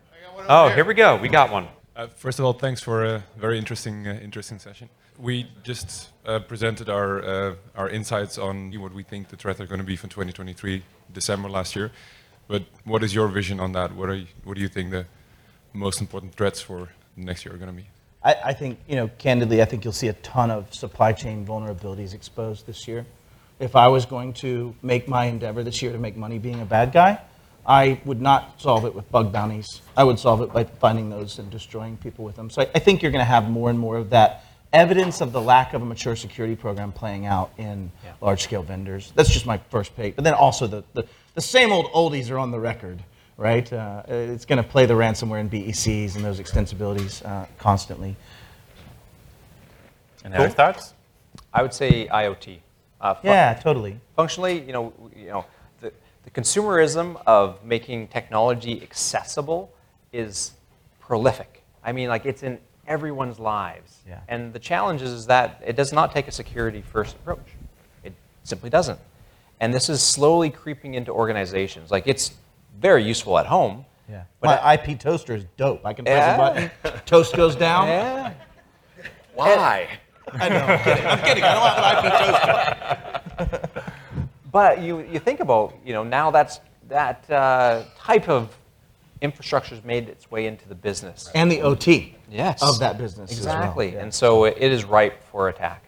Oh, 0.48 0.68
here 0.68 0.84
we 0.84 0.94
go. 0.94 1.16
We 1.16 1.28
got 1.28 1.50
one. 1.50 1.68
Uh, 1.94 2.06
first 2.06 2.38
of 2.38 2.44
all, 2.44 2.54
thanks 2.54 2.80
for 2.80 3.04
a 3.04 3.22
very 3.36 3.58
interesting, 3.58 4.08
uh, 4.08 4.18
interesting 4.22 4.58
session. 4.58 4.88
We 5.18 5.46
just 5.62 6.08
uh, 6.24 6.38
presented 6.38 6.88
our 6.88 7.22
uh, 7.22 7.54
our 7.76 7.90
insights 7.90 8.38
on 8.38 8.72
what 8.80 8.94
we 8.94 9.02
think 9.02 9.28
the 9.28 9.36
threats 9.36 9.60
are 9.60 9.66
going 9.66 9.80
to 9.80 9.86
be 9.86 9.96
from 9.96 10.08
2023, 10.08 10.82
December 11.12 11.50
last 11.50 11.76
year. 11.76 11.90
But 12.48 12.64
what 12.84 13.02
is 13.02 13.14
your 13.14 13.28
vision 13.28 13.60
on 13.60 13.72
that? 13.72 13.94
What 13.94 14.08
are 14.08 14.14
you, 14.14 14.26
what 14.44 14.54
do 14.54 14.62
you 14.62 14.68
think 14.68 14.90
the 14.90 15.04
most 15.74 16.00
important 16.00 16.34
threats 16.34 16.62
for 16.62 16.88
next 17.14 17.44
year 17.44 17.54
are 17.54 17.58
going 17.58 17.70
to 17.70 17.76
be? 17.76 17.88
I, 18.24 18.36
I 18.46 18.52
think, 18.54 18.78
you 18.88 18.96
know, 18.96 19.08
candidly, 19.18 19.60
I 19.60 19.66
think 19.66 19.84
you'll 19.84 19.92
see 19.92 20.08
a 20.08 20.14
ton 20.14 20.50
of 20.50 20.72
supply 20.74 21.12
chain 21.12 21.44
vulnerabilities 21.44 22.14
exposed 22.14 22.66
this 22.66 22.88
year. 22.88 23.04
If 23.60 23.76
I 23.76 23.88
was 23.88 24.06
going 24.06 24.32
to 24.34 24.74
make 24.82 25.08
my 25.08 25.26
endeavor 25.26 25.62
this 25.62 25.82
year 25.82 25.92
to 25.92 25.98
make 25.98 26.16
money 26.16 26.38
being 26.38 26.62
a 26.62 26.64
bad 26.64 26.92
guy, 26.92 27.20
I 27.66 28.00
would 28.04 28.20
not 28.20 28.60
solve 28.60 28.84
it 28.84 28.94
with 28.94 29.10
bug 29.12 29.32
bounties. 29.32 29.82
I 29.96 30.02
would 30.04 30.18
solve 30.18 30.40
it 30.42 30.52
by 30.52 30.64
finding 30.64 31.10
those 31.10 31.38
and 31.38 31.48
destroying 31.50 31.96
people 31.96 32.24
with 32.24 32.34
them. 32.36 32.50
So 32.50 32.62
I, 32.62 32.68
I 32.74 32.78
think 32.80 33.02
you're 33.02 33.12
going 33.12 33.20
to 33.20 33.24
have 33.24 33.48
more 33.48 33.70
and 33.70 33.78
more 33.78 33.96
of 33.98 34.10
that 34.10 34.44
evidence 34.72 35.20
of 35.20 35.32
the 35.32 35.40
lack 35.40 35.74
of 35.74 35.82
a 35.82 35.84
mature 35.84 36.16
security 36.16 36.56
program 36.56 36.90
playing 36.92 37.26
out 37.26 37.52
in 37.58 37.92
large 38.20 38.42
scale 38.42 38.62
vendors. 38.62 39.12
That's 39.14 39.30
just 39.30 39.46
my 39.46 39.58
first 39.70 39.94
pick. 39.94 40.16
But 40.16 40.24
then 40.24 40.34
also 40.34 40.66
the, 40.66 40.82
the, 40.94 41.04
the 41.34 41.40
same 41.40 41.70
old 41.72 41.86
oldies 41.92 42.30
are 42.30 42.38
on 42.38 42.50
the 42.50 42.58
record, 42.58 42.98
right? 43.36 43.70
Uh, 43.72 44.02
it's 44.08 44.44
going 44.44 44.60
to 44.62 44.68
play 44.68 44.86
the 44.86 44.94
ransomware 44.94 45.38
and 45.40 45.50
BECs 45.50 46.16
and 46.16 46.24
those 46.24 46.40
extensibilities 46.40 47.22
uh, 47.22 47.46
constantly. 47.58 48.16
And 50.24 50.34
other 50.34 50.46
Cool. 50.46 50.54
thoughts? 50.54 50.94
I 51.52 51.62
would 51.62 51.74
say 51.74 52.08
IoT. 52.08 52.58
Uh, 53.00 53.14
fu- 53.14 53.26
Yeah, 53.28 53.54
totally. 53.54 54.00
Functionally, 54.16 54.60
you 54.62 54.72
know, 54.72 54.92
you 55.14 55.28
know, 55.28 55.44
the, 56.24 56.30
the 56.30 56.40
consumerism 56.40 57.20
of 57.26 57.64
making 57.64 58.08
technology 58.08 58.82
accessible 58.82 59.72
is 60.12 60.52
prolific. 61.00 61.62
I 61.84 61.92
mean, 61.92 62.08
like 62.08 62.26
it's 62.26 62.42
in 62.42 62.58
everyone's 62.86 63.38
lives. 63.38 64.00
Yeah. 64.08 64.20
And 64.28 64.52
the 64.52 64.58
challenge 64.58 65.02
is, 65.02 65.10
is 65.12 65.26
that 65.26 65.62
it 65.64 65.76
does 65.76 65.92
not 65.92 66.12
take 66.12 66.28
a 66.28 66.32
security 66.32 66.82
first 66.82 67.16
approach. 67.16 67.46
It 68.04 68.12
simply 68.44 68.70
doesn't. 68.70 68.98
And 69.60 69.72
this 69.72 69.88
is 69.88 70.02
slowly 70.02 70.50
creeping 70.50 70.94
into 70.94 71.12
organizations. 71.12 71.90
Like 71.90 72.06
it's 72.06 72.32
very 72.80 73.04
useful 73.04 73.38
at 73.38 73.46
home. 73.46 73.84
Yeah. 74.10 74.24
But 74.40 74.62
My 74.62 74.74
IP 74.74 74.98
toaster 74.98 75.34
is 75.34 75.44
dope. 75.56 75.86
I 75.86 75.92
can 75.92 76.04
press 76.04 76.16
Yeah. 76.16 76.34
a 76.34 76.38
button, 76.38 77.00
toast 77.06 77.36
goes 77.36 77.54
down. 77.56 77.86
Yeah. 77.88 78.32
Why? 79.34 79.88
I 80.32 80.48
know. 80.48 80.56
I'm 80.56 80.78
kidding. 80.84 81.06
I'm 81.06 81.18
kidding. 81.20 81.44
I 81.44 81.54
don't 81.54 81.62
have 81.62 82.04
an 82.04 82.06
IP 82.06 82.18
toaster. 82.18 83.11
But 84.52 84.80
you, 84.82 85.00
you 85.00 85.18
think 85.18 85.40
about, 85.40 85.74
you 85.84 85.92
know, 85.94 86.04
now 86.04 86.30
that's, 86.30 86.60
that 86.88 87.28
uh, 87.30 87.84
type 87.98 88.28
of 88.28 88.54
infrastructure 89.22 89.74
has 89.74 89.84
made 89.84 90.08
its 90.08 90.30
way 90.30 90.46
into 90.46 90.68
the 90.68 90.74
business. 90.74 91.30
And 91.34 91.50
the 91.50 91.62
OT 91.62 92.16
Yes. 92.30 92.62
of 92.62 92.78
that 92.80 92.98
business. 92.98 93.30
as 93.32 93.44
well. 93.46 93.56
Exactly. 93.56 93.92
Yeah. 93.94 94.00
And 94.02 94.12
so 94.14 94.44
it 94.44 94.58
is 94.60 94.84
ripe 94.84 95.22
for 95.24 95.48
attack. 95.48 95.84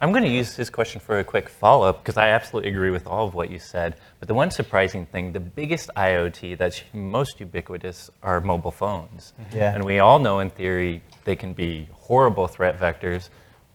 I'm 0.00 0.10
going 0.10 0.24
to 0.24 0.30
use 0.30 0.56
this 0.56 0.68
question 0.68 1.00
for 1.00 1.20
a 1.20 1.24
quick 1.24 1.48
follow 1.48 1.86
up 1.86 2.02
because 2.02 2.16
I 2.16 2.30
absolutely 2.30 2.70
agree 2.70 2.90
with 2.90 3.06
all 3.06 3.24
of 3.28 3.34
what 3.34 3.50
you 3.50 3.60
said. 3.60 3.94
But 4.18 4.26
the 4.26 4.34
one 4.34 4.50
surprising 4.50 5.06
thing, 5.06 5.32
the 5.32 5.38
biggest 5.38 5.90
IoT 5.96 6.58
that's 6.58 6.82
most 6.92 7.38
ubiquitous 7.38 8.10
are 8.20 8.40
mobile 8.40 8.72
phones. 8.72 9.32
Yeah. 9.54 9.72
And 9.72 9.84
we 9.84 10.00
all 10.00 10.18
know 10.18 10.40
in 10.40 10.50
theory 10.50 11.02
they 11.24 11.36
can 11.36 11.52
be 11.52 11.88
horrible 11.92 12.48
threat 12.48 12.80
vectors, 12.80 13.28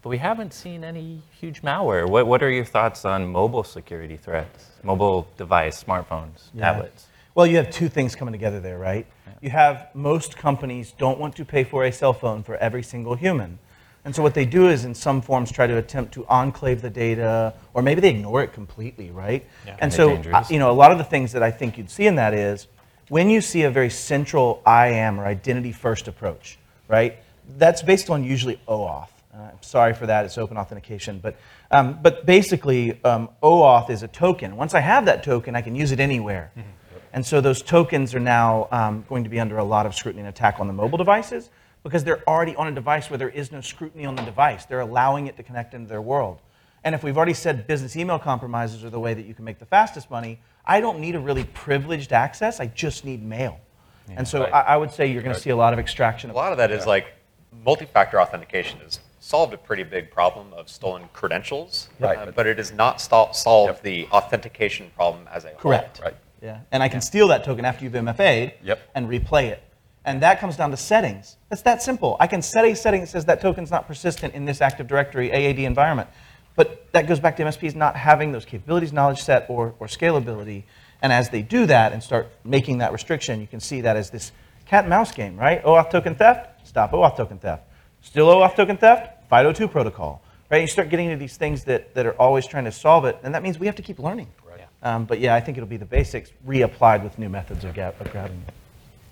but 0.07 0.11
we 0.11 0.17
haven't 0.19 0.53
seen 0.53 0.85
any 0.85 1.21
huge 1.37 1.63
malware. 1.63 2.07
What, 2.07 2.27
what 2.27 2.41
are 2.41 2.49
your 2.49 2.63
thoughts 2.63 3.03
on 3.03 3.27
mobile 3.27 3.65
security 3.65 4.15
threats? 4.15 4.67
Mobile 4.81 5.27
device, 5.35 5.83
smartphones, 5.83 6.47
Yeah. 6.53 6.71
tablets? 6.71 7.07
Well, 7.35 7.45
you 7.45 7.57
have 7.57 7.69
two 7.69 7.89
things 7.89 8.15
coming 8.15 8.31
together 8.31 8.61
there, 8.61 8.77
right? 8.77 9.05
You 9.41 9.49
have 9.49 9.89
most 9.93 10.37
companies 10.37 10.93
don't 10.97 11.19
want 11.19 11.35
to 11.35 11.43
pay 11.43 11.65
for 11.65 11.83
a 11.83 11.91
cell 11.91 12.13
phone 12.13 12.41
for 12.41 12.55
every 12.55 12.83
single 12.83 13.15
human. 13.15 13.59
And 14.05 14.15
so 14.15 14.23
what 14.23 14.33
they 14.33 14.45
do 14.45 14.69
is 14.69 14.85
in 14.85 14.95
some 14.95 15.19
forms 15.21 15.51
try 15.51 15.67
to 15.67 15.77
attempt 15.77 16.13
to 16.13 16.25
enclave 16.27 16.81
the 16.81 16.89
data 16.89 17.53
or 17.73 17.81
maybe 17.81 17.99
they 17.99 18.11
ignore 18.11 18.41
it 18.41 18.53
completely, 18.53 19.11
right? 19.11 19.45
And 19.79 19.91
so 19.91 20.11
uh, 20.11 20.13
dangerous. 20.13 20.49
You 20.49 20.59
know, 20.59 20.71
a 20.71 20.79
lot 20.83 20.93
of 20.93 20.99
the 20.99 21.03
things 21.03 21.33
that 21.33 21.43
I 21.43 21.51
think 21.51 21.77
you'd 21.77 21.89
see 21.89 22.07
in 22.07 22.15
that 22.15 22.33
is 22.33 22.67
when 23.09 23.29
you 23.29 23.41
see 23.41 23.63
a 23.63 23.69
very 23.69 23.89
central 23.89 24.61
IAM 24.65 25.19
or 25.19 25.25
identity 25.25 25.73
first 25.73 26.07
approach, 26.07 26.57
right? 26.87 27.17
That's 27.57 27.81
based 27.81 28.09
on 28.09 28.23
usually 28.23 28.57
OAuth. 28.69 29.09
Uh, 29.37 29.41
I'm 29.51 29.61
sorry 29.61 29.93
for 29.93 30.07
that, 30.07 30.25
it's 30.25 30.37
open 30.37 30.57
authentication. 30.57 31.19
But, 31.19 31.35
um, 31.69 31.99
but 32.01 32.25
basically, 32.25 33.03
um, 33.03 33.29
OAuth 33.43 33.89
is 33.91 34.01
a 34.01 34.07
token. 34.07 34.55
Once 34.55 34.73
I 34.73 34.79
have 34.79 35.05
that 35.05 35.23
token, 35.23 35.55
I 35.55 35.61
can 35.61 35.75
use 35.75 35.91
it 35.91 35.99
anywhere. 35.99 36.51
And 37.13 37.25
so 37.25 37.39
those 37.41 37.61
tokens 37.61 38.13
are 38.13 38.19
now 38.19 38.67
um, 38.71 39.05
going 39.07 39.23
to 39.23 39.29
be 39.29 39.39
under 39.39 39.57
a 39.57 39.63
lot 39.63 39.85
of 39.85 39.95
scrutiny 39.95 40.21
and 40.21 40.29
attack 40.29 40.59
on 40.59 40.67
the 40.67 40.73
mobile 40.73 40.97
devices 40.97 41.49
because 41.83 42.03
they're 42.03 42.27
already 42.27 42.55
on 42.55 42.67
a 42.67 42.71
device 42.71 43.09
where 43.09 43.17
there 43.17 43.29
is 43.29 43.51
no 43.51 43.61
scrutiny 43.61 44.05
on 44.05 44.15
the 44.15 44.23
device. 44.23 44.65
They're 44.65 44.81
allowing 44.81 45.27
it 45.27 45.37
to 45.37 45.43
connect 45.43 45.73
into 45.73 45.87
their 45.87 46.01
world. 46.01 46.41
And 46.83 46.93
if 46.93 47.03
we've 47.03 47.15
already 47.15 47.33
said 47.33 47.67
business 47.67 47.95
email 47.95 48.19
compromises 48.19 48.83
are 48.83 48.89
the 48.89 48.99
way 48.99 49.13
that 49.13 49.25
you 49.25 49.33
can 49.33 49.45
make 49.45 49.59
the 49.59 49.65
fastest 49.65 50.11
money, 50.11 50.39
I 50.65 50.81
don't 50.81 50.99
need 50.99 51.15
a 51.15 51.19
really 51.19 51.43
privileged 51.43 52.11
access. 52.11 52.59
I 52.59 52.67
just 52.67 53.05
need 53.05 53.23
mail. 53.23 53.59
and 54.09 54.27
so 54.27 54.41
Right. 54.41 54.53
I, 54.53 54.61
I 54.61 54.77
would 54.77 54.91
say 54.91 55.07
you're 55.07 55.23
going 55.23 55.35
to 55.35 55.41
see 55.41 55.49
a 55.49 55.55
lot 55.55 55.73
of 55.73 55.79
extraction 55.79 56.29
A 56.29 56.33
lot 56.33 56.51
of 56.51 56.57
that 56.57 56.71
is 56.71 56.85
like 56.85 57.07
multi-factor 57.63 58.21
authentication 58.21 58.79
has 58.79 58.99
solved 59.27 59.53
a 59.53 59.57
pretty 59.57 59.83
big 59.83 60.09
problem 60.09 60.53
of 60.53 60.69
stolen 60.69 61.03
credentials, 61.11 61.89
Right. 61.99 62.17
uh, 62.17 62.31
but 62.33 62.47
it 62.47 62.57
has 62.57 62.71
not 62.71 63.01
sol- 63.01 63.33
solved 63.33 63.83
the 63.83 64.07
authentication 64.11 64.89
problem 64.95 65.27
as 65.33 65.43
a 65.43 65.49
whole. 65.49 65.57
Correct. 65.57 65.99
Right. 66.01 66.15
Yeah, 66.41 66.59
and 66.71 66.81
I 66.81 66.87
can 66.87 67.01
steal 67.01 67.27
that 67.27 67.43
token 67.43 67.65
after 67.65 67.83
you've 67.83 67.93
MFA'd 67.95 68.53
Yep. 68.63 68.79
and 68.95 69.09
replay 69.09 69.45
it. 69.49 69.61
And 70.05 70.21
that 70.21 70.39
comes 70.39 70.55
down 70.55 70.71
to 70.71 70.77
settings. 70.77 71.35
It's 71.51 71.63
that 71.63 71.81
simple. 71.83 72.15
I 72.21 72.27
can 72.27 72.41
set 72.41 72.63
a 72.63 72.73
setting 72.73 73.01
that 73.01 73.07
says 73.07 73.25
that 73.25 73.41
token's 73.41 73.69
not 73.69 73.85
persistent 73.85 74.33
in 74.33 74.45
this 74.45 74.61
Active 74.61 74.87
Directory 74.87 75.29
AAD 75.33 75.65
environment. 75.65 76.09
But 76.55 76.91
that 76.93 77.05
goes 77.07 77.19
back 77.19 77.35
to 77.37 77.43
MSPs 77.43 77.75
not 77.75 77.97
having 77.97 78.31
those 78.31 78.45
capabilities, 78.45 78.93
knowledge 78.93 79.21
set, 79.21 79.45
or, 79.49 79.75
or 79.79 79.87
scalability. 79.87 80.63
And 81.01 81.11
as 81.11 81.29
they 81.29 81.41
do 81.41 81.65
that 81.65 81.91
and 81.91 82.01
start 82.01 82.27
making 82.45 82.77
that 82.77 82.93
restriction, 82.93 83.41
you 83.41 83.47
can 83.47 83.59
see 83.59 83.81
that 83.81 83.97
as 83.97 84.09
this 84.09 84.31
cat 84.65 84.85
and 84.85 84.89
mouse 84.89 85.11
game, 85.11 85.35
right? 85.37 85.61
OAuth 85.63 85.89
token 85.91 86.15
theft, 86.15 86.65
stop 86.65 86.91
OAuth 86.93 87.17
token 87.17 87.37
theft. 87.39 87.63
Still 88.01 88.27
OAuth 88.27 88.55
token 88.55 88.77
theft, 88.77 89.09
FIDO2 89.31 89.71
protocol, 89.71 90.21
right? 90.49 90.61
You 90.61 90.67
start 90.67 90.89
getting 90.89 91.07
into 91.07 91.17
these 91.17 91.37
things 91.37 91.63
that, 91.65 91.93
that 91.95 92.05
are 92.05 92.13
always 92.13 92.47
trying 92.47 92.65
to 92.65 92.71
solve 92.71 93.05
it, 93.05 93.17
and 93.23 93.33
that 93.35 93.43
means 93.43 93.59
we 93.59 93.65
have 93.65 93.75
to 93.75 93.81
keep 93.81 93.99
learning. 93.99 94.27
Right. 94.47 94.61
Um, 94.83 95.05
but 95.05 95.19
yeah, 95.19 95.35
I 95.35 95.41
think 95.41 95.57
it'll 95.57 95.67
be 95.67 95.77
the 95.77 95.85
basics 95.85 96.31
reapplied 96.45 97.03
with 97.03 97.19
new 97.19 97.29
methods 97.29 97.63
of, 97.63 97.73
ga- 97.73 97.93
of 97.99 98.11
grabbing 98.11 98.43
it. 98.47 98.53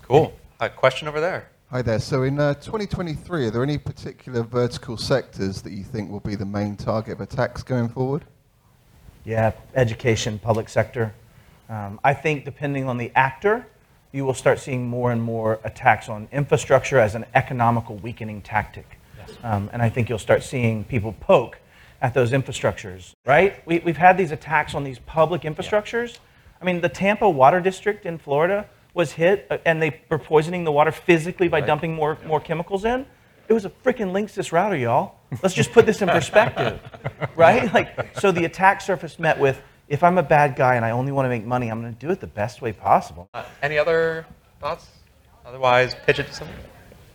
Cool. 0.01 0.33
A 0.59 0.69
question 0.69 1.07
over 1.07 1.19
there. 1.19 1.49
Hi 1.71 1.81
there. 1.81 1.99
So 1.99 2.23
in 2.23 2.39
uh, 2.39 2.53
2023, 2.53 3.47
are 3.47 3.51
there 3.51 3.63
any 3.63 3.77
particular 3.77 4.43
vertical 4.43 4.97
sectors 4.97 5.63
that 5.63 5.73
you 5.73 5.83
think 5.83 6.11
will 6.11 6.19
be 6.19 6.35
the 6.35 6.45
main 6.45 6.77
target 6.77 7.13
of 7.13 7.21
attacks 7.21 7.63
going 7.63 7.89
forward? 7.89 8.23
Yeah, 9.25 9.51
education, 9.73 10.37
public 10.37 10.69
sector. 10.69 11.13
Um, 11.67 11.99
I 12.03 12.13
think 12.13 12.45
depending 12.45 12.87
on 12.87 12.97
the 12.97 13.11
actor, 13.15 13.65
you 14.11 14.23
will 14.23 14.35
start 14.35 14.59
seeing 14.59 14.87
more 14.87 15.11
and 15.11 15.21
more 15.21 15.59
attacks 15.63 16.07
on 16.07 16.29
infrastructure 16.31 16.99
as 16.99 17.15
an 17.15 17.25
economical 17.33 17.97
weakening 17.97 18.41
tactic. 18.41 18.94
Um, 19.43 19.69
and 19.73 19.81
I 19.81 19.89
think 19.89 20.09
you'll 20.09 20.17
start 20.19 20.43
seeing 20.43 20.83
people 20.83 21.13
poke 21.13 21.57
at 22.01 22.13
those 22.13 22.31
infrastructures, 22.31 23.13
right? 23.25 23.65
We, 23.65 23.79
we've 23.79 23.97
had 23.97 24.17
these 24.17 24.31
attacks 24.31 24.75
on 24.75 24.83
these 24.83 24.99
public 24.99 25.41
infrastructures. 25.41 26.19
I 26.61 26.65
mean, 26.65 26.81
the 26.81 26.89
Tampa 26.89 27.29
Water 27.29 27.59
District 27.59 28.05
in 28.05 28.17
Florida 28.17 28.67
was 28.93 29.11
hit, 29.11 29.47
uh, 29.49 29.57
and 29.65 29.81
they 29.81 30.01
were 30.09 30.17
poisoning 30.17 30.63
the 30.63 30.71
water 30.71 30.91
physically 30.91 31.47
by 31.47 31.61
dumping 31.61 31.93
more, 31.93 32.17
more 32.25 32.39
chemicals 32.39 32.85
in. 32.85 33.05
It 33.47 33.53
was 33.53 33.65
a 33.65 33.69
freaking 33.69 34.11
Linksys 34.11 34.51
router, 34.51 34.75
y'all. 34.75 35.15
Let's 35.43 35.53
just 35.53 35.71
put 35.71 35.85
this 35.85 36.01
in 36.01 36.09
perspective, 36.09 36.79
right? 37.35 37.71
Like, 37.73 38.17
so 38.17 38.31
the 38.31 38.45
attack 38.45 38.81
surface 38.81 39.19
met 39.19 39.39
with, 39.39 39.61
if 39.87 40.03
I'm 40.03 40.17
a 40.17 40.23
bad 40.23 40.55
guy 40.55 40.75
and 40.75 40.85
I 40.85 40.91
only 40.91 41.11
want 41.11 41.25
to 41.25 41.29
make 41.29 41.45
money, 41.45 41.69
I'm 41.69 41.81
going 41.81 41.93
to 41.93 41.99
do 41.99 42.11
it 42.11 42.19
the 42.19 42.27
best 42.27 42.61
way 42.61 42.71
possible. 42.71 43.29
Uh, 43.33 43.43
any 43.61 43.77
other 43.77 44.25
thoughts? 44.59 44.87
Otherwise, 45.45 45.95
pitch 46.05 46.17
it 46.17 46.27
to 46.27 46.33
someone. 46.33 46.57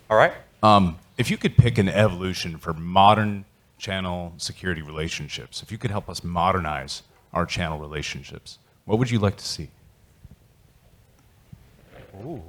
All 0.09 0.17
right. 0.17 0.33
Um, 0.63 0.99
if 1.21 1.31
you 1.31 1.37
could 1.37 1.59
pick 1.59 1.77
an 1.77 1.87
evolution 1.87 2.57
for 2.57 2.73
modern 2.73 3.45
channel 3.77 4.33
security 4.39 4.81
relationships, 4.81 5.63
if 5.63 5.71
you 5.71 5.77
could 5.77 5.91
help 5.91 6.09
us 6.09 6.25
modernize 6.25 7.03
our 7.35 7.45
channel 7.45 7.79
relationships, 7.79 8.59
what 8.87 8.99
would 8.99 9.11
you 9.11 9.19
like 9.19 9.37
to 9.37 9.45
see? 9.45 9.69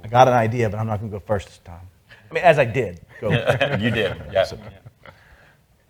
I 0.02 0.08
got 0.08 0.26
an 0.26 0.32
idea, 0.32 0.70
but 0.70 0.80
I'm 0.80 0.86
not 0.86 1.00
going 1.00 1.12
to 1.12 1.18
go 1.18 1.22
first 1.24 1.48
this 1.48 1.58
time. 1.58 1.86
I 2.30 2.34
mean, 2.34 2.44
as 2.44 2.58
I 2.58 2.64
did. 2.64 2.98
Go. 3.20 3.30
you 3.78 3.90
did, 3.90 4.16
yeah. 4.32 4.50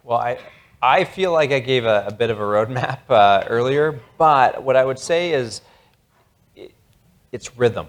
Well, 0.03 0.19
I, 0.19 0.39
I 0.83 1.05
feel 1.05 1.31
like 1.31 1.53
I 1.53 1.61
gave 1.61 1.85
a, 1.85 2.07
a 2.09 2.13
bit 2.13 2.31
of 2.31 2.41
a 2.41 2.43
roadmap 2.43 2.99
uh, 3.09 3.45
earlier, 3.47 4.01
but 4.19 4.65
what 4.65 4.75
I 4.75 4.85
would 4.85 4.99
say 4.99 5.33
is 5.33 5.61
it, 6.57 6.73
it's 7.31 7.57
rhythm. 7.57 7.87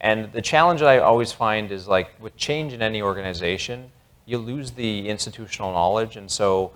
And 0.00 0.32
the 0.32 0.42
challenge 0.42 0.80
that 0.80 0.88
I 0.88 0.98
always 0.98 1.32
find 1.32 1.72
is 1.72 1.88
like 1.88 2.10
with 2.20 2.36
change 2.36 2.72
in 2.72 2.82
any 2.82 3.02
organization, 3.02 3.90
you 4.26 4.38
lose 4.38 4.72
the 4.72 5.08
institutional 5.08 5.72
knowledge. 5.72 6.16
And 6.16 6.30
so, 6.30 6.72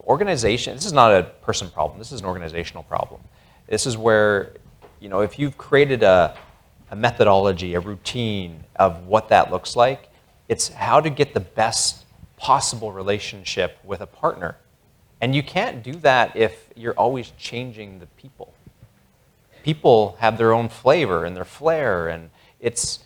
organization, 0.00 0.74
this 0.74 0.84
is 0.84 0.92
not 0.92 1.12
a 1.12 1.22
person 1.42 1.70
problem, 1.70 1.98
this 1.98 2.12
is 2.12 2.20
an 2.20 2.26
organizational 2.26 2.82
problem. 2.82 3.20
This 3.68 3.86
is 3.86 3.96
where, 3.96 4.52
you 5.00 5.08
know, 5.08 5.20
if 5.20 5.38
you've 5.38 5.56
created 5.56 6.02
a, 6.02 6.36
a 6.90 6.96
methodology, 6.96 7.74
a 7.74 7.80
routine 7.80 8.64
of 8.76 9.06
what 9.06 9.28
that 9.30 9.50
looks 9.50 9.76
like, 9.76 10.10
it's 10.48 10.68
how 10.68 11.00
to 11.00 11.08
get 11.08 11.32
the 11.32 11.40
best 11.40 12.04
possible 12.36 12.92
relationship 12.92 13.78
with 13.84 14.02
a 14.02 14.06
partner. 14.06 14.56
And 15.20 15.34
you 15.34 15.42
can't 15.42 15.82
do 15.82 15.92
that 16.00 16.36
if 16.36 16.68
you're 16.76 16.94
always 16.94 17.32
changing 17.38 18.00
the 18.00 18.06
people. 18.06 18.52
People 19.62 20.16
have 20.18 20.36
their 20.36 20.52
own 20.52 20.68
flavor 20.68 21.24
and 21.24 21.34
their 21.34 21.46
flair, 21.46 22.08
and 22.08 22.28
it's 22.64 23.00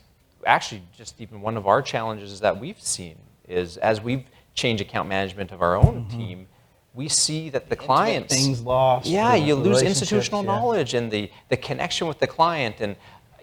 actually 0.46 0.82
just 0.96 1.20
even 1.20 1.40
one 1.40 1.56
of 1.56 1.66
our 1.66 1.82
challenges 1.82 2.40
that 2.40 2.58
we've 2.58 2.80
seen 2.80 3.16
is 3.48 3.76
as 3.78 4.00
we've 4.00 4.24
changed 4.54 4.80
account 4.80 5.08
management 5.08 5.50
of 5.50 5.60
our 5.60 5.74
own 5.74 6.04
mm-hmm. 6.04 6.16
team, 6.16 6.46
we 6.94 7.08
see 7.08 7.50
that 7.50 7.68
the 7.68 7.74
clients 7.74 8.32
things 8.32 8.60
lost, 8.60 9.06
Yeah, 9.06 9.34
you 9.34 9.56
lose 9.56 9.82
institutional 9.82 10.42
yeah. 10.42 10.52
knowledge 10.52 10.94
and 10.94 11.10
the, 11.10 11.30
the 11.48 11.56
connection 11.56 12.06
with 12.06 12.20
the 12.20 12.26
client. 12.28 12.76
And 12.80 12.94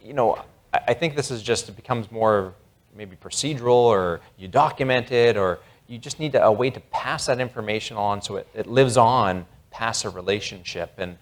you 0.01 0.13
know, 0.13 0.41
I, 0.73 0.79
I 0.87 0.93
think 0.93 1.17
this 1.17 1.31
is 1.31 1.43
just 1.43 1.67
it 1.67 1.75
becomes 1.75 2.09
more 2.09 2.53
maybe 2.95 3.17
procedural 3.17 3.83
or 3.97 4.21
you 4.37 4.47
document 4.47 5.11
it 5.11 5.35
or 5.35 5.59
you 5.87 5.97
just 5.97 6.17
need 6.21 6.33
a, 6.35 6.45
a 6.45 6.51
way 6.51 6.69
to 6.69 6.79
pass 6.79 7.25
that 7.25 7.41
information 7.41 7.97
on 7.97 8.21
so 8.21 8.37
it, 8.37 8.47
it 8.53 8.67
lives 8.67 8.95
on 8.95 9.45
past 9.69 10.05
a 10.05 10.09
relationship. 10.09 10.93
And 10.97 11.17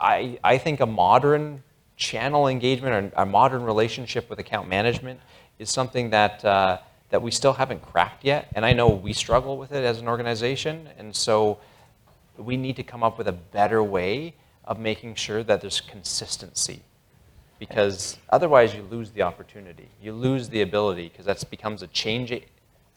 I, 0.00 0.38
I 0.42 0.56
think 0.56 0.80
a 0.80 0.86
modern 0.86 1.62
channel 1.96 2.48
engagement 2.48 3.12
or 3.14 3.22
a 3.22 3.26
modern 3.26 3.62
relationship 3.62 4.28
with 4.28 4.38
account 4.38 4.68
management 4.68 5.20
is 5.58 5.70
something 5.70 6.10
that, 6.10 6.44
uh, 6.44 6.78
that 7.10 7.22
we 7.22 7.30
still 7.30 7.52
haven't 7.52 7.82
cracked 7.82 8.24
yet. 8.24 8.48
And 8.54 8.64
I 8.66 8.72
know 8.72 8.88
we 8.88 9.12
struggle 9.12 9.56
with 9.56 9.72
it 9.72 9.84
as 9.84 10.00
an 10.00 10.08
organization. 10.08 10.88
And 10.98 11.14
so 11.14 11.58
we 12.36 12.56
need 12.56 12.76
to 12.76 12.82
come 12.82 13.02
up 13.02 13.18
with 13.18 13.28
a 13.28 13.32
better 13.32 13.82
way 13.82 14.34
of 14.64 14.78
making 14.78 15.14
sure 15.14 15.42
that 15.44 15.60
there's 15.60 15.80
consistency. 15.80 16.82
Because 17.58 18.18
otherwise, 18.30 18.74
you 18.74 18.82
lose 18.90 19.10
the 19.10 19.22
opportunity. 19.22 19.88
You 20.02 20.12
lose 20.12 20.48
the 20.48 20.62
ability 20.62 21.08
because 21.08 21.26
that 21.26 21.48
becomes 21.50 21.82
a 21.82 21.86
change 21.88 22.32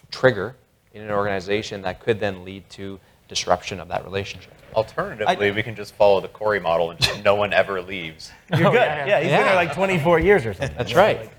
trigger 0.10 0.56
in 0.93 1.04
an 1.04 1.12
organization 1.12 1.82
that 1.84 2.00
could 2.00 2.20
then 2.20 2.43
lead 2.43 2.68
to 2.72 3.00
disruption 3.28 3.80
of 3.80 3.88
that 3.89 4.04
relationship. 4.04 4.54
Alternatively, 4.78 5.49
we 5.49 5.63
can 5.63 5.73
just 5.73 5.95
follow 5.95 6.21
the 6.21 6.28
Corey 6.28 6.59
model 6.59 6.91
and 6.91 6.99
just 6.99 7.23
no 7.23 7.34
one 7.34 7.51
ever 7.51 7.82
leaves. 7.82 8.32
You're 8.55 8.69
good. 8.69 8.75
Yeah, 8.75 9.19
he's 9.21 9.32
been 9.32 9.41
there 9.43 9.55
like 9.55 9.73
24 9.73 10.19
years 10.19 10.45
or 10.45 10.53
something. 10.53 10.78
That's 10.78 10.93
right. 10.93 11.32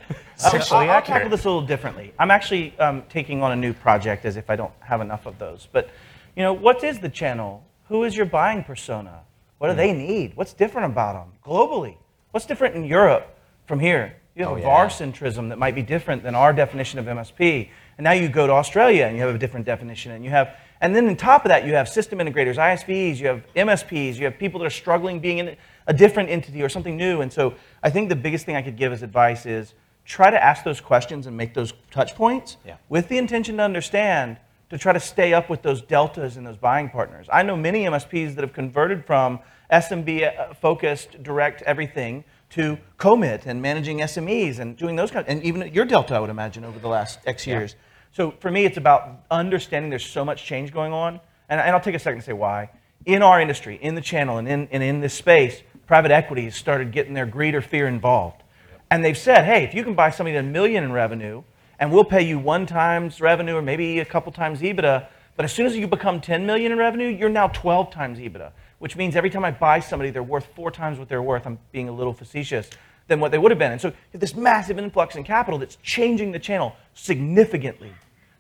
I'll, 0.42 0.60
I'll, 0.72 0.90
I'll 0.90 1.02
tackle 1.02 1.30
this 1.30 1.44
a 1.44 1.48
little 1.48 1.64
differently. 1.66 2.12
I'm 2.18 2.32
actually 2.32 2.76
um, 2.80 3.04
taking 3.08 3.40
on 3.44 3.52
a 3.52 3.56
new 3.56 3.72
project 3.72 4.24
as 4.24 4.36
if 4.36 4.50
I 4.50 4.56
don't 4.56 4.72
have 4.80 5.00
enough 5.00 5.24
of 5.26 5.38
those. 5.38 5.68
But, 5.70 5.88
you 6.34 6.42
know, 6.42 6.52
what 6.52 6.82
is 6.82 6.98
the 6.98 7.08
channel? 7.08 7.64
Who 7.86 8.02
is 8.02 8.16
your 8.16 8.26
buying 8.26 8.64
persona? 8.64 9.20
What 9.58 9.68
do 9.68 9.74
they 9.74 9.92
need? 9.92 10.36
What's 10.36 10.52
different 10.52 10.90
about 10.90 11.12
them 11.14 11.32
globally? 11.44 11.96
What's 12.32 12.44
different 12.44 12.74
in 12.74 12.84
Europe 12.84 13.38
from 13.66 13.78
here? 13.78 14.16
You 14.34 14.44
have 14.44 14.52
Oh, 14.52 14.56
a 14.56 14.60
yeah. 14.60 14.66
VAR 14.66 14.86
centrism 14.88 15.48
that 15.50 15.58
might 15.58 15.76
be 15.76 15.82
different 15.82 16.24
than 16.24 16.34
our 16.34 16.52
definition 16.52 16.98
of 16.98 17.06
MSP. 17.06 17.68
And 17.98 18.04
now 18.04 18.12
you 18.12 18.28
go 18.28 18.48
to 18.48 18.52
Australia 18.52 19.04
and 19.06 19.16
you 19.16 19.22
have 19.22 19.34
a 19.34 19.38
different 19.38 19.64
definition. 19.64 20.10
And 20.12 20.24
you 20.24 20.30
have, 20.30 20.56
and 20.80 20.94
then 20.94 21.08
on 21.08 21.16
top 21.16 21.44
of 21.44 21.48
that, 21.48 21.66
you 21.66 21.74
have 21.74 21.88
system 21.88 22.18
integrators, 22.18 22.56
ISVs, 22.56 23.18
you 23.18 23.26
have 23.26 23.42
MSPs, 23.54 24.16
you 24.16 24.24
have 24.24 24.38
people 24.38 24.60
that 24.60 24.66
are 24.66 24.70
struggling 24.70 25.20
being 25.20 25.38
in 25.38 25.56
a 25.86 25.92
different 25.92 26.30
entity 26.30 26.62
or 26.62 26.68
something 26.68 26.96
new. 26.96 27.20
And 27.20 27.32
so 27.32 27.54
I 27.82 27.90
think 27.90 28.08
the 28.08 28.16
biggest 28.16 28.46
thing 28.46 28.56
I 28.56 28.62
could 28.62 28.76
give 28.76 28.92
as 28.92 29.02
advice 29.02 29.46
is 29.46 29.74
try 30.04 30.30
to 30.30 30.42
ask 30.42 30.64
those 30.64 30.80
questions 30.80 31.26
and 31.26 31.36
make 31.36 31.54
those 31.54 31.72
touch 31.90 32.14
points 32.14 32.56
Yeah. 32.64 32.76
with 32.88 33.08
the 33.08 33.18
intention 33.18 33.56
to 33.56 33.62
understand 33.62 34.38
to 34.70 34.76
try 34.76 34.92
to 34.92 35.00
stay 35.00 35.32
up 35.32 35.48
with 35.48 35.62
those 35.62 35.80
deltas 35.80 36.36
and 36.36 36.46
those 36.46 36.58
buying 36.58 36.90
partners. 36.90 37.26
I 37.32 37.42
know 37.42 37.56
many 37.56 37.84
MSPs 37.84 38.34
that 38.34 38.42
have 38.42 38.52
converted 38.52 39.04
from 39.06 39.40
SMB 39.72 40.38
uh, 40.38 40.54
focused 40.54 41.22
direct 41.22 41.62
everything 41.62 42.24
to 42.50 42.78
commit 42.98 43.46
and 43.46 43.60
managing 43.60 43.98
SMEs 44.00 44.58
and 44.58 44.76
doing 44.76 44.96
those 44.96 45.10
kind 45.10 45.24
and 45.28 45.42
even 45.42 45.72
your 45.72 45.84
delta 45.84 46.14
I 46.14 46.20
would 46.20 46.30
imagine 46.30 46.64
over 46.64 46.78
the 46.78 46.88
last 46.88 47.18
X 47.26 47.46
years. 47.46 47.76
So 48.12 48.32
for 48.40 48.50
me 48.50 48.64
it's 48.64 48.76
about 48.76 49.22
understanding 49.30 49.90
there's 49.90 50.06
so 50.06 50.24
much 50.24 50.44
change 50.44 50.72
going 50.72 50.92
on 50.92 51.20
and, 51.48 51.60
and 51.60 51.70
I'll 51.70 51.80
take 51.80 51.94
a 51.94 51.98
second 51.98 52.20
to 52.20 52.26
say 52.26 52.32
why. 52.32 52.70
In 53.06 53.22
our 53.22 53.40
industry, 53.40 53.78
in 53.80 53.94
the 53.94 54.00
channel 54.00 54.38
and 54.38 54.48
in, 54.48 54.68
and 54.70 54.82
in 54.82 55.00
this 55.00 55.14
space, 55.14 55.62
private 55.86 56.10
equity 56.10 56.44
has 56.44 56.54
started 56.54 56.92
getting 56.92 57.14
their 57.14 57.26
greed 57.26 57.54
or 57.54 57.62
fear 57.62 57.86
involved. 57.86 58.42
And 58.90 59.04
they've 59.04 59.16
said, 59.16 59.44
hey, 59.44 59.64
if 59.64 59.74
you 59.74 59.84
can 59.84 59.94
buy 59.94 60.10
somebody 60.10 60.36
a 60.36 60.42
million 60.42 60.84
in 60.84 60.92
revenue, 60.92 61.42
and 61.78 61.92
we'll 61.92 62.04
pay 62.04 62.22
you 62.22 62.38
one 62.38 62.66
times 62.66 63.20
revenue 63.20 63.54
or 63.54 63.62
maybe 63.62 64.00
a 64.00 64.04
couple 64.04 64.32
times 64.32 64.60
EBITDA, 64.60 65.06
but 65.36 65.44
as 65.44 65.52
soon 65.52 65.66
as 65.66 65.76
you 65.76 65.86
become 65.86 66.20
10 66.20 66.44
million 66.44 66.72
in 66.72 66.78
revenue, 66.78 67.08
you're 67.08 67.28
now 67.28 67.48
12 67.48 67.90
times 67.90 68.18
EBITDA, 68.18 68.50
which 68.80 68.96
means 68.96 69.14
every 69.14 69.30
time 69.30 69.44
I 69.44 69.52
buy 69.52 69.78
somebody, 69.78 70.10
they're 70.10 70.22
worth 70.22 70.46
four 70.56 70.70
times 70.70 70.98
what 70.98 71.08
they're 71.08 71.22
worth. 71.22 71.46
I'm 71.46 71.58
being 71.70 71.88
a 71.88 71.92
little 71.92 72.12
facetious 72.12 72.70
than 73.08 73.20
what 73.20 73.32
they 73.32 73.38
would 73.38 73.50
have 73.50 73.58
been. 73.58 73.72
And 73.72 73.80
so 73.80 73.88
you 73.88 73.94
have 74.12 74.20
this 74.20 74.34
massive 74.36 74.78
influx 74.78 75.16
in 75.16 75.24
capital 75.24 75.58
that's 75.58 75.76
changing 75.82 76.32
the 76.32 76.38
channel 76.38 76.76
significantly. 76.94 77.92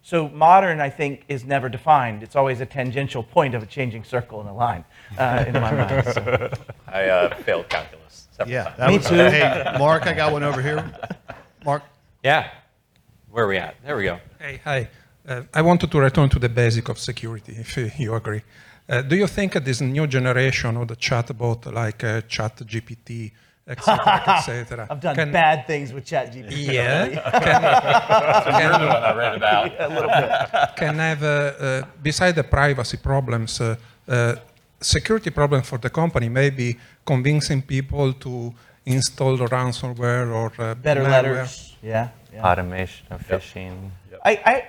So 0.02 0.28
modern, 0.28 0.80
I 0.80 0.88
think, 0.90 1.24
is 1.28 1.44
never 1.44 1.68
defined. 1.68 2.22
It's 2.22 2.36
always 2.36 2.60
a 2.60 2.66
tangential 2.66 3.22
point 3.22 3.54
of 3.54 3.62
a 3.62 3.66
changing 3.66 4.04
circle 4.04 4.40
in 4.40 4.46
a 4.46 4.54
line 4.54 4.84
uh, 5.18 5.44
in 5.46 5.54
my 5.54 5.72
mind. 5.72 6.04
So. 6.14 6.50
I 6.86 7.04
uh, 7.08 7.34
failed 7.42 7.68
calculus 7.68 8.28
several 8.30 8.52
Yeah, 8.54 8.64
times. 8.64 9.08
that 9.08 9.12
was, 9.12 9.32
Hey, 9.32 9.78
Marc, 9.78 10.06
I 10.06 10.14
got 10.14 10.32
one 10.32 10.42
over 10.44 10.62
here. 10.62 10.84
Marc, 11.64 11.82
Yeah. 12.22 12.50
Where 13.30 13.44
are 13.44 13.48
we 13.48 13.58
at? 13.58 13.74
There 13.84 13.96
we 13.96 14.04
go. 14.04 14.18
Hey, 14.38 14.60
hi. 14.64 14.88
Uh, 15.28 15.42
I 15.52 15.60
wanted 15.60 15.90
to 15.90 16.00
return 16.00 16.30
to 16.30 16.38
the 16.38 16.48
basic 16.48 16.88
of 16.88 16.98
security, 16.98 17.54
if 17.58 17.76
uh, 17.76 17.90
you 17.98 18.14
agree. 18.14 18.42
Uh, 18.88 19.02
do 19.02 19.16
you 19.16 19.26
think 19.26 19.52
this 19.52 19.82
new 19.82 20.06
generation 20.06 20.78
of 20.78 20.88
the 20.88 20.96
chatbot, 20.96 21.70
like 21.70 22.02
uh, 23.68 23.74
ChatGPT, 23.74 24.28
etc., 24.38 24.60
etc. 24.60 24.86
I've 24.90 25.00
done 25.00 25.14
Can- 25.14 25.32
bad 25.32 25.66
things 25.66 25.92
with 25.92 26.04
ChatGPT. 26.06 26.72
Yeah. 26.72 27.04
You're 28.60 28.78
the 28.78 28.86
one 28.86 29.02
I 29.02 29.14
read 29.14 29.34
about. 29.36 29.72
a 29.80 29.88
little 29.88 30.08
bit. 30.10 30.76
can 30.76 30.94
have, 30.98 31.22
uh, 31.22 31.26
uh, 31.28 31.82
beside 32.02 32.34
the 32.34 32.44
privacy 32.44 32.96
problems, 32.96 33.60
uh, 33.60 33.76
uh, 34.08 34.34
security 34.80 35.30
problem 35.30 35.62
for 35.62 35.78
the 35.78 35.90
company, 35.90 36.28
maybe 36.28 36.78
convincing 37.04 37.62
people 37.62 38.12
to 38.14 38.54
install 38.86 39.36
the 39.36 39.46
ransomware 39.46 40.32
or 40.34 40.52
uh, 40.58 40.74
Better 40.74 41.02
malware. 41.02 41.10
letters. 41.10 41.76
Yeah. 41.82 42.08
yeah. 42.32 42.46
Automation 42.46 43.06
of 43.10 43.20
phishing. 43.26 43.90
I, 44.24 44.32
I, 44.46 44.64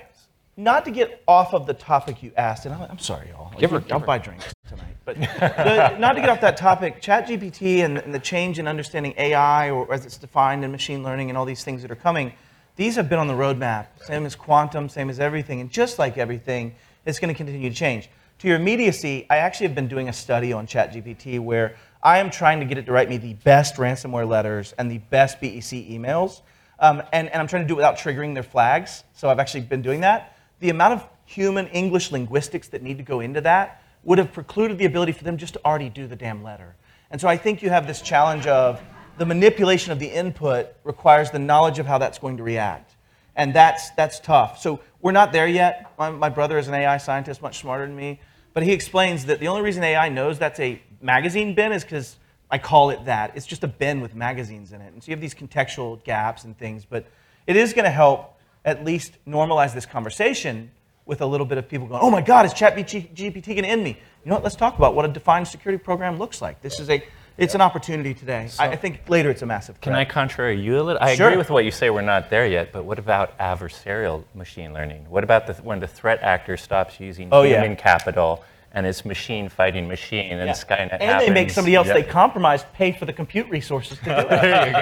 not 0.57 0.83
to 0.85 0.91
get 0.91 1.23
off 1.27 1.53
of 1.53 1.65
the 1.65 1.73
topic 1.73 2.21
you 2.21 2.31
asked, 2.35 2.65
and 2.65 2.75
I'm, 2.75 2.81
I'm 2.91 2.99
sorry, 2.99 3.29
y'all. 3.29 3.51
Give 3.57 3.71
her- 3.71 3.77
I'll 3.77 3.81
give 3.83 4.01
her. 4.01 4.05
buy 4.05 4.17
drinks 4.17 4.53
tonight. 4.67 4.95
But 5.17 5.19
the, 5.21 5.97
not 5.97 6.13
to 6.13 6.21
get 6.21 6.29
off 6.29 6.41
that 6.41 6.57
topic, 6.57 7.01
ChatGPT 7.01 7.83
and, 7.83 7.97
and 7.97 8.13
the 8.13 8.19
change 8.19 8.59
in 8.59 8.67
understanding 8.67 9.13
AI, 9.17 9.71
or 9.71 9.91
as 9.91 10.05
it's 10.05 10.17
defined 10.17 10.63
in 10.63 10.71
machine 10.71 11.03
learning, 11.03 11.29
and 11.29 11.37
all 11.37 11.45
these 11.45 11.63
things 11.63 11.81
that 11.81 11.89
are 11.89 11.95
coming, 11.95 12.33
these 12.75 12.95
have 12.95 13.09
been 13.09 13.19
on 13.19 13.27
the 13.27 13.33
roadmap. 13.33 13.87
Same 14.03 14.25
as 14.25 14.35
quantum, 14.35 14.87
same 14.87 15.09
as 15.09 15.19
everything, 15.19 15.61
and 15.61 15.71
just 15.71 15.97
like 15.97 16.17
everything, 16.17 16.75
it's 17.05 17.19
going 17.19 17.33
to 17.33 17.37
continue 17.37 17.69
to 17.69 17.75
change. 17.75 18.09
To 18.39 18.47
your 18.47 18.57
immediacy, 18.57 19.25
I 19.29 19.37
actually 19.37 19.67
have 19.67 19.75
been 19.75 19.87
doing 19.87 20.09
a 20.09 20.13
study 20.13 20.53
on 20.53 20.67
ChatGPT 20.67 21.39
where 21.39 21.75
I 22.03 22.19
am 22.19 22.29
trying 22.29 22.59
to 22.59 22.65
get 22.65 22.77
it 22.77 22.85
to 22.85 22.91
write 22.91 23.09
me 23.09 23.17
the 23.17 23.33
best 23.33 23.75
ransomware 23.75 24.27
letters 24.27 24.73
and 24.77 24.89
the 24.89 24.99
best 24.99 25.41
BEC 25.41 25.89
emails. 25.89 26.41
Um, 26.79 27.03
and, 27.11 27.27
and 27.29 27.41
I'm 27.41 27.47
trying 27.47 27.63
to 27.63 27.67
do 27.67 27.73
it 27.73 27.77
without 27.77 27.97
triggering 27.97 28.35
their 28.35 28.43
flags. 28.43 29.03
So 29.13 29.27
I've 29.27 29.39
actually 29.39 29.61
been 29.61 29.81
doing 29.81 30.01
that. 30.01 30.37
The 30.61 30.69
amount 30.69 30.93
of 30.93 31.09
human 31.25 31.67
English 31.67 32.11
linguistics 32.11 32.69
that 32.69 32.81
need 32.81 32.97
to 32.97 33.03
go 33.03 33.19
into 33.19 33.41
that 33.41 33.78
would 34.03 34.17
have 34.17 34.31
precluded 34.31 34.77
the 34.77 34.85
ability 34.85 35.11
for 35.11 35.23
them 35.23 35.37
just 35.37 35.53
to 35.53 35.65
already 35.65 35.89
do 35.89 36.07
the 36.07 36.15
damn 36.15 36.43
letter. 36.43 36.75
And 37.11 37.19
so 37.19 37.27
I 37.27 37.37
think 37.37 37.61
you 37.61 37.69
have 37.69 37.87
this 37.87 38.01
challenge 38.01 38.47
of 38.47 38.81
the 39.17 39.25
manipulation 39.25 39.91
of 39.91 39.99
the 39.99 40.07
input 40.07 40.67
requires 40.83 41.31
the 41.31 41.39
knowledge 41.39 41.79
of 41.79 41.85
how 41.85 41.97
that's 41.97 42.17
going 42.17 42.37
to 42.37 42.43
react. 42.43 42.95
And 43.35 43.53
that's, 43.53 43.89
that's 43.91 44.19
tough. 44.19 44.59
So 44.59 44.79
we're 45.01 45.11
not 45.11 45.31
there 45.31 45.47
yet. 45.47 45.91
My, 45.97 46.09
my 46.09 46.29
brother 46.29 46.57
is 46.57 46.67
an 46.67 46.73
AI 46.73 46.97
scientist, 46.97 47.41
much 47.41 47.59
smarter 47.59 47.85
than 47.85 47.95
me. 47.95 48.19
But 48.53 48.63
he 48.63 48.71
explains 48.71 49.25
that 49.25 49.39
the 49.39 49.47
only 49.47 49.61
reason 49.61 49.83
AI 49.83 50.09
knows 50.09 50.39
that's 50.39 50.59
a 50.59 50.81
magazine 51.01 51.53
bin 51.53 51.71
is 51.71 51.83
because 51.83 52.17
I 52.51 52.57
call 52.57 52.89
it 52.89 53.05
that. 53.05 53.35
It's 53.35 53.45
just 53.45 53.63
a 53.63 53.67
bin 53.67 54.01
with 54.01 54.15
magazines 54.15 54.71
in 54.71 54.81
it. 54.81 54.93
And 54.93 55.03
so 55.03 55.09
you 55.09 55.13
have 55.13 55.21
these 55.21 55.35
contextual 55.35 56.03
gaps 56.03 56.43
and 56.43 56.57
things. 56.57 56.85
But 56.85 57.05
it 57.45 57.55
is 57.55 57.73
going 57.73 57.85
to 57.85 57.91
help 57.91 58.37
at 58.65 58.83
least 58.83 59.13
normalize 59.27 59.73
this 59.73 59.85
conversation 59.85 60.71
with 61.09 61.19
a 61.21 61.25
little 61.25 61.45
bit 61.45 61.57
of 61.57 61.67
people 61.67 61.87
going, 61.87 61.99
oh 62.01 62.09
my 62.11 62.21
God, 62.21 62.45
is 62.45 62.53
ChatGPT 62.53 63.45
going 63.47 63.63
to 63.63 63.67
end 63.67 63.83
me? 63.83 63.97
You 64.23 64.29
know 64.29 64.35
what? 64.35 64.43
Let's 64.43 64.55
talk 64.55 64.77
about 64.77 64.93
what 64.95 65.03
a 65.05 65.07
defined 65.07 65.47
security 65.47 65.83
program 65.83 66.19
looks 66.19 66.39
like. 66.41 66.61
This 66.61 66.79
is 66.79 66.87
a, 66.89 67.03
it's 67.37 67.55
an 67.55 67.61
opportunity 67.61 68.13
today. 68.13 68.47
I, 68.59 68.69
I 68.69 68.75
think 68.75 69.09
later 69.09 69.31
it's 69.31 69.41
a 69.41 69.45
massive 69.47 69.75
threat. 69.77 69.81
Can 69.81 69.93
I 69.95 70.05
contrary 70.05 70.61
you 70.61 70.79
a 70.79 70.83
little? 70.83 71.01
I 71.01 71.15
Sure. 71.15 71.27
agree 71.27 71.37
with 71.37 71.49
what 71.49 71.65
you 71.65 71.71
say. 71.71 71.89
We're 71.89 72.01
not 72.03 72.29
there 72.29 72.45
yet, 72.47 72.71
but 72.71 72.85
what 72.85 72.99
about 72.99 73.35
adversarial 73.39 74.23
machine 74.35 74.71
learning? 74.71 75.09
What 75.09 75.23
about 75.23 75.47
the, 75.47 75.53
when 75.55 75.79
the 75.79 75.87
threat 75.87 76.21
actor 76.21 76.55
stops 76.57 76.99
using 76.99 77.29
Oh, 77.31 77.41
yeah. 77.41 77.59
human 77.61 77.75
capital 77.75 78.43
and 78.71 78.85
it's 78.85 79.03
machine 79.03 79.49
fighting 79.49 79.87
machine 79.87 80.33
and 80.37 80.45
Yeah. 80.45 80.53
Skynet 80.53 80.89
and 80.91 81.01
happens? 81.01 81.27
they 81.27 81.33
make 81.33 81.49
somebody 81.49 81.73
else 81.75 81.87
Yep. 81.87 81.95
they 81.95 82.03
compromise 82.03 82.63
pay 82.73 82.91
for 82.91 83.05
the 83.05 83.13
compute 83.13 83.49
resources 83.49 83.97
to 83.97 84.05
do 84.05 84.11
it. 84.11 84.29
there 84.41 84.67
you 84.67 84.73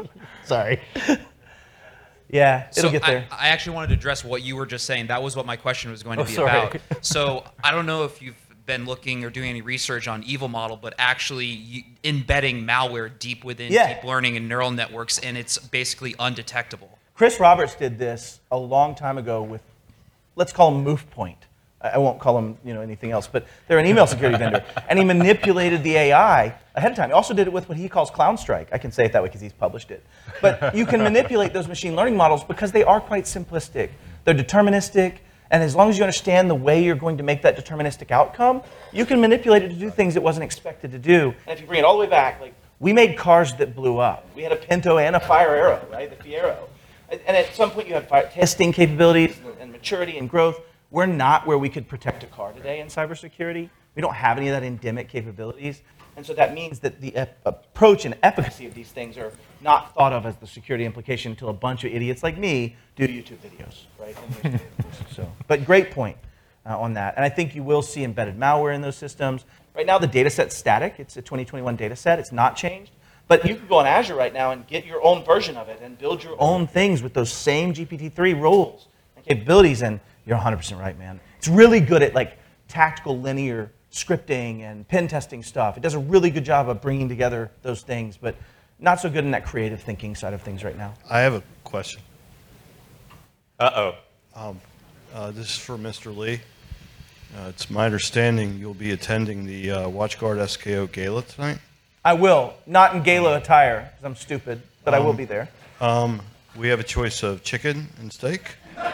go. 0.00 0.04
Sorry. 0.44 0.80
Yeah, 2.34 2.66
it'll 2.70 2.82
so 2.82 2.90
get 2.90 3.02
there. 3.06 3.26
I, 3.30 3.46
I 3.46 3.48
actually 3.50 3.76
wanted 3.76 3.88
to 3.88 3.94
address 3.94 4.24
what 4.24 4.42
you 4.42 4.56
were 4.56 4.66
just 4.66 4.86
saying. 4.86 5.06
That 5.06 5.22
was 5.22 5.36
what 5.36 5.46
my 5.46 5.54
question 5.56 5.92
was 5.92 6.02
going 6.02 6.16
to 6.16 6.24
Oh, 6.24 6.26
be 6.26 6.32
sorry. 6.32 6.50
about. 6.50 6.76
So 7.00 7.44
I 7.62 7.70
don't 7.70 7.86
know 7.86 8.02
if 8.04 8.20
you've 8.20 8.34
been 8.66 8.86
looking 8.86 9.24
or 9.24 9.30
doing 9.30 9.50
any 9.50 9.60
research 9.62 10.08
on 10.08 10.24
evil 10.24 10.48
model, 10.48 10.76
but 10.76 10.94
actually 10.98 11.46
you, 11.46 11.82
embedding 12.02 12.64
malware 12.64 13.10
deep 13.18 13.44
within 13.44 13.70
Yeah. 13.72 13.94
deep 13.94 14.02
learning 14.04 14.36
and 14.36 14.48
neural 14.48 14.70
networks, 14.72 15.18
and 15.20 15.36
it's 15.38 15.58
basically 15.58 16.14
undetectable. 16.18 16.98
Chris 17.14 17.38
Roberts 17.38 17.76
did 17.76 17.98
this 17.98 18.40
a 18.50 18.56
long 18.58 18.94
time 18.96 19.16
ago 19.18 19.40
with, 19.42 19.62
let's 20.34 20.52
call 20.52 20.72
them 20.72 20.84
MovePoint. 20.84 21.36
I 21.92 21.98
won't 21.98 22.18
call 22.18 22.34
them 22.34 22.56
you 22.64 22.72
know, 22.72 22.80
anything 22.80 23.10
else, 23.10 23.28
but 23.30 23.46
they're 23.68 23.78
an 23.78 23.86
email 23.86 24.06
security 24.06 24.38
vendor. 24.38 24.64
And 24.88 24.98
he 24.98 25.04
manipulated 25.04 25.82
the 25.82 25.96
AI 25.96 26.54
ahead 26.74 26.90
of 26.90 26.96
time. 26.96 27.10
He 27.10 27.12
also 27.14 27.34
did 27.34 27.46
it 27.46 27.52
with 27.52 27.68
what 27.68 27.76
he 27.76 27.88
calls 27.88 28.10
Clown 28.10 28.38
Strike. 28.38 28.68
I 28.72 28.78
can 28.78 28.92
say 28.92 29.04
it 29.04 29.12
that 29.12 29.22
way 29.22 29.28
because 29.28 29.40
he's 29.40 29.52
published 29.52 29.90
it. 29.90 30.04
But 30.40 30.74
you 30.74 30.86
can 30.86 31.02
manipulate 31.02 31.52
those 31.52 31.68
machine 31.68 31.96
learning 31.96 32.16
models 32.16 32.44
because 32.44 32.72
they 32.72 32.84
are 32.84 33.00
quite 33.00 33.24
simplistic. 33.24 33.90
They're 34.24 34.34
deterministic, 34.34 35.18
and 35.50 35.62
as 35.62 35.74
long 35.74 35.90
as 35.90 35.98
you 35.98 36.04
understand 36.04 36.48
the 36.48 36.54
way 36.54 36.82
you're 36.82 36.96
going 36.96 37.18
to 37.18 37.22
make 37.22 37.42
that 37.42 37.56
deterministic 37.56 38.10
outcome, 38.10 38.62
you 38.92 39.04
can 39.04 39.20
manipulate 39.20 39.62
it 39.62 39.68
to 39.68 39.74
do 39.74 39.90
things 39.90 40.16
it 40.16 40.22
wasn't 40.22 40.44
expected 40.44 40.90
to 40.92 40.98
do. 40.98 41.34
And 41.46 41.56
if 41.56 41.60
you 41.60 41.66
bring 41.66 41.80
it 41.80 41.84
all 41.84 41.94
the 41.94 42.00
way 42.00 42.10
back, 42.10 42.40
like 42.40 42.54
we 42.80 42.92
made 42.92 43.16
cars 43.16 43.54
that 43.54 43.74
blew 43.74 43.98
up. 43.98 44.26
We 44.34 44.42
had 44.42 44.52
a 44.52 44.56
Pinto 44.56 44.98
and 44.98 45.16
a 45.16 45.20
Fire 45.20 45.54
Arrow, 45.54 45.86
right? 45.90 46.10
The 46.10 46.22
Fiero. 46.22 46.68
And 47.10 47.36
at 47.36 47.54
some 47.54 47.70
point, 47.70 47.86
you 47.86 47.94
have 47.94 48.08
fire 48.08 48.28
testing 48.32 48.72
capabilities 48.72 49.36
and 49.60 49.70
maturity 49.70 50.18
and 50.18 50.28
growth. 50.28 50.60
We're 50.94 51.06
not 51.06 51.44
where 51.44 51.58
we 51.58 51.68
could 51.70 51.88
protect 51.88 52.22
a 52.22 52.28
car 52.28 52.52
today 52.52 52.78
in 52.78 52.86
cybersecurity. 52.86 53.68
We 53.96 54.00
don't 54.00 54.14
have 54.14 54.38
any 54.38 54.46
of 54.46 54.52
that 54.52 54.62
endemic 54.62 55.08
capabilities. 55.08 55.82
And 56.16 56.24
so 56.24 56.34
that 56.34 56.54
means 56.54 56.78
that 56.78 57.00
the 57.00 57.16
ep- 57.16 57.40
approach 57.44 58.04
and 58.04 58.16
efficacy 58.22 58.64
of 58.64 58.74
these 58.74 58.92
things 58.92 59.18
are 59.18 59.32
not 59.60 59.92
thought 59.92 60.12
of 60.12 60.24
as 60.24 60.36
the 60.36 60.46
security 60.46 60.84
implication 60.84 61.32
until 61.32 61.48
a 61.48 61.52
bunch 61.52 61.82
of 61.82 61.92
idiots 61.92 62.22
like 62.22 62.38
me 62.38 62.76
do 62.94 63.08
YouTube 63.08 63.38
videos, 63.38 63.86
right? 63.98 64.16
So, 65.10 65.28
but 65.48 65.64
great 65.64 65.90
point 65.90 66.16
uh, 66.64 66.78
on 66.78 66.94
that. 66.94 67.14
And 67.16 67.24
I 67.24 67.28
think 67.28 67.56
you 67.56 67.64
will 67.64 67.82
see 67.82 68.04
embedded 68.04 68.38
malware 68.38 68.72
in 68.72 68.80
those 68.80 68.96
systems. 68.96 69.46
Right 69.74 69.86
now, 69.86 69.98
the 69.98 70.06
data 70.06 70.30
set's 70.30 70.56
static. 70.56 70.94
It's 70.98 71.16
a 71.16 71.22
2021 71.22 71.74
data 71.74 71.96
set. 71.96 72.20
It's 72.20 72.30
not 72.30 72.54
changed. 72.54 72.92
But 73.26 73.44
you 73.44 73.56
can 73.56 73.66
go 73.66 73.78
on 73.78 73.86
Azure 73.88 74.14
right 74.14 74.32
now 74.32 74.52
and 74.52 74.64
get 74.68 74.86
your 74.86 75.04
own 75.04 75.24
version 75.24 75.56
of 75.56 75.68
it 75.68 75.80
and 75.82 75.98
build 75.98 76.22
your 76.22 76.36
own 76.38 76.68
things 76.68 77.02
with 77.02 77.14
those 77.14 77.32
same 77.32 77.74
GPT-3 77.74 78.40
rules 78.40 78.86
and 79.16 79.24
capabilities. 79.24 79.82
And 79.82 79.98
you're 80.26 80.38
100% 80.38 80.78
right, 80.78 80.98
man. 80.98 81.20
It's 81.38 81.48
really 81.48 81.80
good 81.80 82.02
at 82.02 82.14
like 82.14 82.38
tactical 82.68 83.18
linear 83.20 83.70
scripting 83.92 84.60
and 84.62 84.86
pen 84.88 85.06
testing 85.06 85.42
stuff. 85.42 85.76
It 85.76 85.82
does 85.82 85.94
a 85.94 85.98
really 85.98 86.30
good 86.30 86.44
job 86.44 86.68
of 86.68 86.80
bringing 86.80 87.08
together 87.08 87.50
those 87.62 87.82
things, 87.82 88.16
but 88.16 88.34
not 88.78 89.00
so 89.00 89.08
good 89.08 89.24
in 89.24 89.30
that 89.32 89.44
creative 89.46 89.80
thinking 89.80 90.14
side 90.16 90.32
of 90.34 90.42
things 90.42 90.64
right 90.64 90.76
now. 90.76 90.94
I 91.08 91.20
have 91.20 91.34
a 91.34 91.42
question. 91.62 92.00
Uh-oh. 93.60 93.94
Um, 94.34 94.60
uh, 95.14 95.30
this 95.30 95.46
is 95.50 95.58
for 95.58 95.76
Mr. 95.76 96.16
Lee. 96.16 96.40
Uh, 97.36 97.48
it's 97.48 97.70
my 97.70 97.84
understanding 97.86 98.58
you'll 98.58 98.74
be 98.74 98.92
attending 98.92 99.46
the 99.46 99.70
uh, 99.70 99.88
WatchGuard 99.88 100.38
SKO 100.38 100.90
Gala 100.90 101.22
tonight. 101.22 101.58
I 102.04 102.12
will, 102.12 102.54
not 102.66 102.94
in 102.94 103.02
gala 103.02 103.38
attire, 103.38 103.90
because 103.90 104.04
I'm 104.04 104.16
stupid, 104.16 104.60
but 104.84 104.92
I 104.92 104.98
will 104.98 105.10
Um, 105.10 105.16
be 105.16 105.24
there. 105.24 105.48
Um, 105.80 106.20
we 106.56 106.68
have 106.68 106.78
a 106.78 106.84
choice 106.84 107.22
of 107.22 107.42
chicken 107.42 107.88
and 107.98 108.12
steak. 108.12 108.56
A 108.76 108.84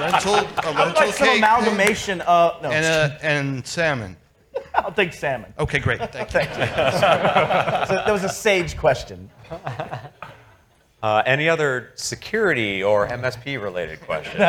rental, 0.00 0.34
a 0.34 0.38
I 0.38 0.68
would 0.68 0.76
rental 0.76 1.06
like 1.06 1.14
some 1.14 1.28
cake, 1.28 1.38
amalgamation 1.38 2.20
of, 2.22 2.62
no, 2.62 2.70
and, 2.70 2.84
uh, 2.84 3.18
and 3.22 3.66
salmon. 3.66 4.16
I'll 4.74 4.92
take 4.92 5.12
salmon. 5.12 5.52
Okay, 5.58 5.78
great. 5.78 5.98
Thank 6.12 6.32
you. 6.32 6.40
Thank 6.40 6.50
you. 6.50 6.66
so 7.88 7.94
that 7.94 8.12
was 8.12 8.24
a 8.24 8.28
sage 8.28 8.76
question. 8.76 9.30
Uh, 11.04 11.22
any 11.26 11.50
other 11.50 11.92
security 11.96 12.82
or 12.82 13.06
MSP 13.06 13.60
related 13.62 14.00
questions? 14.00 14.40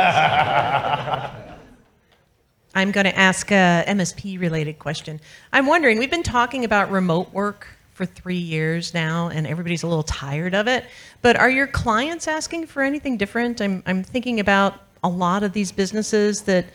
I'm 2.74 2.92
going 2.92 3.04
to 3.04 3.18
ask 3.18 3.52
a 3.52 3.84
MSP 3.86 4.40
related 4.40 4.80
question. 4.80 5.20
I'm 5.52 5.66
wondering, 5.66 6.00
we've 6.00 6.10
been 6.10 6.24
talking 6.24 6.64
about 6.64 6.90
remote 6.92 7.34
work 7.34 7.75
for 7.96 8.06
three 8.06 8.36
years 8.36 8.94
now, 8.94 9.30
and 9.30 9.48
everybody's 9.48 9.84
a 9.84 9.88
little 9.88 10.04
tired 10.04 10.54
of 10.54 10.68
it. 10.68 10.86
But 11.22 11.38
are 11.38 11.50
your 11.50 11.66
clients 11.66 12.28
asking 12.28 12.68
for 12.68 12.84
anything 12.84 13.16
different? 13.16 13.62
I'm, 13.62 13.82
I'm 13.86 14.04
thinking 14.04 14.42
about 14.42 14.82
a 15.02 15.08
lot 15.08 15.44
of 15.44 15.54
these 15.54 15.72
businesses 15.72 16.42
that 16.42 16.66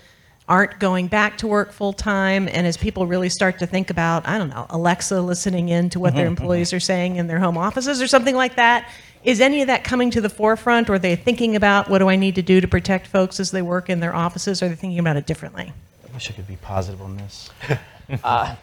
aren't 0.48 0.80
going 0.80 1.08
back 1.08 1.36
to 1.38 1.46
work 1.46 1.72
full 1.72 1.92
time. 1.92 2.48
And 2.48 2.66
as 2.66 2.78
people 2.78 3.06
really 3.06 3.28
start 3.28 3.58
to 3.58 3.66
think 3.66 3.90
about, 3.90 4.26
I 4.26 4.38
don't 4.38 4.48
know, 4.48 4.66
Alexa 4.70 5.20
listening 5.20 5.68
in 5.68 5.90
to 5.90 6.00
what 6.00 6.14
their 6.14 6.26
employees 6.26 6.72
are 6.72 6.80
saying 6.80 7.16
in 7.16 7.26
their 7.26 7.38
home 7.38 7.58
offices 7.58 8.00
or 8.00 8.06
something 8.06 8.34
like 8.34 8.56
that, 8.56 8.90
is 9.22 9.42
any 9.42 9.60
of 9.60 9.66
that 9.66 9.84
coming 9.84 10.10
to 10.12 10.22
the 10.22 10.30
forefront? 10.30 10.88
Or 10.88 10.94
are 10.94 10.98
they 10.98 11.16
thinking 11.16 11.54
about 11.54 11.90
what 11.90 11.98
do 11.98 12.08
I 12.08 12.16
need 12.16 12.34
to 12.36 12.42
do 12.42 12.62
to 12.62 12.66
protect 12.66 13.06
folks 13.06 13.38
as 13.38 13.50
they 13.50 13.62
work 13.62 13.90
in 13.90 14.00
their 14.00 14.14
offices? 14.14 14.62
Or 14.62 14.66
are 14.66 14.68
they 14.70 14.74
thinking 14.74 14.98
about 14.98 15.16
it 15.18 15.26
differently? 15.26 15.70
I 16.08 16.14
wish 16.14 16.30
I 16.30 16.32
could 16.32 16.48
be 16.48 16.56
positive 16.56 17.02
on 17.02 17.18
this. 17.18 17.50
Uh, 18.24 18.56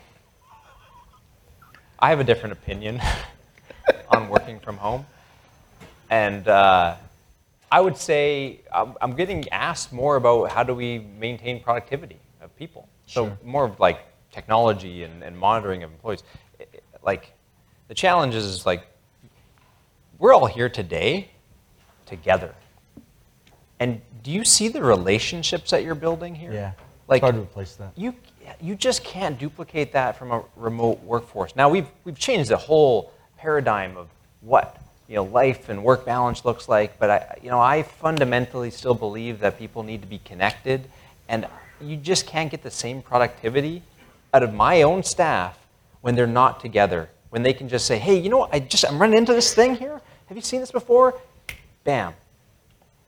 I 2.00 2.10
have 2.10 2.20
a 2.20 2.24
different 2.24 2.54
opinion 2.54 3.02
on 4.10 4.30
working 4.30 4.60
from 4.60 4.78
home. 4.78 5.06
And 6.10 6.48
uh, 6.48 6.96
I 7.72 7.82
would 7.82 7.98
say 7.98 8.62
I'm, 8.74 8.96
I'm 9.02 9.16
getting 9.16 9.48
asked 9.50 9.92
more 9.92 10.16
about 10.16 10.52
how 10.52 10.64
do 10.64 10.74
we 10.74 11.00
maintain 11.20 11.62
productivity 11.62 12.20
of 12.42 12.56
people. 12.56 12.88
So 13.08 13.38
more 13.44 13.66
of 13.66 13.80
like 13.80 14.00
technology 14.32 15.04
and, 15.04 15.24
and 15.24 15.38
monitoring 15.38 15.84
of 15.84 15.92
employees. 15.92 16.24
Like 17.04 17.34
the 17.88 17.94
challenge 17.94 18.36
is 18.36 18.66
like 18.66 18.86
we're 20.20 20.34
all 20.34 20.46
here 20.46 20.70
today 20.70 21.30
together. 22.06 22.54
And 23.80 24.02
do 24.24 24.32
you 24.32 24.44
see 24.44 24.68
the 24.68 24.82
relationships 24.84 25.72
that 25.72 25.84
you're 25.84 25.96
building 25.96 26.36
here? 26.36 26.52
Yeah. 26.52 26.72
Like 27.08 27.22
hard 27.22 27.36
to 27.36 27.42
replace 27.42 27.76
that. 27.76 27.92
you 27.96 28.14
you 28.62 28.76
just 28.76 29.04
can't 29.04 29.38
duplicate 29.38 29.94
that 29.94 30.18
from 30.18 30.32
a 30.32 30.44
remote 30.56 31.04
workforce. 31.04 31.56
Now 31.56 31.70
we've 31.70 31.88
we've 32.04 32.18
changed 32.18 32.50
the 32.50 32.58
whole 32.58 33.12
paradigm 33.38 33.98
of 33.98 34.08
what 34.42 34.82
you 35.08 35.16
know 35.16 35.24
life 35.24 35.70
and 35.70 35.84
work 35.84 36.06
balance 36.06 36.46
looks 36.46 36.68
like, 36.68 37.00
but 37.00 37.10
I 37.10 37.40
you 37.42 37.50
know 37.50 37.60
I 37.60 37.84
fundamentally 37.84 38.72
still 38.72 38.94
believe 38.94 39.40
that 39.40 39.58
people 39.58 39.84
need 39.84 40.02
to 40.02 40.08
be 40.08 40.20
connected, 40.20 40.90
and 41.28 41.48
you 41.82 41.98
just 41.98 42.28
can't 42.28 42.50
get 42.50 42.64
the 42.64 42.72
same 42.72 43.02
productivity 43.02 43.84
out 44.34 44.44
of 44.44 44.54
my 44.54 44.82
own 44.82 45.04
staff 45.04 45.58
when 46.02 46.16
they're 46.16 46.28
not 46.28 46.60
together. 46.60 47.10
When 47.30 47.44
they 47.44 47.54
can 47.54 47.70
just 47.70 47.86
say, 47.86 47.98
"Hey, 47.98 48.18
you 48.18 48.30
know 48.30 48.40
what? 48.40 48.54
I 48.54 48.60
just 48.60 48.86
I'm 48.86 49.00
running 49.00 49.18
into 49.18 49.34
this 49.34 49.54
thing 49.54 49.76
here. 49.76 50.02
Have 50.28 50.38
you 50.38 50.44
seen 50.44 50.60
this 50.60 50.72
before?" 50.72 51.20
Bam, 51.84 52.14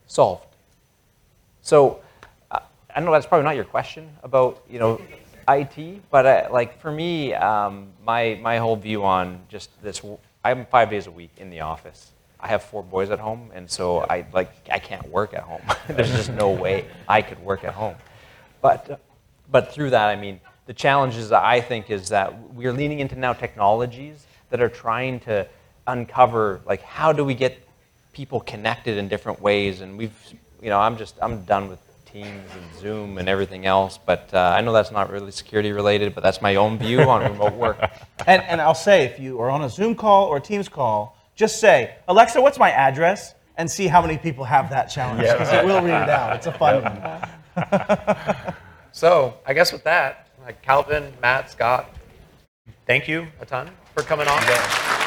solved. 0.06 0.46
So 1.62 2.00
uh, 2.50 2.60
I 2.94 3.00
know 3.00 3.12
that's 3.12 3.26
probably 3.26 3.44
not 3.44 3.56
your 3.56 3.64
question 3.64 4.10
about 4.22 4.62
you 4.68 4.78
know 4.78 5.00
IT, 5.50 6.10
but 6.10 6.26
I, 6.26 6.48
like 6.48 6.80
for 6.80 6.92
me, 6.92 7.34
um, 7.34 7.88
my 8.04 8.38
my 8.40 8.58
whole 8.58 8.76
view 8.76 9.04
on 9.04 9.40
just 9.48 9.70
this, 9.82 10.02
I'm 10.44 10.66
five 10.66 10.90
days 10.90 11.06
a 11.06 11.10
week 11.10 11.30
in 11.38 11.50
the 11.50 11.60
office. 11.60 12.12
I 12.38 12.48
have 12.48 12.62
four 12.62 12.82
boys 12.82 13.10
at 13.10 13.18
home, 13.18 13.50
and 13.54 13.70
so 13.70 14.00
I 14.08 14.26
like 14.32 14.52
I 14.70 14.78
can't 14.78 15.06
work 15.08 15.34
at 15.34 15.42
home. 15.42 15.62
There's 15.88 16.10
just 16.10 16.32
no 16.32 16.50
way 16.50 16.86
I 17.08 17.22
could 17.22 17.38
work 17.40 17.64
at 17.64 17.74
home. 17.74 17.96
But 18.62 19.00
but 19.50 19.72
through 19.72 19.90
that, 19.90 20.08
I 20.08 20.16
mean, 20.16 20.40
the 20.66 20.74
challenges 20.74 21.28
that 21.30 21.42
I 21.42 21.60
think 21.60 21.90
is 21.90 22.08
that 22.10 22.38
we're 22.54 22.72
leaning 22.72 23.00
into 23.00 23.16
now 23.16 23.32
technologies 23.32 24.26
that 24.50 24.60
are 24.60 24.68
trying 24.68 25.20
to 25.20 25.46
uncover 25.86 26.60
like 26.66 26.82
how 26.82 27.12
do 27.12 27.24
we 27.24 27.34
get 27.34 27.58
people 28.12 28.40
connected 28.40 28.96
in 28.96 29.08
different 29.08 29.40
ways, 29.40 29.80
and 29.80 29.98
we've 29.98 30.16
you 30.62 30.70
know 30.70 30.78
I'm 30.78 30.96
just 30.96 31.16
I'm 31.20 31.44
done 31.44 31.68
with 31.68 31.80
Teams 32.12 32.50
and 32.54 32.80
Zoom 32.80 33.18
and 33.18 33.28
everything 33.28 33.66
else. 33.66 33.98
But 33.98 34.30
uh, 34.32 34.54
I 34.56 34.60
know 34.60 34.72
that's 34.72 34.90
not 34.90 35.10
really 35.10 35.30
security 35.30 35.72
related, 35.72 36.14
but 36.14 36.22
that's 36.22 36.42
my 36.42 36.56
own 36.56 36.78
view 36.78 37.00
on 37.02 37.22
remote 37.22 37.54
work. 37.54 37.78
And, 38.26 38.42
and 38.42 38.60
I'll 38.60 38.74
say, 38.74 39.04
if 39.04 39.18
you 39.18 39.40
are 39.40 39.50
on 39.50 39.62
a 39.62 39.70
Zoom 39.70 39.94
call 39.94 40.26
or 40.26 40.36
a 40.36 40.40
Teams 40.40 40.68
call, 40.68 41.16
just 41.34 41.58
say, 41.58 41.94
Alexa, 42.06 42.40
what's 42.40 42.58
my 42.58 42.70
address? 42.70 43.34
And 43.56 43.70
see 43.70 43.86
how 43.86 44.02
many 44.02 44.18
people 44.18 44.44
have 44.44 44.68
that 44.70 44.86
challenge. 44.90 45.22
Because 45.22 45.52
it 45.52 45.64
will 45.64 45.80
read 45.80 46.02
it 46.02 46.10
out. 46.10 46.36
It's 46.36 46.46
a 46.46 46.52
fun 46.52 46.82
one. 46.84 48.54
So 48.92 49.34
I 49.46 49.54
guess 49.54 49.72
with 49.72 49.84
that, 49.84 50.28
Calvin, 50.62 51.12
Matt, 51.22 51.50
Scott, 51.50 51.94
thank 52.86 53.06
you 53.06 53.26
a 53.40 53.46
ton 53.46 53.70
for 53.94 54.02
coming 54.02 54.26
on. 54.26 54.99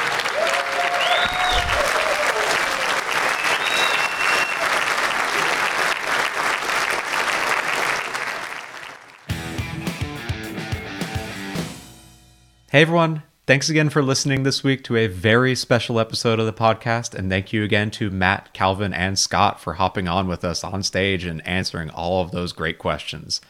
Hey 12.74 12.82
everyone, 12.82 13.22
thanks 13.46 13.70
again 13.70 13.92
for 13.92 14.02
listening 14.02 14.42
this 14.42 14.64
week 14.64 14.84
to 14.86 14.98
a 14.98 15.06
very 15.06 15.54
special 15.54 16.00
episode 16.00 16.40
of 16.40 16.48
the 16.48 16.52
podcast. 16.54 17.14
And 17.14 17.30
thank 17.30 17.54
you 17.54 17.64
again 17.64 17.92
to 17.92 18.10
Matt, 18.10 18.52
Calvin, 18.52 18.96
and 18.96 19.20
Scott 19.20 19.60
for 19.60 19.74
hopping 19.74 20.08
on 20.08 20.28
with 20.28 20.44
us 20.44 20.64
on 20.64 20.82
stage 20.82 21.24
and 21.24 21.48
answering 21.48 21.92
all 21.92 22.24
of 22.24 22.32
those 22.32 22.52
great 22.52 22.80
questions. 22.80 23.42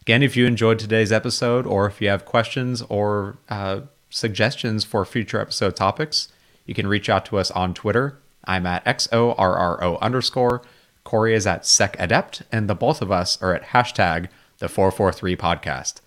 Again, 0.00 0.20
if 0.20 0.36
you 0.36 0.46
enjoyed 0.46 0.80
today's 0.80 1.12
episode, 1.12 1.64
or 1.64 1.86
if 1.86 2.00
you 2.00 2.08
have 2.08 2.24
questions 2.24 2.82
or 2.88 3.36
uh, 3.48 3.82
suggestions 4.10 4.82
for 4.82 5.04
future 5.04 5.40
episode 5.40 5.76
topics, 5.76 6.26
you 6.66 6.74
can 6.74 6.88
reach 6.88 7.08
out 7.08 7.24
to 7.26 7.38
us 7.38 7.52
on 7.52 7.74
Twitter. 7.74 8.18
I'm 8.46 8.66
at 8.66 8.84
XORRO 8.84 10.00
underscore. 10.00 10.60
Corey 11.04 11.34
is 11.36 11.46
at 11.46 11.62
SecAdept, 11.62 12.42
and 12.50 12.68
the 12.68 12.74
both 12.74 13.00
of 13.00 13.12
us 13.12 13.40
are 13.40 13.54
at 13.54 13.66
hashtag 13.66 14.26
the 14.58 14.68
443 14.68 15.36
podcast. 15.36 16.00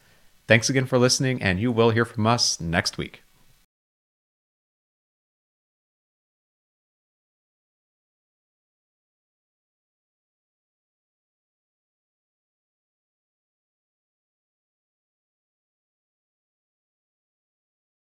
Thanks 0.47 0.69
again 0.69 0.85
for 0.85 0.97
listening, 0.97 1.41
and 1.41 1.59
you 1.59 1.71
will 1.71 1.89
hear 1.89 2.05
from 2.05 2.27
us 2.27 2.59
next 2.61 2.97
week. 2.97 3.24